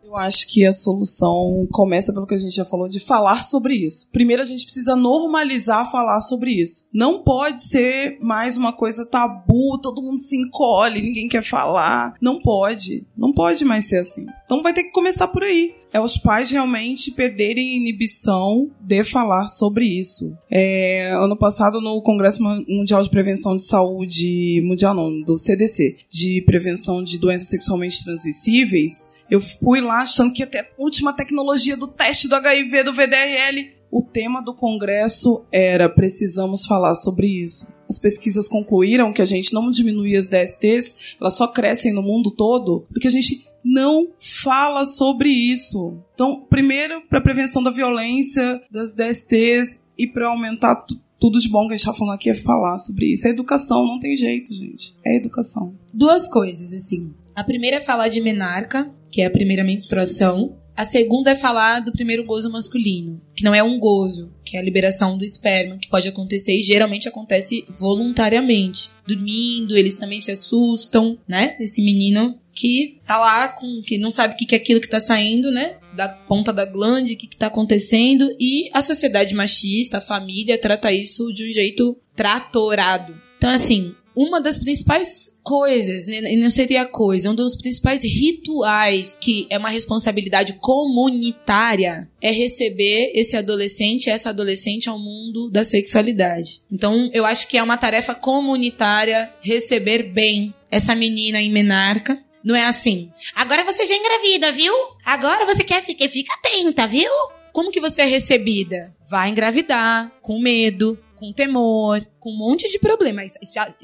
Eu 0.09 0.17
acho 0.17 0.49
que 0.49 0.65
a 0.65 0.73
solução 0.73 1.69
começa 1.71 2.15
pelo 2.15 2.27
que 2.27 2.35
a 2.35 2.39
gente 2.39 2.57
já 2.57 2.65
falou 2.65 2.89
de 2.89 2.99
falar 2.99 3.43
sobre 3.43 3.75
isso. 3.75 4.09
Primeiro 4.11 4.43
a 4.43 4.47
gente 4.47 4.65
precisa 4.65 4.97
normalizar 4.97 5.91
falar 5.91 6.23
sobre 6.23 6.51
isso. 6.53 6.89
Não 6.95 7.23
pode 7.23 7.63
ser 7.63 8.17
mais 8.19 8.57
uma 8.57 8.73
coisa 8.73 9.05
tabu, 9.05 9.79
todo 9.83 10.01
mundo 10.01 10.19
se 10.19 10.35
encolhe, 10.35 11.03
ninguém 11.03 11.29
quer 11.29 11.43
falar. 11.43 12.15
Não 12.23 12.41
pode. 12.41 13.07
Não 13.15 13.35
pode 13.35 13.67
mais 13.67 13.85
ser 13.85 13.99
assim. 13.99 14.25
Então 14.47 14.63
vai 14.63 14.73
ter 14.73 14.85
que 14.85 14.93
começar 14.93 15.29
por 15.29 15.45
aí. 15.45 15.75
É 15.93 16.01
os 16.01 16.17
pais 16.17 16.51
realmente 16.51 17.13
perderem 17.13 17.77
inibição 17.77 18.71
de 18.81 19.05
falar 19.05 19.49
sobre 19.49 19.85
isso. 19.87 20.37
É, 20.51 21.13
ano 21.13 21.37
passado, 21.37 21.81
no 21.81 22.01
Congresso 22.03 22.43
Mundial 22.43 23.03
de 23.03 23.11
Prevenção 23.11 23.57
de 23.57 23.65
Saúde 23.65 24.63
Mundial, 24.65 24.95
não, 24.95 25.23
do 25.23 25.39
CDC, 25.39 25.97
de 26.11 26.43
prevenção 26.43 27.03
de 27.03 27.19
doenças 27.19 27.49
sexualmente 27.49 28.05
transmissíveis, 28.05 29.18
eu 29.31 29.41
fui 29.41 29.81
lá 29.81 30.03
achando 30.03 30.33
que 30.33 30.43
até 30.43 30.61
a 30.61 30.67
última 30.79 31.13
tecnologia 31.13 31.77
do 31.77 31.89
teste 31.89 32.29
do 32.29 32.35
HIV, 32.37 32.85
do 32.85 32.93
VDRL. 32.93 33.79
O 33.91 34.03
tema 34.03 34.43
do 34.43 34.53
congresso 34.53 35.47
era 35.51 35.89
precisamos 35.89 36.67
falar 36.67 36.95
sobre 36.95 37.27
isso. 37.27 37.73
As 37.89 37.99
pesquisas 37.99 38.47
concluíram 38.47 39.15
que 39.15 39.23
a 39.23 39.25
gente 39.25 39.55
não 39.55 39.71
diminui 39.71 40.15
as 40.15 40.29
DSTs, 40.29 41.17
elas 41.19 41.35
só 41.35 41.49
crescem 41.49 41.93
no 41.95 42.03
mundo 42.03 42.31
todo 42.31 42.87
porque 42.91 43.09
a 43.09 43.11
gente 43.11 43.47
não 43.65 44.09
fala 44.19 44.85
sobre 44.85 45.31
isso. 45.31 46.03
Então, 46.15 46.47
primeiro, 46.51 47.01
para 47.09 47.23
prevenção 47.23 47.63
da 47.63 47.71
violência, 47.71 48.61
das 48.71 48.95
DSTs 48.95 49.93
e 49.97 50.07
para 50.07 50.29
aumentar 50.29 50.85
tudo 51.19 51.39
de 51.39 51.49
bom 51.49 51.67
que 51.67 51.75
a 51.75 51.77
gente 51.77 51.87
está 51.87 51.95
falando 51.95 52.15
aqui 52.15 52.31
é 52.31 52.35
falar 52.35 52.79
sobre 52.79 53.13
isso. 53.13 53.27
É 53.27 53.31
educação, 53.31 53.87
não 53.87 53.99
tem 53.99 54.17
jeito, 54.17 54.53
gente. 54.53 54.95
É 55.05 55.17
educação. 55.17 55.77
Duas 55.93 56.29
coisas, 56.29 56.73
assim. 56.73 57.13
A 57.35 57.45
primeira 57.45 57.77
é 57.77 57.81
falar 57.81 58.09
de 58.09 58.21
menarca, 58.21 58.91
que 59.11 59.23
é 59.23 59.27
a 59.27 59.31
primeira 59.31 59.65
menstruação. 59.65 60.57
A 60.77 60.85
segunda 60.85 61.33
é 61.33 61.35
falar 61.35 61.81
do 61.81 61.91
primeiro 61.91 62.25
gozo 62.25 62.51
masculino, 62.53 63.21
que 63.35 63.43
não 63.43 63.53
é 63.53 63.63
um 63.63 63.81
gozo, 63.81 64.33
que 64.45 64.57
é 64.57 64.61
a 64.61 64.63
liberação 64.63 65.19
do 65.19 65.25
esperma, 65.25 65.77
que 65.77 65.89
pode 65.89 66.09
acontecer 66.09 66.57
e 66.57 66.63
geralmente 66.63 67.09
acontece 67.09 67.65
voluntariamente. 67.69 68.89
Dormindo, 69.05 69.77
eles 69.77 69.97
também 69.97 70.21
se 70.21 70.31
assustam, 70.31 71.19
né? 71.27 71.57
Esse 71.59 71.83
menino 71.83 72.39
que 72.53 72.99
tá 73.07 73.19
lá 73.19 73.49
com 73.49 73.83
que 73.83 73.99
não 73.99 74.11
sabe 74.11 74.35
o 74.35 74.37
que 74.37 74.55
é 74.55 74.59
aquilo 74.59 74.81
que 74.81 74.89
tá 74.89 75.01
saindo, 75.01 75.51
né? 75.51 75.79
Da 75.95 76.09
ponta 76.09 76.53
da 76.53 76.65
glande, 76.65 77.15
o 77.15 77.17
que, 77.17 77.27
que 77.27 77.37
tá 77.37 77.49
acontecendo. 77.49 78.29
E 78.39 78.71
a 78.73 78.81
sociedade 78.81 79.35
machista, 79.35 79.99
a 79.99 80.01
família, 80.01 80.61
trata 80.61 80.93
isso 80.93 81.33
de 81.33 81.49
um 81.49 81.53
jeito 81.53 81.97
tratorado. 82.15 83.21
Então, 83.37 83.51
assim, 83.51 83.95
uma 84.21 84.41
das 84.41 84.59
principais 84.59 85.39
coisas, 85.45 86.09
né, 86.09 86.21
não 86.37 86.51
seria 86.51 86.85
coisa, 86.85 87.31
um 87.31 87.37
dos 87.37 87.55
principais 87.55 88.03
rituais 88.03 89.17
que 89.17 89.47
é 89.49 89.57
uma 89.57 89.69
responsabilidade 89.69 90.55
comunitária 90.55 92.11
é 92.21 92.33
receber 92.33 93.13
esse 93.15 93.37
adolescente, 93.37 94.11
essa 94.11 94.31
adolescente 94.31 94.89
ao 94.89 94.99
mundo 94.99 95.49
da 95.49 95.63
sexualidade. 95.63 96.63
Então, 96.69 97.09
eu 97.13 97.25
acho 97.25 97.47
que 97.47 97.57
é 97.57 97.63
uma 97.63 97.77
tarefa 97.77 98.13
comunitária 98.13 99.33
receber 99.41 100.13
bem 100.13 100.53
essa 100.69 100.97
menina 100.97 101.41
em 101.41 101.53
menarca. 101.53 102.19
Não 102.43 102.57
é 102.57 102.65
assim. 102.65 103.13
Agora 103.37 103.63
você 103.63 103.87
já 103.87 103.95
engravida, 103.95 104.51
viu? 104.51 104.73
Agora 105.05 105.47
você 105.47 105.63
quer 105.63 105.83
ficar, 105.85 106.09
fica 106.09 106.35
atenta, 106.35 106.89
viu? 106.89 107.11
Como 107.53 107.71
que 107.71 107.81
você 107.81 108.03
é 108.03 108.05
recebida? 108.05 108.95
Vai 109.09 109.31
engravidar, 109.31 110.11
com 110.21 110.39
medo, 110.41 110.99
com 111.19 111.33
temor, 111.33 112.07
com 112.21 112.31
um 112.31 112.39
monte 112.39 112.71
de 112.71 112.79
problemas. 112.79 113.33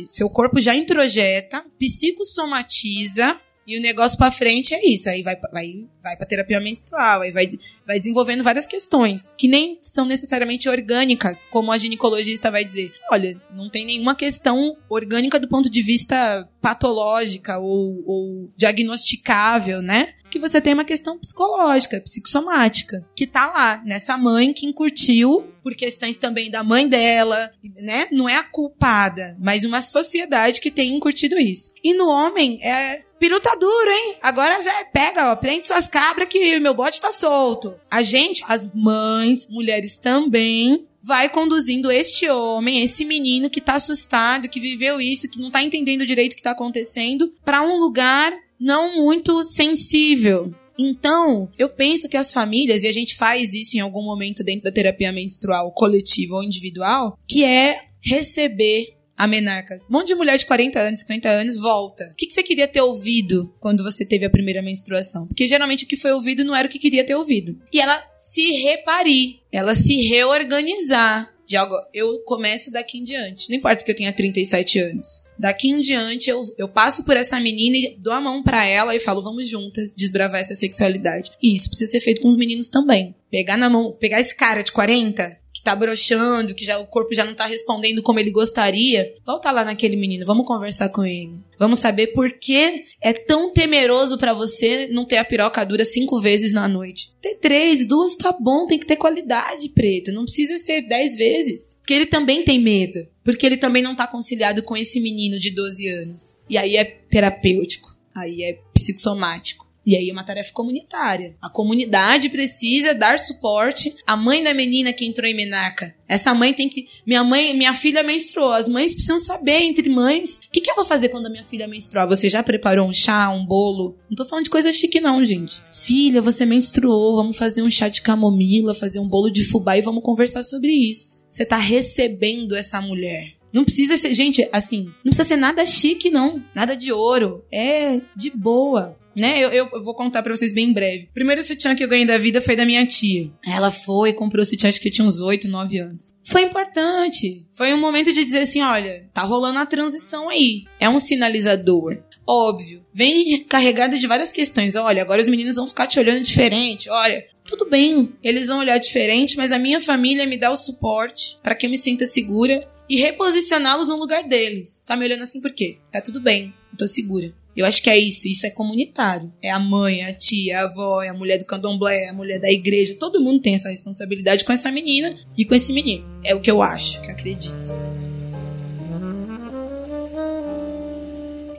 seu 0.07 0.31
corpo 0.31 0.61
já 0.61 0.75
introjeta, 0.75 1.65
psicossomatiza 1.79 3.41
e 3.67 3.79
o 3.79 3.83
negócio 3.83 4.19
para 4.19 4.31
frente 4.31 4.75
é 4.75 4.87
isso. 4.87 5.09
Aí 5.09 5.23
vai, 5.23 5.37
vai, 5.53 5.87
vai 6.03 6.17
pra 6.17 6.27
terapia 6.27 6.61
menstrual, 6.61 7.23
aí 7.23 7.31
vai, 7.31 7.49
vai 7.87 7.99
desenvolvendo 7.99 8.43
várias 8.43 8.67
questões 8.67 9.33
que 9.39 9.49
nem 9.49 9.79
são 9.83 10.05
necessariamente 10.05 10.69
orgânicas, 10.69 11.47
como 11.47 11.73
a 11.73 11.79
ginecologista 11.79 12.51
vai 12.51 12.65
dizer. 12.65 12.93
Olha, 13.11 13.35
não 13.55 13.71
tem 13.71 13.85
nenhuma 13.85 14.15
questão 14.15 14.77
orgânica 14.89 15.41
do 15.41 15.49
ponto 15.49 15.71
de 15.71 15.83
vista 15.83 16.49
patológica 16.61 17.59
ou, 17.59 18.05
ou 18.07 18.53
diagnosticável, 18.57 19.81
né? 19.81 20.15
Que 20.35 20.39
você 20.41 20.61
tem 20.61 20.75
uma 20.75 20.85
questão 20.85 21.17
psicológica, 21.17 22.01
psicossomática, 22.01 23.09
que 23.15 23.25
tá 23.25 23.47
lá, 23.47 23.81
nessa 23.87 24.17
mãe 24.17 24.53
que 24.53 24.67
encurtiu 24.67 25.49
por 25.63 25.77
questões 25.77 26.19
também 26.19 26.51
da 26.51 26.65
mãe 26.65 26.89
dela, 26.89 27.53
né? 27.77 28.09
Não 28.11 28.29
é 28.29 28.35
a 28.35 28.43
culpada, 28.43 29.37
mas 29.39 29.63
uma 29.63 29.81
sociedade 29.81 30.61
que 30.61 30.73
tem 30.73 30.93
encurtido 30.93 31.39
isso. 31.39 31.71
E 31.85 31.95
no 31.95 32.09
homem 32.09 32.59
é 32.65 33.05
peru 33.17 33.39
tá 33.39 33.55
duro, 33.55 33.89
hein? 33.89 34.17
Agora 34.21 34.61
já 34.61 34.77
é, 34.81 34.83
pega, 34.83 35.31
ó, 35.31 35.37
prende 35.37 35.69
suas 35.69 35.87
cabras 35.87 36.29
que 36.29 36.59
meu 36.59 36.75
bote 36.75 37.01
tá 37.01 37.13
solto. 37.13 37.77
A 37.89 38.03
gente, 38.03 38.43
as 38.49 38.75
mães, 38.75 39.47
mulheres 39.49 39.99
também, 39.99 40.85
vai 41.01 41.29
conduzindo 41.29 41.93
este 41.93 42.29
homem, 42.29 42.83
esse 42.83 43.05
menino 43.05 43.51
que 43.51 43.61
tá 43.61 43.75
assustado, 43.75 44.49
que 44.49 44.59
viveu 44.59 45.01
isso, 45.01 45.29
que 45.29 45.39
não 45.39 45.51
tá 45.51 45.63
entendendo 45.63 46.05
direito 46.05 46.33
o 46.33 46.37
que 46.37 46.43
tá 46.43 46.51
acontecendo, 46.51 47.33
para 47.45 47.63
um 47.63 47.77
lugar 47.77 48.33
não 48.61 48.97
muito 48.97 49.43
sensível. 49.45 50.53
Então, 50.79 51.49
eu 51.57 51.69
penso 51.69 52.09
que 52.09 52.17
as 52.17 52.33
famílias, 52.33 52.83
e 52.83 52.89
a 52.89 52.93
gente 52.93 53.15
faz 53.15 53.55
isso 53.55 53.77
em 53.77 53.81
algum 53.81 54.03
momento 54.03 54.43
dentro 54.43 54.65
da 54.65 54.73
terapia 54.73 55.13
menstrual 55.13 55.73
coletiva 55.73 56.35
ou 56.35 56.43
individual, 56.43 57.17
que 57.29 57.45
é 57.45 57.77
receber 58.03 58.95
a 59.17 59.27
menarca. 59.27 59.77
Um 59.89 59.93
monte 59.93 60.09
de 60.09 60.15
mulher 60.15 60.37
de 60.37 60.47
40 60.47 60.79
anos, 60.79 61.01
50 61.01 61.29
anos 61.29 61.61
volta. 61.61 62.05
O 62.13 62.15
que, 62.17 62.31
você 62.31 62.43
queria 62.43 62.67
ter 62.67 62.83
ouvido 62.83 63.55
quando 63.61 63.83
você 63.83 64.05
teve 64.05 64.25
a 64.25 64.31
primeira 64.31 64.63
menstruação? 64.63 65.27
Porque 65.27 65.47
geralmente 65.47 65.85
o 65.85 65.89
que 65.89 65.97
foi 65.97 66.13
ouvido 66.13 66.45
não 66.45 66.55
era 66.55 66.67
o 66.67 66.71
que 66.71 66.79
queria 66.79 67.05
ter 67.05 67.15
ouvido. 67.15 67.57
E 67.73 67.81
ela 67.81 68.03
se 68.17 68.51
reparir, 68.63 69.41
ela 69.53 69.75
se 69.75 70.09
reorganizar. 70.09 71.33
De 71.47 71.57
algo, 71.57 71.75
eu 71.93 72.21
começo 72.21 72.71
daqui 72.71 72.99
em 72.99 73.03
diante. 73.03 73.51
Não 73.51 73.57
importa 73.57 73.85
que 73.85 73.91
eu 73.91 73.97
tenha 73.97 74.13
37 74.13 74.79
anos. 74.79 75.25
Daqui 75.39 75.71
em 75.71 75.81
diante, 75.81 76.31
eu, 76.31 76.45
eu 76.57 76.69
passo 76.69 77.05
por 77.05 77.17
essa 77.17 77.39
menina 77.39 77.77
e 77.77 77.97
dou 77.99 78.13
a 78.13 78.21
mão 78.21 78.43
para 78.43 78.65
ela 78.65 78.95
e 78.95 79.01
falo, 79.01 79.23
vamos 79.23 79.49
juntas 79.49 79.95
desbravar 79.97 80.41
essa 80.41 80.55
sexualidade. 80.55 81.33
E 81.43 81.55
isso 81.55 81.69
precisa 81.69 81.91
ser 81.91 82.01
feito 82.01 82.23
com 82.23 82.29
os 82.29 82.37
meninos 82.37 82.69
também. 82.69 83.15
Pegar 83.31 83.57
na 83.57 83.69
mão, 83.69 83.93
pegar 83.93 84.21
esse 84.21 84.35
cara 84.35 84.63
de 84.63 84.73
40 84.73 85.44
tá 85.65 85.75
broxando, 85.75 86.55
que 86.55 86.65
já 86.65 86.79
o 86.79 86.87
corpo 86.87 87.15
já 87.15 87.25
não 87.25 87.35
tá 87.35 87.47
respondendo 87.47 88.03
como 88.03 88.21
ele 88.21 88.31
gostaria, 88.31 89.13
volta 89.25 89.51
lá 89.51 89.65
naquele 89.65 89.97
menino, 89.97 90.27
vamos 90.27 90.47
conversar 90.47 90.91
com 90.91 91.05
ele. 91.05 91.33
Vamos 91.59 91.79
saber 91.79 92.09
por 92.09 92.31
que 92.33 92.85
é 93.01 93.13
tão 93.13 93.53
temeroso 93.53 94.19
para 94.19 94.35
você 94.35 94.89
não 94.89 95.05
ter 95.05 95.17
a 95.17 95.25
piroca 95.25 95.65
dura 95.65 95.85
cinco 95.85 96.21
vezes 96.21 96.53
na 96.53 96.69
noite. 96.69 97.13
Ter 97.21 97.37
três, 97.37 97.87
duas 97.87 98.17
tá 98.17 98.37
bom, 98.39 98.67
tem 98.67 98.79
que 98.79 98.87
ter 98.87 98.97
qualidade, 98.97 99.69
preto. 99.71 100.13
Não 100.13 100.25
precisa 100.25 100.59
ser 100.59 100.83
dez 100.83 101.17
vezes. 101.17 101.77
Porque 101.79 101.95
ele 101.95 102.07
também 102.07 102.45
tem 102.45 102.59
medo. 102.59 103.07
Porque 103.23 103.47
ele 103.47 103.57
também 103.57 103.83
não 103.83 103.95
tá 103.95 104.07
conciliado 104.07 104.63
com 104.63 104.77
esse 104.77 105.01
menino 105.01 105.39
de 105.39 105.51
12 105.53 105.89
anos. 105.89 106.41
E 106.51 106.59
aí 106.59 106.77
é 106.77 106.85
terapêutico. 106.85 107.97
Aí 108.15 108.43
é 108.43 108.59
psicossomático. 108.75 109.64
E 109.87 109.97
aí 109.97 110.09
é 110.09 110.13
uma 110.13 110.25
tarefa 110.25 110.53
comunitária. 110.53 111.37
A 111.41 111.51
comunidade 111.51 112.31
precisa 112.31 112.95
dar 112.95 113.19
suporte 113.19 113.95
à 114.07 114.17
mãe 114.17 114.43
da 114.43 114.55
menina 114.55 114.93
que 114.93 115.05
entrou 115.05 115.29
em 115.29 115.35
menarca. 115.35 115.95
Essa 116.09 116.35
mãe 116.35 116.55
tem 116.55 116.69
que. 116.69 116.87
Minha 117.07 117.23
mãe, 117.23 117.57
minha 117.57 117.75
filha 117.75 118.03
menstruou. 118.03 118.53
As 118.53 118.69
mães 118.69 118.93
precisam 118.93 119.19
saber 119.19 119.63
entre 119.63 119.89
mães. 119.89 120.39
O 120.39 120.51
que, 120.51 120.61
que 120.61 120.71
eu 120.71 120.77
vou 120.77 120.85
fazer 120.85 121.11
quando 121.11 121.27
a 121.27 121.31
minha 121.31 121.45
filha 121.45 121.69
menstruar? 121.69 122.09
Você 122.09 122.29
já 122.29 122.43
preparou 122.43 122.89
um 122.89 122.93
chá, 122.93 123.29
um 123.31 123.45
bolo? 123.45 123.99
Não 124.09 124.17
tô 124.17 124.25
falando 124.25 124.45
de 124.45 124.51
coisa 124.51 124.73
chique, 124.73 125.01
não, 125.01 125.25
gente. 125.25 125.63
Filha, 125.73 126.23
você 126.23 126.47
menstruou. 126.47 127.17
Vamos 127.17 127.37
fazer 127.37 127.63
um 127.63 127.71
chá 127.71 127.89
de 127.89 128.01
camomila, 128.01 128.75
fazer 128.75 129.01
um 129.01 129.09
bolo 129.09 129.31
de 129.31 129.45
fubá 129.45 129.77
e 129.77 129.83
vamos 129.83 130.03
conversar 130.03 130.43
sobre 130.43 130.71
isso. 130.71 131.23
Você 131.29 131.45
tá 131.45 131.57
recebendo 131.57 132.55
essa 132.55 132.81
mulher. 132.81 133.35
Não 133.53 133.65
precisa 133.65 133.97
ser, 133.97 134.15
gente, 134.15 134.49
assim, 134.53 134.87
não 135.05 135.11
precisa 135.11 135.25
ser 135.25 135.37
nada 135.37 135.65
chique, 135.65 136.11
não. 136.11 136.43
Nada 136.55 136.77
de 136.77 136.93
ouro. 136.93 137.45
É 137.53 138.01
de 138.17 138.31
boa 138.31 138.99
né? 139.15 139.39
Eu, 139.39 139.51
eu, 139.51 139.69
eu 139.73 139.85
vou 139.85 139.95
contar 139.95 140.23
pra 140.23 140.35
vocês 140.35 140.53
bem 140.53 140.71
em 140.71 140.73
breve. 140.73 141.09
O 141.11 141.15
primeiro 141.15 141.43
sutiã 141.43 141.75
que 141.75 141.85
eu 141.85 141.89
ganhei 141.89 142.07
da 142.07 142.19
vida 142.19 142.41
foi 142.41 142.57
da 142.57 142.65
minha 142.65 142.85
tia. 142.87 143.31
Ela 143.47 143.71
foi 143.71 144.13
comprou 144.13 144.43
o 144.43 144.47
sutiã, 144.47 144.69
acho 144.69 144.81
que 144.81 144.89
eu 144.89 144.93
tinha 144.93 145.07
uns 145.07 145.21
8, 145.21 145.49
9 145.49 145.79
anos. 145.79 146.15
Foi 146.25 146.43
importante. 146.43 147.47
Foi 147.53 147.73
um 147.75 147.81
momento 147.81 148.13
de 148.13 148.25
dizer 148.25 148.41
assim: 148.41 148.63
olha, 148.63 149.09
tá 149.13 149.23
rolando 149.23 149.59
a 149.59 149.67
transição 149.67 150.29
aí. 150.29 150.65
É 150.81 150.89
um 150.89 150.99
sinalizador. 150.99 152.03
Óbvio. 152.27 152.83
Vem 152.93 153.43
carregado 153.45 153.99
de 153.99 154.07
várias 154.07 154.33
questões. 154.33 154.77
Olha, 154.77 155.03
agora 155.03 155.21
os 155.21 155.29
meninos 155.29 155.57
vão 155.57 155.67
ficar 155.67 155.87
te 155.87 155.99
olhando 155.99 156.23
diferente. 156.23 156.89
Olha, 156.89 157.23
tudo 157.47 157.69
bem, 157.69 158.15
eles 158.23 158.47
vão 158.47 158.59
olhar 158.59 158.79
diferente, 158.79 159.37
mas 159.37 159.53
a 159.53 159.59
minha 159.59 159.81
família 159.81 160.27
me 160.27 160.39
dá 160.39 160.51
o 160.51 160.57
suporte 160.57 161.37
para 161.43 161.55
que 161.55 161.67
eu 161.67 161.71
me 161.71 161.77
sinta 161.77 162.07
segura 162.07 162.67
e 162.89 162.97
reposicioná-los 162.97 163.87
no 163.87 163.97
lugar 163.97 164.25
deles. 164.25 164.83
Tá 164.87 164.97
me 164.97 165.05
olhando 165.05 165.23
assim 165.23 165.41
por 165.41 165.53
quê? 165.53 165.79
Tá 165.93 166.01
tudo 166.01 166.21
bem, 166.21 166.55
eu 166.73 166.79
tô 166.79 166.87
segura. 166.87 167.33
Eu 167.57 167.65
acho 167.65 167.83
que 167.83 167.89
é 167.89 167.97
isso, 167.97 168.27
isso 168.27 168.47
é 168.47 168.51
comunitário. 168.51 169.33
É 169.41 169.51
a 169.51 169.59
mãe, 169.59 170.03
a 170.03 170.13
tia, 170.13 170.61
a 170.61 170.65
avó, 170.65 171.03
é 171.03 171.09
a 171.09 171.15
mulher 171.15 171.39
do 171.39 171.45
candomblé, 171.45 172.07
é 172.07 172.11
a 172.11 172.15
mulher 172.15 172.41
da 172.41 172.51
igreja. 172.51 172.97
Todo 172.99 173.21
mundo 173.21 173.41
tem 173.41 173.55
essa 173.55 173.71
responsabilidade 173.71 174.45
com 174.45 174.53
essa 174.53 174.73
menina 174.73 175.15
e 175.39 175.45
com 175.45 175.55
esse 175.55 175.73
menino. 175.73 176.05
É 176.25 176.35
o 176.35 176.41
que 176.41 176.51
eu 176.51 176.63
acho, 176.63 177.01
que 177.01 177.11
acredito. 177.11 177.73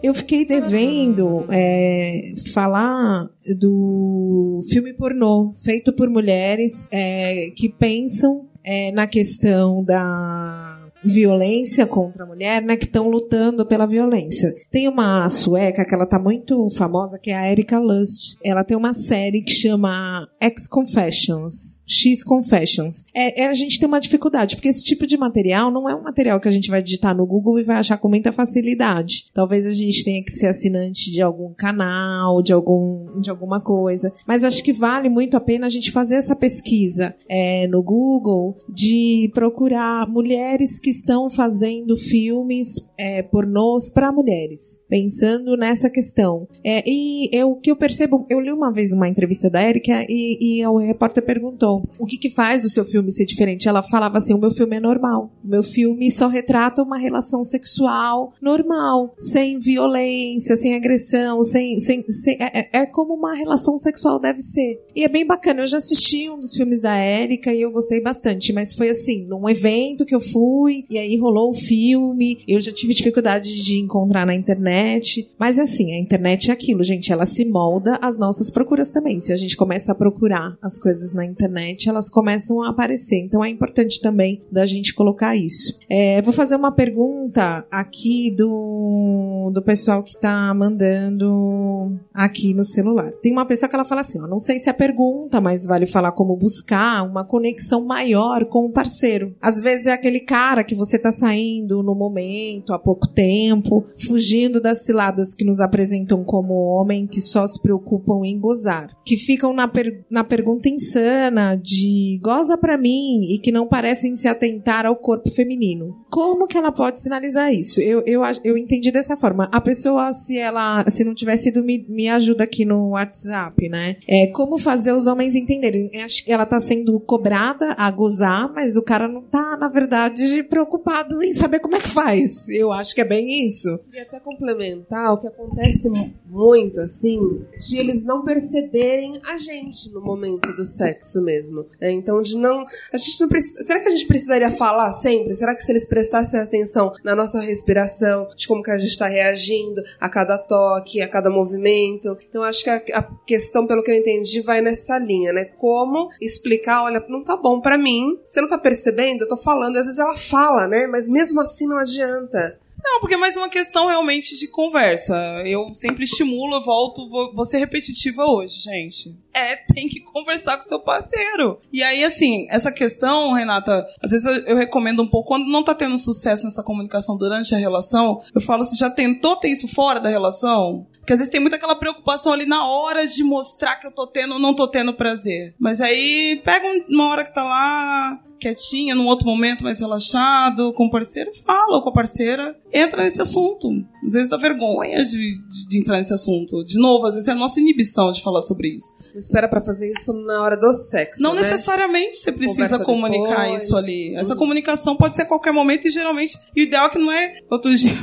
Eu 0.03 0.13
fiquei 0.13 0.45
devendo 0.45 1.45
é, 1.49 2.33
falar 2.53 3.27
do 3.57 4.61
filme 4.69 4.93
pornô 4.93 5.51
feito 5.63 5.91
por 5.93 6.09
mulheres 6.09 6.87
é, 6.91 7.49
que 7.55 7.69
pensam 7.69 8.47
é, 8.63 8.91
na 8.91 9.07
questão 9.07 9.83
da 9.83 10.74
violência 11.05 11.85
contra 11.85 12.23
a 12.23 12.27
mulher, 12.27 12.61
né, 12.61 12.75
que 12.75 12.85
estão 12.85 13.09
lutando 13.09 13.65
pela 13.65 13.85
violência. 13.85 14.53
Tem 14.71 14.87
uma 14.87 15.29
sueca 15.29 15.85
que 15.85 15.93
ela 15.93 16.05
tá 16.05 16.19
muito 16.19 16.69
famosa, 16.71 17.19
que 17.19 17.31
é 17.31 17.35
a 17.35 17.51
Erika 17.51 17.79
Lust. 17.79 18.37
Ela 18.43 18.63
tem 18.63 18.75
uma 18.75 18.93
série 18.93 19.41
que 19.41 19.51
chama 19.51 20.27
X 20.41 20.67
Confessions, 20.67 21.81
X 21.85 22.23
Confessions. 22.23 23.05
É, 23.13 23.43
é, 23.43 23.47
a 23.47 23.53
gente 23.53 23.79
tem 23.79 23.87
uma 23.87 23.99
dificuldade, 23.99 24.55
porque 24.55 24.69
esse 24.69 24.83
tipo 24.83 25.05
de 25.05 25.17
material 25.17 25.71
não 25.71 25.89
é 25.89 25.95
um 25.95 26.03
material 26.03 26.39
que 26.39 26.47
a 26.47 26.51
gente 26.51 26.69
vai 26.69 26.81
digitar 26.81 27.15
no 27.15 27.25
Google 27.25 27.59
e 27.59 27.63
vai 27.63 27.77
achar 27.77 27.97
com 27.97 28.09
muita 28.09 28.31
facilidade. 28.31 29.25
Talvez 29.33 29.65
a 29.65 29.71
gente 29.71 30.03
tenha 30.03 30.23
que 30.23 30.31
ser 30.31 30.47
assinante 30.47 31.11
de 31.11 31.21
algum 31.21 31.53
canal, 31.53 32.41
de 32.41 32.51
algum 32.51 33.21
de 33.21 33.29
alguma 33.29 33.59
coisa. 33.59 34.11
Mas 34.25 34.43
acho 34.43 34.63
que 34.63 34.73
vale 34.73 35.09
muito 35.09 35.37
a 35.37 35.39
pena 35.39 35.67
a 35.67 35.69
gente 35.69 35.91
fazer 35.91 36.15
essa 36.15 36.35
pesquisa 36.35 37.15
é, 37.29 37.67
no 37.67 37.81
Google 37.81 38.55
de 38.67 39.29
procurar 39.33 40.07
mulheres 40.07 40.79
que 40.79 40.89
estão 40.97 41.29
fazendo 41.29 41.95
filmes 41.95 42.93
é, 42.97 43.21
pornôs 43.23 43.89
para 43.89 44.11
mulheres, 44.11 44.83
pensando 44.89 45.55
nessa 45.57 45.89
questão. 45.89 46.47
É, 46.63 46.83
e 46.85 47.29
o 47.43 47.55
que 47.55 47.71
eu 47.71 47.75
percebo, 47.75 48.25
eu 48.29 48.39
li 48.39 48.51
uma 48.51 48.71
vez 48.71 48.91
uma 48.91 49.07
entrevista 49.07 49.49
da 49.49 49.61
Erika 49.61 50.05
e, 50.09 50.59
e 50.59 50.67
o 50.67 50.77
repórter 50.77 51.23
perguntou 51.23 51.83
o 51.99 52.05
que, 52.05 52.17
que 52.17 52.29
faz 52.29 52.63
o 52.63 52.69
seu 52.69 52.85
filme 52.85 53.11
ser 53.11 53.25
diferente. 53.25 53.67
Ela 53.67 53.81
falava 53.81 54.17
assim: 54.17 54.33
o 54.33 54.39
meu 54.39 54.51
filme 54.51 54.77
é 54.77 54.79
normal. 54.79 55.31
O 55.43 55.47
meu 55.47 55.63
filme 55.63 56.09
só 56.11 56.27
retrata 56.27 56.81
uma 56.81 56.97
relação 56.97 57.43
sexual 57.43 58.33
normal, 58.41 59.15
sem 59.19 59.59
violência, 59.59 60.55
sem 60.55 60.75
agressão, 60.75 61.43
sem. 61.43 61.79
sem, 61.79 62.03
sem 62.03 62.37
é, 62.39 62.59
é, 62.59 62.69
é 62.81 62.85
como 62.85 63.13
uma 63.13 63.33
relação 63.33 63.77
sexual 63.77 64.19
deve 64.19 64.41
ser. 64.41 64.81
E 64.95 65.03
é 65.03 65.07
bem 65.07 65.25
bacana. 65.25 65.61
Eu 65.61 65.67
já 65.67 65.77
assisti 65.77 66.29
um 66.29 66.39
dos 66.39 66.53
filmes 66.53 66.81
da 66.81 66.97
Erika 66.97 67.53
e 67.53 67.61
eu 67.61 67.71
gostei 67.71 68.01
bastante, 68.01 68.53
mas 68.53 68.73
foi 68.73 68.89
assim, 68.89 69.25
num 69.27 69.47
evento 69.49 70.05
que 70.05 70.15
eu 70.15 70.19
fui, 70.19 70.84
e 70.89 70.97
aí 70.97 71.17
rolou 71.17 71.49
o 71.49 71.53
filme. 71.53 72.39
Eu 72.47 72.61
já 72.61 72.71
tive 72.71 72.93
dificuldade 72.93 73.63
de 73.63 73.79
encontrar 73.79 74.25
na 74.25 74.33
internet. 74.33 75.27
Mas 75.39 75.59
assim, 75.59 75.93
a 75.93 75.99
internet 75.99 76.49
é 76.49 76.53
aquilo, 76.53 76.83
gente. 76.83 77.11
Ela 77.11 77.25
se 77.25 77.45
molda 77.45 77.97
às 78.01 78.17
nossas 78.17 78.51
procuras 78.51 78.91
também. 78.91 79.19
Se 79.19 79.33
a 79.33 79.35
gente 79.35 79.57
começa 79.57 79.91
a 79.91 79.95
procurar 79.95 80.57
as 80.61 80.79
coisas 80.79 81.13
na 81.13 81.25
internet, 81.25 81.89
elas 81.89 82.09
começam 82.09 82.61
a 82.63 82.69
aparecer. 82.69 83.17
Então 83.17 83.43
é 83.43 83.49
importante 83.49 84.01
também 84.01 84.41
da 84.51 84.65
gente 84.65 84.93
colocar 84.93 85.35
isso. 85.35 85.79
É, 85.89 86.21
vou 86.21 86.33
fazer 86.33 86.55
uma 86.55 86.71
pergunta 86.71 87.65
aqui 87.71 88.33
do, 88.35 89.51
do 89.53 89.61
pessoal 89.61 90.03
que 90.03 90.19
tá 90.19 90.53
mandando 90.53 91.97
aqui 92.13 92.53
no 92.53 92.63
celular. 92.63 93.11
Tem 93.21 93.31
uma 93.31 93.45
pessoa 93.45 93.69
que 93.69 93.75
ela 93.75 93.85
fala 93.85 94.01
assim: 94.01 94.21
ó, 94.21 94.27
não 94.27 94.39
sei 94.39 94.59
se 94.59 94.69
é 94.69 94.73
pergunta, 94.73 95.39
mas 95.41 95.65
vale 95.65 95.85
falar 95.85 96.11
como 96.11 96.35
buscar 96.35 97.03
uma 97.03 97.23
conexão 97.23 97.85
maior 97.85 98.45
com 98.45 98.65
o 98.65 98.71
parceiro. 98.71 99.35
Às 99.41 99.59
vezes 99.59 99.87
é 99.87 99.93
aquele 99.93 100.19
cara 100.19 100.63
que 100.63 100.74
você 100.75 100.97
está 100.97 101.11
saindo 101.11 101.81
no 101.81 101.95
momento, 101.95 102.73
há 102.73 102.79
pouco 102.79 103.07
tempo, 103.07 103.83
fugindo 104.05 104.61
das 104.61 104.83
ciladas 104.83 105.33
que 105.33 105.45
nos 105.45 105.59
apresentam 105.59 106.23
como 106.23 106.53
homem 106.53 107.07
que 107.07 107.21
só 107.21 107.45
se 107.47 107.61
preocupam 107.61 108.21
em 108.23 108.39
gozar, 108.39 108.89
que 109.05 109.17
ficam 109.17 109.53
na, 109.53 109.67
per 109.67 110.05
na 110.09 110.23
pergunta 110.23 110.69
insana 110.69 111.55
de 111.55 112.19
goza 112.21 112.57
para 112.57 112.77
mim 112.77 113.33
e 113.33 113.39
que 113.39 113.51
não 113.51 113.67
parecem 113.67 114.15
se 114.15 114.27
atentar 114.27 114.85
ao 114.85 114.95
corpo 114.95 115.29
feminino. 115.31 115.95
Como 116.09 116.47
que 116.47 116.57
ela 116.57 116.71
pode 116.71 117.01
sinalizar 117.01 117.53
isso? 117.53 117.79
Eu, 117.81 118.03
eu, 118.05 118.21
eu 118.43 118.57
entendi 118.57 118.91
dessa 118.91 119.17
forma. 119.17 119.49
A 119.51 119.59
pessoa, 119.59 120.13
se 120.13 120.37
ela 120.37 120.85
se 120.89 121.03
não 121.03 121.13
tivesse 121.13 121.49
ido, 121.49 121.63
me, 121.63 121.85
me 121.89 122.07
ajuda 122.07 122.43
aqui 122.43 122.65
no 122.65 122.89
WhatsApp, 122.89 123.67
né? 123.69 123.97
É, 124.07 124.27
como 124.27 124.57
fazer 124.57 124.93
os 124.93 125.07
homens 125.07 125.35
entenderem? 125.35 125.89
Que 125.89 126.31
ela 126.31 126.43
está 126.43 126.59
sendo 126.59 126.99
cobrada 126.99 127.75
a 127.77 127.89
gozar, 127.91 128.51
mas 128.53 128.75
o 128.75 128.83
cara 128.83 129.07
não 129.07 129.21
está, 129.21 129.57
na 129.57 129.67
verdade, 129.67 130.43
preocupado 130.55 131.21
em 131.21 131.33
saber 131.33 131.59
como 131.59 131.75
é 131.75 131.81
que 131.81 131.89
faz. 131.89 132.47
Eu 132.47 132.71
acho 132.71 132.95
que 132.95 133.01
é 133.01 133.03
bem 133.03 133.45
isso. 133.45 133.67
E 133.93 133.99
até 133.99 134.21
complementar, 134.21 135.11
o 135.11 135.17
que 135.17 135.27
acontece 135.27 135.89
muito, 136.25 136.79
assim, 136.79 137.19
de 137.57 137.77
eles 137.77 138.05
não 138.05 138.23
perceberem 138.23 139.19
a 139.25 139.37
gente 139.37 139.91
no 139.91 139.99
momento 139.99 140.53
do 140.53 140.65
sexo 140.65 141.21
mesmo. 141.25 141.65
É, 141.81 141.91
então, 141.91 142.21
de 142.21 142.37
não. 142.37 142.63
A 142.93 142.95
gente 142.95 143.19
não 143.19 143.27
precisa. 143.27 143.63
Será 143.63 143.81
que 143.81 143.89
a 143.89 143.91
gente 143.91 144.07
precisaria 144.07 144.49
falar 144.49 144.93
sempre? 144.93 145.35
Será 145.35 145.53
que 145.53 145.61
se 145.61 145.71
eles 145.73 145.85
prestassem 145.85 146.39
atenção 146.39 146.93
na 147.03 147.13
nossa 147.13 147.41
respiração, 147.41 148.25
de 148.33 148.47
como 148.47 148.63
que 148.63 148.71
a 148.71 148.77
gente 148.77 148.91
está 148.91 149.07
reagindo 149.07 149.81
a 149.99 150.07
cada 150.07 150.37
toque, 150.37 151.01
a 151.01 151.07
cada 151.09 151.29
movimento? 151.29 152.17
Então, 152.29 152.43
acho 152.43 152.63
que 152.63 152.69
a, 152.69 152.81
a 152.93 153.03
questão, 153.25 153.67
pelo 153.67 153.83
que 153.83 153.91
eu 153.91 153.95
entendi, 153.95 154.39
vai 154.39 154.61
nessa 154.61 154.97
linha, 154.97 155.33
né? 155.33 155.43
Como 155.43 156.07
explicar, 156.21 156.83
olha, 156.83 157.03
não 157.09 157.25
tá 157.25 157.35
bom 157.35 157.59
para 157.59 157.77
mim, 157.77 158.17
você 158.25 158.39
não 158.39 158.47
tá 158.47 158.57
percebendo, 158.57 159.23
eu 159.23 159.27
tô 159.27 159.35
falando, 159.35 159.75
às 159.75 159.85
vezes 159.85 159.99
ela 159.99 160.15
fala, 160.15 160.44
né? 160.67 160.87
Mas 160.87 161.07
mesmo 161.07 161.41
assim 161.41 161.67
não 161.67 161.77
adianta. 161.77 162.59
Não, 162.83 162.99
porque 162.99 163.15
é 163.15 163.17
mais 163.17 163.35
uma 163.35 163.49
questão 163.49 163.87
realmente 163.87 164.37
de 164.37 164.47
conversa. 164.47 165.15
Eu 165.45 165.73
sempre 165.73 166.03
estimulo, 166.03 166.55
eu 166.57 166.61
volto, 166.61 167.09
vou, 167.09 167.33
vou 167.33 167.45
ser 167.45 167.57
repetitiva 167.57 168.25
hoje, 168.25 168.59
gente. 168.61 169.17
É, 169.35 169.57
tem 169.57 169.89
que 169.89 169.99
conversar 169.99 170.55
com 170.55 170.63
seu 170.63 170.79
parceiro. 170.79 171.59
E 171.71 171.83
aí, 171.83 172.05
assim, 172.05 172.47
essa 172.49 172.71
questão, 172.71 173.33
Renata, 173.33 173.85
às 174.01 174.11
vezes 174.11 174.25
eu, 174.25 174.33
eu 174.45 174.55
recomendo 174.55 175.03
um 175.03 175.07
pouco, 175.07 175.27
quando 175.27 175.45
não 175.51 175.61
tá 175.61 175.75
tendo 175.75 175.97
sucesso 175.97 176.45
nessa 176.45 176.63
comunicação 176.63 177.17
durante 177.17 177.53
a 177.53 177.57
relação, 177.57 178.21
eu 178.33 178.39
falo, 178.39 178.63
você 178.63 178.77
já 178.77 178.89
tentou 178.89 179.35
ter 179.35 179.49
isso 179.49 179.67
fora 179.67 179.99
da 179.99 180.07
relação? 180.07 180.87
Porque 181.05 181.13
às 181.13 181.19
vezes 181.19 181.31
tem 181.31 181.41
muita 181.41 181.57
aquela 181.57 181.75
preocupação 181.75 182.33
ali 182.33 182.45
na 182.45 182.65
hora 182.65 183.05
de 183.05 183.23
mostrar 183.23 183.75
que 183.75 183.85
eu 183.85 183.91
tô 183.91 184.07
tendo 184.07 184.35
ou 184.35 184.39
não 184.39 184.55
tô 184.55 184.67
tendo 184.67 184.93
prazer. 184.93 185.53
Mas 185.59 185.79
aí 185.79 186.41
pega 186.43 186.65
uma 186.89 187.07
hora 187.09 187.23
que 187.23 187.33
tá 187.33 187.43
lá 187.43 188.19
quietinha, 188.39 188.95
num 188.95 189.07
outro 189.07 189.27
momento 189.27 189.63
mais 189.63 189.79
relaxado, 189.79 190.73
com 190.73 190.85
o 190.85 190.91
parceiro, 190.91 191.31
fala 191.45 191.81
com 191.81 191.89
a 191.89 191.93
parceira, 191.93 192.55
entra 192.73 193.03
nesse 193.03 193.21
assunto. 193.21 193.67
Às 194.05 194.13
vezes 194.13 194.29
dá 194.29 194.37
vergonha 194.37 195.03
de, 195.03 195.37
de, 195.47 195.67
de 195.67 195.79
entrar 195.79 195.97
nesse 195.97 196.13
assunto. 196.13 196.63
De 196.63 196.77
novo, 196.77 197.05
às 197.05 197.15
vezes 197.15 197.27
é 197.27 197.31
a 197.31 197.35
nossa 197.35 197.59
inibição 197.59 198.11
de 198.11 198.21
falar 198.21 198.41
sobre 198.41 198.69
isso. 198.69 198.93
Espera 199.25 199.47
para 199.47 199.59
fazer 199.59 199.91
isso 199.91 200.13
na 200.25 200.41
hora 200.41 200.55
do 200.55 200.71
sexo. 200.73 201.21
Não 201.21 201.33
né? 201.33 201.41
necessariamente 201.41 202.17
você 202.17 202.31
precisa 202.31 202.77
Conversa 202.77 202.85
comunicar 202.85 203.43
depois. 203.43 203.63
isso 203.63 203.75
ali. 203.75 204.15
Essa 204.15 204.35
comunicação 204.35 204.95
pode 204.95 205.15
ser 205.15 205.23
a 205.23 205.25
qualquer 205.25 205.51
momento 205.51 205.87
e 205.87 205.91
geralmente 205.91 206.37
o 206.55 206.59
ideal 206.59 206.85
é 206.85 206.89
que 206.89 206.99
não 206.99 207.11
é 207.11 207.37
outro 207.49 207.75
dia. 207.75 207.95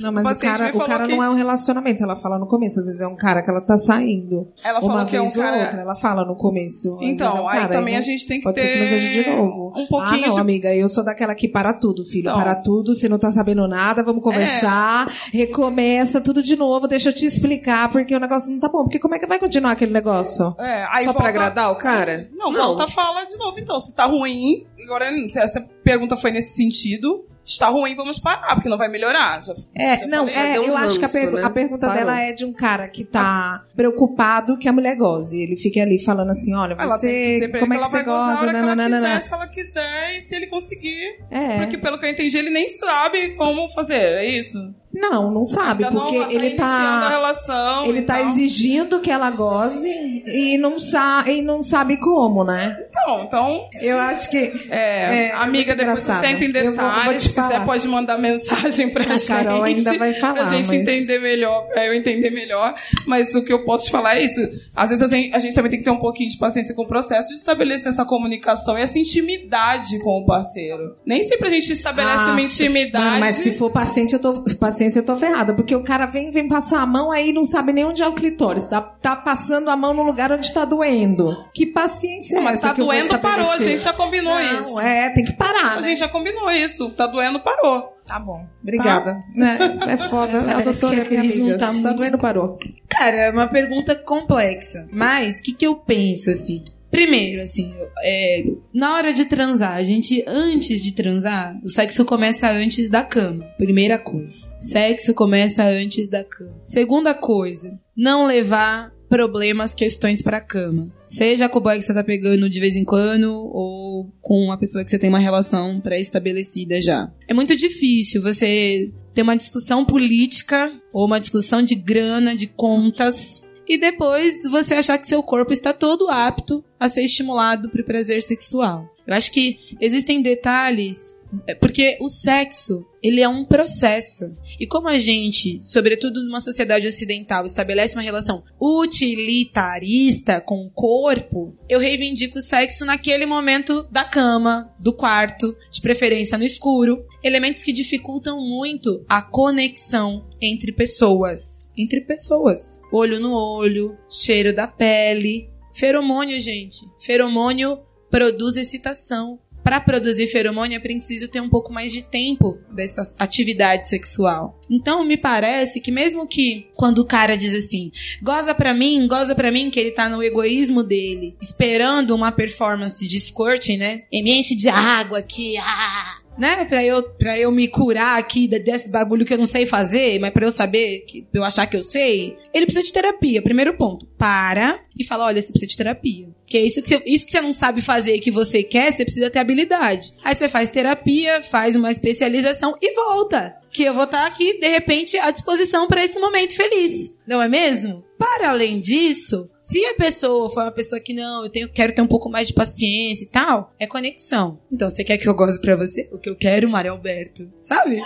Não, 0.00 0.12
mas 0.12 0.24
O 0.26 0.30
o 0.30 0.38
cara, 0.38 0.70
o 0.76 0.78
cara 0.86 1.06
que- 1.06 1.14
não 1.14 1.22
é 1.22 1.28
um 1.30 1.34
relacionamento. 1.34 2.02
Ela 2.02 2.14
fala 2.16 2.38
no 2.38 2.46
começo. 2.46 2.78
Às 2.78 2.86
vezes 2.86 3.00
é 3.00 3.06
um 3.06 3.16
cara 3.16 3.42
que 3.42 3.50
ela 3.50 3.60
tá 3.60 3.76
saindo. 3.78 4.48
Ela 4.62 4.80
Uma 4.80 4.88
falou 4.92 5.06
que 5.06 5.16
é 5.16 5.22
um 5.22 5.30
cara- 5.30 5.58
outra. 5.64 5.80
Ela 5.80 5.94
fala 5.94 6.24
no 6.24 6.36
começo. 6.36 6.94
Às 6.96 7.02
Então, 7.02 7.36
é 7.36 7.40
um 7.40 7.48
aí 7.48 7.60
cara, 7.60 7.72
também 7.74 7.94
não- 7.94 7.98
a 7.98 8.02
gente 8.02 8.26
tem 8.26 8.38
que 8.38 8.44
Pode 8.44 8.60
ser 8.60 8.66
que 8.66 8.78
não 8.78 8.84
ter 8.84 8.90
veja 8.90 9.22
de 9.22 9.30
novo. 9.36 9.72
um 9.76 9.86
pouquinho 9.86 10.24
Ah, 10.24 10.28
não, 10.28 10.34
de- 10.34 10.40
amiga. 10.40 10.74
Eu 10.74 10.88
sou 10.88 11.04
daquela 11.04 11.34
que 11.34 11.48
para 11.48 11.72
tudo, 11.72 12.04
filho. 12.04 12.28
Então. 12.28 12.36
Para 12.38 12.54
tudo. 12.56 12.94
Você 12.94 13.08
não 13.08 13.18
tá 13.18 13.30
sabendo 13.30 13.66
nada. 13.66 14.02
Vamos 14.02 14.22
conversar. 14.22 15.08
Recomeça 15.32 16.20
tudo 16.20 16.42
de 16.42 16.56
novo. 16.56 16.86
Deixa 16.86 17.08
eu 17.08 17.14
te 17.14 17.26
explicar. 17.26 17.90
Porque 17.90 18.14
o 18.14 18.20
negócio 18.20 18.52
não 18.52 18.60
tá 18.60 18.68
bom. 18.68 18.82
Porque 18.84 18.98
como 18.98 19.14
é 19.14 19.18
que 19.18 19.26
vai 19.26 19.38
continuar 19.38 19.72
aquele 19.72 19.92
negócio? 19.92 20.54
É, 20.58 20.86
aí 20.90 21.04
Só 21.04 21.12
pra 21.12 21.22
volta- 21.22 21.28
agradar 21.28 21.72
o 21.72 21.76
cara? 21.78 22.28
Não, 22.36 22.52
volta 22.52 22.84
a 22.84 22.88
fala 22.88 23.24
de 23.24 23.36
novo, 23.36 23.58
então. 23.58 23.80
Se 23.80 23.94
tá 23.94 24.04
ruim, 24.04 24.66
agora 24.84 25.10
se 25.28 25.38
essa 25.38 25.60
pergunta 25.82 26.16
foi 26.16 26.30
nesse 26.30 26.54
sentido, 26.54 27.24
está 27.48 27.68
ruim, 27.68 27.94
vamos 27.94 28.18
parar, 28.18 28.54
porque 28.54 28.68
não 28.68 28.76
vai 28.78 28.88
melhorar. 28.88 29.40
Já, 29.42 29.52
É, 29.74 29.98
já 30.00 30.06
não, 30.06 30.18
falei. 30.28 30.34
já 30.34 30.46
é, 30.46 30.60
um 30.60 30.64
eu 30.64 30.76
acho 30.76 30.98
que 30.98 31.04
a, 31.04 31.08
pergu- 31.08 31.36
né? 31.38 31.42
a 31.44 31.50
pergunta 31.50 31.86
Parou. 31.86 31.94
dela 32.04 32.20
é 32.20 32.32
de 32.32 32.44
um 32.44 32.52
cara 32.52 32.86
que 32.88 33.04
tá 33.04 33.64
preocupado 33.74 34.58
que 34.58 34.68
a 34.68 34.72
mulher 34.72 34.96
goze. 34.96 35.40
Ele 35.42 35.56
fica 35.56 35.80
ali 35.82 35.98
falando 35.98 36.30
assim: 36.30 36.54
olha, 36.54 36.74
Ela 36.78 36.98
tem 36.98 37.40
que 37.40 37.48
você. 37.48 37.58
Como 37.58 37.72
é 37.74 37.76
que 37.76 37.82
que 37.82 37.82
ela 37.82 37.86
você 37.86 37.92
vai 37.96 38.04
gozar 38.04 38.20
a 38.22 38.26
goza? 38.34 38.40
hora 38.42 38.50
que 38.50 38.56
ela 38.58 38.76
Nananana. 38.76 39.08
quiser, 39.08 39.22
se 39.22 39.34
ela 39.34 39.46
quiser, 39.48 40.16
e 40.16 40.20
se 40.20 40.34
ele 40.36 40.46
conseguir. 40.48 41.18
É. 41.30 41.58
Porque 41.58 41.78
pelo 41.78 41.98
que 41.98 42.04
eu 42.06 42.10
entendi, 42.10 42.36
ele 42.36 42.50
nem 42.50 42.68
sabe 42.68 43.30
como 43.34 43.68
fazer, 43.70 43.94
é 44.18 44.24
isso? 44.26 44.58
Não, 44.92 45.30
não 45.30 45.44
sabe, 45.44 45.84
Ainda 45.84 45.94
não 45.94 46.06
porque 46.06 46.18
tá 46.18 46.32
ele 46.32 46.50
tá. 46.50 47.08
relação. 47.10 47.84
Ele 47.84 47.98
e 47.98 48.02
tá 48.02 48.22
exigindo 48.22 49.00
que 49.00 49.10
ela 49.10 49.30
goze 49.30 49.88
e 50.26 50.56
não, 50.58 50.78
sa 50.78 51.24
e 51.28 51.42
não 51.42 51.62
sabe 51.62 51.98
como, 51.98 52.42
né? 52.42 52.76
Então, 52.88 53.22
então 53.24 53.68
Eu 53.80 53.98
acho 53.98 54.30
que. 54.30 54.38
É, 54.70 55.26
É, 55.28 55.32
amiga, 55.34 55.76
depois 55.76 56.00
você 56.02 56.10
entra 56.26 56.44
em 56.44 56.48
Eu 56.56 56.74
vou- 56.74 56.84
vou 56.84 56.94
detalhes. 56.94 57.22
Se 57.22 57.28
quiser, 57.34 57.64
pode 57.64 57.86
mandar 57.86 58.18
mensagem 58.18 58.88
pra 58.90 59.04
A 59.04 59.16
gente. 59.16 59.26
Carol 59.28 59.62
ainda 59.62 59.92
vai 59.98 60.14
falar, 60.14 60.34
Pra 60.34 60.44
gente 60.46 60.68
mas- 60.68 60.70
entender 60.80 61.18
melhor, 61.20 61.66
pra 61.68 61.84
eu 61.86 61.92
entender 61.94 62.30
melhor. 62.30 62.74
Mas 63.06 63.34
o 63.34 63.42
que 63.44 63.52
eu 63.52 63.64
posso 63.64 63.84
te 63.86 63.90
falar 63.90 64.16
é 64.16 64.24
isso. 64.24 64.40
Às 64.74 64.88
vezes 64.90 65.02
a 65.02 65.08
gente, 65.14 65.34
a 65.34 65.38
gente 65.38 65.54
também 65.54 65.70
tem 65.70 65.78
que 65.80 65.84
ter 65.84 65.90
um 65.90 65.98
pouquinho 65.98 66.30
de 66.30 66.38
paciência 66.38 66.74
com 66.74 66.82
o 66.82 66.88
processo 66.88 67.28
de 67.28 67.34
estabelecer 67.34 67.88
essa 67.88 68.04
comunicação 68.04 68.78
e 68.78 68.82
essa 68.82 68.98
intimidade 68.98 69.98
com 70.00 70.18
o 70.22 70.26
parceiro. 70.26 70.94
Nem 71.04 71.22
sempre 71.22 71.48
a 71.48 71.50
gente 71.50 71.72
estabelece 71.72 72.24
Ah, 72.24 72.32
uma 72.32 72.40
intimidade. 72.40 73.04
Mano, 73.04 73.20
mas 73.20 73.36
se 73.36 73.52
for 73.52 73.70
paciente, 73.70 74.12
eu 74.14 74.18
tô, 74.20 74.42
paciência, 74.78 74.98
eu 75.00 75.04
tô 75.04 75.16
ferrada. 75.16 75.52
Porque 75.52 75.74
o 75.74 75.82
cara 75.82 76.06
vem, 76.06 76.30
vem 76.30 76.46
passar 76.48 76.80
a 76.80 76.86
mão, 76.86 77.10
aí 77.10 77.32
não 77.32 77.44
sabe 77.44 77.72
nem 77.72 77.84
onde 77.84 78.02
é 78.02 78.06
o 78.06 78.12
clitóris. 78.12 78.68
Tá, 78.68 78.80
tá 78.80 79.16
passando 79.16 79.68
a 79.68 79.76
mão 79.76 79.92
no 79.92 80.02
lugar 80.04 80.30
onde 80.32 80.52
tá 80.54 80.64
doendo. 80.64 81.36
Que 81.52 81.66
paciência 81.66 82.38
é 82.38 82.40
Mas 82.40 82.54
essa 82.58 82.68
tá 82.68 82.74
que 82.74 82.80
doendo, 82.80 83.18
parou. 83.18 83.50
A 83.50 83.58
gente 83.58 83.78
já 83.82 83.92
combinou 83.92 84.32
Não, 84.34 84.60
isso. 84.60 84.78
É, 84.80 85.10
tem 85.10 85.24
que 85.24 85.32
parar, 85.32 85.72
A 85.72 85.80
né? 85.80 85.82
gente 85.88 85.98
já 85.98 86.08
combinou 86.08 86.50
isso. 86.50 86.90
Tá 86.90 87.06
doendo, 87.06 87.40
parou. 87.40 87.96
Tá 88.06 88.18
bom. 88.18 88.46
Obrigada. 88.62 89.16
Né? 89.34 89.58
É 89.86 89.96
foda. 89.96 90.40
A 90.40 90.44
Parece 90.44 90.80
doutora 90.80 90.94
que 91.04 91.14
é 91.14 91.18
a 91.18 91.20
minha 91.20 91.22
Cris 91.22 91.36
não 91.36 91.42
amiga. 91.48 91.58
tá 91.58 91.66
tá 91.66 91.72
muito- 91.72 91.94
doendo, 91.96 92.18
parou. 92.18 92.58
Cara, 92.88 93.16
é 93.16 93.30
uma 93.30 93.46
pergunta 93.48 93.94
complexa. 93.94 94.88
Mas 94.92 95.38
o 95.38 95.42
que, 95.42 95.52
que 95.52 95.66
eu 95.66 95.74
penso, 95.76 96.30
assim? 96.30 96.64
Primeiro, 96.98 97.42
assim, 97.42 97.72
é, 98.02 98.44
na 98.74 98.96
hora 98.96 99.12
de 99.12 99.26
transar, 99.26 99.76
a 99.76 99.82
gente, 99.84 100.24
antes 100.26 100.82
de 100.82 100.90
transar, 100.90 101.56
o 101.62 101.68
sexo 101.68 102.04
começa 102.04 102.50
antes 102.50 102.90
da 102.90 103.04
cama. 103.04 103.44
Primeira 103.56 104.00
coisa. 104.00 104.52
Sexo 104.58 105.14
começa 105.14 105.64
antes 105.64 106.08
da 106.08 106.24
cama. 106.24 106.58
Segunda 106.60 107.14
coisa, 107.14 107.78
não 107.96 108.26
levar 108.26 108.92
problemas, 109.08 109.74
questões 109.74 110.22
pra 110.22 110.40
cama. 110.40 110.92
Seja 111.06 111.48
com 111.48 111.60
o 111.60 111.62
boy 111.62 111.78
que 111.78 111.84
você 111.84 111.94
tá 111.94 112.02
pegando 112.02 112.50
de 112.50 112.58
vez 112.58 112.74
em 112.74 112.84
quando 112.84 113.32
ou 113.32 114.12
com 114.20 114.42
uma 114.42 114.58
pessoa 114.58 114.82
que 114.82 114.90
você 114.90 114.98
tem 114.98 115.08
uma 115.08 115.20
relação 115.20 115.80
pré-estabelecida 115.80 116.82
já. 116.82 117.08
É 117.28 117.32
muito 117.32 117.56
difícil 117.56 118.20
você 118.20 118.90
ter 119.14 119.22
uma 119.22 119.36
discussão 119.36 119.84
política 119.84 120.68
ou 120.92 121.06
uma 121.06 121.20
discussão 121.20 121.62
de 121.62 121.76
grana, 121.76 122.34
de 122.34 122.48
contas, 122.48 123.44
e 123.68 123.76
depois 123.76 124.42
você 124.50 124.74
achar 124.74 124.96
que 124.96 125.06
seu 125.06 125.22
corpo 125.22 125.52
está 125.52 125.74
todo 125.74 126.08
apto 126.08 126.64
a 126.78 126.88
ser 126.88 127.02
estimulado 127.02 127.68
para 127.68 127.82
o 127.82 127.84
prazer 127.84 128.22
sexual. 128.22 128.92
Eu 129.06 129.14
acho 129.14 129.32
que 129.32 129.58
existem 129.80 130.20
detalhes, 130.20 131.14
é, 131.46 131.54
porque 131.54 131.96
o 132.00 132.08
sexo, 132.08 132.86
ele 133.02 133.20
é 133.20 133.28
um 133.28 133.44
processo. 133.44 134.36
E 134.58 134.66
como 134.66 134.88
a 134.88 134.98
gente, 134.98 135.60
sobretudo 135.60 136.22
numa 136.22 136.40
sociedade 136.40 136.86
ocidental, 136.86 137.44
estabelece 137.44 137.94
uma 137.94 138.02
relação 138.02 138.42
utilitarista 138.60 140.40
com 140.40 140.66
o 140.66 140.70
corpo, 140.70 141.54
eu 141.68 141.78
reivindico 141.78 142.38
o 142.38 142.42
sexo 142.42 142.84
naquele 142.84 143.26
momento 143.26 143.86
da 143.90 144.04
cama, 144.04 144.74
do 144.78 144.92
quarto, 144.92 145.56
de 145.70 145.80
preferência 145.80 146.38
no 146.38 146.44
escuro, 146.44 147.04
elementos 147.22 147.62
que 147.62 147.72
dificultam 147.72 148.40
muito 148.40 149.04
a 149.08 149.22
conexão 149.22 150.22
entre 150.40 150.72
pessoas. 150.72 151.70
Entre 151.76 152.00
pessoas. 152.00 152.80
Olho 152.92 153.20
no 153.20 153.32
olho, 153.32 153.96
cheiro 154.10 154.54
da 154.54 154.66
pele. 154.66 155.48
Feromônio, 155.78 156.40
gente. 156.40 156.80
Feromônio 156.98 157.78
produz 158.10 158.56
excitação. 158.56 159.38
Para 159.62 159.80
produzir 159.80 160.26
feromônio 160.28 160.76
é 160.76 160.80
preciso 160.80 161.28
ter 161.28 161.42
um 161.42 161.48
pouco 161.48 161.70
mais 161.70 161.92
de 161.92 162.00
tempo 162.00 162.58
dessa 162.70 163.16
atividade 163.18 163.86
sexual. 163.86 164.58
Então 164.70 165.04
me 165.04 165.16
parece 165.16 165.78
que 165.80 165.90
mesmo 165.90 166.26
que 166.26 166.70
quando 166.74 167.00
o 167.00 167.04
cara 167.04 167.36
diz 167.36 167.54
assim, 167.54 167.92
goza 168.22 168.54
pra 168.54 168.72
mim, 168.72 169.06
goza 169.06 169.34
pra 169.34 169.52
mim, 169.52 169.68
que 169.68 169.78
ele 169.78 169.90
tá 169.90 170.08
no 170.08 170.22
egoísmo 170.22 170.82
dele, 170.82 171.36
esperando 171.40 172.14
uma 172.14 172.32
performance 172.32 173.06
de 173.06 173.20
squirting, 173.20 173.76
né? 173.76 174.04
E 174.10 174.22
me 174.22 174.32
enche 174.32 174.56
de 174.56 174.70
água 174.70 175.18
aqui, 175.18 175.58
ah, 175.58 176.18
né? 176.38 176.64
Pra 176.64 176.84
eu, 176.84 177.02
pra 177.18 177.38
eu 177.38 177.50
me 177.50 177.68
curar 177.68 178.18
aqui 178.18 178.46
de- 178.46 178.58
desse 178.58 178.90
bagulho 178.90 179.26
que 179.26 179.34
eu 179.34 179.38
não 179.38 179.46
sei 179.46 179.66
fazer, 179.66 180.18
mas 180.20 180.30
pra 180.32 180.46
eu 180.46 180.50
saber, 180.50 181.00
que, 181.06 181.22
pra 181.22 181.40
eu 181.40 181.44
achar 181.44 181.66
que 181.66 181.76
eu 181.76 181.82
sei, 181.82 182.36
ele 182.54 182.64
precisa 182.66 182.84
de 182.86 182.92
terapia. 182.92 183.42
Primeiro 183.42 183.76
ponto. 183.76 184.06
Para 184.16 184.78
e 184.98 185.04
fala: 185.04 185.26
olha, 185.26 185.40
você 185.40 185.50
precisa 185.52 185.68
de 185.70 185.76
terapia. 185.76 186.28
Que 186.48 186.56
é 186.56 186.62
isso 186.62 186.80
que, 186.80 186.88
você, 186.88 187.02
isso 187.04 187.26
que 187.26 187.32
você 187.32 187.40
não 187.40 187.52
sabe 187.52 187.82
fazer 187.82 188.14
e 188.14 188.20
que 188.20 188.30
você 188.30 188.62
quer, 188.62 188.90
você 188.90 189.04
precisa 189.04 189.28
ter 189.28 189.38
habilidade. 189.38 190.14
Aí 190.24 190.34
você 190.34 190.48
faz 190.48 190.70
terapia, 190.70 191.42
faz 191.42 191.76
uma 191.76 191.90
especialização 191.90 192.76
e 192.80 192.94
volta. 192.94 193.54
Que 193.70 193.82
eu 193.82 193.92
vou 193.92 194.04
estar 194.04 194.26
aqui, 194.26 194.58
de 194.58 194.66
repente, 194.66 195.18
à 195.18 195.30
disposição 195.30 195.86
para 195.86 196.02
esse 196.02 196.18
momento 196.18 196.56
feliz. 196.56 197.10
Não 197.26 197.42
é 197.42 197.48
mesmo? 197.48 198.02
Para 198.18 198.50
além 198.50 198.80
disso, 198.80 199.48
se 199.58 199.84
a 199.84 199.94
pessoa 199.94 200.48
for 200.48 200.62
uma 200.62 200.72
pessoa 200.72 201.00
que 201.00 201.12
não, 201.12 201.44
eu 201.44 201.50
tenho, 201.50 201.68
quero 201.68 201.94
ter 201.94 202.00
um 202.00 202.06
pouco 202.06 202.30
mais 202.30 202.48
de 202.48 202.54
paciência 202.54 203.24
e 203.24 203.28
tal, 203.28 203.74
é 203.78 203.86
conexão. 203.86 204.58
Então, 204.72 204.88
você 204.88 205.04
quer 205.04 205.18
que 205.18 205.28
eu 205.28 205.34
goze 205.34 205.60
pra 205.60 205.76
você? 205.76 206.08
O 206.10 206.18
que 206.18 206.30
eu 206.30 206.34
quero, 206.34 206.68
Mário 206.68 206.92
Alberto. 206.92 207.52
Sabe? 207.62 208.00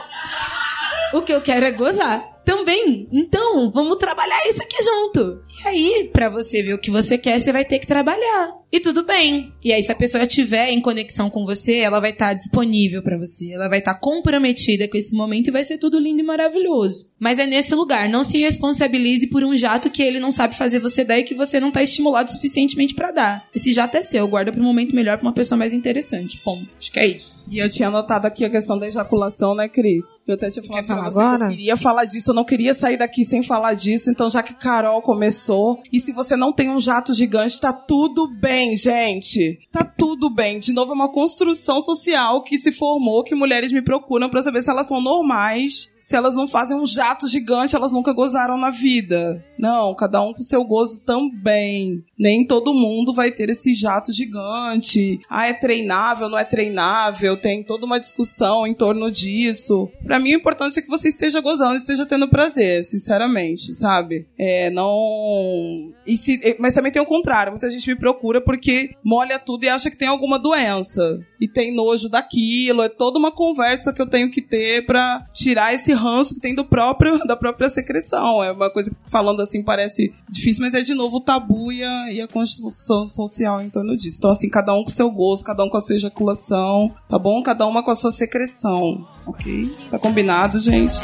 O 1.15 1.23
que 1.23 1.33
eu 1.33 1.41
quero 1.41 1.65
é 1.65 1.71
gozar. 1.71 2.32
Também. 2.45 3.09
Então, 3.13 3.71
vamos 3.71 3.97
trabalhar 3.99 4.49
isso 4.49 4.63
aqui 4.63 4.77
junto. 4.83 5.43
E 5.65 5.69
aí, 5.69 6.11
pra 6.13 6.29
você 6.29 6.63
ver 6.63 6.75
o 6.75 6.79
que 6.79 6.91
você 6.91 7.17
quer, 7.17 7.39
você 7.39 7.53
vai 7.53 7.65
ter 7.65 7.79
que 7.79 7.87
trabalhar. 7.87 8.51
E 8.73 8.81
tudo 8.81 9.05
bem. 9.05 9.53
E 9.63 9.71
aí, 9.73 9.83
se 9.83 9.93
a 9.93 9.95
pessoa 9.95 10.25
estiver 10.25 10.71
em 10.71 10.81
conexão 10.81 11.29
com 11.29 11.45
você, 11.45 11.77
ela 11.77 12.01
vai 12.01 12.11
estar 12.11 12.33
disponível 12.33 13.03
pra 13.03 13.19
você. 13.19 13.53
Ela 13.53 13.69
vai 13.69 13.81
estar 13.81 13.95
comprometida 13.97 14.89
com 14.89 14.97
esse 14.97 15.15
momento 15.15 15.49
e 15.49 15.51
vai 15.51 15.63
ser 15.63 15.77
tudo 15.77 15.99
lindo 15.99 16.21
e 16.21 16.25
maravilhoso. 16.25 17.11
Mas 17.21 17.39
é 17.39 17.47
nesse 17.47 17.75
lugar. 17.75 18.09
Não 18.09 18.25
se 18.25 18.39
responsabilize 18.39 19.27
por 19.29 19.45
um 19.45 19.55
jato 19.57 19.91
que 19.91 20.03
ele 20.03 20.19
não 20.19 20.31
sabe 20.31 20.57
fazer 20.57 20.79
você 20.79 21.05
dar 21.05 21.19
e 21.19 21.23
que 21.23 21.35
você 21.35 21.61
não 21.61 21.71
tá 21.71 21.83
estimulado 21.83 22.31
suficientemente 22.33 22.95
pra 22.95 23.13
dar. 23.13 23.47
Esse 23.55 23.73
jato 23.73 23.97
é 23.99 24.03
seu. 24.03 24.27
Guarda 24.27 24.51
pra 24.51 24.61
um 24.61 24.65
momento 24.65 24.97
melhor 24.97 25.19
pra 25.19 25.27
uma 25.29 25.35
pessoa 25.35 25.59
mais 25.59 25.75
interessante. 25.75 26.41
Bom, 26.43 26.63
acho 26.79 26.91
que 26.91 26.99
é 26.99 27.07
isso. 27.07 27.45
E 27.51 27.59
eu 27.59 27.69
tinha 27.71 27.89
anotado 27.89 28.27
aqui 28.27 28.43
a 28.45 28.51
questão 28.51 28.79
da 28.79 28.87
ejaculação, 28.89 29.55
né, 29.55 29.69
Cris? 29.69 30.05
Que 30.25 30.31
eu 30.31 30.35
até 30.35 30.51
tinha 30.51 30.65
falado 30.65 30.81
Quer 30.83 30.87
falar 30.89 31.01
pra 31.03 31.11
você 31.11 31.19
que 31.19 31.23
agora? 31.25 31.45
eu 31.45 31.51
queria 31.51 31.77
falar 31.77 32.05
disso, 32.07 32.32
eu 32.33 32.35
não 32.35 32.45
queria 32.45 32.75
sair 32.75 32.97
daqui 32.97 33.25
sem 33.25 33.43
falar 33.43 33.75
disso, 33.75 34.11
então 34.11 34.29
já 34.29 34.43
que 34.43 34.55
Carol 34.55 35.01
começou, 35.03 35.79
e 35.93 36.01
se 36.01 36.13
você 36.13 36.35
não 36.35 36.53
tem 36.53 36.71
um 36.71 36.81
jato 36.81 37.15
gigante, 37.15 37.61
tá 37.61 37.73
tudo 37.73 38.27
bem, 38.27 38.77
gente. 38.77 39.61
Tá 39.71 39.85
tudo 39.85 40.31
bem. 40.31 40.59
De 40.59 40.73
novo, 40.73 40.93
é 40.93 40.95
uma 40.95 41.13
construção 41.13 41.81
social 41.81 42.43
que 42.43 42.59
se 42.59 42.73
formou, 42.73 43.23
que 43.23 43.35
mulheres 43.35 43.71
me 43.71 43.83
procuram 43.83 44.29
pra 44.29 44.43
saber 44.43 44.63
se 44.63 44.71
elas 44.71 44.89
são 44.89 45.01
normais, 45.01 45.95
se 46.01 46.17
elas 46.17 46.35
não 46.35 46.49
fazem 46.49 46.77
um 46.77 46.87
jato 46.87 47.29
gigante, 47.29 47.77
elas 47.77 47.93
nunca 47.93 48.13
gozaram 48.13 48.59
na 48.59 48.71
vida. 48.71 49.45
Não, 49.59 49.95
cada 49.95 50.21
um 50.21 50.33
com 50.33 50.41
seu 50.41 50.65
gozo 50.65 51.05
também. 51.05 52.05
Nem 52.23 52.47
todo 52.47 52.73
mundo 52.73 53.13
vai 53.13 53.33
ter 53.33 53.51
esse 53.51 53.75
jato 53.75 54.13
gigante. 54.13 55.19
Ah, 55.29 55.49
é 55.49 55.53
treinável, 55.53 56.29
não 56.29 56.39
é 56.39 56.45
treinável, 56.45 57.37
tem 57.37 57.65
toda 57.65 57.85
uma 57.85 57.99
discussão 57.99 58.65
em 58.65 58.73
torno 58.73 59.11
disso. 59.11 59.91
Pra 60.05 60.21
mim, 60.21 60.35
o 60.35 60.39
importante 60.39 60.79
é 60.79 60.83
que 60.83 60.89
você 60.89 61.09
esteja 61.09 61.41
gozando, 61.41 61.75
esteja 61.75 62.07
tendo 62.07 62.29
prazer, 62.29 62.85
sinceramente, 62.85 63.75
sabe? 63.75 64.29
É, 64.39 64.71
não. 64.71 65.93
Se... 66.07 66.57
Mas 66.61 66.75
também 66.75 66.93
tem 66.93 67.03
o 67.03 67.07
contrário. 67.07 67.51
Muita 67.51 67.69
gente 67.69 67.89
me 67.89 67.97
procura 67.97 68.41
porque 68.41 68.91
molha 69.05 69.41
tudo 69.41 69.65
e 69.65 69.69
acha 69.69 69.91
que 69.91 69.99
tem 69.99 70.07
alguma 70.07 70.39
doença. 70.39 71.19
E 71.41 71.49
tem 71.49 71.75
nojo 71.75 72.09
daquilo. 72.09 72.83
É 72.83 72.89
toda 72.89 73.19
uma 73.19 73.33
conversa 73.33 73.93
que 73.93 74.01
eu 74.01 74.07
tenho 74.07 74.31
que 74.31 74.41
ter 74.41 74.87
pra 74.87 75.25
tirar 75.35 75.75
esse 75.75 75.93
ranço 75.93 76.37
que 76.37 76.41
tem 76.41 76.55
do 76.55 76.65
próprio, 76.65 77.19
da 77.27 77.35
própria 77.35 77.69
secreção. 77.69 78.45
É 78.45 78.53
uma 78.53 78.71
coisa 78.71 78.91
que 78.91 79.11
falando 79.11 79.43
assim 79.43 79.65
parece 79.65 80.15
difícil, 80.29 80.63
mas 80.63 80.75
é 80.75 80.83
de 80.83 80.95
novo 80.95 81.17
o 81.17 81.21
tabu 81.21 81.73
e 81.73 81.83
a, 81.83 82.12
e 82.13 82.21
a 82.21 82.29
construção 82.29 83.05
social 83.07 83.61
em 83.61 83.71
torno 83.71 83.97
disso. 83.97 84.19
Então, 84.19 84.31
assim, 84.31 84.49
cada 84.49 84.75
um 84.75 84.85
com 84.85 84.91
seu 84.91 85.11
gosto, 85.11 85.45
cada 85.45 85.65
um 85.65 85.69
com 85.69 85.77
a 85.77 85.81
sua 85.81 85.97
ejaculação, 85.97 86.93
tá 87.09 87.19
bom? 87.19 87.43
Cada 87.43 87.67
uma 87.67 87.83
com 87.83 87.91
a 87.91 87.95
sua 87.95 88.13
secreção, 88.13 89.07
ok? 89.27 89.69
Tá 89.91 89.99
combinado, 89.99 90.61
gente? 90.61 90.97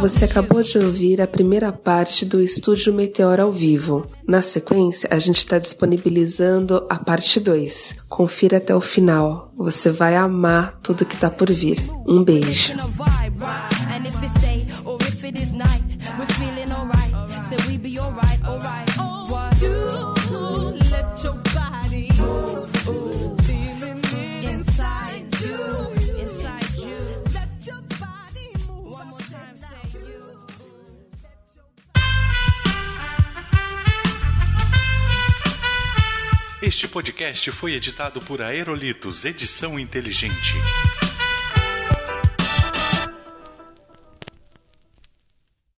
Você 0.00 0.24
acabou 0.24 0.62
de 0.62 0.76
ouvir 0.76 1.20
a 1.20 1.26
primeira 1.26 1.72
parte 1.72 2.24
do 2.26 2.40
Estúdio 2.40 2.92
Meteor 2.92 3.40
ao 3.40 3.52
vivo. 3.52 4.06
Na 4.26 4.42
sequência, 4.42 5.08
a 5.10 5.18
gente 5.18 5.38
está 5.38 5.58
disponibilizando 5.58 6.84
a 6.90 6.98
parte 6.98 7.38
2. 7.38 7.94
Confira 8.08 8.58
até 8.58 8.74
o 8.74 8.80
final. 8.80 9.52
Você 9.56 9.90
vai 9.90 10.16
amar 10.16 10.78
tudo 10.82 11.06
que 11.06 11.16
tá 11.16 11.30
por 11.30 11.50
vir. 11.50 11.82
Um 12.06 12.24
beijo. 12.24 12.74
Right? 16.18 16.28
We're 16.28 16.34
feeling 16.34 16.72
alright. 16.72 17.44
So 17.44 17.56
we 17.68 17.78
be 17.78 17.98
alright, 17.98 18.44
alright. 18.44 18.90
What 19.28 19.62
you 19.62 19.76
let 20.90 21.24
your 21.24 21.34
body 21.54 22.10
move, 22.18 22.88
ooh, 22.88 23.36
feeling 23.42 24.00
it 24.02 24.44
inside 24.44 25.40
you, 25.40 25.88
inside 26.18 26.70
you. 26.76 26.96
Let 27.34 27.66
your 27.66 27.82
body 28.00 28.48
move. 28.68 28.92
One 28.92 29.08
more 29.08 29.18
time, 29.20 29.56
say 29.56 29.98
you. 29.98 30.36
Este 36.62 36.88
podcast 36.88 37.50
foi 37.50 37.74
editado 37.74 38.20
por 38.20 38.40
Aerolitos 38.40 39.24
Edição 39.24 39.78
Inteligente. 39.78 40.54